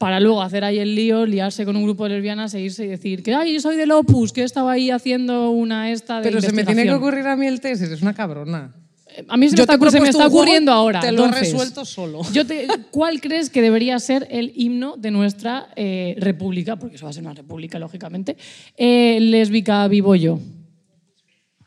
para 0.00 0.18
luego 0.18 0.40
hacer 0.40 0.64
ahí 0.64 0.78
el 0.78 0.94
lío, 0.94 1.26
liarse 1.26 1.66
con 1.66 1.76
un 1.76 1.82
grupo 1.84 2.04
de 2.04 2.14
lesbianas 2.14 2.54
e 2.54 2.60
irse 2.62 2.86
y 2.86 2.88
decir 2.88 3.22
que 3.22 3.34
ay, 3.34 3.52
yo 3.52 3.60
soy 3.60 3.76
del 3.76 3.90
Opus, 3.92 4.32
que 4.32 4.42
estaba 4.42 4.72
ahí 4.72 4.90
haciendo 4.90 5.50
una 5.50 5.90
esta 5.92 6.22
de 6.22 6.22
Pero 6.22 6.40
se 6.40 6.46
me 6.52 6.64
tiene 6.64 6.84
que 6.84 6.88
investigación". 6.88 6.96
ocurrir 6.96 7.26
a 7.26 7.36
mí 7.36 7.46
el 7.46 7.60
test, 7.60 7.82
eres 7.82 8.00
una 8.00 8.14
cabrona. 8.14 8.74
Eh, 9.14 9.26
A 9.28 9.36
mí 9.36 9.46
se 9.48 9.52
me 9.52 9.56
Yo 9.58 9.62
está, 9.64 9.74
he 9.74 9.90
se 9.90 10.00
me 10.00 10.08
está 10.08 10.22
juego, 10.24 10.36
ocurriendo 10.38 10.72
ahora. 10.72 11.00
te 11.00 11.12
lo 11.12 11.24
he 11.24 11.26
entonces, 11.26 11.52
resuelto 11.52 11.84
solo. 11.84 12.22
Yo 12.32 12.46
te- 12.46 12.66
¿Cuál 12.90 13.20
crees 13.20 13.50
que 13.50 13.60
debería 13.60 13.98
ser 13.98 14.26
el 14.30 14.52
himno 14.54 14.96
de 14.96 15.10
nuestra 15.10 15.68
eh, 15.76 16.14
república? 16.18 16.76
Porque 16.76 16.96
eso 16.96 17.04
va 17.04 17.10
a 17.10 17.12
ser 17.12 17.22
una 17.24 17.34
república, 17.34 17.78
lógicamente. 17.78 18.38
Eh, 18.78 19.18
lésbica 19.20 19.86
Vivollo. 19.86 20.40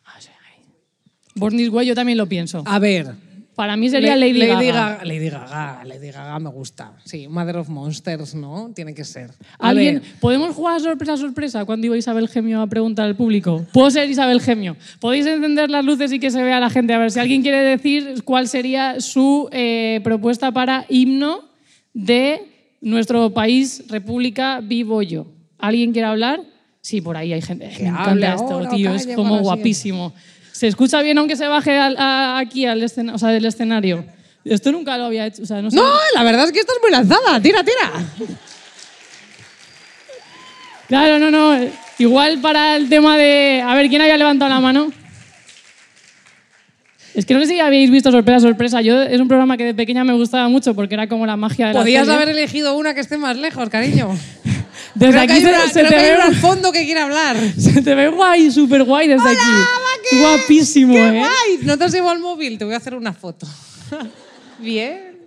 Ah, 0.05 0.15
sí, 0.19 0.29
ay. 0.49 0.63
Born 1.35 1.55
This 1.55 1.69
Way 1.69 1.85
yo 1.85 1.93
también 1.93 2.17
lo 2.17 2.25
pienso. 2.27 2.63
A 2.65 2.79
ver. 2.79 3.13
Para 3.55 3.77
mí 3.77 3.89
sería 3.89 4.15
Lady, 4.15 4.33
Lady 4.33 4.67
Gaga. 4.67 5.03
Lady 5.03 5.29
Gaga. 5.29 5.83
Lady 5.85 6.11
Gaga 6.11 6.39
me 6.39 6.49
gusta. 6.49 6.93
Sí, 7.05 7.27
Mother 7.27 7.57
of 7.57 7.69
Monsters, 7.69 8.33
¿no? 8.33 8.71
Tiene 8.73 8.93
que 8.93 9.03
ser. 9.03 9.31
A 9.59 9.69
¿Alguien. 9.69 10.01
¿Podemos 10.19 10.55
jugar 10.55 10.81
sorpresa 10.81 11.17
sorpresa 11.17 11.65
cuando 11.65 11.85
iba 11.85 11.97
Isabel 11.97 12.27
Gemio 12.27 12.61
a 12.61 12.67
preguntar 12.67 13.05
al 13.05 13.15
público? 13.15 13.65
¿Puedo 13.71 13.91
ser 13.91 14.09
Isabel 14.09 14.41
Gemio? 14.41 14.75
¿Podéis 14.99 15.25
encender 15.25 15.69
las 15.69 15.85
luces 15.85 16.11
y 16.11 16.19
que 16.19 16.31
se 16.31 16.41
vea 16.41 16.59
la 16.59 16.69
gente? 16.69 16.93
A 16.93 16.97
ver 16.97 17.11
si 17.11 17.19
alguien 17.19 17.41
quiere 17.41 17.61
decir 17.61 18.23
cuál 18.23 18.47
sería 18.47 18.99
su 18.99 19.49
eh, 19.51 20.01
propuesta 20.03 20.51
para 20.51 20.85
himno 20.89 21.41
de 21.93 22.41
nuestro 22.81 23.29
país, 23.33 23.83
República 23.87 24.61
Vivo 24.61 25.01
Yo. 25.01 25.27
¿Alguien 25.59 25.93
quiere 25.93 26.07
hablar? 26.07 26.41
Sí, 26.81 26.99
por 26.99 27.15
ahí 27.15 27.31
hay 27.31 27.41
gente. 27.41 27.69
Que 27.69 27.83
Me 27.83 27.89
hable 27.89 28.25
encanta 28.25 28.33
esto, 28.33 28.75
tío. 28.75 28.93
Es 28.93 29.03
calle 29.03 29.15
como 29.15 29.35
para 29.35 29.41
guapísimo. 29.43 30.13
¿Se 30.63 30.69
escucha 30.69 31.01
bien 31.01 31.17
aunque 31.17 31.35
se 31.35 31.45
baje 31.45 31.77
al- 31.77 31.97
a- 31.97 32.37
aquí 32.37 32.65
al 32.65 32.81
escena- 32.81 33.13
o 33.15 33.17
sea, 33.17 33.27
del 33.31 33.43
escenario? 33.43 34.05
Esto 34.45 34.71
nunca 34.71 34.97
lo 34.97 35.03
había 35.03 35.25
hecho. 35.25 35.43
o 35.43 35.45
sea, 35.45 35.61
no 35.61 35.69
sé. 35.69 35.75
No, 35.75 35.83
la 36.15 36.23
verdad 36.23 36.45
es 36.45 36.53
que 36.53 36.61
estás 36.61 36.77
muy 36.81 36.89
lanzada. 36.89 37.41
Tira, 37.41 37.61
tira. 37.65 37.91
Claro, 40.87 41.19
no, 41.19 41.29
no. 41.31 41.59
Igual 41.99 42.39
para 42.39 42.77
el 42.77 42.87
tema 42.87 43.17
de. 43.17 43.61
A 43.61 43.75
ver, 43.75 43.89
¿quién 43.89 44.01
había 44.03 44.15
levantado 44.17 44.47
la 44.47 44.61
mano? 44.61 44.89
Es 47.13 47.25
que 47.25 47.33
no 47.33 47.41
sé 47.41 47.47
si 47.47 47.59
habéis 47.59 47.91
visto 47.91 48.09
Sorpresa, 48.09 48.39
Sorpresa. 48.39 48.79
Yo 48.81 49.01
es 49.01 49.19
un 49.19 49.27
programa 49.27 49.57
que 49.57 49.65
de 49.65 49.73
pequeña 49.73 50.05
me 50.05 50.13
gustaba 50.13 50.47
mucho 50.47 50.73
porque 50.73 50.93
era 50.93 51.07
como 51.09 51.25
la 51.25 51.35
magia 51.35 51.67
de 51.67 51.73
la 51.73 51.79
Podías 51.81 52.07
haber 52.07 52.29
elegido 52.29 52.77
una 52.77 52.93
que 52.93 53.01
esté 53.01 53.17
más 53.17 53.35
lejos, 53.35 53.67
cariño. 53.67 54.17
Desde 54.95 55.11
Creo 55.11 55.11
que 55.11 55.19
aquí 55.19 55.31
hay 55.33 55.41
se, 55.41 55.49
una- 55.49 55.67
se 55.67 55.73
creo 55.79 55.89
te 55.89 55.95
que 55.95 56.01
ve, 56.01 56.11
al 56.21 56.35
fondo 56.35 56.71
que 56.71 56.85
quiere 56.85 56.99
hablar. 56.99 57.37
se 57.57 57.81
te 57.81 57.95
ve 57.95 58.09
guay, 58.09 58.51
súper 58.51 58.83
guay 58.83 59.07
desde 59.07 59.27
aquí. 59.29 60.19
Guapísimo, 60.19 60.93
¡Qué 60.93 61.07
¿eh? 61.07 61.19
guay! 61.19 61.59
¿No 61.63 61.77
te 61.77 61.83
has 61.85 61.91
llevado 61.93 62.13
el 62.13 62.19
móvil? 62.19 62.57
Te 62.57 62.65
voy 62.65 62.73
a 62.73 62.77
hacer 62.77 62.93
una 62.95 63.13
foto. 63.13 63.47
Bien. 64.59 65.17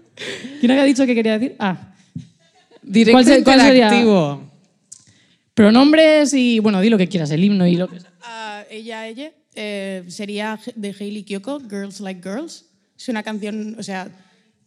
¿Quién 0.60 0.70
había 0.72 0.84
dicho 0.84 1.04
que 1.06 1.14
quería 1.14 1.38
decir? 1.38 1.56
Ah, 1.58 1.92
Directo 2.82 3.12
¿Cuál 3.12 3.24
se- 3.24 3.42
cuál 3.42 3.60
sería? 3.60 3.90
pronombres 5.54 6.32
y. 6.34 6.58
Bueno, 6.60 6.80
di 6.80 6.88
lo 6.90 6.98
que 6.98 7.08
quieras, 7.08 7.30
el 7.30 7.42
himno 7.44 7.66
y 7.66 7.76
lo 7.76 7.88
que 7.88 8.00
sea. 8.00 8.10
Ah, 8.22 8.62
ella, 8.70 9.06
ella, 9.08 9.32
eh, 9.54 10.04
sería 10.08 10.58
de 10.74 10.94
Hailey 10.98 11.22
Kiyoko, 11.24 11.60
Girls 11.60 12.00
Like 12.00 12.20
Girls. 12.22 12.66
Es 12.98 13.08
una 13.08 13.22
canción, 13.22 13.76
o 13.78 13.82
sea, 13.82 14.08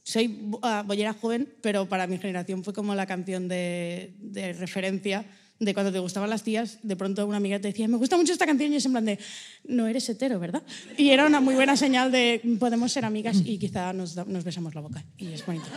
soy 0.10 0.40
uh, 0.52 0.84
bollera 0.86 1.14
joven, 1.14 1.48
pero 1.62 1.86
para 1.86 2.08
mi 2.08 2.18
generación 2.18 2.64
fue 2.64 2.74
como 2.74 2.96
la 2.96 3.06
canción 3.06 3.48
de, 3.48 4.12
referencia 4.58 5.24
de 5.60 5.74
cuando 5.74 5.92
te 5.92 6.00
gustaban 6.00 6.30
las 6.30 6.42
tías, 6.42 6.80
de 6.82 6.96
pronto 6.96 7.28
una 7.28 7.38
amiga 7.38 7.60
te 7.60 7.68
decía, 7.68 7.88
me 7.88 7.98
gusta 7.98 8.18
mucho 8.18 8.34
esta 8.34 8.48
canción 8.48 8.74
y 8.74 8.78
es 8.78 8.86
en 8.86 8.94
plan 8.94 9.06
de, 9.06 9.20
no 9.66 9.88
eres 9.88 10.10
hetero, 10.10 10.40
¿verdad? 10.40 10.64
Y 10.98 11.10
era 11.10 11.28
una 11.28 11.42
muy 11.42 11.54
buena 11.54 11.76
señal 11.76 12.12
de 12.12 12.42
podemos 12.60 12.92
ser 12.92 13.06
amigas 13.06 13.38
y 13.46 13.60
quizá 13.60 13.94
nos, 13.94 14.16
nos 14.26 14.44
besamos 14.44 14.74
la 14.74 14.82
boca. 14.82 15.04
Y 15.18 15.28
es 15.28 15.46
bonito. 15.46 15.68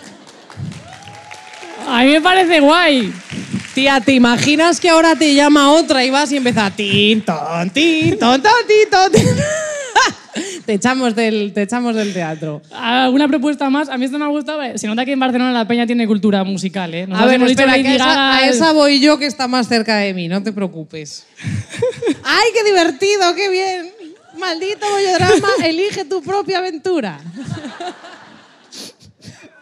A 1.86 2.04
mí 2.04 2.12
me 2.12 2.20
parece 2.20 2.60
guay. 2.60 3.12
Tía, 3.74 4.00
¿te 4.00 4.12
imaginas 4.12 4.80
que 4.80 4.88
ahora 4.88 5.14
te 5.14 5.34
llama 5.34 5.72
otra 5.72 6.04
y 6.04 6.10
vas 6.10 6.30
y 6.32 6.36
empieza 6.36 6.70
tin, 6.70 7.22
ton, 7.22 7.68
tin, 7.70 8.18
ton, 8.18 8.40
ton, 8.40 8.52
tin, 8.66 8.88
tin? 9.12 9.44
Te, 10.66 10.74
echamos 10.74 11.14
del, 11.14 11.52
te 11.52 11.62
echamos 11.62 11.94
del 11.94 12.12
teatro. 12.12 12.62
¿Alguna 12.72 13.28
propuesta 13.28 13.68
más? 13.70 13.88
A 13.88 13.96
mí 13.98 14.04
esto 14.04 14.18
me 14.18 14.24
ha 14.24 14.28
gustado. 14.28 14.60
Se 14.76 14.86
nota 14.86 15.04
que 15.04 15.12
en 15.12 15.20
Barcelona 15.20 15.52
la 15.52 15.66
peña 15.66 15.86
tiene 15.86 16.06
cultura 16.06 16.44
musical, 16.44 16.94
¿eh? 16.94 17.06
a 17.12 17.26
ver, 17.26 17.42
espera, 17.42 17.74
dicho 17.74 17.88
que 17.88 17.92
a, 17.92 17.96
esa, 17.96 18.36
a 18.36 18.46
esa 18.46 18.72
voy 18.72 19.00
yo 19.00 19.18
que 19.18 19.26
está 19.26 19.48
más 19.48 19.68
cerca 19.68 19.96
de 19.96 20.14
mí, 20.14 20.28
no 20.28 20.42
te 20.42 20.52
preocupes. 20.52 21.26
¡Ay, 22.24 22.48
qué 22.54 22.64
divertido, 22.64 23.34
qué 23.34 23.48
bien! 23.50 23.92
Maldito 24.38 24.86
bollodrama, 24.90 25.48
elige 25.64 26.04
tu 26.04 26.22
propia 26.22 26.58
aventura. 26.58 27.20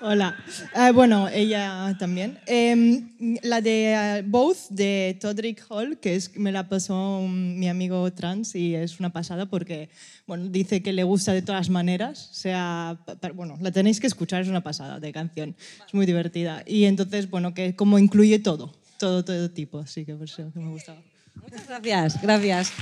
Hola. 0.02 0.34
Uh, 0.74 0.94
bueno, 0.94 1.28
ella 1.28 1.94
también. 1.98 2.38
Eh, 2.46 3.38
la 3.42 3.60
de 3.60 4.22
uh, 4.24 4.30
Both, 4.30 4.70
de 4.70 5.18
Todrick 5.20 5.62
Hall, 5.68 5.98
que 5.98 6.14
es, 6.14 6.34
me 6.36 6.52
la 6.52 6.70
pasó 6.70 7.20
mi 7.28 7.68
amigo 7.68 8.10
trans 8.14 8.54
y 8.54 8.74
es 8.74 8.98
una 8.98 9.10
pasada 9.10 9.44
porque 9.44 9.90
bueno, 10.26 10.46
dice 10.48 10.82
que 10.82 10.94
le 10.94 11.04
gusta 11.04 11.34
de 11.34 11.42
todas 11.42 11.68
maneras. 11.68 12.30
O 12.30 12.34
sea, 12.34 12.98
bueno, 13.34 13.58
la 13.60 13.72
tenéis 13.72 14.00
que 14.00 14.06
escuchar, 14.06 14.40
es 14.40 14.48
una 14.48 14.62
pasada 14.62 15.00
de 15.00 15.12
canción. 15.12 15.54
Es 15.86 15.92
muy 15.92 16.06
divertida. 16.06 16.62
Y 16.66 16.84
entonces, 16.84 17.28
bueno, 17.28 17.52
que 17.52 17.76
como 17.76 17.98
incluye 17.98 18.38
todo, 18.38 18.72
todo, 18.98 19.22
todo 19.22 19.50
tipo. 19.50 19.80
Así 19.80 20.06
que 20.06 20.14
por 20.14 20.24
eso 20.24 20.50
me 20.54 20.70
gustaba. 20.70 21.02
Muchas 21.34 21.68
gracias, 21.68 22.22
gracias. 22.22 22.72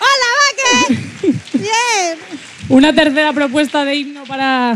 ¡Hola, 0.00 0.88
Vaque! 0.88 1.38
¡Bien! 1.54 2.18
Una 2.68 2.92
tercera 2.92 3.32
propuesta 3.32 3.84
de 3.84 3.94
himno 3.94 4.24
para... 4.24 4.72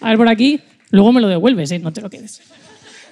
A 0.00 0.08
ver, 0.08 0.16
por 0.16 0.28
aquí. 0.28 0.60
Luego 0.92 1.10
me 1.10 1.22
lo 1.22 1.28
devuelves, 1.28 1.70
¿eh? 1.70 1.78
no 1.78 1.90
te 1.90 2.02
lo 2.02 2.10
quedes. 2.10 2.42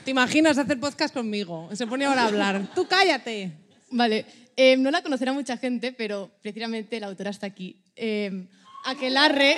¿Te 0.05 0.11
imaginas 0.11 0.59
hacer 0.59 0.79
podcast 0.79 1.15
conmigo? 1.15 1.71
Se 1.73 1.87
pone 1.87 2.05
ahora 2.05 2.25
a 2.25 2.27
hablar. 2.27 2.75
Tú 2.75 2.87
cállate. 2.87 3.53
Vale, 3.91 4.27
eh, 4.55 4.77
no 4.77 4.91
la 4.91 5.03
conocerá 5.03 5.33
mucha 5.33 5.57
gente, 5.57 5.91
pero 5.91 6.31
precisamente 6.43 7.01
la 7.01 7.07
autora 7.07 7.31
está 7.31 7.47
aquí. 7.47 7.81
Eh, 7.97 8.47
Aquelarre. 8.85 9.57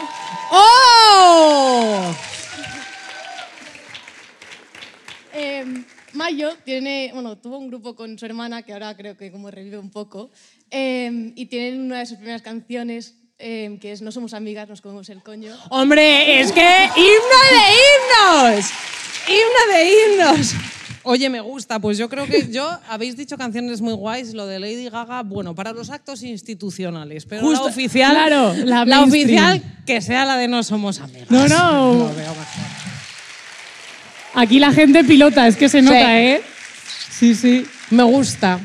¡Oh! 0.52 2.14
eh, 5.32 5.64
Mayo 6.12 6.54
tiene, 6.64 7.10
bueno, 7.12 7.38
tuvo 7.38 7.58
un 7.58 7.66
grupo 7.66 7.96
con 7.96 8.16
su 8.16 8.24
hermana, 8.24 8.62
que 8.62 8.72
ahora 8.72 8.96
creo 8.96 9.16
que 9.16 9.32
como 9.32 9.50
revive 9.50 9.78
un 9.78 9.90
poco, 9.90 10.30
eh, 10.70 11.32
y 11.34 11.46
tienen 11.46 11.80
una 11.80 11.98
de 11.98 12.06
sus 12.06 12.18
primeras 12.18 12.42
canciones 12.42 13.16
eh, 13.38 13.78
que 13.80 13.92
es 13.92 14.02
No 14.02 14.12
somos 14.12 14.34
amigas, 14.34 14.68
nos 14.68 14.80
comemos 14.80 15.08
el 15.08 15.22
coño. 15.22 15.54
Hombre, 15.70 16.40
es 16.40 16.52
que 16.52 16.88
himno 16.96 17.40
de 17.50 18.54
himnos. 18.54 18.70
Himno 19.28 19.74
de 19.74 19.90
himnos. 19.90 20.54
Oye, 21.06 21.28
me 21.28 21.40
gusta. 21.40 21.78
Pues 21.78 21.98
yo 21.98 22.08
creo 22.08 22.26
que 22.26 22.48
yo 22.50 22.66
habéis 22.88 23.16
dicho 23.16 23.36
canciones 23.36 23.80
muy 23.80 23.92
guays. 23.92 24.32
Lo 24.32 24.46
de 24.46 24.58
Lady 24.58 24.88
Gaga, 24.88 25.22
bueno, 25.22 25.54
para 25.54 25.72
los 25.72 25.90
actos 25.90 26.22
institucionales, 26.22 27.26
pero 27.26 27.42
Justo, 27.42 27.64
la 27.64 27.70
oficial, 27.70 28.12
claro, 28.12 28.54
la 28.64 28.84
la 28.86 29.02
oficial 29.02 29.62
que 29.86 30.00
sea 30.00 30.24
la 30.24 30.36
de 30.36 30.48
No 30.48 30.62
somos 30.62 31.00
amigas. 31.00 31.30
No, 31.30 31.46
no. 31.46 32.10
Aquí 34.34 34.58
la 34.58 34.72
gente 34.72 35.04
pilota, 35.04 35.46
es 35.46 35.56
que 35.56 35.68
se 35.68 35.82
nota, 35.82 36.20
¿eh? 36.20 36.42
Sí, 37.10 37.34
sí. 37.34 37.66
Me 37.90 38.02
gusta. 38.02 38.58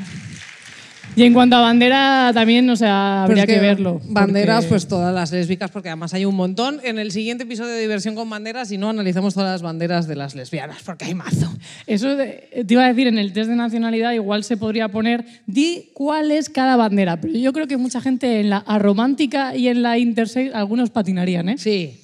Y 1.15 1.23
en 1.23 1.33
cuanto 1.33 1.55
a 1.57 1.59
bandera, 1.61 2.31
también, 2.33 2.69
o 2.69 2.75
sea, 2.75 3.23
habría 3.23 3.43
Pero 3.45 3.53
es 3.53 3.59
que, 3.59 3.65
verlo. 3.65 4.01
Banderas, 4.05 4.57
porque- 4.57 4.69
pues 4.69 4.87
todas 4.87 5.13
las 5.13 5.31
lésbicas, 5.31 5.69
porque 5.71 5.89
además 5.89 6.13
hay 6.13 6.23
un 6.25 6.35
montón. 6.35 6.79
En 6.83 6.97
el 6.99 7.11
siguiente 7.11 7.43
episodio 7.43 7.71
de 7.71 7.81
Diversión 7.81 8.15
con 8.15 8.29
Banderas, 8.29 8.69
si 8.69 8.77
no, 8.77 8.89
analizamos 8.89 9.33
todas 9.33 9.51
las 9.51 9.61
banderas 9.61 10.07
de 10.07 10.15
las 10.15 10.35
lesbianas, 10.35 10.77
porque 10.85 11.05
hay 11.05 11.15
mazo. 11.15 11.51
Eso 11.87 12.15
de- 12.15 12.63
te 12.65 12.73
iba 12.73 12.85
a 12.85 12.87
decir, 12.87 13.07
en 13.07 13.17
el 13.17 13.33
test 13.33 13.49
de 13.49 13.55
nacionalidad 13.55 14.11
igual 14.13 14.43
se 14.43 14.55
podría 14.55 14.87
poner, 14.89 15.25
di 15.45 15.89
cuál 15.93 16.31
es 16.31 16.49
cada 16.49 16.75
bandera. 16.77 17.19
Pero 17.19 17.37
yo 17.37 17.51
creo 17.53 17.67
que 17.67 17.77
mucha 17.77 17.99
gente 18.01 18.39
en 18.39 18.49
la 18.51 18.57
aromántica 18.59 19.55
y 19.55 19.67
en 19.67 19.81
la 19.81 19.97
intersex, 19.97 20.53
algunos 20.55 20.89
patinarían, 20.89 21.49
¿eh? 21.49 21.57
Sí. 21.57 21.99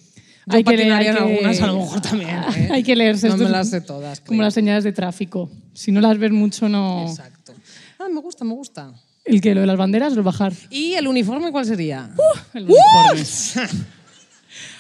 Yo 0.48 0.58
Hay 0.58 0.64
que 0.64 0.78
leer, 0.78 0.90
patinaría 0.90 1.12
hay 1.12 1.18
en 1.18 1.26
que- 1.28 1.34
algunas, 1.36 1.62
a 1.62 1.68
lo 1.68 1.76
mejor 1.80 2.02
también. 2.02 2.30
¿eh? 2.30 2.70
Hay 2.72 2.84
que 2.84 2.96
leerse. 2.96 3.30
No 3.30 3.38
me 3.38 3.50
las 3.50 3.70
sé 3.70 3.82
todas. 3.82 4.20
Como 4.20 4.38
creo. 4.38 4.44
las 4.44 4.54
señales 4.54 4.84
de 4.84 4.92
tráfico. 4.92 5.50
Si 5.74 5.92
no 5.92 6.02
las 6.02 6.20
ves 6.20 6.32
mucho, 6.32 6.70
no... 6.70 7.08
Exacto. 7.10 7.35
Ah, 8.06 8.10
me 8.10 8.22
gusta, 8.22 8.44
me 8.46 8.54
gusta. 8.54 8.94
El 9.24 9.42
que 9.42 9.56
lo 9.56 9.62
de 9.62 9.68
las 9.68 9.78
banderas, 9.78 10.14
lo 10.14 10.22
bajar. 10.24 10.54
¿Y 10.70 10.94
el 10.94 11.08
uniforme 11.08 11.52
cuál 11.52 11.66
sería? 11.66 12.10
El 12.54 12.64
uniforme. 12.66 13.24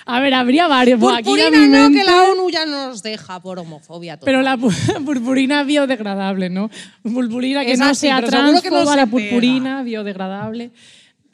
A 0.08 0.20
ver, 0.20 0.36
habría 0.36 0.68
varios. 0.68 1.00
Aquí 1.02 1.24
Purpurina 1.24 1.50
mi 1.50 1.68
no, 1.68 1.90
que 1.90 2.04
la 2.04 2.24
ONU 2.32 2.48
ya 2.52 2.66
nos 2.68 3.02
deja 3.02 3.42
por 3.42 3.58
homofobia. 3.58 4.18
total. 4.18 4.26
Pero 4.26 4.42
la 4.44 4.56
pu- 4.56 5.04
purpurina 5.06 5.64
biodegradable, 5.64 6.52
¿no? 6.52 6.70
Purpurina 7.02 7.66
que 7.66 7.76
no 7.76 7.96
sea 7.96 8.18
que 8.18 8.22
no 8.24 8.28
transfoba, 8.28 8.86
se 8.92 8.98
la 8.98 9.06
pega. 9.08 9.10
purpurina 9.10 9.82
biodegradable. 9.82 10.70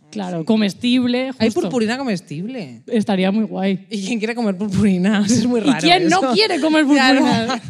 Claro, 0.09 0.45
comestible. 0.45 1.31
Hay 1.37 1.49
justo. 1.49 1.61
purpurina 1.61 1.97
comestible. 1.97 2.81
Estaría 2.87 3.29
muy 3.31 3.43
guay. 3.43 3.85
¿Y 3.89 4.05
quién 4.07 4.19
quiere 4.19 4.35
comer 4.35 4.57
purpurina? 4.57 5.21
Es 5.25 5.45
muy 5.45 5.59
¿Y 5.59 5.63
raro. 5.65 5.79
quién 5.81 6.07
no 6.07 6.19
eso. 6.19 6.31
quiere 6.33 6.61
comer 6.61 6.85
purpurina? 6.85 7.61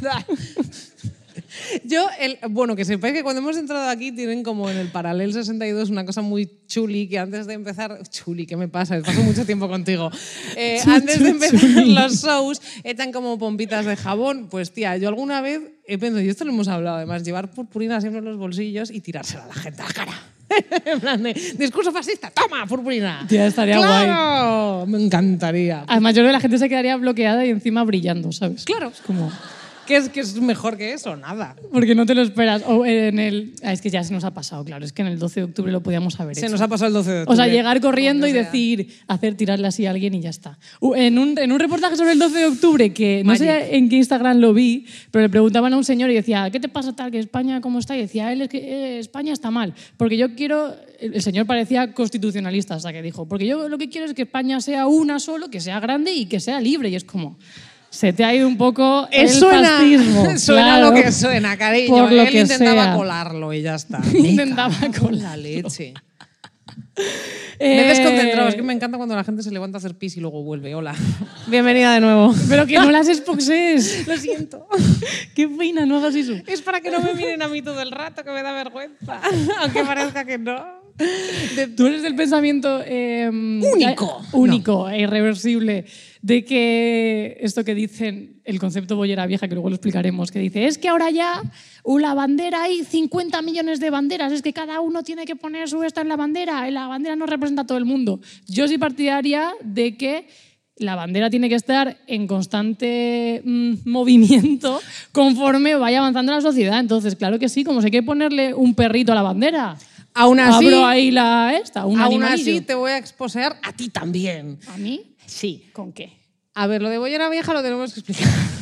Yo, 1.84 2.08
el, 2.20 2.38
bueno, 2.50 2.76
que 2.76 2.86
sepáis 2.86 3.14
que 3.14 3.24
cuando 3.24 3.42
hemos 3.42 3.58
entrado 3.58 3.90
aquí 3.90 4.12
tienen 4.12 4.44
como 4.44 4.70
en 4.70 4.78
el 4.78 4.88
Paralel 4.90 5.34
62 5.34 5.90
una 5.90 6.06
cosa 6.06 6.22
muy 6.22 6.50
chuli 6.68 7.08
que 7.08 7.20
antes 7.20 7.48
de 7.48 7.54
empezar... 7.54 8.02
Chuli, 8.10 8.46
¿qué 8.46 8.58
me 8.58 8.68
pasa? 8.68 9.00
Paso 9.02 9.22
mucho 9.24 9.46
tiempo 9.46 9.68
contigo. 9.68 10.10
Eh, 10.56 10.80
Chu, 10.84 10.92
antes 10.92 11.18
chu, 11.18 11.24
de 11.24 11.30
empezar 11.30 11.60
chuli. 11.60 11.94
los 11.94 12.22
shows 12.22 12.62
echan 12.84 13.12
como 13.12 13.38
pompitas 13.38 13.86
de 13.86 13.96
jabón. 13.96 14.48
Pues 14.50 14.72
tía, 14.72 14.98
yo 14.98 15.08
alguna 15.10 15.42
vez 15.42 15.62
he 15.86 15.98
pensado, 15.98 16.22
y 16.22 16.30
esto 16.30 16.46
lo 16.46 16.52
hemos 16.52 16.68
hablado 16.68 16.98
además, 16.98 17.24
llevar 17.24 17.52
purpurina 17.52 18.00
siempre 18.02 18.20
en 18.20 18.26
los 18.26 18.38
bolsillos 18.38 18.92
y 18.92 19.02
tirársela 19.02 19.46
a 19.46 19.48
la 19.48 19.54
gente 19.54 19.82
a 19.82 19.88
la 19.88 19.94
cara. 19.94 20.14
en 20.86 21.00
plan 21.00 21.22
de, 21.22 21.34
discurso 21.58 21.92
fascista, 21.92 22.32
toma, 22.32 22.66
purpurina. 22.66 23.26
Tía, 23.28 23.48
estaría 23.48 23.78
guay. 23.78 24.06
¡Claro! 24.06 24.86
Me 24.88 25.04
encantaría. 25.04 25.86
Además, 25.88 26.14
yo 26.14 26.22
creo 26.22 26.30
que 26.30 26.34
la 26.34 26.40
gente 26.40 26.58
se 26.58 26.70
quedaría 26.70 26.96
bloqueada 26.98 27.46
y 27.46 27.50
encima 27.50 27.84
brillando, 27.84 28.32
¿sabes? 28.32 28.66
Claro. 28.66 28.90
Es 28.90 29.02
como... 29.02 29.32
¿Qué 29.92 29.98
es, 29.98 30.08
qué 30.08 30.22
es 30.22 30.40
mejor 30.40 30.78
que 30.78 30.94
eso? 30.94 31.18
Nada. 31.18 31.54
Porque 31.70 31.96
no 31.96 32.06
te 32.06 32.16
lo 32.16 32.22
esperas. 32.22 32.64
O 32.66 32.86
en 32.86 33.20
el... 33.20 33.54
ah, 33.62 33.74
es 33.74 33.82
que 33.82 33.90
ya 33.90 34.06
se 34.06 34.14
nos 34.14 34.24
ha 34.24 34.34
pasado, 34.34 34.64
claro. 34.64 34.86
Es 34.86 34.94
que 34.94 35.02
en 35.02 35.10
el 35.10 35.20
12 35.20 35.42
de 35.42 35.44
octubre 35.44 35.70
lo 35.70 35.84
podíamos 35.84 36.18
haber 36.22 36.36
Se 36.36 36.46
hecho. 36.46 36.52
nos 36.54 36.62
ha 36.62 36.70
pasado 36.70 36.88
el 36.88 36.94
12 36.94 37.10
de 37.12 37.18
O 37.18 37.22
octubre. 37.24 37.36
sea, 37.36 37.48
llegar 37.48 37.82
corriendo 37.82 38.26
y 38.26 38.32
sea. 38.32 38.44
decir, 38.44 38.88
hacer 39.08 39.36
tirarle 39.36 39.68
así 39.68 39.86
a 39.86 39.92
alguien 39.92 40.14
y 40.14 40.22
ya 40.22 40.30
está. 40.30 40.58
En 40.96 41.20
un, 41.20 41.38
en 41.38 41.52
un 41.52 41.60
reportaje 41.60 41.98
sobre 41.98 42.14
el 42.14 42.20
12 42.20 42.40
de 42.40 42.46
octubre, 42.46 42.94
que 42.94 43.24
no 43.26 43.36
sé 43.36 43.76
en 43.76 43.90
qué 43.90 43.98
Instagram 43.98 44.38
lo 44.38 44.54
vi, 44.54 44.86
pero 45.12 45.24
le 45.24 45.30
preguntaban 45.30 45.74
a 45.74 45.78
un 45.78 45.84
señor 45.84 46.10
y 46.10 46.14
decía, 46.14 46.50
¿qué 46.52 46.62
te 46.62 46.70
pasa 46.70 46.96
tal? 46.96 47.12
¿Que 47.12 47.20
España 47.20 47.60
cómo 47.60 47.78
está? 47.80 47.98
Y 47.98 48.00
decía, 48.00 48.32
él 48.32 48.42
es 48.44 48.48
que 48.50 48.60
eh, 48.60 49.00
España 49.00 49.34
está 49.34 49.52
mal. 49.52 49.74
Porque 49.98 50.16
yo 50.18 50.36
quiero. 50.36 50.74
El 51.02 51.16
el 51.16 51.22
señor 51.22 51.46
parecía 51.48 51.94
constitucionalista, 51.94 52.76
hasta 52.76 52.94
que 52.94 53.02
dijo, 53.02 53.28
porque 53.28 53.46
yo 53.46 53.68
lo 53.68 53.78
que 53.78 53.90
quiero 53.90 54.06
es 54.08 54.14
que 54.14 54.22
España 54.22 54.62
sea 54.62 54.88
una 54.88 55.20
solo, 55.20 55.50
que 55.50 55.60
sea 55.60 55.80
grande 55.82 56.14
y 56.14 56.28
que 56.28 56.40
sea 56.40 56.62
libre. 56.62 56.88
Y 56.90 56.96
es 56.96 57.04
como. 57.04 57.38
Se 57.92 58.14
te 58.14 58.24
ha 58.24 58.34
ido 58.34 58.48
un 58.48 58.56
poco 58.58 59.06
el 59.12 59.26
Es 59.26 59.38
suena, 59.38 59.78
fascismo. 59.78 60.26
suena 60.38 60.78
claro. 60.78 60.90
lo 60.90 60.94
que 61.04 61.12
suena, 61.12 61.58
cariño. 61.58 61.88
Por 61.90 62.12
lo 62.12 62.22
Él 62.22 62.30
que 62.30 62.40
intentaba 62.40 62.86
sea. 62.86 62.96
colarlo 62.96 63.54
y 63.54 63.62
ya 63.62 63.76
está. 63.76 64.02
Intentaba 64.14 64.74
en 64.82 65.22
la 65.22 65.38
leche. 65.38 65.94
Eh, 67.64 67.76
Me 67.76 67.86
he 67.86 67.88
desconcentrado. 67.90 68.50
Es 68.50 68.56
que 68.56 68.64
me 68.64 68.74
encanta 68.74 68.98
cuando 68.98 69.16
la 69.16 69.24
gente 69.24 69.44
se 69.44 69.52
levanta 69.52 69.78
a 69.78 69.80
hacer 69.80 69.96
pis 69.96 70.18
y 70.18 70.20
luego 70.20 70.42
vuelve. 70.44 70.74
Hola. 70.74 70.96
Bienvenida 71.46 71.94
de 71.94 72.00
nuevo. 72.00 72.34
Pero 72.50 72.66
que 72.66 72.76
no 72.76 72.90
las 72.90 73.08
expoxes. 73.08 74.08
Lo 74.08 74.18
siento. 74.18 74.68
Qué 75.36 75.48
pena, 75.48 75.86
no 75.86 75.98
hagas 75.98 76.16
eso. 76.16 76.34
Es 76.48 76.62
para 76.64 76.82
que 76.82 76.90
no 76.90 77.00
me 77.02 77.14
miren 77.14 77.40
a 77.44 77.48
mí 77.48 77.62
todo 77.62 77.80
el 77.82 77.92
rato, 77.92 78.24
que 78.24 78.32
me 78.32 78.42
da 78.42 78.52
vergüenza. 78.54 79.22
Aunque 79.60 79.84
parezca 79.84 80.26
que 80.26 80.40
no. 80.40 80.56
Tú 81.78 81.86
eres 81.86 82.02
del 82.02 82.16
pensamiento 82.16 82.82
eh, 82.86 83.30
Único. 83.30 84.22
único 84.32 84.90
e 84.90 85.02
irreversible 85.02 85.86
de 86.22 86.46
que 86.46 87.38
esto 87.42 87.64
que 87.64 87.76
dicen 87.76 88.42
el 88.44 88.60
concepto 88.60 88.96
bollera 88.96 89.26
vieja 89.26 89.48
que 89.48 89.56
luego 89.56 89.70
lo 89.70 89.76
explicaremos 89.76 90.32
que 90.32 90.40
dice 90.40 90.68
es 90.68 90.78
que 90.78 90.90
ahora 90.90 91.10
ya 91.10 91.42
uh, 91.84 91.98
la 91.98 92.14
bandera 92.14 92.64
hay 92.64 92.84
50 92.84 93.42
millones 93.42 93.80
de 93.80 93.90
banderas 93.90 94.32
es 94.32 94.42
que 94.42 94.54
cada 94.54 94.82
uno 94.82 95.04
tiene 95.04 95.26
que 95.26 95.36
poner 95.36 95.68
su 95.68 95.84
esta 95.84 96.02
en 96.02 96.10
la 96.10 96.16
bandera 96.16 96.68
y 96.68 96.72
la 96.72 96.88
bandera 96.88 97.16
no 97.16 97.26
representa 97.26 97.64
a 97.64 97.68
todo 97.68 97.78
el 97.78 97.86
mundo 97.86 98.20
yo 98.46 98.68
soy 98.68 98.78
partidaria 98.78 99.52
de 99.64 99.98
que 99.98 100.28
la 100.82 100.96
bandera 100.96 101.30
tiene 101.30 101.50
que 101.50 101.56
estar 101.56 101.98
en 102.08 102.28
constante 102.28 103.42
mm, 103.44 103.74
movimiento 103.86 104.80
conforme 105.12 105.76
vaya 105.76 106.00
avanzando 106.00 106.32
la 106.32 106.42
sociedad. 106.42 106.80
Entonces, 106.80 107.16
claro 107.16 107.40
que 107.40 107.50
sí, 107.50 107.64
como 107.64 107.82
si 107.82 107.90
hay 107.94 108.02
ponerle 108.02 108.54
un 108.54 108.74
perrito 108.74 109.12
a 109.12 109.16
la 109.16 109.22
bandera. 109.22 109.78
Aún 110.14 110.40
así, 110.40 110.68
Abro 110.68 110.86
ahí 110.86 111.12
la 111.12 111.58
esta, 111.62 111.86
un 111.86 112.00
aún 112.00 112.14
animalillo. 112.24 112.52
así 112.52 112.62
te 112.62 112.76
voy 112.76 112.92
a 112.92 112.98
exposear 112.98 113.58
a 113.64 113.74
ti 113.74 113.90
también. 113.90 114.60
¿A 114.68 114.78
mí? 114.78 115.16
Sí. 115.26 115.70
¿Con 115.74 115.94
qué? 115.94 116.18
A 116.54 116.68
ver, 116.68 116.82
lo 116.82 116.90
de 116.90 116.98
Bollera 116.98 117.30
Vieja 117.30 117.54
lo 117.54 117.64
tenemos 117.64 117.94
que 117.94 118.02
explicar. 118.02 118.28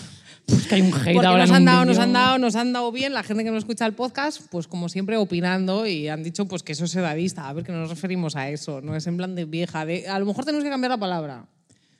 Pues 0.49 0.65
que 0.65 0.73
hay 0.73 0.81
un 0.81 0.91
hate 0.91 1.13
Porque 1.13 1.27
ahora 1.27 1.45
nos 1.45 1.55
han 1.55 1.65
dado, 1.65 1.85
nos 1.85 1.99
han 1.99 2.11
dado, 2.11 2.37
nos 2.39 2.55
han 2.55 2.73
dado 2.73 2.91
bien 2.91 3.13
la 3.13 3.21
gente 3.21 3.43
que 3.43 3.51
nos 3.51 3.59
escucha 3.59 3.85
el 3.85 3.93
podcast, 3.93 4.41
pues 4.49 4.67
como 4.67 4.89
siempre 4.89 5.15
opinando 5.15 5.85
y 5.85 6.07
han 6.07 6.23
dicho 6.23 6.47
pues 6.47 6.63
que 6.63 6.71
eso 6.71 6.85
es 6.85 6.95
edadista. 6.95 7.47
A 7.47 7.53
ver, 7.53 7.63
que 7.63 7.71
no 7.71 7.81
nos 7.81 7.89
referimos 7.89 8.35
a 8.35 8.49
eso, 8.49 8.81
no 8.81 8.95
es 8.95 9.05
en 9.05 9.17
plan 9.17 9.35
de 9.35 9.45
vieja. 9.45 9.85
De, 9.85 10.07
a 10.07 10.17
lo 10.17 10.25
mejor 10.25 10.45
tenemos 10.45 10.63
que 10.63 10.71
cambiar 10.71 10.89
la 10.89 10.97
palabra. 10.97 11.45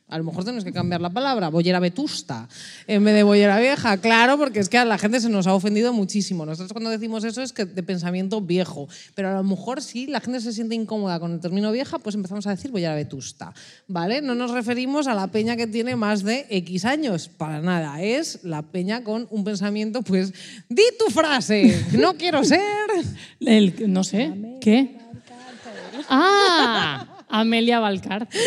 A 0.09 0.17
lo 0.17 0.23
mejor 0.23 0.43
tenemos 0.43 0.63
que 0.63 0.73
cambiar 0.73 1.01
la 1.01 1.09
palabra, 1.11 1.49
bollera 1.49 1.79
vetusta, 1.79 2.47
en 2.87 3.03
vez 3.03 3.13
de 3.13 3.23
bollera 3.23 3.59
vieja. 3.59 3.97
Claro, 3.97 4.37
porque 4.37 4.59
es 4.59 4.67
que 4.69 4.77
a 4.77 4.85
la 4.85 4.97
gente 4.97 5.19
se 5.19 5.29
nos 5.29 5.45
ha 5.47 5.53
ofendido 5.53 5.93
muchísimo. 5.93 6.45
Nosotros 6.45 6.71
cuando 6.73 6.89
decimos 6.89 7.23
eso 7.23 7.41
es 7.41 7.53
que 7.53 7.65
de 7.65 7.83
pensamiento 7.83 8.41
viejo. 8.41 8.87
Pero 9.15 9.29
a 9.29 9.33
lo 9.33 9.43
mejor 9.43 9.81
si 9.81 10.07
la 10.07 10.19
gente 10.19 10.41
se 10.41 10.51
siente 10.51 10.73
incómoda 10.75 11.19
con 11.19 11.33
el 11.33 11.39
término 11.39 11.71
vieja, 11.71 11.99
pues 11.99 12.15
empezamos 12.15 12.47
a 12.47 12.51
decir 12.51 12.71
bollera 12.71 12.95
vetusta. 12.95 13.53
¿Vale? 13.87 14.21
No 14.21 14.33
nos 14.35 14.51
referimos 14.51 15.07
a 15.07 15.13
la 15.13 15.27
peña 15.27 15.55
que 15.55 15.67
tiene 15.67 15.95
más 15.95 16.23
de 16.23 16.45
X 16.49 16.85
años. 16.85 17.27
Para 17.29 17.61
nada. 17.61 18.01
Es 18.01 18.39
la 18.43 18.61
peña 18.63 19.03
con 19.03 19.27
un 19.29 19.43
pensamiento, 19.43 20.01
pues, 20.01 20.33
di 20.69 20.83
tu 20.97 21.11
frase. 21.11 21.85
No 21.93 22.15
quiero 22.15 22.43
ser. 22.43 22.59
El- 23.39 23.91
no 23.93 24.03
sé. 24.03 24.31
¿Qué? 24.61 24.97
Ah, 26.09 27.05
Amelia 27.29 27.79
Valcárcel. 27.79 28.39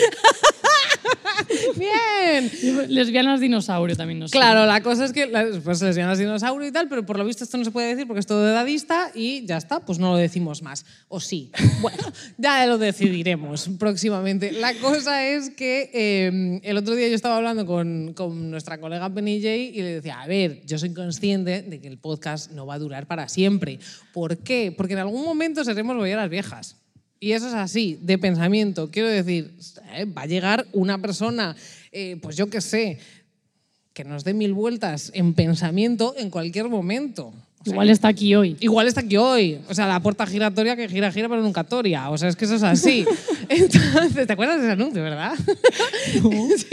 Bien. 1.76 2.50
Lesbianas 2.88 3.40
dinosaurio 3.40 3.96
también 3.96 4.18
no 4.18 4.28
sé. 4.28 4.32
Claro, 4.32 4.66
la 4.66 4.82
cosa 4.82 5.04
es 5.04 5.12
que 5.12 5.26
pues 5.64 5.78
se 5.78 5.86
les 5.86 5.96
llama 5.96 6.16
dinosaurio 6.16 6.68
y 6.68 6.72
tal, 6.72 6.88
pero 6.88 7.04
por 7.04 7.18
lo 7.18 7.24
visto 7.24 7.44
esto 7.44 7.58
no 7.58 7.64
se 7.64 7.70
puede 7.70 7.88
decir 7.88 8.06
porque 8.06 8.20
es 8.20 8.26
todo 8.26 8.48
edadista 8.48 9.10
y 9.14 9.44
ya 9.46 9.56
está, 9.56 9.80
pues 9.80 9.98
no 9.98 10.12
lo 10.12 10.16
decimos 10.16 10.62
más. 10.62 10.84
O 11.08 11.20
sí. 11.20 11.50
Bueno, 11.80 12.02
ya 12.38 12.66
lo 12.66 12.78
decidiremos 12.78 13.70
próximamente. 13.78 14.52
La 14.52 14.74
cosa 14.74 15.26
es 15.26 15.50
que 15.50 15.90
eh, 15.92 16.60
el 16.62 16.76
otro 16.76 16.94
día 16.94 17.08
yo 17.08 17.14
estaba 17.14 17.36
hablando 17.36 17.66
con, 17.66 18.12
con 18.14 18.50
nuestra 18.50 18.78
colega 18.78 19.12
Penny 19.12 19.40
J 19.40 19.54
y 19.54 19.82
le 19.82 19.94
decía, 19.94 20.20
a 20.20 20.26
ver, 20.26 20.62
yo 20.64 20.78
soy 20.78 20.92
consciente 20.92 21.62
de 21.62 21.80
que 21.80 21.88
el 21.88 21.98
podcast 21.98 22.50
no 22.52 22.66
va 22.66 22.74
a 22.74 22.78
durar 22.78 23.06
para 23.06 23.28
siempre. 23.28 23.78
¿Por 24.12 24.38
qué? 24.38 24.72
Porque 24.76 24.94
en 24.94 25.00
algún 25.00 25.24
momento 25.24 25.64
seremos 25.64 25.96
bolleras 25.96 26.28
viejas. 26.28 26.76
Y 27.22 27.34
eso 27.34 27.46
es 27.46 27.54
así, 27.54 28.00
de 28.02 28.18
pensamiento. 28.18 28.90
Quiero 28.90 29.08
decir, 29.08 29.52
eh, 29.94 30.06
va 30.06 30.22
a 30.22 30.26
llegar 30.26 30.66
una 30.72 30.98
persona, 30.98 31.54
eh, 31.92 32.18
pues 32.20 32.36
yo 32.36 32.50
qué 32.50 32.60
sé, 32.60 32.98
que 33.92 34.02
nos 34.02 34.24
dé 34.24 34.34
mil 34.34 34.52
vueltas 34.54 35.12
en 35.14 35.32
pensamiento 35.32 36.16
en 36.18 36.30
cualquier 36.30 36.68
momento. 36.68 37.32
O 37.60 37.64
sea, 37.64 37.74
Igual 37.74 37.90
está 37.90 38.08
aquí 38.08 38.34
hoy. 38.34 38.56
Igual 38.58 38.88
está 38.88 39.02
aquí 39.02 39.16
hoy. 39.16 39.60
O 39.68 39.74
sea, 39.74 39.86
la 39.86 40.00
puerta 40.00 40.26
giratoria 40.26 40.74
que 40.74 40.88
gira, 40.88 41.12
gira, 41.12 41.28
pero 41.28 41.42
nunca 41.42 41.62
toria. 41.62 42.10
O 42.10 42.18
sea, 42.18 42.28
es 42.28 42.34
que 42.34 42.44
eso 42.44 42.56
es 42.56 42.64
así. 42.64 43.04
Entonces, 43.48 44.26
¿te 44.26 44.32
acuerdas 44.32 44.56
de 44.56 44.64
ese 44.64 44.72
anuncio, 44.72 45.00
verdad? 45.00 45.34
sí. 46.12 46.66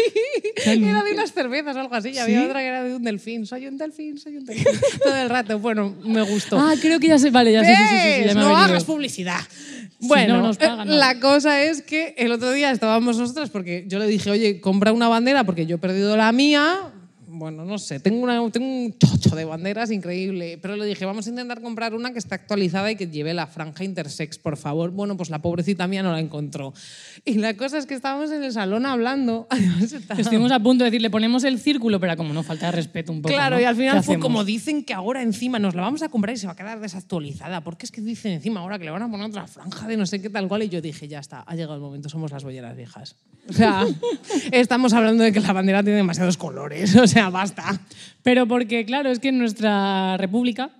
Era 0.66 1.04
de 1.04 1.12
unas 1.14 1.32
cervezas 1.32 1.76
o 1.76 1.80
algo 1.80 1.94
así. 1.94 2.10
Y 2.10 2.18
había 2.18 2.44
otra 2.44 2.62
que 2.62 2.66
era 2.66 2.84
de 2.84 2.96
un 2.96 3.04
delfín. 3.04 3.46
Soy 3.46 3.68
un 3.68 3.78
delfín, 3.78 4.18
soy 4.18 4.38
un 4.38 4.46
delfín. 4.46 4.66
Todo 5.04 5.16
el 5.16 5.30
rato. 5.30 5.60
Bueno, 5.60 5.94
me 6.04 6.24
gustó. 6.24 6.58
Ah, 6.58 6.74
creo 6.82 7.00
que 7.00 7.10
ya 7.10 7.20
sé. 7.20 7.30
Vale, 7.30 7.52
ya 7.52 7.64
sé. 7.64 7.76
Sí, 7.76 7.84
sí, 7.84 7.90
sí, 7.90 8.00
sí, 8.00 8.26
ya 8.26 8.26
me 8.26 8.32
ha 8.32 8.34
no 8.34 8.50
venido. 8.50 8.56
hagas 8.56 8.84
publicidad. 8.86 9.42
Bueno, 10.02 10.38
no 10.38 10.44
nos 10.44 10.58
pagan, 10.58 10.88
no. 10.88 10.96
la 10.96 11.20
cosa 11.20 11.62
es 11.64 11.82
que 11.82 12.16
el 12.18 12.32
otro 12.32 12.52
día 12.52 12.72
estábamos 12.72 13.18
nosotras 13.18 13.50
porque 13.50 13.84
yo 13.88 14.00
le 14.00 14.08
dije, 14.08 14.32
oye, 14.32 14.62
compra 14.62 14.94
una 14.94 15.08
bandera 15.08 15.44
porque 15.44 15.66
yo 15.66 15.76
he 15.76 15.80
perdido 15.80 16.16
la 16.16 16.32
mía. 16.32 16.94
Bueno, 17.40 17.64
no 17.66 17.78
sé, 17.80 18.00
tengo, 18.02 18.20
una- 18.22 18.52
tengo 18.52 18.68
un 18.68 18.98
chocho 18.98 19.36
de 19.36 19.46
banderas 19.46 19.90
increíble, 19.92 20.60
pero 20.62 20.76
le 20.76 20.86
dije, 20.86 21.06
vamos 21.06 21.26
a 21.26 21.30
intentar 21.30 21.62
comprar 21.62 21.96
una 21.96 22.12
que 22.12 22.20
esté 22.20 22.36
actualizada 22.36 22.92
y 22.92 22.96
que 22.98 23.08
lleve 23.08 23.34
la 23.34 23.48
franja 23.48 23.84
intersex, 23.86 24.38
por 24.38 24.58
favor. 24.58 24.92
Bueno, 24.92 25.16
pues 25.18 25.30
la 25.30 25.42
pobrecita 25.42 25.88
mía 25.88 26.04
no 26.04 26.12
la 26.12 26.20
encontró. 26.20 26.74
Y 27.26 27.36
la 27.36 27.56
cosa 27.56 27.78
es 27.78 27.86
que 27.86 27.94
estábamos 27.94 28.30
en 28.32 28.44
el 28.44 28.52
salón 28.52 28.86
hablando. 28.86 29.48
Estuvimos 30.18 30.52
a 30.52 30.60
punto 30.60 30.84
de 30.84 30.90
decir, 30.92 31.02
le 31.02 31.10
ponemos 31.10 31.44
el 31.46 31.60
círculo, 31.60 32.00
pero 32.00 32.16
como 32.18 32.34
no 32.34 32.44
falta 32.44 32.66
de 32.68 32.74
respeto 32.74 33.12
un 33.14 33.22
poco. 33.22 33.34
Claro, 33.34 33.56
¿no? 33.56 33.62
y 33.62 33.66
al 33.66 33.76
¿Qué 33.76 33.82
final 33.84 33.94
fue 34.04 34.16
hacemos? 34.16 34.22
como 34.24 34.44
dicen 34.44 34.84
que 34.84 34.94
ahora 34.94 35.22
encima 35.22 35.58
nos 35.60 35.76
la 35.76 35.82
vamos 35.84 36.02
a 36.04 36.10
comprar 36.10 36.36
y 36.36 36.38
se 36.40 36.48
va 36.48 36.54
a 36.54 36.56
quedar 36.58 36.80
desactualizada. 36.80 37.62
Porque 37.62 37.86
es 37.86 37.92
que 37.92 38.02
dicen 38.02 38.34
encima 38.34 38.60
ahora 38.60 38.78
que 38.78 38.86
le 38.86 38.92
van 38.92 39.04
a 39.04 39.10
poner 39.10 39.28
otra 39.28 39.48
franja 39.48 39.88
de 39.88 39.96
no 39.98 40.06
sé 40.06 40.22
qué 40.22 40.30
tal 40.30 40.48
cual. 40.48 40.64
Y 40.64 40.70
yo 40.70 40.82
dije, 40.82 41.08
ya 41.08 41.20
está, 41.20 41.42
ha 41.42 41.56
llegado 41.56 41.76
el 41.76 41.82
momento, 41.82 42.10
somos 42.10 42.32
las 42.32 42.44
bolleras 42.44 42.76
viejas. 42.76 43.16
O 43.48 43.54
sea, 43.54 43.86
estamos 44.52 44.94
hablando 44.94 45.24
de 45.24 45.32
que 45.32 45.40
la 45.40 45.54
bandera 45.54 45.82
tiene 45.84 45.98
demasiados 45.98 46.38
colores. 46.38 46.96
O 47.00 47.08
sea, 47.08 47.29
basta. 47.32 47.80
Pero 48.24 48.48
porque, 48.48 48.86
claro, 48.86 49.10
es 49.10 49.20
que 49.20 49.30
en 49.30 49.40
nuestra 49.40 50.18
república 50.18 50.72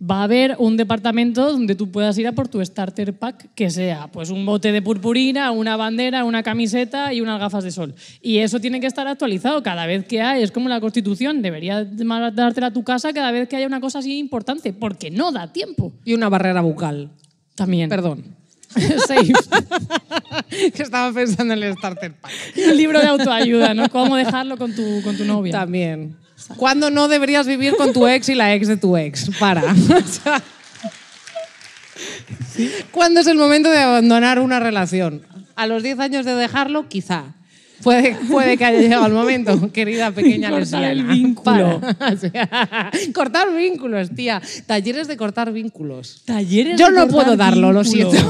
va 0.00 0.20
a 0.20 0.24
haber 0.24 0.56
un 0.58 0.76
departamento 0.76 1.52
donde 1.52 1.74
tú 1.74 1.90
puedas 1.90 2.16
ir 2.16 2.26
a 2.26 2.32
por 2.32 2.48
tu 2.48 2.64
starter 2.64 3.12
pack, 3.18 3.50
que 3.54 3.70
sea 3.70 4.08
pues 4.08 4.30
un 4.30 4.46
bote 4.46 4.72
de 4.72 4.80
purpurina, 4.80 5.50
una 5.50 5.76
bandera, 5.76 6.24
una 6.24 6.42
camiseta 6.42 7.12
y 7.12 7.20
unas 7.20 7.38
gafas 7.38 7.64
de 7.64 7.70
sol. 7.70 7.94
Y 8.22 8.38
eso 8.38 8.60
tiene 8.60 8.80
que 8.80 8.86
estar 8.86 9.06
actualizado 9.06 9.62
cada 9.62 9.86
vez 9.86 10.06
que 10.06 10.22
hay. 10.22 10.42
Es 10.42 10.52
como 10.52 10.68
la 10.68 10.80
Constitución, 10.80 11.42
deberías 11.42 11.86
dártela 12.34 12.68
a 12.68 12.72
tu 12.72 12.82
casa 12.82 13.12
cada 13.12 13.30
vez 13.30 13.48
que 13.48 13.56
haya 13.56 13.66
una 13.66 13.80
cosa 13.80 13.98
así 13.98 14.18
importante, 14.18 14.72
porque 14.72 15.10
no 15.10 15.32
da 15.32 15.52
tiempo. 15.52 15.92
Y 16.04 16.14
una 16.14 16.28
barrera 16.28 16.62
bucal. 16.62 17.10
También. 17.54 17.90
Perdón. 17.90 18.39
Safe. 19.06 19.32
que 20.74 20.82
estaba 20.82 21.12
pensando 21.12 21.54
en 21.54 21.62
el 21.62 21.76
starter 21.76 22.12
pack. 22.12 22.32
El 22.56 22.76
libro 22.76 23.00
de 23.00 23.06
autoayuda, 23.06 23.74
¿no? 23.74 23.88
Cómo 23.88 24.16
dejarlo 24.16 24.56
con 24.56 24.74
tu, 24.74 25.02
con 25.02 25.16
tu 25.16 25.24
novia. 25.24 25.52
También. 25.52 26.16
¿Cuándo 26.56 26.90
no 26.90 27.08
deberías 27.08 27.46
vivir 27.46 27.76
con 27.76 27.92
tu 27.92 28.06
ex 28.06 28.28
y 28.28 28.34
la 28.34 28.54
ex 28.54 28.68
de 28.68 28.76
tu 28.76 28.96
ex? 28.96 29.30
Para. 29.38 29.62
¿Cuándo 32.90 33.20
es 33.20 33.26
el 33.26 33.36
momento 33.36 33.70
de 33.70 33.78
abandonar 33.78 34.38
una 34.38 34.58
relación? 34.60 35.22
¿A 35.56 35.66
los 35.66 35.82
10 35.82 35.98
años 35.98 36.24
de 36.24 36.34
dejarlo? 36.34 36.88
Quizá. 36.88 37.34
Puede, 37.82 38.14
puede 38.30 38.56
que 38.58 38.64
haya 38.64 38.80
llegado 38.80 39.06
el 39.06 39.12
momento, 39.12 39.72
querida 39.72 40.10
pequeña 40.10 40.50
Cortar 40.50 40.84
el 40.84 41.04
vínculo. 41.04 41.80
Para. 41.80 42.90
Cortar 43.14 43.54
vínculos, 43.56 44.10
tía. 44.14 44.40
Talleres 44.66 45.08
de 45.08 45.16
cortar 45.16 45.50
vínculos. 45.52 46.22
Talleres 46.26 46.78
Yo 46.78 46.86
de 46.86 46.92
no 46.92 47.00
cortar 47.08 47.24
puedo 47.24 47.36
darlo, 47.36 47.72
lo 47.72 47.82
siento. 47.84 48.16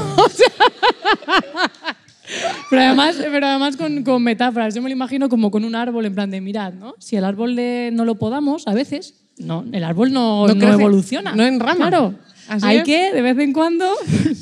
Pero 2.69 2.81
además, 2.83 3.17
pero 3.19 3.45
además 3.45 3.75
con, 3.75 4.03
con 4.03 4.23
metáforas. 4.23 4.73
Yo 4.73 4.81
me 4.81 4.89
lo 4.89 4.93
imagino 4.93 5.27
como 5.27 5.51
con 5.51 5.65
un 5.65 5.75
árbol, 5.75 6.05
en 6.05 6.15
plan 6.15 6.31
de, 6.31 6.39
mirad, 6.39 6.71
¿no? 6.73 6.95
Si 6.97 7.17
el 7.17 7.25
árbol 7.25 7.57
de- 7.57 7.89
no 7.91 8.05
lo 8.05 8.15
podamos, 8.15 8.65
a 8.69 8.73
veces, 8.73 9.15
no, 9.37 9.65
el 9.73 9.83
árbol 9.83 10.13
no, 10.13 10.47
No 10.47 10.55
no 10.55 10.71
evoluciona. 10.71 11.35
no 11.35 11.43
enrama. 11.43 11.89
Claro. 11.89 12.15
Así 12.47 12.65
Hay 12.65 12.77
es. 12.77 12.83
que, 12.85 13.11
de 13.11 13.21
vez 13.21 13.37
en 13.37 13.51
cuando, 13.51 13.85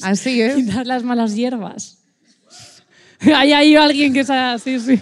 Así 0.04 0.40
es. 0.40 0.56
quitar 0.56 0.86
las 0.86 1.04
malas 1.04 1.36
hierbas. 1.36 1.98
Hay 3.22 3.54
ahí 3.54 3.76
alguien 3.76 4.14
que 4.14 4.22
es 4.22 4.30
así, 4.30 4.80
sí. 4.80 5.00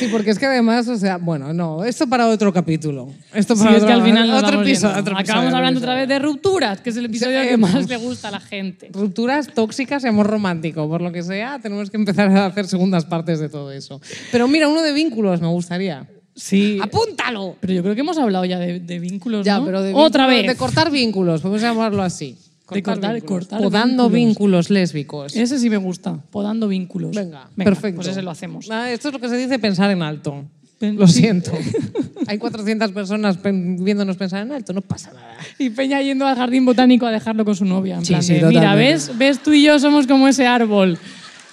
Sí, 0.00 0.08
porque 0.10 0.30
es 0.30 0.38
que 0.38 0.44
además, 0.46 0.86
o 0.88 0.96
sea, 0.98 1.16
bueno, 1.18 1.52
no, 1.54 1.84
esto 1.84 2.06
para 2.08 2.26
otro 2.28 2.52
capítulo. 2.52 3.08
Esto 3.32 3.54
Sí, 3.56 3.62
para 3.62 3.76
es 3.76 3.82
otro, 3.82 3.86
que 3.88 3.92
al 3.94 4.02
final 4.02 4.30
otro 4.30 4.60
episodio, 4.62 4.90
otro 4.98 5.12
episodio, 5.14 5.18
Acabamos 5.18 5.54
hablando 5.54 5.78
otra 5.80 5.94
vez 5.94 6.08
de 6.08 6.18
rupturas, 6.18 6.80
que 6.80 6.90
es 6.90 6.96
el 6.96 7.06
episodio 7.06 7.40
que 7.42 7.52
hemos- 7.52 7.72
más 7.72 7.88
le 7.88 7.96
gusta 7.96 8.28
a 8.28 8.30
la 8.32 8.40
gente. 8.40 8.90
Rupturas 8.92 9.48
tóxicas 9.54 10.04
y 10.04 10.08
amor 10.08 10.26
romántico, 10.26 10.86
por 10.88 11.00
lo 11.00 11.10
que 11.10 11.22
sea, 11.22 11.58
tenemos 11.60 11.90
que 11.90 11.96
empezar 11.96 12.28
a 12.28 12.46
hacer 12.46 12.66
segundas 12.66 13.04
partes 13.06 13.38
de 13.40 13.48
todo 13.48 13.72
eso. 13.72 14.00
Pero 14.30 14.46
mira, 14.48 14.68
uno 14.68 14.82
de 14.82 14.92
vínculos 14.92 15.40
me 15.40 15.48
gustaría. 15.48 16.06
Sí. 16.34 16.78
¡Apúntalo! 16.82 17.56
Pero 17.60 17.72
yo 17.72 17.82
creo 17.82 17.94
que 17.94 18.00
hemos 18.02 18.18
hablado 18.18 18.44
ya 18.44 18.58
de, 18.58 18.80
de 18.80 18.98
vínculos, 18.98 19.44
Ya, 19.46 19.58
¿no? 19.58 19.64
pero 19.64 19.80
de 19.82 19.92
Otra 19.94 20.26
vínculos- 20.26 20.42
vez. 20.42 20.46
De 20.48 20.56
cortar 20.56 20.90
vínculos, 20.90 21.40
podemos 21.40 21.62
llamarlo 21.62 22.02
así. 22.02 22.36
De 22.76 22.82
cortar- 22.82 23.14
vínculos. 23.14 23.46
cortar 23.46 23.62
Podando 23.62 24.04
vínculos. 24.10 24.28
vínculos 24.28 24.70
lésbicos. 24.70 25.36
Ese 25.36 25.58
sí 25.58 25.70
me 25.70 25.76
gusta, 25.78 26.16
podando 26.30 26.68
vínculos. 26.68 27.14
Venga, 27.16 27.48
Venga, 27.56 27.70
perfecto. 27.70 27.96
Pues 27.96 28.08
ese 28.08 28.22
lo 28.22 28.30
hacemos. 28.30 28.68
Ah, 28.70 28.90
esto 28.90 29.08
es 29.08 29.14
lo 29.14 29.20
que 29.20 29.28
se 29.28 29.36
dice 29.36 29.58
pensar 29.58 29.90
en 29.90 30.02
alto. 30.02 30.44
Pen- 30.78 30.96
Lo 30.96 31.08
siento. 31.08 31.50
Hay 32.28 32.38
400 32.38 32.92
personas 32.92 33.36
pen- 33.38 33.82
viéndonos 33.84 34.16
pensar 34.16 34.42
en 34.46 34.52
alto, 34.52 34.72
no 34.72 34.80
pasa 34.80 35.12
nada. 35.12 35.34
Y 35.58 35.70
Peña 35.70 36.00
yendo 36.02 36.24
al 36.26 36.36
jardín 36.36 36.64
botánico 36.64 37.04
a 37.04 37.10
dejarlo 37.10 37.44
con 37.44 37.56
su 37.56 37.64
novia. 37.64 37.96
En 37.96 38.04
Sí, 38.04 38.12
plan 38.12 38.22
sí, 38.22 38.34
de, 38.34 38.46
Mira. 38.46 38.76
¿ves? 38.76 39.10
¿ves? 39.18 39.42
Tú 39.42 39.52
y 39.52 39.64
yo 39.64 39.78
somos 39.80 40.06
como 40.06 40.28
ese 40.28 40.46
árbol 40.46 40.96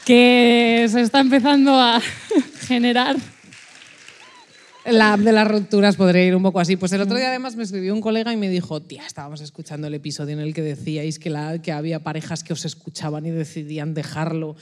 que 0.06 0.86
se 0.90 1.02
está 1.02 1.22
empezando 1.22 1.74
a 1.80 2.00
generar. 2.68 3.16
La 4.86 5.14
app 5.14 5.20
de 5.22 5.32
las 5.32 5.48
rupturas 5.48 5.96
podría 5.96 6.24
ir 6.26 6.36
un 6.36 6.44
poco 6.44 6.60
así. 6.60 6.76
Pues 6.76 6.92
el 6.94 7.02
otro 7.02 7.18
día 7.18 7.30
además 7.30 7.56
me 7.56 7.64
escribió 7.64 7.94
un 7.94 8.02
colega 8.02 8.32
y 8.32 8.38
me 8.38 8.50
dijo, 8.50 8.82
tía, 8.82 9.04
estábamos 9.06 9.42
escuchando 9.42 9.88
el 9.88 9.94
episodio 9.96 10.34
en 10.34 10.40
el 10.40 10.54
que 10.54 10.62
decíais 10.62 11.18
que, 11.18 11.30
la, 11.32 11.60
que 11.60 11.72
había 11.72 12.04
parejas 12.04 12.44
que 12.44 12.54
os 12.54 12.66
escuchaban 12.66 13.26
y 13.26 13.32
decidían 13.32 13.94
dejarlo. 13.96 14.56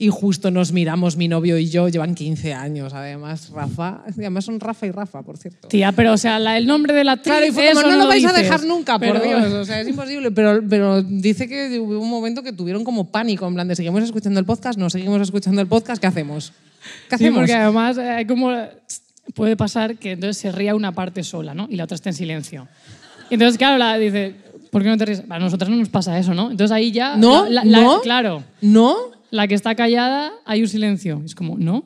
Y 0.00 0.08
justo 0.08 0.50
nos 0.52 0.72
miramos, 0.72 1.16
mi 1.16 1.26
novio 1.28 1.58
y 1.58 1.68
yo, 1.70 1.88
llevan 1.88 2.14
15 2.14 2.54
años. 2.54 2.92
Además, 2.94 3.50
Rafa, 3.50 4.02
además 4.06 4.44
son 4.44 4.58
Rafa 4.60 4.86
y 4.86 4.90
Rafa, 4.92 5.22
por 5.22 5.38
cierto. 5.38 5.68
Tía, 5.68 5.92
pero 5.92 6.12
o 6.12 6.16
sea, 6.16 6.38
la- 6.38 6.56
el 6.56 6.66
nombre 6.66 6.92
de 6.94 7.02
la 7.04 7.12
actriz, 7.12 7.32
Claro, 7.34 7.46
y 7.46 7.50
fue 7.52 7.68
como, 7.68 7.80
eso 7.80 7.90
no 7.90 7.96
lo 7.98 8.06
vais 8.08 8.24
a 8.24 8.28
dices". 8.28 8.42
dejar 8.44 8.64
nunca, 8.64 8.98
por 8.98 9.20
Pero- 9.20 9.24
Dios. 9.24 9.52
O 9.52 9.64
sea, 9.64 9.80
es 9.80 9.88
imposible. 9.88 10.30
Pero, 10.32 10.60
pero 10.68 11.02
dice 11.02 11.48
que 11.48 11.78
hubo 11.80 11.98
un 12.00 12.10
momento 12.10 12.42
que 12.42 12.52
tuvieron 12.52 12.84
como 12.84 13.10
pánico, 13.10 13.46
en 13.46 13.54
plan 13.54 13.66
de 13.68 13.74
seguimos 13.76 14.02
escuchando 14.04 14.38
el 14.40 14.46
podcast, 14.46 14.78
no 14.78 14.88
seguimos 14.90 15.20
escuchando 15.20 15.60
el 15.60 15.66
podcast, 15.68 16.00
¿qué 16.00 16.06
hacemos? 16.06 16.52
¿Qué 17.10 17.16
Sí, 17.18 17.24
hacemos? 17.24 17.38
porque 17.40 17.54
además 17.54 17.98
eh, 17.98 18.02
hay 18.08 18.24
como 18.26 18.50
puede 19.34 19.56
pasar 19.56 19.96
que 19.96 20.12
entonces 20.12 20.38
se 20.38 20.52
ría 20.52 20.74
una 20.74 20.92
parte 20.92 21.22
sola, 21.22 21.54
¿no? 21.54 21.66
Y 21.70 21.76
la 21.76 21.84
otra 21.84 21.94
está 21.94 22.10
en 22.10 22.14
silencio. 22.14 22.68
Y 23.30 23.34
entonces, 23.34 23.58
claro, 23.58 23.78
la 23.78 23.96
dice, 23.98 24.34
¿Por 24.70 24.82
qué 24.82 24.88
no 24.90 24.98
te 24.98 25.06
ríes? 25.06 25.22
A 25.30 25.38
nosotras 25.38 25.70
no 25.70 25.76
nos 25.76 25.88
pasa 25.88 26.18
eso, 26.18 26.34
¿no? 26.34 26.50
Entonces 26.50 26.74
ahí 26.74 26.92
ya... 26.92 27.16
¿No? 27.16 27.48
la- 27.48 27.64
la- 27.64 27.80
¿No? 27.80 28.00
Claro. 28.02 28.44
¿No? 28.60 28.96
La 29.30 29.48
que 29.48 29.54
está 29.54 29.74
callada, 29.74 30.30
hay 30.44 30.60
un 30.60 30.68
silencio. 30.68 31.22
Es 31.24 31.34
como, 31.34 31.56
¿no? 31.56 31.84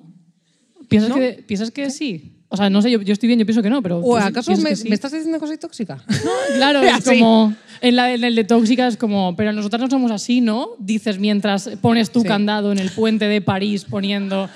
¿Piensas, 0.89 1.13
Que, 1.13 1.45
¿piensas 1.47 1.71
que 1.71 1.91
sí? 1.91 2.33
O 2.49 2.57
sea, 2.57 2.69
no 2.71 2.83
sé, 2.83 2.91
yo, 2.91 3.01
yo 3.01 3.13
estoy 3.13 3.29
bien, 3.29 3.39
yo 3.39 3.47
pienso 3.47 3.63
que 3.63 3.71
no, 3.71 3.81
pero... 3.83 3.99
¿O 4.01 4.03
¿tú 4.17 4.21
sí- 4.21 4.29
acaso 4.29 4.57
me, 4.57 4.75
sí? 4.77 4.89
me 4.89 4.95
estás 4.97 5.13
diciendo 5.13 5.39
que 5.41 5.47
soy 5.47 5.59
tóxica? 5.59 6.03
Claro, 6.57 6.83
es 6.83 7.05
como. 7.05 7.55
En, 7.81 7.97
la, 7.97 8.13
en 8.13 8.25
el 8.25 8.35
de 8.35 8.45
tóxica 8.45 8.87
es 8.89 8.97
como, 8.97 9.35
pero 9.37 9.53
nosotras 9.53 9.81
no 9.81 9.89
somos 9.89 10.11
así, 10.11 10.41
¿no? 10.41 10.71
Dices 10.79 11.19
mientras 11.19 11.71
pones 11.81 12.11
tu 12.11 12.23
Sí. 12.23 12.29
candado 12.29 12.73
en 12.73 12.79
el 12.79 12.91
puente 12.91 13.27
de 13.27 13.41
París 13.41 13.85
poniendo. 13.89 14.49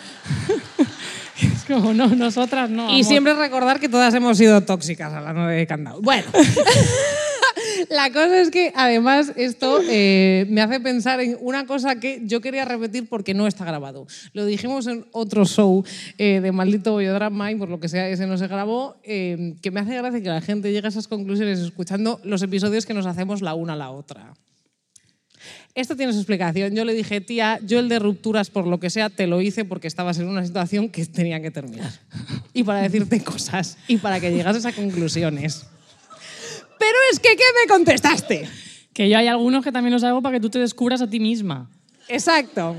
No, 1.68 2.08
nosotras 2.08 2.70
no. 2.70 2.90
Y 2.90 3.00
amor. 3.00 3.04
siempre 3.04 3.34
recordar 3.34 3.80
que 3.80 3.88
todas 3.88 4.14
hemos 4.14 4.38
sido 4.38 4.60
tóxicas 4.62 5.12
a 5.12 5.20
la 5.20 5.32
nueve 5.32 5.56
de 5.56 5.66
candado. 5.66 6.00
Bueno, 6.00 6.26
la 7.90 8.10
cosa 8.12 8.40
es 8.40 8.50
que 8.50 8.72
además 8.74 9.32
esto 9.36 9.80
eh, 9.82 10.46
me 10.48 10.62
hace 10.62 10.80
pensar 10.80 11.20
en 11.20 11.36
una 11.40 11.66
cosa 11.66 11.96
que 11.96 12.20
yo 12.24 12.40
quería 12.40 12.64
repetir 12.64 13.08
porque 13.08 13.34
no 13.34 13.46
está 13.46 13.64
grabado. 13.64 14.06
Lo 14.32 14.44
dijimos 14.44 14.86
en 14.86 15.06
otro 15.12 15.44
show 15.44 15.84
eh, 16.18 16.40
de 16.40 16.52
Maldito 16.52 16.92
Bollodrama 16.92 17.50
y 17.50 17.56
por 17.56 17.68
lo 17.68 17.80
que 17.80 17.88
sea 17.88 18.08
ese 18.08 18.26
no 18.26 18.38
se 18.38 18.48
grabó, 18.48 18.96
eh, 19.02 19.54
que 19.62 19.70
me 19.70 19.80
hace 19.80 19.96
gracia 19.96 20.22
que 20.22 20.28
la 20.28 20.40
gente 20.40 20.72
llegue 20.72 20.86
a 20.86 20.90
esas 20.90 21.08
conclusiones 21.08 21.58
escuchando 21.58 22.20
los 22.24 22.42
episodios 22.42 22.86
que 22.86 22.94
nos 22.94 23.06
hacemos 23.06 23.42
la 23.42 23.54
una 23.54 23.74
a 23.74 23.76
la 23.76 23.90
otra. 23.90 24.34
Esto 25.74 25.94
tiene 25.96 26.12
su 26.12 26.18
explicación. 26.20 26.74
Yo 26.74 26.84
le 26.84 26.94
dije, 26.94 27.20
tía, 27.20 27.58
yo 27.62 27.78
el 27.78 27.88
de 27.88 27.98
rupturas, 27.98 28.48
por 28.50 28.66
lo 28.66 28.80
que 28.80 28.88
sea, 28.90 29.10
te 29.10 29.26
lo 29.26 29.40
hice 29.42 29.64
porque 29.64 29.86
estabas 29.88 30.18
en 30.18 30.28
una 30.28 30.44
situación 30.44 30.88
que 30.88 31.04
tenía 31.06 31.40
que 31.42 31.50
terminar. 31.50 31.90
Y 32.54 32.64
para 32.64 32.80
decirte 32.82 33.22
cosas 33.22 33.76
y 33.88 33.98
para 33.98 34.18
que 34.20 34.30
llegases 34.32 34.64
a 34.64 34.72
conclusiones. 34.72 35.66
Pero 36.78 36.96
es 37.12 37.20
que, 37.20 37.30
¿qué 37.36 37.44
me 37.62 37.68
contestaste? 37.72 38.48
Que 38.92 39.08
yo 39.08 39.18
hay 39.18 39.26
algunos 39.28 39.62
que 39.64 39.72
también 39.72 39.92
los 39.92 40.04
hago 40.04 40.22
para 40.22 40.36
que 40.36 40.40
tú 40.40 40.48
te 40.50 40.58
descubras 40.58 41.02
a 41.02 41.08
ti 41.10 41.20
misma. 41.20 41.68
Exacto. 42.08 42.76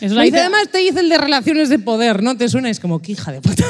Eso 0.00 0.16
te- 0.16 0.40
además 0.40 0.68
te 0.72 0.82
hice 0.82 1.00
el 1.00 1.08
de 1.08 1.18
relaciones 1.18 1.68
de 1.68 1.78
poder, 1.78 2.22
¿no? 2.22 2.36
Te 2.36 2.48
suena, 2.48 2.68
es 2.70 2.80
como, 2.80 3.00
que 3.00 3.12
hija 3.12 3.30
de 3.30 3.40
puta. 3.40 3.64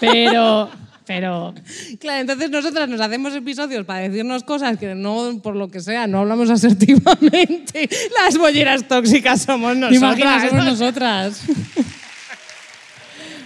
Pero. 0.00 0.68
Pero. 1.08 1.54
Claro, 1.98 2.20
entonces 2.20 2.50
nosotras 2.50 2.86
nos 2.86 3.00
hacemos 3.00 3.34
episodios 3.34 3.86
para 3.86 4.00
decirnos 4.00 4.44
cosas 4.44 4.76
que 4.76 4.94
no, 4.94 5.40
por 5.42 5.56
lo 5.56 5.70
que 5.70 5.80
sea, 5.80 6.06
no 6.06 6.18
hablamos 6.18 6.50
asertivamente. 6.58 7.88
Las 8.22 8.36
bolleras 8.36 8.86
tóxicas 8.86 9.40
somos 9.40 9.72
¿Te 9.72 9.78
nosotras. 9.80 10.02
imaginas? 10.18 10.48
Somos 10.50 10.64
nosotras. 10.66 11.42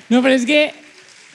no, 0.08 0.20
pero 0.22 0.34
es 0.34 0.44
que. 0.44 0.81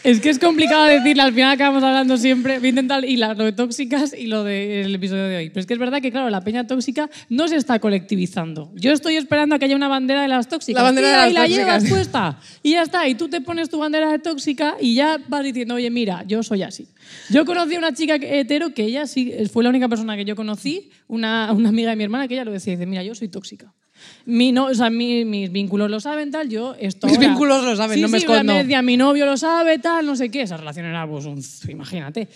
Es 0.07 0.21
que 0.21 0.29
es 0.29 0.39
complicado 0.39 0.85
decirle, 0.85 1.21
al 1.21 1.33
final 1.33 1.51
acabamos 1.51 1.83
hablando 1.83 2.15
siempre, 2.15 2.59
voy 2.59 2.67
a 2.67 2.69
intentar 2.69 3.03
hilar 3.03 3.37
lo 3.37 3.43
de 3.43 3.51
tóxicas 3.51 4.15
y 4.17 4.27
lo 4.27 4.45
del 4.45 4.95
episodio 4.95 5.23
de 5.23 5.35
hoy. 5.35 5.49
Pero 5.49 5.59
es 5.59 5.65
que 5.65 5.73
es 5.73 5.79
verdad 5.81 6.01
que, 6.01 6.11
claro, 6.11 6.29
la 6.29 6.39
peña 6.45 6.65
tóxica 6.65 7.09
no 7.27 7.49
se 7.49 7.57
está 7.57 7.79
colectivizando. 7.79 8.71
Yo 8.75 8.93
estoy 8.93 9.17
esperando 9.17 9.55
a 9.55 9.59
que 9.59 9.65
haya 9.65 9.75
una 9.75 9.89
bandera 9.89 10.21
de 10.21 10.29
las 10.29 10.47
tóxicas. 10.47 10.81
La 10.81 10.83
bandera 10.83 11.09
de 11.09 11.17
las 11.17 11.29
y 11.29 11.33
la 11.33 11.47
llevas 11.47 11.89
puesta. 11.89 12.39
Y 12.63 12.71
ya 12.71 12.83
está. 12.83 13.05
Y 13.09 13.15
tú 13.15 13.27
te 13.27 13.41
pones 13.41 13.69
tu 13.69 13.79
bandera 13.79 14.09
de 14.09 14.19
tóxica 14.19 14.77
y 14.79 14.95
ya 14.95 15.19
vas 15.27 15.43
diciendo, 15.43 15.75
oye, 15.75 15.89
mira, 15.89 16.23
yo 16.25 16.41
soy 16.41 16.63
así. 16.63 16.87
Yo 17.29 17.43
conocí 17.43 17.75
a 17.75 17.79
una 17.79 17.93
chica 17.93 18.15
hetero 18.15 18.73
que 18.73 18.85
ella 18.85 19.07
sí, 19.07 19.33
fue 19.51 19.61
la 19.61 19.71
única 19.71 19.89
persona 19.89 20.15
que 20.15 20.23
yo 20.23 20.37
conocí, 20.37 20.89
una, 21.09 21.51
una 21.51 21.67
amiga 21.67 21.89
de 21.89 21.97
mi 21.97 22.05
hermana, 22.05 22.29
que 22.29 22.35
ella 22.35 22.45
lo 22.45 22.53
decía, 22.53 22.71
dice, 22.71 22.85
mira, 22.85 23.03
yo 23.03 23.13
soy 23.13 23.27
tóxica. 23.27 23.73
Mi 24.25 24.51
no, 24.51 24.65
o 24.65 24.73
sea, 24.73 24.89
mi- 24.89 25.23
mis 25.25 25.51
vínculos 25.51 25.89
lo 25.89 25.99
saben, 25.99 26.31
tal, 26.31 26.49
yo 26.49 26.75
esto 26.79 27.07
Mis 27.07 27.15
ahora- 27.17 27.29
vínculos 27.29 27.63
lo 27.63 27.75
saben, 27.75 27.95
Sí, 27.95 28.01
no 28.01 28.07
me 28.09 28.19
sí, 28.19 28.25
escondo. 28.25 28.53
me 28.53 28.59
decía, 28.63 28.81
mi 28.81 28.97
novio 28.97 29.25
lo 29.25 29.37
sabe, 29.37 29.79
tal, 29.79 30.05
no 30.05 30.15
sé 30.15 30.29
qué. 30.29 30.41
Esa 30.41 30.57
relación 30.57 30.85
era, 30.85 31.07
pues, 31.07 31.25
un... 31.25 31.41
imagínate. 31.69 32.27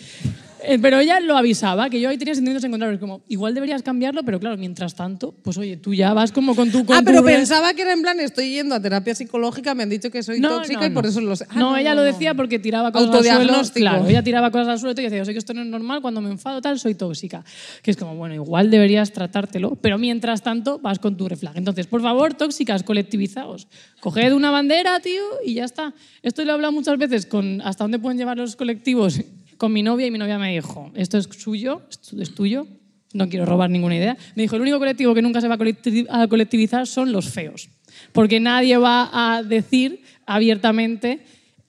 Eh, 0.64 0.78
Pero 0.80 0.99
ella 0.99 1.20
lo 1.20 1.36
avisaba, 1.38 1.89
que 1.89 1.99
yo 1.99 2.09
ahí 2.09 2.18
tenía 2.18 2.36
sentimientos 2.36 2.64
encontrados. 2.64 2.99
Como, 2.99 3.22
igual 3.28 3.53
deberías 3.53 3.82
cambiarlo, 3.84 4.24
pero 4.24 4.39
claro, 4.39 4.57
mientras 4.57 4.95
tanto, 4.95 5.34
pues 5.43 5.57
oye, 5.57 5.78
tú 5.78 5.93
ya 5.93 6.14
vas 6.14 6.32
como 6.32 6.55
con 6.55 6.72
tu... 6.72 6.86
Con 6.86 6.95
Ah, 6.95 7.01
pero 7.03 7.24
pensaba 7.24 7.74
que 7.74 7.82
era 7.82 7.93
en 7.93 8.01
plan, 8.01 8.20
estoy 8.20 8.51
yendo 8.51 8.76
a 8.76 8.82
terapia 8.82 9.16
psicológica, 9.16 9.74
me 9.74 9.84
han 9.84 9.89
dicho 9.89 10.12
que 10.12 10.22
soy 10.24 10.39
No, 10.39 10.49
tóxica 10.49 10.82
no, 10.82 10.86
y 10.88 10.89
por 10.91 11.03
no. 11.03 11.09
eso 11.09 11.22
lo 11.22 11.36
sé. 11.36 11.45
Ah, 11.49 11.59
no, 11.59 11.78
ella 11.78 11.95
lo 11.95 12.01
no. 12.01 12.05
decía 12.07 12.34
porque 12.36 12.59
tiraba 12.59 12.91
cosas 12.91 13.07
al 13.07 13.14
suelo. 13.24 13.32
Autodiagnóstico. 13.34 13.80
Claro, 13.80 14.07
ella 14.07 14.24
tiraba 14.24 14.51
cosas 14.51 14.68
al 14.68 14.80
suelo 14.80 14.99
y 14.99 15.03
decía, 15.03 15.18
yo 15.18 15.26
sé 15.26 15.34
que 15.34 15.39
esto 15.39 15.53
no 15.53 15.62
es 15.62 15.68
normal, 15.68 16.01
cuando 16.01 16.22
me 16.22 16.30
enfado 16.30 16.62
tal, 16.62 16.78
soy 16.80 16.95
tóxica. 16.95 17.43
Que 17.82 17.91
es 17.91 17.97
como, 17.97 18.16
bueno, 18.16 18.36
igual 18.36 18.70
deberías 18.70 19.12
tratártelo, 19.12 19.76
pero 19.82 19.97
mientras 19.97 20.43
tanto 20.43 20.80
vas 20.80 20.99
con 20.99 21.18
tu 21.18 21.28
reflag. 21.28 21.57
Entonces, 21.57 21.88
por 21.88 22.01
favor, 22.01 22.34
tóxicas, 22.36 22.84
colectivizaos. 22.84 23.68
Coged 23.99 24.34
una 24.34 24.51
bandera, 24.51 24.99
tío, 24.99 25.22
y 25.45 25.55
ya 25.55 25.66
está. 25.66 25.93
Esto 26.24 26.43
lo 26.43 26.51
he 26.51 26.53
hablado 26.53 26.72
muchas 26.72 26.97
veces 26.97 27.26
con 27.26 27.62
hasta 27.62 27.84
dónde 27.84 27.99
pueden 27.99 28.18
llevar 28.18 28.38
los 28.38 28.55
colectivos 28.55 29.20
con 29.62 29.72
mi 29.72 29.84
novia 29.84 30.07
y 30.07 30.12
mi 30.12 30.18
novia 30.18 30.39
me 30.39 30.51
dijo, 30.53 30.91
esto 30.95 31.20
es 31.20 31.26
suyo, 31.38 31.84
esto 31.88 32.20
es 32.20 32.34
tuyo, 32.34 32.66
no 33.14 33.30
quiero 33.30 33.45
robar 33.45 33.70
ninguna 33.70 33.95
idea. 33.95 34.18
Me 34.36 34.41
dijo, 34.41 34.55
el 34.55 34.64
único 34.64 34.80
colectivo 34.80 35.14
que 35.14 35.22
nunca 35.22 35.39
se 35.39 35.47
va 35.47 35.53
a 35.53 35.57
colectivi- 35.59 36.07
a 36.09 36.28
colectivizar 36.28 36.88
son 36.88 37.12
los 37.12 37.30
feos. 37.30 37.70
Porque 38.12 38.39
nadie 38.39 38.76
va 38.78 39.09
a 39.14 39.43
decir 39.43 40.01
abiertamente 40.26 41.20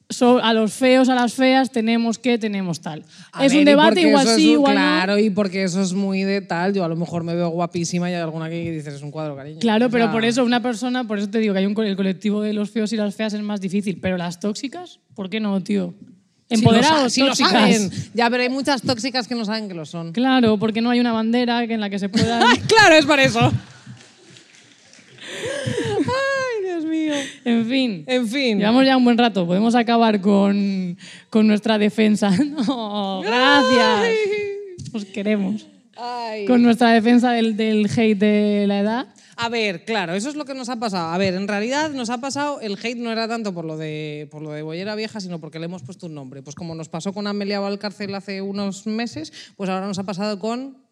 so- 0.09 0.39
a 0.43 0.55
los 0.55 0.73
feos, 0.73 1.11
a 1.11 1.15
las 1.15 1.35
feas, 1.35 1.71
tenemos 1.71 2.19
que, 2.19 2.39
tenemos 2.39 2.81
tal. 2.81 3.05
A 3.33 3.45
es 3.45 3.53
ver, 3.53 3.59
un 3.61 3.65
debate 3.67 4.01
igual 4.01 4.27
sí, 4.27 4.47
un- 4.49 4.53
igual 4.53 4.73
Claro, 4.75 5.13
no. 5.13 5.19
y 5.19 5.29
porque 5.29 5.63
eso 5.65 5.83
es 5.83 5.93
muy 5.93 6.23
de 6.23 6.41
tal. 6.41 6.73
Yo 6.73 6.85
a 6.85 6.89
lo 6.89 6.97
mejor 6.97 7.25
me 7.25 7.35
veo 7.35 7.51
guapísima 7.51 8.11
y 8.11 8.15
hay 8.15 8.21
alguna 8.23 8.49
que 8.49 8.71
dices, 8.71 8.95
es 8.95 9.03
un 9.03 9.11
cuadro, 9.11 9.37
cariño. 9.37 9.59
Claro, 9.61 9.87
O 9.87 9.91
pero 9.91 10.11
por 10.11 10.25
eso 10.25 10.45
una 10.45 10.63
persona, 10.63 11.05
por 11.07 11.19
eso 11.19 11.29
te 11.29 11.39
digo 11.41 11.53
que 11.53 11.61
hay 11.61 11.67
un 11.67 11.79
el 11.85 11.97
colectivo 11.97 12.41
de 12.41 12.55
los 12.55 12.71
feos 12.71 12.91
y 12.95 12.97
las 12.97 13.15
feas 13.15 13.35
es 13.35 13.43
más 13.43 13.61
difícil, 13.61 13.99
pero 14.01 14.17
las 14.17 14.41
tóxicas, 14.41 15.01
¿por 15.15 15.29
qué 15.29 15.41
no, 15.41 15.63
tío? 15.63 15.93
Si 16.57 16.65
lo 16.65 16.71
sa- 16.73 16.77
Empoderados, 16.79 17.13
si 17.13 17.21
lo 17.21 17.27
tóxicas. 17.29 17.53
saben. 17.53 17.91
Ya, 18.15 18.31
pero 18.31 18.43
hay 18.43 18.49
muchas 18.49 18.83
tóxicas 18.83 19.27
que 19.29 19.35
no 19.35 19.45
saben 19.45 19.69
que 19.69 19.75
lo 19.75 19.85
son. 19.87 20.13
Claro, 20.13 20.59
porque 20.59 20.81
no 20.81 20.91
hay 20.91 21.01
una 21.01 21.13
bandera 21.13 21.63
en 21.65 21.81
la 21.81 21.91
que 21.91 21.99
se 21.99 22.09
pueda 22.09 22.41
claro, 22.69 22.95
es 22.95 23.07
por 23.07 23.19
eso. 23.21 23.53
Ay, 25.99 26.65
Dios 26.65 26.85
mío. 26.85 27.15
En 27.45 27.67
fin. 27.67 28.05
En 28.07 28.29
fin. 28.29 28.59
Llevamos 28.59 28.85
ya 28.85 28.97
un 28.97 29.05
buen 29.05 29.19
rato. 29.19 29.47
Podemos 29.47 29.75
acabar 29.75 30.21
con, 30.21 30.97
con 31.31 31.47
nuestra 31.47 31.79
defensa. 31.79 32.31
No, 32.67 33.21
gracias. 33.23 34.15
Os 34.93 35.05
queremos. 35.07 35.67
Ay. 35.97 36.45
Con 36.47 36.63
nuestra 36.63 36.91
defensa 36.93 37.33
del, 37.33 37.57
del 37.57 37.87
hate 37.87 38.19
de 38.19 38.65
la 38.67 38.79
edad. 38.81 39.07
A 39.37 39.49
ver, 39.49 39.85
claro, 39.85 40.15
eso 40.15 40.29
es 40.29 40.35
lo 40.35 40.45
que 40.45 40.55
nos 40.55 40.69
ha 40.69 40.77
pasado. 40.77 41.11
A 41.13 41.19
ver, 41.19 41.35
en 41.35 41.49
realidad 41.49 41.91
nos 41.91 42.11
ha 42.11 42.19
pasado, 42.19 42.61
el 42.61 42.79
hate 42.83 42.99
no 42.99 43.11
era 43.11 43.27
tanto 43.29 43.55
por 43.55 43.65
lo 43.65 43.77
de, 43.77 44.29
por 44.31 44.43
lo 44.43 44.53
de 44.53 44.63
Bollera 44.63 44.95
Vieja, 44.95 45.21
sino 45.21 45.41
porque 45.41 45.59
le 45.59 45.67
hemos 45.67 45.83
puesto 45.83 46.07
un 46.07 46.15
nombre. 46.15 46.43
Pues 46.43 46.55
como 46.55 46.75
nos 46.75 46.89
pasó 46.89 47.13
con 47.13 47.27
Amelia 47.27 47.61
Valcárcel 47.61 48.15
hace 48.15 48.43
unos 48.43 48.87
meses, 48.87 49.33
pues 49.57 49.71
ahora 49.71 49.87
nos 49.87 49.99
ha 49.99 50.05
pasado 50.05 50.39
con... 50.39 50.83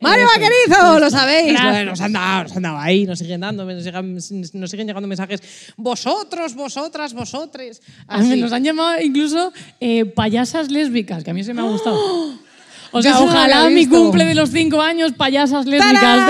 ¡Mario. 0.00 0.26
Vaquerizo! 0.26 1.00
¡Lo 1.00 1.10
sabéis! 1.10 1.52
Gracias. 1.52 1.72
Bueno, 1.72 1.90
nos 1.90 2.00
han 2.00 2.12
dado, 2.12 2.42
nos 2.44 2.56
han 2.56 2.62
dado 2.62 2.78
ahí, 2.78 3.04
nos 3.06 3.18
siguen 3.18 3.40
dando, 3.40 3.64
nos 3.64 3.82
siguen, 3.82 4.14
nos 4.54 4.70
siguen 4.70 4.86
llegando 4.86 5.08
mensajes. 5.08 5.72
Vosotros, 5.76 6.54
vosotras, 6.54 7.12
vosotres. 7.12 7.82
Así. 8.06 8.40
nos 8.40 8.52
han 8.52 8.62
llamado 8.62 9.00
incluso 9.02 9.52
eh, 9.80 10.04
payasas 10.04 10.70
lésbicas, 10.70 11.24
que 11.24 11.30
a 11.32 11.34
mí 11.34 11.42
se 11.42 11.54
me 11.54 11.62
ha 11.62 11.64
gustado. 11.64 11.98
O 12.92 13.02
sea, 13.02 13.20
ojalá 13.20 13.68
mi 13.70 13.86
cumple 13.86 14.24
de 14.24 14.34
los 14.34 14.50
cinco 14.50 14.80
años, 14.80 15.12
payasas 15.12 15.66
lésbicas. 15.66 16.26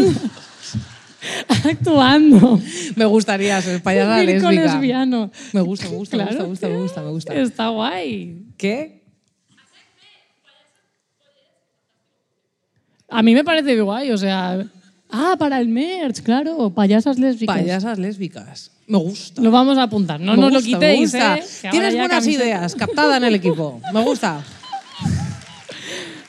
¿te. 0.12 1.68
Actuando. 1.70 2.60
Me 2.96 3.04
gustaría 3.04 3.60
ser 3.62 3.82
payasa 3.82 4.22
lésbica. 4.22 4.50
lesbiano. 4.50 5.30
Me 5.52 5.60
gusta, 5.60 5.88
me 5.88 5.96
gusta, 5.96 6.16
Claro 6.16 6.38
me 6.38 6.44
gusta, 6.44 6.68
me 6.68 6.76
gusta, 6.76 7.02
me 7.02 7.10
gusta, 7.10 7.32
me 7.32 7.34
gusta. 7.34 7.34
Está 7.34 7.68
guay. 7.68 8.42
¿Qué? 8.56 9.00
A 13.08 13.22
mí 13.22 13.34
me 13.34 13.44
parece 13.44 13.80
guay, 13.80 14.10
o 14.12 14.18
sea... 14.18 14.64
Ah, 15.12 15.34
para 15.36 15.58
el 15.60 15.68
merch, 15.68 16.22
claro, 16.22 16.70
payasas 16.70 17.18
lésbicas. 17.18 17.56
Payasas 17.56 17.98
lésbicas. 17.98 18.70
Me 18.86 18.98
gusta. 18.98 19.42
Lo 19.42 19.50
vamos 19.50 19.76
a 19.76 19.82
apuntar, 19.84 20.20
no 20.20 20.36
Me 20.36 20.40
nos 20.40 20.52
lo 20.52 20.58
gusta, 20.60 20.78
me 20.78 20.94
quitéis, 20.94 21.00
gusta. 21.12 21.38
¿eh? 21.38 21.44
Tienes 21.72 21.94
buenas 21.96 22.20
camiseta. 22.20 22.44
ideas, 22.44 22.74
captada 22.76 23.16
en 23.16 23.24
el 23.24 23.34
equipo. 23.34 23.80
Me 23.92 24.02
gusta. 24.04 24.44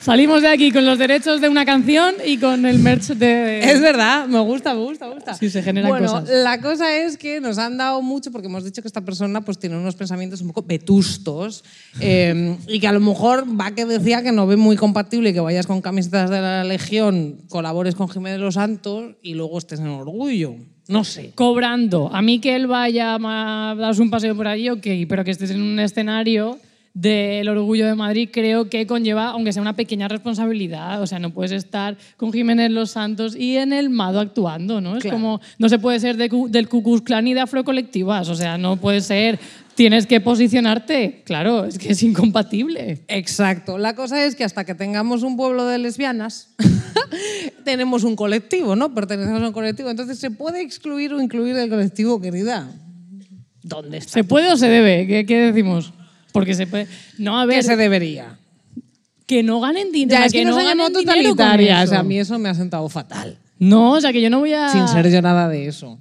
Salimos 0.02 0.42
de 0.42 0.48
aquí 0.48 0.72
con 0.72 0.84
los 0.84 0.98
derechos 0.98 1.40
de 1.40 1.48
una 1.48 1.64
canción 1.64 2.16
y 2.26 2.36
con 2.38 2.66
el 2.66 2.80
merch 2.80 3.10
de... 3.10 3.60
Es 3.60 3.80
verdad, 3.80 4.26
me 4.26 4.40
gusta, 4.40 4.74
me 4.74 4.80
gusta, 4.80 5.06
me 5.06 5.14
gusta. 5.14 5.34
Sí, 5.34 5.48
se 5.48 5.62
generan 5.62 5.88
bueno, 5.88 6.08
cosas. 6.08 6.28
la 6.28 6.60
cosa 6.60 6.96
es 6.96 7.16
que 7.16 7.40
nos 7.40 7.56
han 7.58 7.78
dado 7.78 8.02
mucho 8.02 8.32
porque 8.32 8.48
hemos 8.48 8.64
dicho 8.64 8.82
que 8.82 8.88
esta 8.88 9.02
persona 9.02 9.42
pues 9.42 9.60
tiene 9.60 9.76
unos 9.76 9.94
pensamientos 9.94 10.40
un 10.40 10.48
poco 10.48 10.64
vetustos 10.66 11.62
eh, 12.00 12.56
y 12.66 12.80
que 12.80 12.88
a 12.88 12.92
lo 12.92 12.98
mejor 12.98 13.46
va 13.48 13.70
que 13.76 13.86
decía 13.86 14.24
que 14.24 14.32
no 14.32 14.48
ve 14.48 14.56
muy 14.56 14.74
compatible 14.74 15.32
que 15.32 15.38
vayas 15.38 15.68
con 15.68 15.80
camisetas 15.80 16.30
de 16.30 16.40
la 16.40 16.64
Legión, 16.64 17.38
colabores 17.48 17.94
con 17.94 18.08
Jiménez 18.08 18.40
Los 18.40 18.54
Santos 18.54 19.14
y 19.22 19.34
luego 19.34 19.56
estés 19.56 19.78
en 19.78 19.86
Orgullo. 19.86 20.56
No 20.88 21.04
sé. 21.04 21.30
Cobrando. 21.36 22.10
A 22.12 22.22
mí 22.22 22.40
que 22.40 22.56
él 22.56 22.66
vaya 22.66 23.14
a 23.14 23.74
darse 23.76 24.02
un 24.02 24.10
paseo 24.10 24.34
por 24.34 24.48
allí, 24.48 24.68
ok, 24.68 24.84
pero 25.08 25.22
que 25.22 25.30
estés 25.30 25.52
en 25.52 25.62
un 25.62 25.78
escenario 25.78 26.58
del 26.94 27.48
orgullo 27.48 27.86
de 27.86 27.94
Madrid 27.94 28.28
creo 28.30 28.68
que 28.68 28.86
conlleva, 28.86 29.28
aunque 29.30 29.52
sea 29.52 29.62
una 29.62 29.74
pequeña 29.76 30.08
responsabilidad, 30.08 31.00
o 31.00 31.06
sea, 31.06 31.18
no 31.18 31.30
puedes 31.30 31.52
estar 31.52 31.96
con 32.18 32.32
Jiménez 32.32 32.70
Los 32.70 32.90
Santos 32.90 33.34
y 33.34 33.56
en 33.56 33.72
el 33.72 33.88
Mado 33.88 34.20
actuando, 34.20 34.80
¿no? 34.80 34.96
Es 34.96 35.02
Claro. 35.02 35.16
como, 35.16 35.40
no 35.58 35.68
se 35.70 35.78
puede 35.78 36.00
ser 36.00 36.16
de 36.16 36.28
del 36.48 36.68
Ku 36.68 36.82
Klux 36.82 37.02
Klan 37.02 37.26
y 37.26 37.34
de 37.34 37.40
afrocolectivas, 37.40 38.28
o 38.28 38.34
sea, 38.34 38.58
no 38.58 38.76
puede 38.76 39.00
ser 39.00 39.38
tienes 39.74 40.06
que 40.06 40.20
posicionarte. 40.20 41.22
Claro, 41.24 41.64
es 41.64 41.78
que 41.78 41.92
es 41.92 42.02
incompatible. 42.02 43.04
Exacto. 43.08 43.78
La 43.78 43.94
cosa 43.94 44.24
es 44.24 44.36
que 44.36 44.44
hasta 44.44 44.64
que 44.64 44.74
tengamos 44.74 45.22
un 45.22 45.36
pueblo 45.36 45.66
de 45.66 45.78
lesbianas, 45.78 46.54
tenemos 47.64 48.04
un 48.04 48.16
colectivo, 48.16 48.76
¿no? 48.76 48.94
Pertenecemos 48.94 49.42
a 49.42 49.46
un 49.46 49.52
colectivo. 49.52 49.88
Entonces, 49.90 50.18
¿se 50.18 50.30
puede 50.30 50.60
excluir 50.60 51.14
o 51.14 51.22
incluir 51.22 51.56
el 51.56 51.70
colectivo, 51.70 52.20
querida? 52.20 52.70
¿Dónde 53.62 53.98
está? 53.98 54.12
¿Se 54.12 54.24
puede 54.24 54.52
o 54.52 54.56
se 54.56 54.68
debe? 54.68 55.06
¿Qué, 55.06 55.24
qué 55.24 55.38
decimos? 55.38 55.92
Porque 56.32 56.54
se 56.54 56.66
puede. 56.66 56.88
No, 57.18 57.38
a 57.38 57.46
ver. 57.46 57.58
¿Qué 57.58 57.62
se 57.62 57.76
debería? 57.76 58.38
que 59.32 59.42
no 59.42 59.60
ganen 59.60 59.92
dinero. 59.92 60.20
Ya, 60.20 60.26
es 60.26 60.32
que, 60.32 60.44
no 60.44 60.54
ganen 60.54 60.72
dinero 60.72 60.92
con 60.92 61.04
totalitarias. 61.04 61.84
eso. 61.84 61.98
A 61.98 62.02
mí 62.02 62.18
eso 62.18 62.38
me 62.38 62.50
ha 62.50 62.54
sentado 62.54 62.86
fatal. 62.90 63.38
No, 63.58 63.92
o 63.92 64.00
sea, 64.00 64.12
que 64.12 64.20
yo 64.20 64.28
no 64.28 64.40
voy 64.40 64.52
a. 64.52 64.68
Sin 64.68 64.86
ser 64.88 65.10
yo 65.10 65.22
nada 65.22 65.48
de 65.48 65.68
eso. 65.68 65.98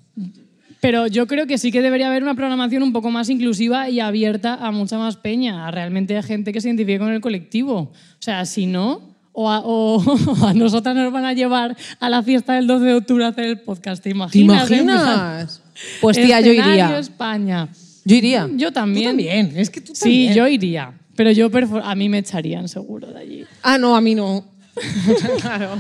Pero 0.82 1.08
yo 1.08 1.28
creo 1.28 1.46
que 1.46 1.58
sí 1.58 1.72
que 1.72 1.82
debería 1.82 2.08
haber 2.08 2.24
una 2.24 2.34
programación 2.34 2.82
un 2.82 2.92
poco 2.92 3.12
más 3.12 3.30
inclusiva 3.30 3.88
y 3.90 4.00
abierta 4.00 4.56
a 4.56 4.72
mucha 4.72 4.98
más 4.98 5.16
peña, 5.16 5.68
a 5.68 5.72
realmente 5.72 6.18
a 6.18 6.24
gente 6.24 6.52
que 6.52 6.60
se 6.60 6.70
identifique 6.70 7.00
con 7.00 7.12
el 7.12 7.22
colectivo. 7.22 7.76
O 7.78 7.92
sea, 8.20 8.46
si 8.46 8.66
no, 8.66 9.00
o 9.32 9.50
a, 9.50 9.62
o 9.64 10.04
a 10.46 10.54
nosotras 10.54 10.96
nos 10.96 11.14
van 11.14 11.26
a 11.26 11.34
llevar 11.34 11.78
a 12.00 12.10
la 12.10 12.24
fiesta 12.24 12.56
del 12.56 12.66
12 12.66 12.84
de 12.84 12.94
octubre 12.96 13.24
a 13.24 13.28
hacer 13.28 13.46
el 13.46 13.60
podcast. 13.60 14.04
¿Te 14.04 14.10
¿Te 14.10 14.16
imaginas? 14.16 14.68
Plan, 14.68 14.82
imaginas? 14.82 15.62
Pues 16.02 16.18
tía, 16.18 16.42
yo 16.42 16.52
escenario 16.52 16.74
iría. 16.74 17.00
España. 17.00 17.70
Yo 18.06 18.16
iría. 18.16 18.50
Yo 18.56 18.72
también. 18.72 19.04
Tú 19.04 19.10
también. 19.10 19.54
Es 19.56 19.70
que 19.70 19.82
tú 19.82 19.94
Sí, 19.96 20.00
también. 20.02 20.34
yo 20.34 20.48
iría. 20.48 20.94
Pero 21.16 21.32
yo 21.32 21.50
perfor- 21.52 21.82
a 21.84 21.94
mí 21.96 22.10
me 22.10 22.18
echarían 22.20 22.68
seguro 22.68 23.08
de 23.12 23.20
allí. 23.20 23.46
Ah, 23.62 23.78
no, 23.78 23.96
a 23.96 24.02
mí 24.02 24.16
no. 24.16 24.46
claro. 25.42 25.76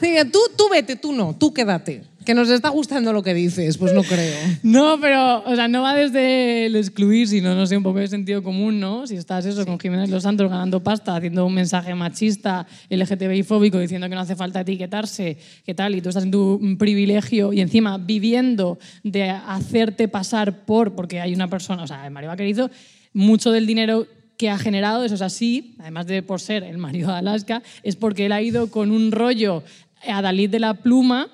Diga, 0.00 0.24
tú, 0.24 0.38
tú 0.56 0.68
vete, 0.70 0.96
tú 0.96 1.12
no, 1.12 1.34
tú 1.36 1.52
quédate. 1.52 2.02
Que 2.30 2.34
nos 2.34 2.48
está 2.48 2.68
gustando 2.68 3.12
lo 3.12 3.24
que 3.24 3.34
dices, 3.34 3.76
pues 3.76 3.92
no 3.92 4.04
creo. 4.04 4.36
No, 4.62 5.00
pero, 5.00 5.42
o 5.44 5.56
sea, 5.56 5.66
no 5.66 5.82
va 5.82 5.96
desde 5.96 6.66
el 6.66 6.76
excluir, 6.76 7.26
sino, 7.26 7.56
no 7.56 7.66
sé, 7.66 7.76
un 7.76 7.82
poco 7.82 7.98
de 7.98 8.06
sentido 8.06 8.40
común, 8.40 8.78
¿no? 8.78 9.04
Si 9.08 9.16
estás 9.16 9.46
eso 9.46 9.66
con 9.66 9.80
Jiménez 9.80 10.10
Los 10.10 10.22
Santos 10.22 10.48
ganando 10.48 10.80
pasta, 10.80 11.16
haciendo 11.16 11.44
un 11.44 11.54
mensaje 11.54 11.92
machista, 11.96 12.68
LGTBI 12.88 13.42
fóbico, 13.42 13.80
diciendo 13.80 14.08
que 14.08 14.14
no 14.14 14.20
hace 14.20 14.36
falta 14.36 14.60
etiquetarse, 14.60 15.38
qué 15.66 15.74
tal, 15.74 15.96
y 15.96 16.02
tú 16.02 16.10
estás 16.10 16.22
en 16.22 16.30
tu 16.30 16.76
privilegio 16.78 17.52
y 17.52 17.62
encima 17.62 17.98
viviendo 17.98 18.78
de 19.02 19.28
hacerte 19.30 20.06
pasar 20.06 20.64
por, 20.64 20.94
porque 20.94 21.20
hay 21.20 21.34
una 21.34 21.50
persona, 21.50 21.82
o 21.82 21.86
sea, 21.88 22.08
Mario 22.10 22.28
Vaquerizo, 22.28 22.70
mucho 23.12 23.50
del 23.50 23.66
dinero 23.66 24.06
que 24.36 24.50
ha 24.50 24.58
generado, 24.58 25.04
eso 25.04 25.16
es 25.16 25.22
así, 25.22 25.74
además 25.80 26.06
de 26.06 26.22
por 26.22 26.40
ser 26.40 26.62
el 26.62 26.78
marido 26.78 27.08
de 27.10 27.18
Alaska, 27.18 27.64
es 27.82 27.96
porque 27.96 28.26
él 28.26 28.32
ha 28.32 28.40
ido 28.40 28.70
con 28.70 28.92
un 28.92 29.10
rollo 29.10 29.64
a 30.08 30.22
Dalí 30.22 30.46
de 30.46 30.60
la 30.60 30.74
pluma 30.74 31.28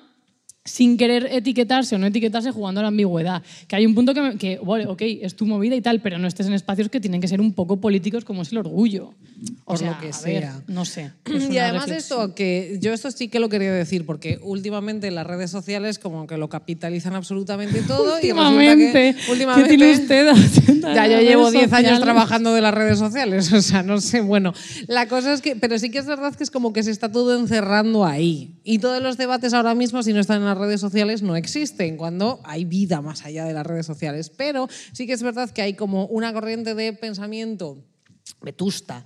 sin 0.67 0.97
querer 0.97 1.27
etiquetarse 1.31 1.95
o 1.95 1.97
no 1.97 2.05
etiquetarse 2.07 2.51
jugando 2.51 2.79
a 2.79 2.83
la 2.83 2.89
ambigüedad. 2.89 3.41
Que 3.67 3.75
hay 3.77 3.85
un 3.85 3.95
punto 3.95 4.13
que, 4.13 4.21
me- 4.21 4.37
que 4.37 4.59
vale, 4.63 4.85
ok, 4.85 5.01
es 5.01 5.35
tu 5.35 5.45
movida 5.45 5.75
y 5.75 5.81
tal, 5.81 6.01
pero 6.01 6.17
no 6.19 6.27
estés 6.27 6.45
en 6.47 6.53
espacios 6.53 6.89
que 6.89 6.99
tienen 6.99 7.21
que 7.21 7.27
ser 7.27 7.39
un 7.41 7.53
poco 7.53 7.77
políticos 7.77 8.25
como 8.25 8.41
es 8.41 8.51
el 8.51 8.59
orgullo. 8.59 9.13
O 9.65 9.71
Por 9.71 9.77
sea, 9.77 9.91
lo 9.91 9.99
que 9.99 10.07
a 10.13 10.21
ver, 10.21 10.43
sea. 10.43 10.61
no 10.67 10.83
sé. 10.85 11.11
Y 11.25 11.57
además 11.57 11.85
reflexión. 11.87 12.21
esto, 12.23 12.35
que 12.35 12.77
yo 12.81 12.91
esto 12.93 13.11
sí 13.11 13.27
que 13.27 13.39
lo 13.39 13.49
quería 13.49 13.71
decir, 13.71 14.05
porque 14.05 14.39
últimamente 14.41 15.09
las 15.11 15.25
redes 15.27 15.51
sociales 15.51 15.99
como 15.99 16.25
que 16.27 16.37
lo 16.37 16.49
capitalizan 16.49 17.13
absolutamente 17.15 17.81
todo. 17.83 18.17
y 18.19 18.31
resulta 18.31 18.47
Últimamente, 18.49 19.15
que, 19.25 19.31
últimamente 19.31 19.69
¿qué 19.69 19.77
tiene 19.77 19.93
usted 20.01 20.27
haciendo 20.29 20.93
Ya, 20.93 21.07
yo 21.07 21.21
llevo 21.21 21.49
redes 21.51 21.69
10 21.69 21.73
años 21.73 21.99
trabajando 22.01 22.53
de 22.53 22.61
las 22.61 22.73
redes 22.73 22.97
sociales, 22.99 23.51
o 23.53 23.61
sea, 23.61 23.83
no 23.83 24.01
sé, 24.01 24.21
bueno, 24.21 24.53
la 24.87 25.07
cosa 25.07 25.33
es 25.33 25.41
que, 25.41 25.55
pero 25.55 25.77
sí 25.79 25.89
que 25.91 25.99
es 25.99 26.05
verdad 26.07 26.33
que 26.35 26.43
es 26.43 26.51
como 26.51 26.73
que 26.73 26.83
se 26.83 26.91
está 26.91 27.11
todo 27.11 27.37
encerrando 27.37 28.05
ahí. 28.05 28.55
Y 28.63 28.79
todos 28.79 29.01
los 29.01 29.17
debates 29.17 29.53
ahora 29.53 29.75
mismo, 29.75 30.03
si 30.03 30.13
no 30.13 30.19
están 30.19 30.39
en 30.39 30.45
las 30.45 30.56
redes 30.57 30.81
sociales, 30.81 31.21
no 31.21 31.35
existen, 31.35 31.97
cuando 31.97 32.39
hay 32.43 32.65
vida 32.65 33.01
más 33.01 33.23
allá 33.25 33.45
de 33.45 33.53
las 33.53 33.65
redes 33.65 33.85
sociales. 33.85 34.29
Pero 34.35 34.67
sí 34.93 35.05
que 35.07 35.13
es 35.13 35.23
verdad 35.23 35.49
que 35.51 35.61
hay 35.61 35.73
como 35.75 36.05
una 36.07 36.33
corriente 36.33 36.75
de 36.75 36.93
pensamiento 36.93 37.83
vetusta 38.41 39.03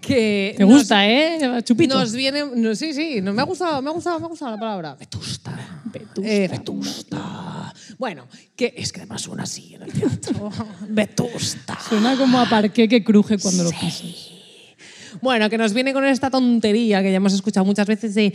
que 0.00 0.54
Te 0.56 0.64
nos- 0.64 0.72
gusta, 0.80 1.08
¿eh? 1.08 1.38
Chupito. 1.62 1.98
nos 1.98 2.12
viene, 2.12 2.44
no, 2.56 2.74
sí, 2.74 2.92
sí, 2.92 3.20
no, 3.22 3.32
me 3.32 3.40
ha 3.40 3.44
gustado, 3.44 3.80
me 3.80 3.88
ha 3.88 3.92
gustado, 3.92 4.18
me 4.18 4.26
ha 4.26 4.28
gustado 4.28 4.50
la 4.50 4.58
palabra. 4.58 4.94
Vetusta. 4.96 5.80
Vetusta. 5.84 6.28
Eh, 6.30 6.48
vetusta. 6.48 7.72
Bueno, 7.98 8.26
que 8.56 8.74
es 8.76 8.92
que 8.92 9.00
además 9.00 9.22
suena 9.22 9.44
así 9.44 9.74
en 9.74 9.82
el 9.82 9.92
teatro. 9.92 10.50
vetusta. 10.88 11.78
Suena 11.88 12.16
como 12.16 12.38
a 12.40 12.48
parqué 12.48 12.88
que 12.88 13.02
cruje 13.04 13.38
cuando 13.38 13.62
lo 13.64 13.70
pisas. 13.70 14.30
Bueno, 15.20 15.48
que 15.50 15.58
nos 15.58 15.72
viene 15.72 15.92
con 15.92 16.04
esta 16.04 16.30
tontería 16.30 17.02
que 17.02 17.10
ya 17.10 17.16
hemos 17.16 17.32
escuchado 17.32 17.64
muchas 17.64 17.86
veces 17.86 18.14
de 18.14 18.26
Eh, 18.26 18.32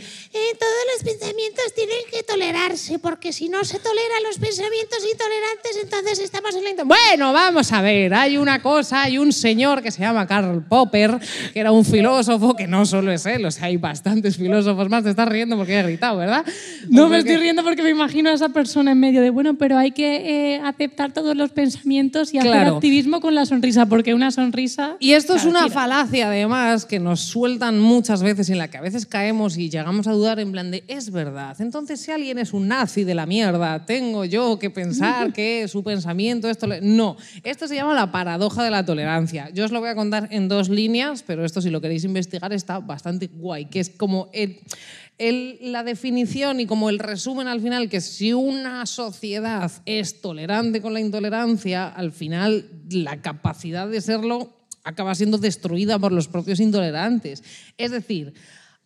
todos 0.58 0.82
los 0.94 1.02
pensamientos 1.12 1.64
tienen 1.74 1.96
que 2.10 2.22
tolerarse, 2.22 2.98
porque 2.98 3.32
si 3.32 3.48
no 3.48 3.64
se 3.64 3.78
toleran 3.78 4.22
los 4.26 4.38
pensamientos 4.38 4.98
intolerantes, 5.10 5.78
entonces 5.82 6.18
estamos 6.20 6.54
en 6.54 6.64
la. 6.64 6.84
Bueno, 6.84 7.32
vamos 7.32 7.72
a 7.72 7.82
ver, 7.82 8.14
hay 8.14 8.36
una 8.36 8.62
cosa, 8.62 9.02
hay 9.02 9.18
un 9.18 9.32
señor 9.32 9.82
que 9.82 9.90
se 9.90 10.00
llama 10.02 10.26
Karl 10.26 10.62
Popper, 10.68 11.18
que 11.52 11.60
era 11.60 11.72
un 11.72 11.84
filósofo, 11.84 12.54
que 12.54 12.66
no 12.66 12.86
solo 12.86 13.10
es 13.12 13.26
él, 13.26 13.44
o 13.44 13.50
sea, 13.50 13.66
hay 13.66 13.76
bastantes 13.76 14.36
filósofos 14.36 14.88
más, 14.88 15.02
te 15.04 15.10
estás 15.10 15.28
riendo 15.28 15.56
porque 15.56 15.78
he 15.78 15.82
gritado, 15.82 16.18
¿verdad? 16.18 16.44
No, 16.88 17.06
¿O 17.06 17.08
me 17.08 17.18
estoy 17.18 17.36
riendo 17.36 17.62
porque 17.64 17.82
me 17.82 17.90
imagino 17.90 18.30
a 18.30 18.34
esa 18.34 18.48
persona 18.50 18.92
en 18.92 19.00
medio 19.00 19.20
de, 19.22 19.30
bueno, 19.30 19.54
pero 19.54 19.76
hay 19.78 19.90
que 19.92 20.54
eh, 20.54 20.60
aceptar 20.64 21.12
todos 21.12 21.36
los 21.36 21.50
pensamientos 21.50 22.32
y 22.34 22.38
hacer 22.38 22.50
Claro. 22.50 22.74
activismo 22.76 23.20
con 23.20 23.34
la 23.34 23.46
sonrisa, 23.46 23.86
porque 23.86 24.14
una 24.14 24.30
sonrisa... 24.30 24.96
Y 25.00 25.12
esto 25.12 25.34
es 25.34 25.44
una 25.44 25.64
tira. 25.64 25.74
falacia, 25.74 26.28
además, 26.28 26.69
que 26.86 26.98
nos 27.00 27.20
sueltan 27.20 27.78
muchas 27.80 28.22
veces 28.22 28.48
en 28.50 28.58
la 28.58 28.68
que 28.68 28.78
a 28.78 28.80
veces 28.80 29.06
caemos 29.06 29.56
y 29.58 29.68
llegamos 29.70 30.06
a 30.06 30.12
dudar 30.12 30.38
en 30.40 30.52
plan 30.52 30.70
de, 30.70 30.84
es 30.88 31.10
verdad. 31.10 31.56
Entonces, 31.60 32.00
si 32.00 32.10
alguien 32.10 32.38
es 32.38 32.52
un 32.52 32.68
nazi 32.68 33.04
de 33.04 33.14
la 33.14 33.26
mierda, 33.26 33.84
tengo 33.86 34.24
yo 34.24 34.58
que 34.58 34.70
pensar 34.70 35.32
que 35.32 35.66
su 35.68 35.82
pensamiento 35.82 36.48
esto... 36.48 36.66
le-". 36.66 36.80
No, 36.80 37.16
esto 37.42 37.66
se 37.68 37.74
llama 37.74 37.94
la 37.94 38.10
paradoja 38.12 38.62
de 38.64 38.70
la 38.70 38.84
tolerancia. 38.84 39.50
Yo 39.50 39.64
os 39.64 39.72
lo 39.72 39.80
voy 39.80 39.88
a 39.90 39.94
contar 39.94 40.28
en 40.30 40.48
dos 40.48 40.68
líneas, 40.68 41.22
pero 41.26 41.44
esto 41.44 41.60
si 41.60 41.70
lo 41.70 41.80
queréis 41.80 42.04
investigar 42.04 42.52
está 42.52 42.78
bastante 42.78 43.26
guay, 43.28 43.66
que 43.66 43.80
es 43.80 43.90
como 43.90 44.28
el- 44.32 45.58
la 45.60 45.82
definición 45.84 46.60
y 46.60 46.66
como 46.66 46.88
el 46.88 46.98
resumen 46.98 47.46
al 47.46 47.60
final, 47.60 47.90
que 47.90 48.00
si 48.00 48.32
una 48.32 48.86
sociedad 48.86 49.70
es 49.84 50.22
tolerante 50.22 50.80
con 50.80 50.94
la 50.94 51.00
intolerancia, 51.00 51.88
al 51.88 52.12
final 52.12 52.66
la 52.90 53.20
capacidad 53.20 53.86
de 53.86 54.00
serlo 54.00 54.56
acaba 54.84 55.14
siendo 55.14 55.38
destruida 55.38 55.98
por 55.98 56.12
los 56.12 56.28
propios 56.28 56.60
intolerantes. 56.60 57.42
Es 57.76 57.90
decir, 57.90 58.34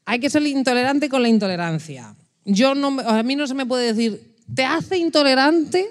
hay 0.05 0.21
que 0.21 0.31
ser 0.31 0.47
intolerante 0.47 1.09
con 1.09 1.23
la 1.23 1.29
intolerancia. 1.29 2.15
Yo 2.45 2.75
no, 2.75 3.01
a 3.01 3.23
mí 3.23 3.37
no 3.37 3.47
se 3.47 3.55
me 3.55 3.67
puede 3.67 3.93
decir, 3.93 4.37
te 4.55 4.65
hace 4.65 4.99
intolerante 4.99 5.87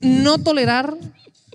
no 0.00 0.38
tolerar 0.38 0.96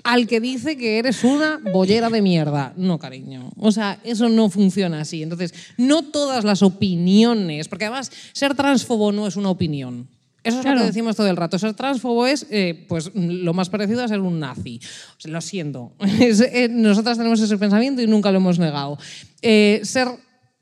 al 0.04 0.28
que 0.28 0.40
dice 0.40 0.78
que 0.78 1.00
eres 1.00 1.24
una 1.24 1.60
bollera 1.72 2.10
de 2.10 2.22
mierda. 2.22 2.74
No, 2.76 3.00
cariño. 3.00 3.52
O 3.58 3.72
sea, 3.72 4.00
eso 4.04 4.30
no 4.30 4.50
funciona 4.50 5.02
así. 5.02 5.24
Entonces, 5.24 5.54
no 5.78 6.04
todas 6.04 6.44
las 6.44 6.62
opiniones, 6.62 7.68
porque 7.68 7.86
además 7.86 8.12
ser 8.34 8.54
transfobo 8.54 9.12
no 9.12 9.28
es 9.28 9.38
una 9.38 9.50
opinión. 9.50 10.08
Eso 10.44 10.60
es 10.60 10.66
lo 10.66 10.76
que 10.76 10.84
decimos 10.86 11.16
todo 11.16 11.28
el 11.30 11.38
rato. 11.38 11.58
Ser 11.58 11.74
transfobo 11.74 12.28
es 12.28 12.46
eh, 12.50 12.86
pues, 12.90 13.12
lo 13.16 13.54
más 13.54 13.70
parecido 13.70 14.04
a 14.04 14.08
ser 14.08 14.20
un 14.20 14.40
nazi. 14.40 14.80
O 15.18 15.20
sea, 15.22 15.32
lo 15.32 15.42
siento. 15.42 15.94
Es- 16.20 16.42
eh, 16.42 16.68
nosotras 16.70 17.18
tenemos 17.18 17.40
ese 17.40 17.58
pensamiento 17.58 18.02
y 18.02 18.08
nunca 18.08 18.32
lo 18.32 18.38
hemos 18.38 18.60
negado. 18.60 18.98
Eh, 19.42 19.80
ser 19.84 20.08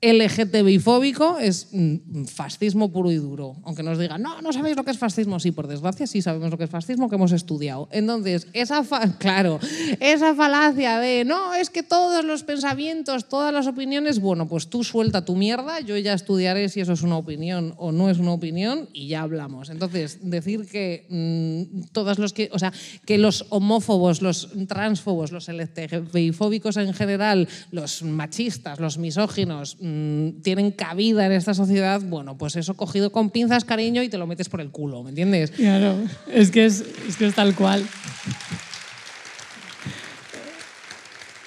LGTBI 0.01 0.79
fóbico 0.79 1.37
es 1.37 1.67
mm, 1.71 2.25
fascismo 2.25 2.91
puro 2.91 3.11
y 3.11 3.17
duro. 3.17 3.57
Aunque 3.63 3.83
nos 3.83 3.99
digan, 3.99 4.19
no, 4.19 4.41
no 4.41 4.51
sabéis 4.51 4.75
lo 4.75 4.83
que 4.83 4.89
es 4.89 4.97
fascismo. 4.97 5.39
Sí, 5.39 5.51
por 5.51 5.67
desgracia, 5.67 6.07
sí 6.07 6.23
sabemos 6.23 6.49
lo 6.49 6.57
que 6.57 6.63
es 6.63 6.71
fascismo, 6.71 7.07
que 7.07 7.15
hemos 7.17 7.31
estudiado. 7.31 7.87
Entonces, 7.91 8.47
esa, 8.53 8.83
claro, 9.19 9.59
esa 9.99 10.33
falacia 10.33 10.97
de, 10.97 11.23
no, 11.23 11.53
es 11.53 11.69
que 11.69 11.83
todos 11.83 12.25
los 12.25 12.41
pensamientos, 12.43 13.29
todas 13.29 13.53
las 13.53 13.67
opiniones, 13.67 14.19
bueno, 14.19 14.47
pues 14.47 14.69
tú 14.69 14.83
suelta 14.83 15.23
tu 15.23 15.35
mierda, 15.35 15.81
yo 15.81 15.95
ya 15.97 16.13
estudiaré 16.13 16.69
si 16.69 16.81
eso 16.81 16.93
es 16.93 17.03
una 17.03 17.17
opinión 17.17 17.75
o 17.77 17.91
no 17.91 18.09
es 18.09 18.17
una 18.17 18.31
opinión 18.31 18.89
y 18.93 19.07
ya 19.07 19.21
hablamos. 19.21 19.69
Entonces, 19.69 20.17
decir 20.23 20.65
que 20.65 21.05
mm, 21.09 21.91
todos 21.91 22.17
los 22.17 22.33
que, 22.33 22.49
o 22.51 22.57
sea, 22.57 22.73
que 23.05 23.19
los 23.19 23.45
homófobos, 23.49 24.23
los 24.23 24.49
transfobos, 24.67 25.31
los 25.31 25.47
LGTBI 25.47 26.31
fóbicos 26.31 26.77
en 26.77 26.91
general, 26.95 27.47
los 27.69 28.01
machistas, 28.01 28.79
los 28.79 28.97
misóginos, 28.97 29.77
mm, 29.91 30.41
tienen 30.41 30.71
cabida 30.71 31.25
en 31.25 31.31
esta 31.33 31.53
sociedad, 31.53 32.01
bueno, 32.01 32.37
pues 32.37 32.55
eso 32.55 32.75
cogido 32.75 33.11
con 33.11 33.29
pinzas, 33.29 33.65
cariño, 33.65 34.03
y 34.03 34.09
te 34.09 34.17
lo 34.17 34.27
metes 34.27 34.49
por 34.49 34.61
el 34.61 34.71
culo, 34.71 35.03
¿me 35.03 35.09
entiendes? 35.09 35.51
Claro, 35.51 35.95
es 36.31 36.51
que 36.51 36.65
es, 36.65 36.83
es 37.07 37.17
que 37.17 37.27
es 37.27 37.35
tal 37.35 37.55
cual. 37.55 37.85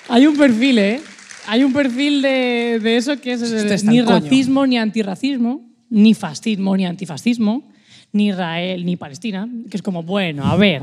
Hay 0.09 0.26
un 0.26 0.36
perfil, 0.36 0.78
¿eh? 0.78 1.01
Hay 1.47 1.64
un 1.64 1.72
perfil 1.72 2.22
de, 2.22 2.80
de 2.82 2.97
eso 2.97 3.20
que 3.20 3.32
es 3.32 3.42
Este 3.42 3.74
está 3.74 3.90
ni 3.90 3.99
el 3.99 4.05
coño. 4.05 4.20
racismo, 4.20 4.66
ni 4.66 4.78
antirracismo, 4.78 5.68
ni 5.90 6.14
fascismo, 6.14 6.76
ni 6.76 6.86
antifascismo, 6.86 7.70
ni 8.12 8.28
Israel, 8.28 8.84
ni 8.84 8.97
Palestina, 8.97 9.49
que 9.70 9.76
es 9.76 9.82
como, 9.82 10.03
bueno, 10.03 10.47
a 10.47 10.57
ver. 10.57 10.82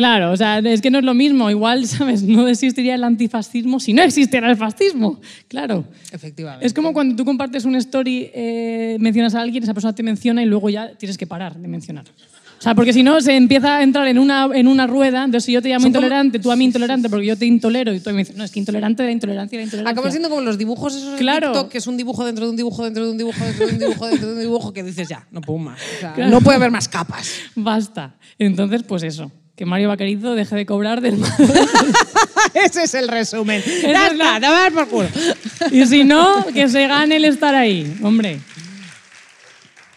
Claro, 0.00 0.32
o 0.32 0.36
sea, 0.38 0.60
es 0.60 0.80
que 0.80 0.90
no 0.90 0.96
es 0.98 1.04
lo 1.04 1.12
mismo. 1.12 1.50
Igual, 1.50 1.86
¿sabes? 1.86 2.22
No 2.22 2.48
existiría 2.48 2.94
el 2.94 3.04
antifascismo 3.04 3.78
si 3.80 3.92
no 3.92 4.00
existiera 4.02 4.50
el 4.50 4.56
fascismo. 4.56 5.20
Claro. 5.46 5.84
Efectivamente. 6.10 6.64
Es 6.66 6.72
como 6.72 6.94
cuando 6.94 7.14
tú 7.16 7.26
compartes 7.26 7.66
una 7.66 7.76
story, 7.76 8.30
eh, 8.32 8.96
mencionas 8.98 9.34
a 9.34 9.42
alguien, 9.42 9.62
esa 9.62 9.74
persona 9.74 9.94
te 9.94 10.02
menciona 10.02 10.42
y 10.42 10.46
luego 10.46 10.70
ya 10.70 10.92
tienes 10.96 11.18
que 11.18 11.26
parar 11.26 11.58
de 11.58 11.68
mencionar. 11.68 12.06
O 12.06 12.62
sea, 12.62 12.74
porque 12.74 12.94
si 12.94 13.02
no 13.02 13.20
se 13.20 13.36
empieza 13.36 13.76
a 13.76 13.82
entrar 13.82 14.06
en 14.06 14.18
una, 14.18 14.48
en 14.54 14.68
una 14.68 14.86
rueda, 14.86 15.24
entonces 15.24 15.44
si 15.44 15.52
yo 15.52 15.60
te 15.60 15.68
llamo 15.68 15.86
intolerante, 15.86 16.38
tú 16.38 16.50
a 16.50 16.56
mí 16.56 16.64
intolerante 16.64 17.10
porque 17.10 17.26
yo 17.26 17.36
te 17.36 17.44
intolero 17.44 17.92
y 17.92 18.00
tú 18.00 18.10
me 18.10 18.18
dices, 18.18 18.36
no, 18.36 18.44
es 18.44 18.50
que 18.50 18.58
intolerante 18.58 19.02
de 19.02 19.08
la 19.08 19.12
intolerancia 19.12 19.56
y 19.56 19.58
la 19.60 19.64
intolerancia. 19.64 20.10
Siendo 20.10 20.28
como 20.30 20.40
los 20.40 20.56
dibujos 20.56 20.94
esos 20.94 21.18
Claro. 21.18 21.48
en 21.48 21.52
TikTok, 21.52 21.70
que 21.72 21.78
es 21.78 21.86
un 21.86 21.96
dibujo 21.98 22.24
dentro 22.24 22.44
de 22.46 22.50
un 22.50 22.56
dibujo, 22.56 22.84
dentro 22.84 23.04
de 23.04 23.12
un 23.12 23.18
dibujo, 23.18 23.44
dentro 23.44 23.66
de 23.66 23.72
un 23.72 23.78
dibujo, 23.78 24.06
dentro 24.06 24.26
de 24.28 24.32
un 24.34 24.40
dibujo, 24.40 24.72
que 24.74 24.82
dices 24.82 25.08
ya, 25.08 25.26
no 25.30 25.40
puedo 25.42 25.58
más. 25.58 25.78
O 25.80 26.00
sea, 26.00 26.12
Claro. 26.14 26.30
No 26.30 26.40
puede 26.42 26.56
haber 26.56 26.70
más 26.70 26.88
capas. 26.88 27.32
Basta. 27.54 28.16
Entonces, 28.38 28.82
pues 28.82 29.02
eso, 29.04 29.32
que 29.60 29.66
Mario 29.66 29.88
Vaquerizo 29.88 30.34
deje 30.34 30.56
de 30.56 30.64
cobrar 30.64 31.02
del 31.02 31.22
Ese 32.54 32.84
es 32.84 32.94
el 32.94 33.08
resumen. 33.08 33.60
es 33.62 33.82
Ya 33.82 34.06
está, 34.06 34.14
la- 34.14 34.40
te 34.40 34.46
va 34.46 34.56
a 34.56 34.60
dar 34.62 34.72
por 34.72 34.88
culo. 34.88 35.08
Y 35.70 35.84
si 35.84 36.02
no, 36.02 36.46
que 36.46 36.66
se 36.66 36.86
gane 36.86 37.16
el 37.16 37.26
estar 37.26 37.54
ahí, 37.54 37.94
hombre. 38.02 38.40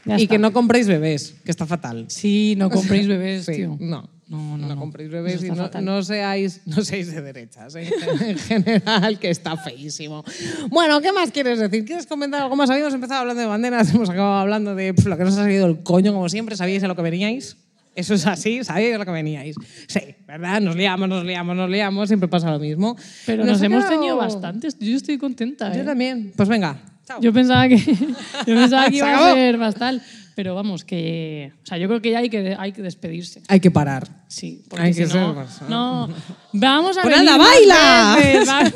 Ya 0.03 0.20
Y 0.20 0.24
está. 0.24 0.34
que 0.34 0.38
no 0.39 0.51
compréis 0.51 0.86
bebés, 0.88 1.36
que 1.45 1.51
está 1.51 1.66
fatal. 1.66 2.07
Sí, 2.09 2.55
no 2.57 2.70
compréis 2.70 3.07
bebés, 3.07 3.45
Sí, 3.45 3.53
tío. 3.53 3.78
no. 3.80 4.09
No, 4.28 4.57
no, 4.57 4.68
no. 4.68 4.76
compréis 4.78 5.09
bebés 5.11 5.41
y 5.43 5.49
no, 5.51 5.70
no 5.82 6.03
seáis, 6.03 6.59
no 6.66 6.84
seáis 6.84 7.14
de 7.14 7.22
derechas, 7.22 7.76
¿eh? 7.76 7.89
en 8.22 8.38
general, 8.38 9.18
que 9.20 9.30
está 9.30 9.55
feísimo. 9.55 10.26
Bueno, 10.72 10.99
¿qué 11.01 11.11
más 11.14 11.32
quieres 11.32 11.59
decir? 11.59 11.86
¿Quieres 11.86 12.05
comentar 12.07 12.41
algo 12.41 12.55
más? 12.57 12.70
Habíamos 12.70 12.93
empezado 12.93 13.22
hablando 13.22 13.41
de 13.41 13.47
banderas, 13.47 13.89
hemos 13.93 14.09
acabado 14.09 14.39
hablando 14.41 14.76
de 14.76 14.93
pf, 14.93 15.07
lo 15.07 15.18
que 15.18 15.24
nos 15.24 15.34
ha 15.38 15.43
salido 15.43 15.68
el 15.68 15.84
coño, 15.84 16.11
como 16.14 16.28
siempre. 16.28 16.57
¿Sabíais 16.57 16.84
a 16.84 16.88
lo 16.88 16.95
que 16.97 17.01
veníais? 17.01 17.55
Eso 17.96 18.14
es 18.16 18.26
así, 18.26 18.64
sabíais 18.64 18.96
a 18.96 18.98
lo 18.98 19.06
que 19.06 19.12
veníais. 19.12 19.56
Sí, 19.88 20.00
¿verdad? 20.28 20.60
Nos 20.62 20.76
liamos, 20.76 21.08
nos 21.08 21.24
liamos, 21.24 21.56
nos 21.56 21.70
liamos, 21.70 22.08
siempre 22.08 22.28
pasa 22.28 22.50
lo 22.52 22.60
mismo. 22.60 22.96
Pero 23.26 23.44
Nos 23.46 23.54
nos 23.54 23.62
hemos 23.62 23.84
quedado- 23.84 24.00
tenido 24.00 24.18
bastantes. 24.18 24.78
Yo 24.80 24.96
estoy 24.96 25.18
contenta. 25.18 25.72
Yo 25.76 25.82
¿eh? 25.82 25.86
también. 25.86 26.34
Pues 26.36 26.50
venga. 26.50 26.78
Chao. 27.06 27.20
Yo 27.22 27.32
pensaba 27.34 27.68
que, 27.68 27.78
yo 28.48 28.56
pensaba 28.56 28.89
que 28.89 28.96
iba 28.98 29.32
a 29.32 29.34
ser 29.34 29.58
bastante. 29.58 30.04
Pero 30.36 30.56
vamos, 30.56 30.84
que. 30.84 31.52
O 31.62 31.66
sea, 31.68 31.78
yo 31.78 31.88
creo 31.88 32.02
que 32.02 32.10
ya 32.10 32.18
hay 32.18 32.30
que, 32.32 32.56
hay 32.58 32.72
que 32.72 32.82
despedirse. 32.82 33.44
Hay 33.48 33.60
que 33.60 33.70
parar. 33.70 34.08
Sí, 34.28 34.64
porque 34.68 34.86
Hay 34.86 34.94
si 34.96 35.02
que 35.02 35.08
ser 35.08 35.22
no, 35.22 35.34
más- 35.36 35.62
no. 35.70 36.10
Vamos 36.54 36.98
a 36.98 37.04
Pues 37.04 37.16
venir 37.16 37.30
anda, 37.30 37.46
baila. 37.46 38.16
veces, 38.18 38.50
va- 38.50 38.72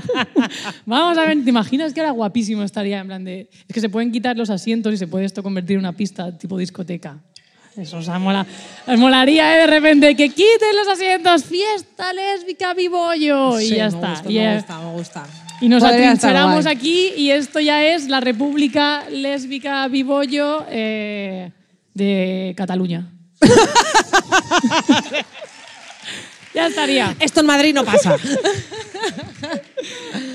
Vamos 0.86 1.18
a 1.18 1.26
ver, 1.26 1.44
¿te 1.44 1.50
imaginas 1.50 1.92
que 1.94 2.00
era 2.00 2.10
guapísimo 2.10 2.64
estaría 2.64 2.98
en 2.98 3.06
plan 3.06 3.22
de 3.24 3.48
es 3.68 3.72
que 3.74 3.80
se 3.80 3.88
pueden 3.88 4.10
quitar 4.10 4.36
los 4.36 4.50
asientos 4.50 4.92
y 4.92 4.96
se 4.96 5.06
puede 5.06 5.24
esto 5.24 5.42
convertir 5.44 5.74
en 5.74 5.80
una 5.80 5.92
pista 5.92 6.36
tipo 6.36 6.58
discoteca? 6.58 7.20
Eso, 7.76 7.98
o 7.98 8.02
sea, 8.02 8.18
mola, 8.18 8.44
os 8.86 8.98
molaría 8.98 9.54
¿eh? 9.54 9.60
de 9.60 9.66
repente 9.68 10.16
que 10.16 10.28
quiten 10.28 10.76
los 10.76 10.88
asientos, 10.88 11.44
fiesta 11.44 12.12
lésbica 12.12 12.74
bibollo 12.74 13.60
y 13.60 13.70
ya 13.70 13.88
me 13.88 13.88
está. 13.88 14.10
gusta, 14.10 14.30
y, 14.30 14.38
me 14.38 14.54
gusta, 14.56 14.78
me 14.80 14.92
gusta. 14.92 15.26
y 15.60 15.68
nos 15.68 15.82
Podría 15.82 16.10
atrincheramos 16.10 16.66
aquí 16.66 17.12
y 17.16 17.30
esto 17.30 17.60
ya 17.60 17.84
es 17.84 18.08
la 18.08 18.20
República 18.20 19.04
Lésbica 19.08 19.86
Bibollo 19.88 20.66
eh, 20.68 21.52
de 21.94 22.54
Cataluña. 22.56 23.08
ya 26.54 26.66
estaría. 26.66 27.14
Esto 27.20 27.40
en 27.40 27.46
Madrid 27.46 27.72
no 27.72 27.84
pasa. 27.84 28.16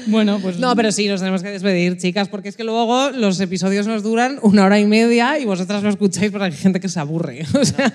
Bueno, 0.08 0.39
pues 0.41 0.58
No, 0.60 0.76
pero 0.76 0.91
sí, 0.91 1.08
nos 1.08 1.20
tenemos 1.22 1.41
que 1.41 1.49
despedir, 1.49 1.97
chicas, 1.97 2.28
porque 2.30 2.49
es 2.49 2.56
que 2.58 2.64
luego 2.64 3.10
los 3.12 3.39
episodios 3.39 3.88
nos 3.88 4.03
duran 4.03 4.38
una 4.41 4.66
hora 4.66 4.80
y 4.80 4.86
media 4.86 5.39
y 5.39 5.45
vosotras 5.45 5.82
lo 5.84 5.89
escucháis 5.89 6.32
porque 6.32 6.45
hay 6.45 6.51
gente 6.51 6.80
que 6.80 6.89
se 6.89 6.99
aburre. 6.99 7.45
O 7.60 7.66
sea, 7.66 7.91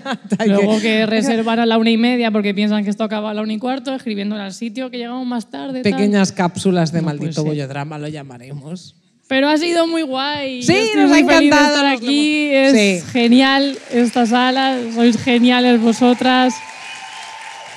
luego 0.46 0.80
que 0.80 1.06
reservan 1.06 1.60
a 1.60 1.66
la 1.66 1.78
una 1.78 1.90
y 1.90 1.96
media 1.96 2.30
porque 2.30 2.52
piensan 2.54 2.82
que 2.84 2.90
esto 2.90 3.04
acaba 3.04 3.30
a 3.30 3.34
la 3.34 3.42
una 3.42 3.52
y 3.52 3.58
cuarto, 3.58 3.94
escribiéndole 3.94 4.42
al 4.42 4.52
sitio 4.52 4.90
que 4.90 4.98
llegamos 4.98 5.26
más 5.26 5.50
tarde. 5.50 5.82
tal. 5.82 5.92
pequeñas 5.92 6.32
cápsulas 6.32 6.92
de 6.92 7.00
No 7.00 7.06
maldito 7.06 7.32
ser. 7.32 7.44
bollodrama, 7.44 7.98
lo 7.98 8.08
llamaremos. 8.08 8.96
Pero 9.28 9.48
ha 9.48 9.56
sido 9.56 9.86
muy 9.86 10.02
guay. 10.02 10.62
Sí, 10.64 10.74
estoy 10.74 11.02
nos 11.02 11.04
ha 11.04 11.14
muy 11.14 11.22
de 11.22 11.34
encantado, 11.36 11.74
estar 11.76 11.86
aquí. 11.86 12.48
hemos- 12.52 12.74
Es 12.74 13.02
Sí. 13.04 13.10
genial 13.12 13.78
esta 13.92 14.26
sala. 14.26 14.76
Sois 14.92 15.16
geniales 15.22 15.80
vosotras. 15.80 16.52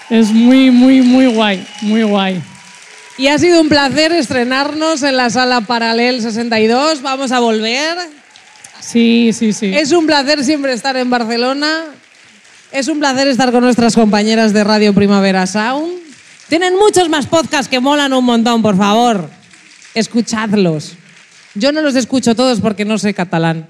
Es 0.09 0.31
muy, 0.31 0.71
muy, 0.71 1.01
muy 1.03 1.27
guay. 1.27 1.63
Muy 1.83 2.01
guay. 2.03 2.41
Y 3.17 3.27
ha 3.27 3.37
sido 3.37 3.61
un 3.61 3.69
placer 3.69 4.11
estrenarnos 4.11 5.03
en 5.03 5.17
la 5.17 5.29
sala 5.29 5.61
Paralel 5.61 6.21
62. 6.21 7.01
Vamos 7.03 7.31
a 7.31 7.39
volver. 7.39 7.97
Sí, 8.81 9.31
sí, 9.33 9.53
sí. 9.53 9.71
Es 9.73 9.91
un 9.91 10.07
placer 10.07 10.43
siempre 10.43 10.73
estar 10.73 10.97
en 10.97 11.09
Barcelona. 11.09 11.85
Es 12.71 12.87
un 12.87 12.99
placer 12.99 13.27
estar 13.27 13.51
con 13.51 13.63
nuestras 13.63 13.93
compañeras 13.93 14.51
de 14.51 14.63
Radio 14.63 14.93
Primavera 14.95 15.45
Sound. 15.45 15.93
Tienen 16.49 16.75
muchos 16.75 17.07
más 17.07 17.27
podcasts 17.27 17.69
que 17.69 17.79
molan 17.79 18.13
un 18.13 18.25
montón, 18.25 18.63
por 18.63 18.75
favor. 18.75 19.29
Escuchadlos. 19.93 20.93
Yo 21.53 21.71
no 21.71 21.81
los 21.81 21.95
escucho 21.95 22.33
todos 22.33 22.61
porque 22.61 22.83
no 22.83 22.97
sé 22.97 23.13
catalán. 23.13 23.67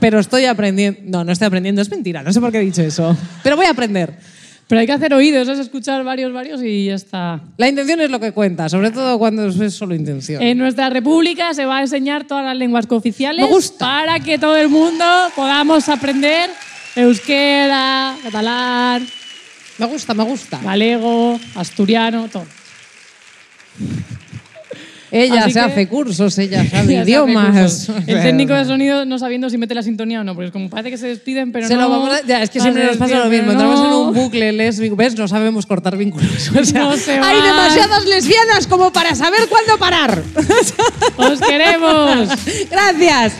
Pero 0.00 0.18
estoy 0.18 0.46
aprendiendo. 0.46 1.00
No, 1.04 1.24
no 1.24 1.30
estoy 1.30 1.46
aprendiendo, 1.46 1.82
es 1.82 1.90
mentira, 1.90 2.22
no 2.22 2.32
sé 2.32 2.40
por 2.40 2.50
qué 2.50 2.58
he 2.58 2.62
dicho 2.62 2.82
eso. 2.82 3.16
Pero 3.44 3.54
voy 3.54 3.66
a 3.66 3.70
aprender. 3.70 4.18
Pero 4.70 4.82
hay 4.82 4.86
que 4.86 4.92
hacer 4.92 5.12
oídos, 5.12 5.48
es 5.48 5.58
escuchar 5.58 6.04
varios, 6.04 6.32
varios 6.32 6.62
y 6.62 6.84
ya 6.84 6.94
está. 6.94 7.40
La 7.56 7.68
intención 7.68 8.00
es 8.02 8.08
lo 8.08 8.20
que 8.20 8.30
cuenta, 8.30 8.68
sobre 8.68 8.92
todo 8.92 9.18
cuando 9.18 9.48
es 9.48 9.74
solo 9.74 9.96
intención. 9.96 10.40
En 10.40 10.58
nuestra 10.58 10.88
república 10.90 11.52
se 11.54 11.66
va 11.66 11.78
a 11.78 11.80
enseñar 11.80 12.22
todas 12.22 12.44
las 12.44 12.56
lenguas 12.56 12.86
cooficiales 12.86 13.44
Me 13.44 13.50
gusta. 13.52 13.84
para 13.84 14.20
que 14.20 14.38
todo 14.38 14.56
el 14.56 14.68
mundo 14.68 15.04
podamos 15.34 15.88
aprender 15.88 16.50
euskera, 16.94 18.14
catalán, 18.22 19.04
Me 19.76 19.86
gusta, 19.86 20.14
me 20.14 20.22
gusta. 20.22 20.60
galego, 20.62 21.40
asturiano, 21.56 22.28
todo. 22.28 22.46
Ella 25.12 25.40
Así 25.44 25.52
se 25.52 25.58
que- 25.60 25.64
hace 25.66 25.88
cursos, 25.88 26.38
ella 26.38 26.64
sabe 26.70 26.94
idiomas. 27.02 27.88
El 28.06 28.22
técnico 28.22 28.54
de 28.54 28.64
sonido 28.64 29.04
no 29.04 29.18
sabiendo 29.18 29.50
si 29.50 29.58
mete 29.58 29.74
la 29.74 29.82
sintonía 29.82 30.20
o 30.20 30.24
no, 30.24 30.34
porque 30.34 30.46
es 30.46 30.52
como 30.52 30.70
parece 30.70 30.90
que 30.90 30.98
se 30.98 31.08
despiden, 31.08 31.50
pero 31.52 31.66
Se 31.66 31.74
no. 31.74 31.82
lo 31.82 31.90
vamos 31.90 32.10
a- 32.14 32.26
ya, 32.26 32.42
es 32.42 32.50
que 32.50 32.60
siempre 32.60 32.84
nos 32.86 32.96
pasa 32.96 33.18
lo 33.18 33.26
mismo. 33.30 33.50
Entramos 33.52 33.80
en 33.80 33.92
un 33.92 34.14
bucle 34.14 34.52
lésbico. 34.52 34.94
¿Ves? 34.96 35.16
No 35.16 35.26
sabemos 35.28 35.66
cortar 35.66 35.96
vínculos. 35.96 36.50
O 36.60 36.64
sea, 36.64 36.80
No 36.82 36.96
se 36.96 37.12
hay 37.12 37.18
van. 37.38 37.44
demasiadas 37.44 38.04
lesbianas 38.06 38.66
como 38.66 38.92
para 38.92 39.14
saber 39.14 39.40
cuándo 39.48 39.78
parar. 39.78 40.22
¡Os 41.16 41.40
queremos! 41.40 42.28
Gracias. 42.70 43.32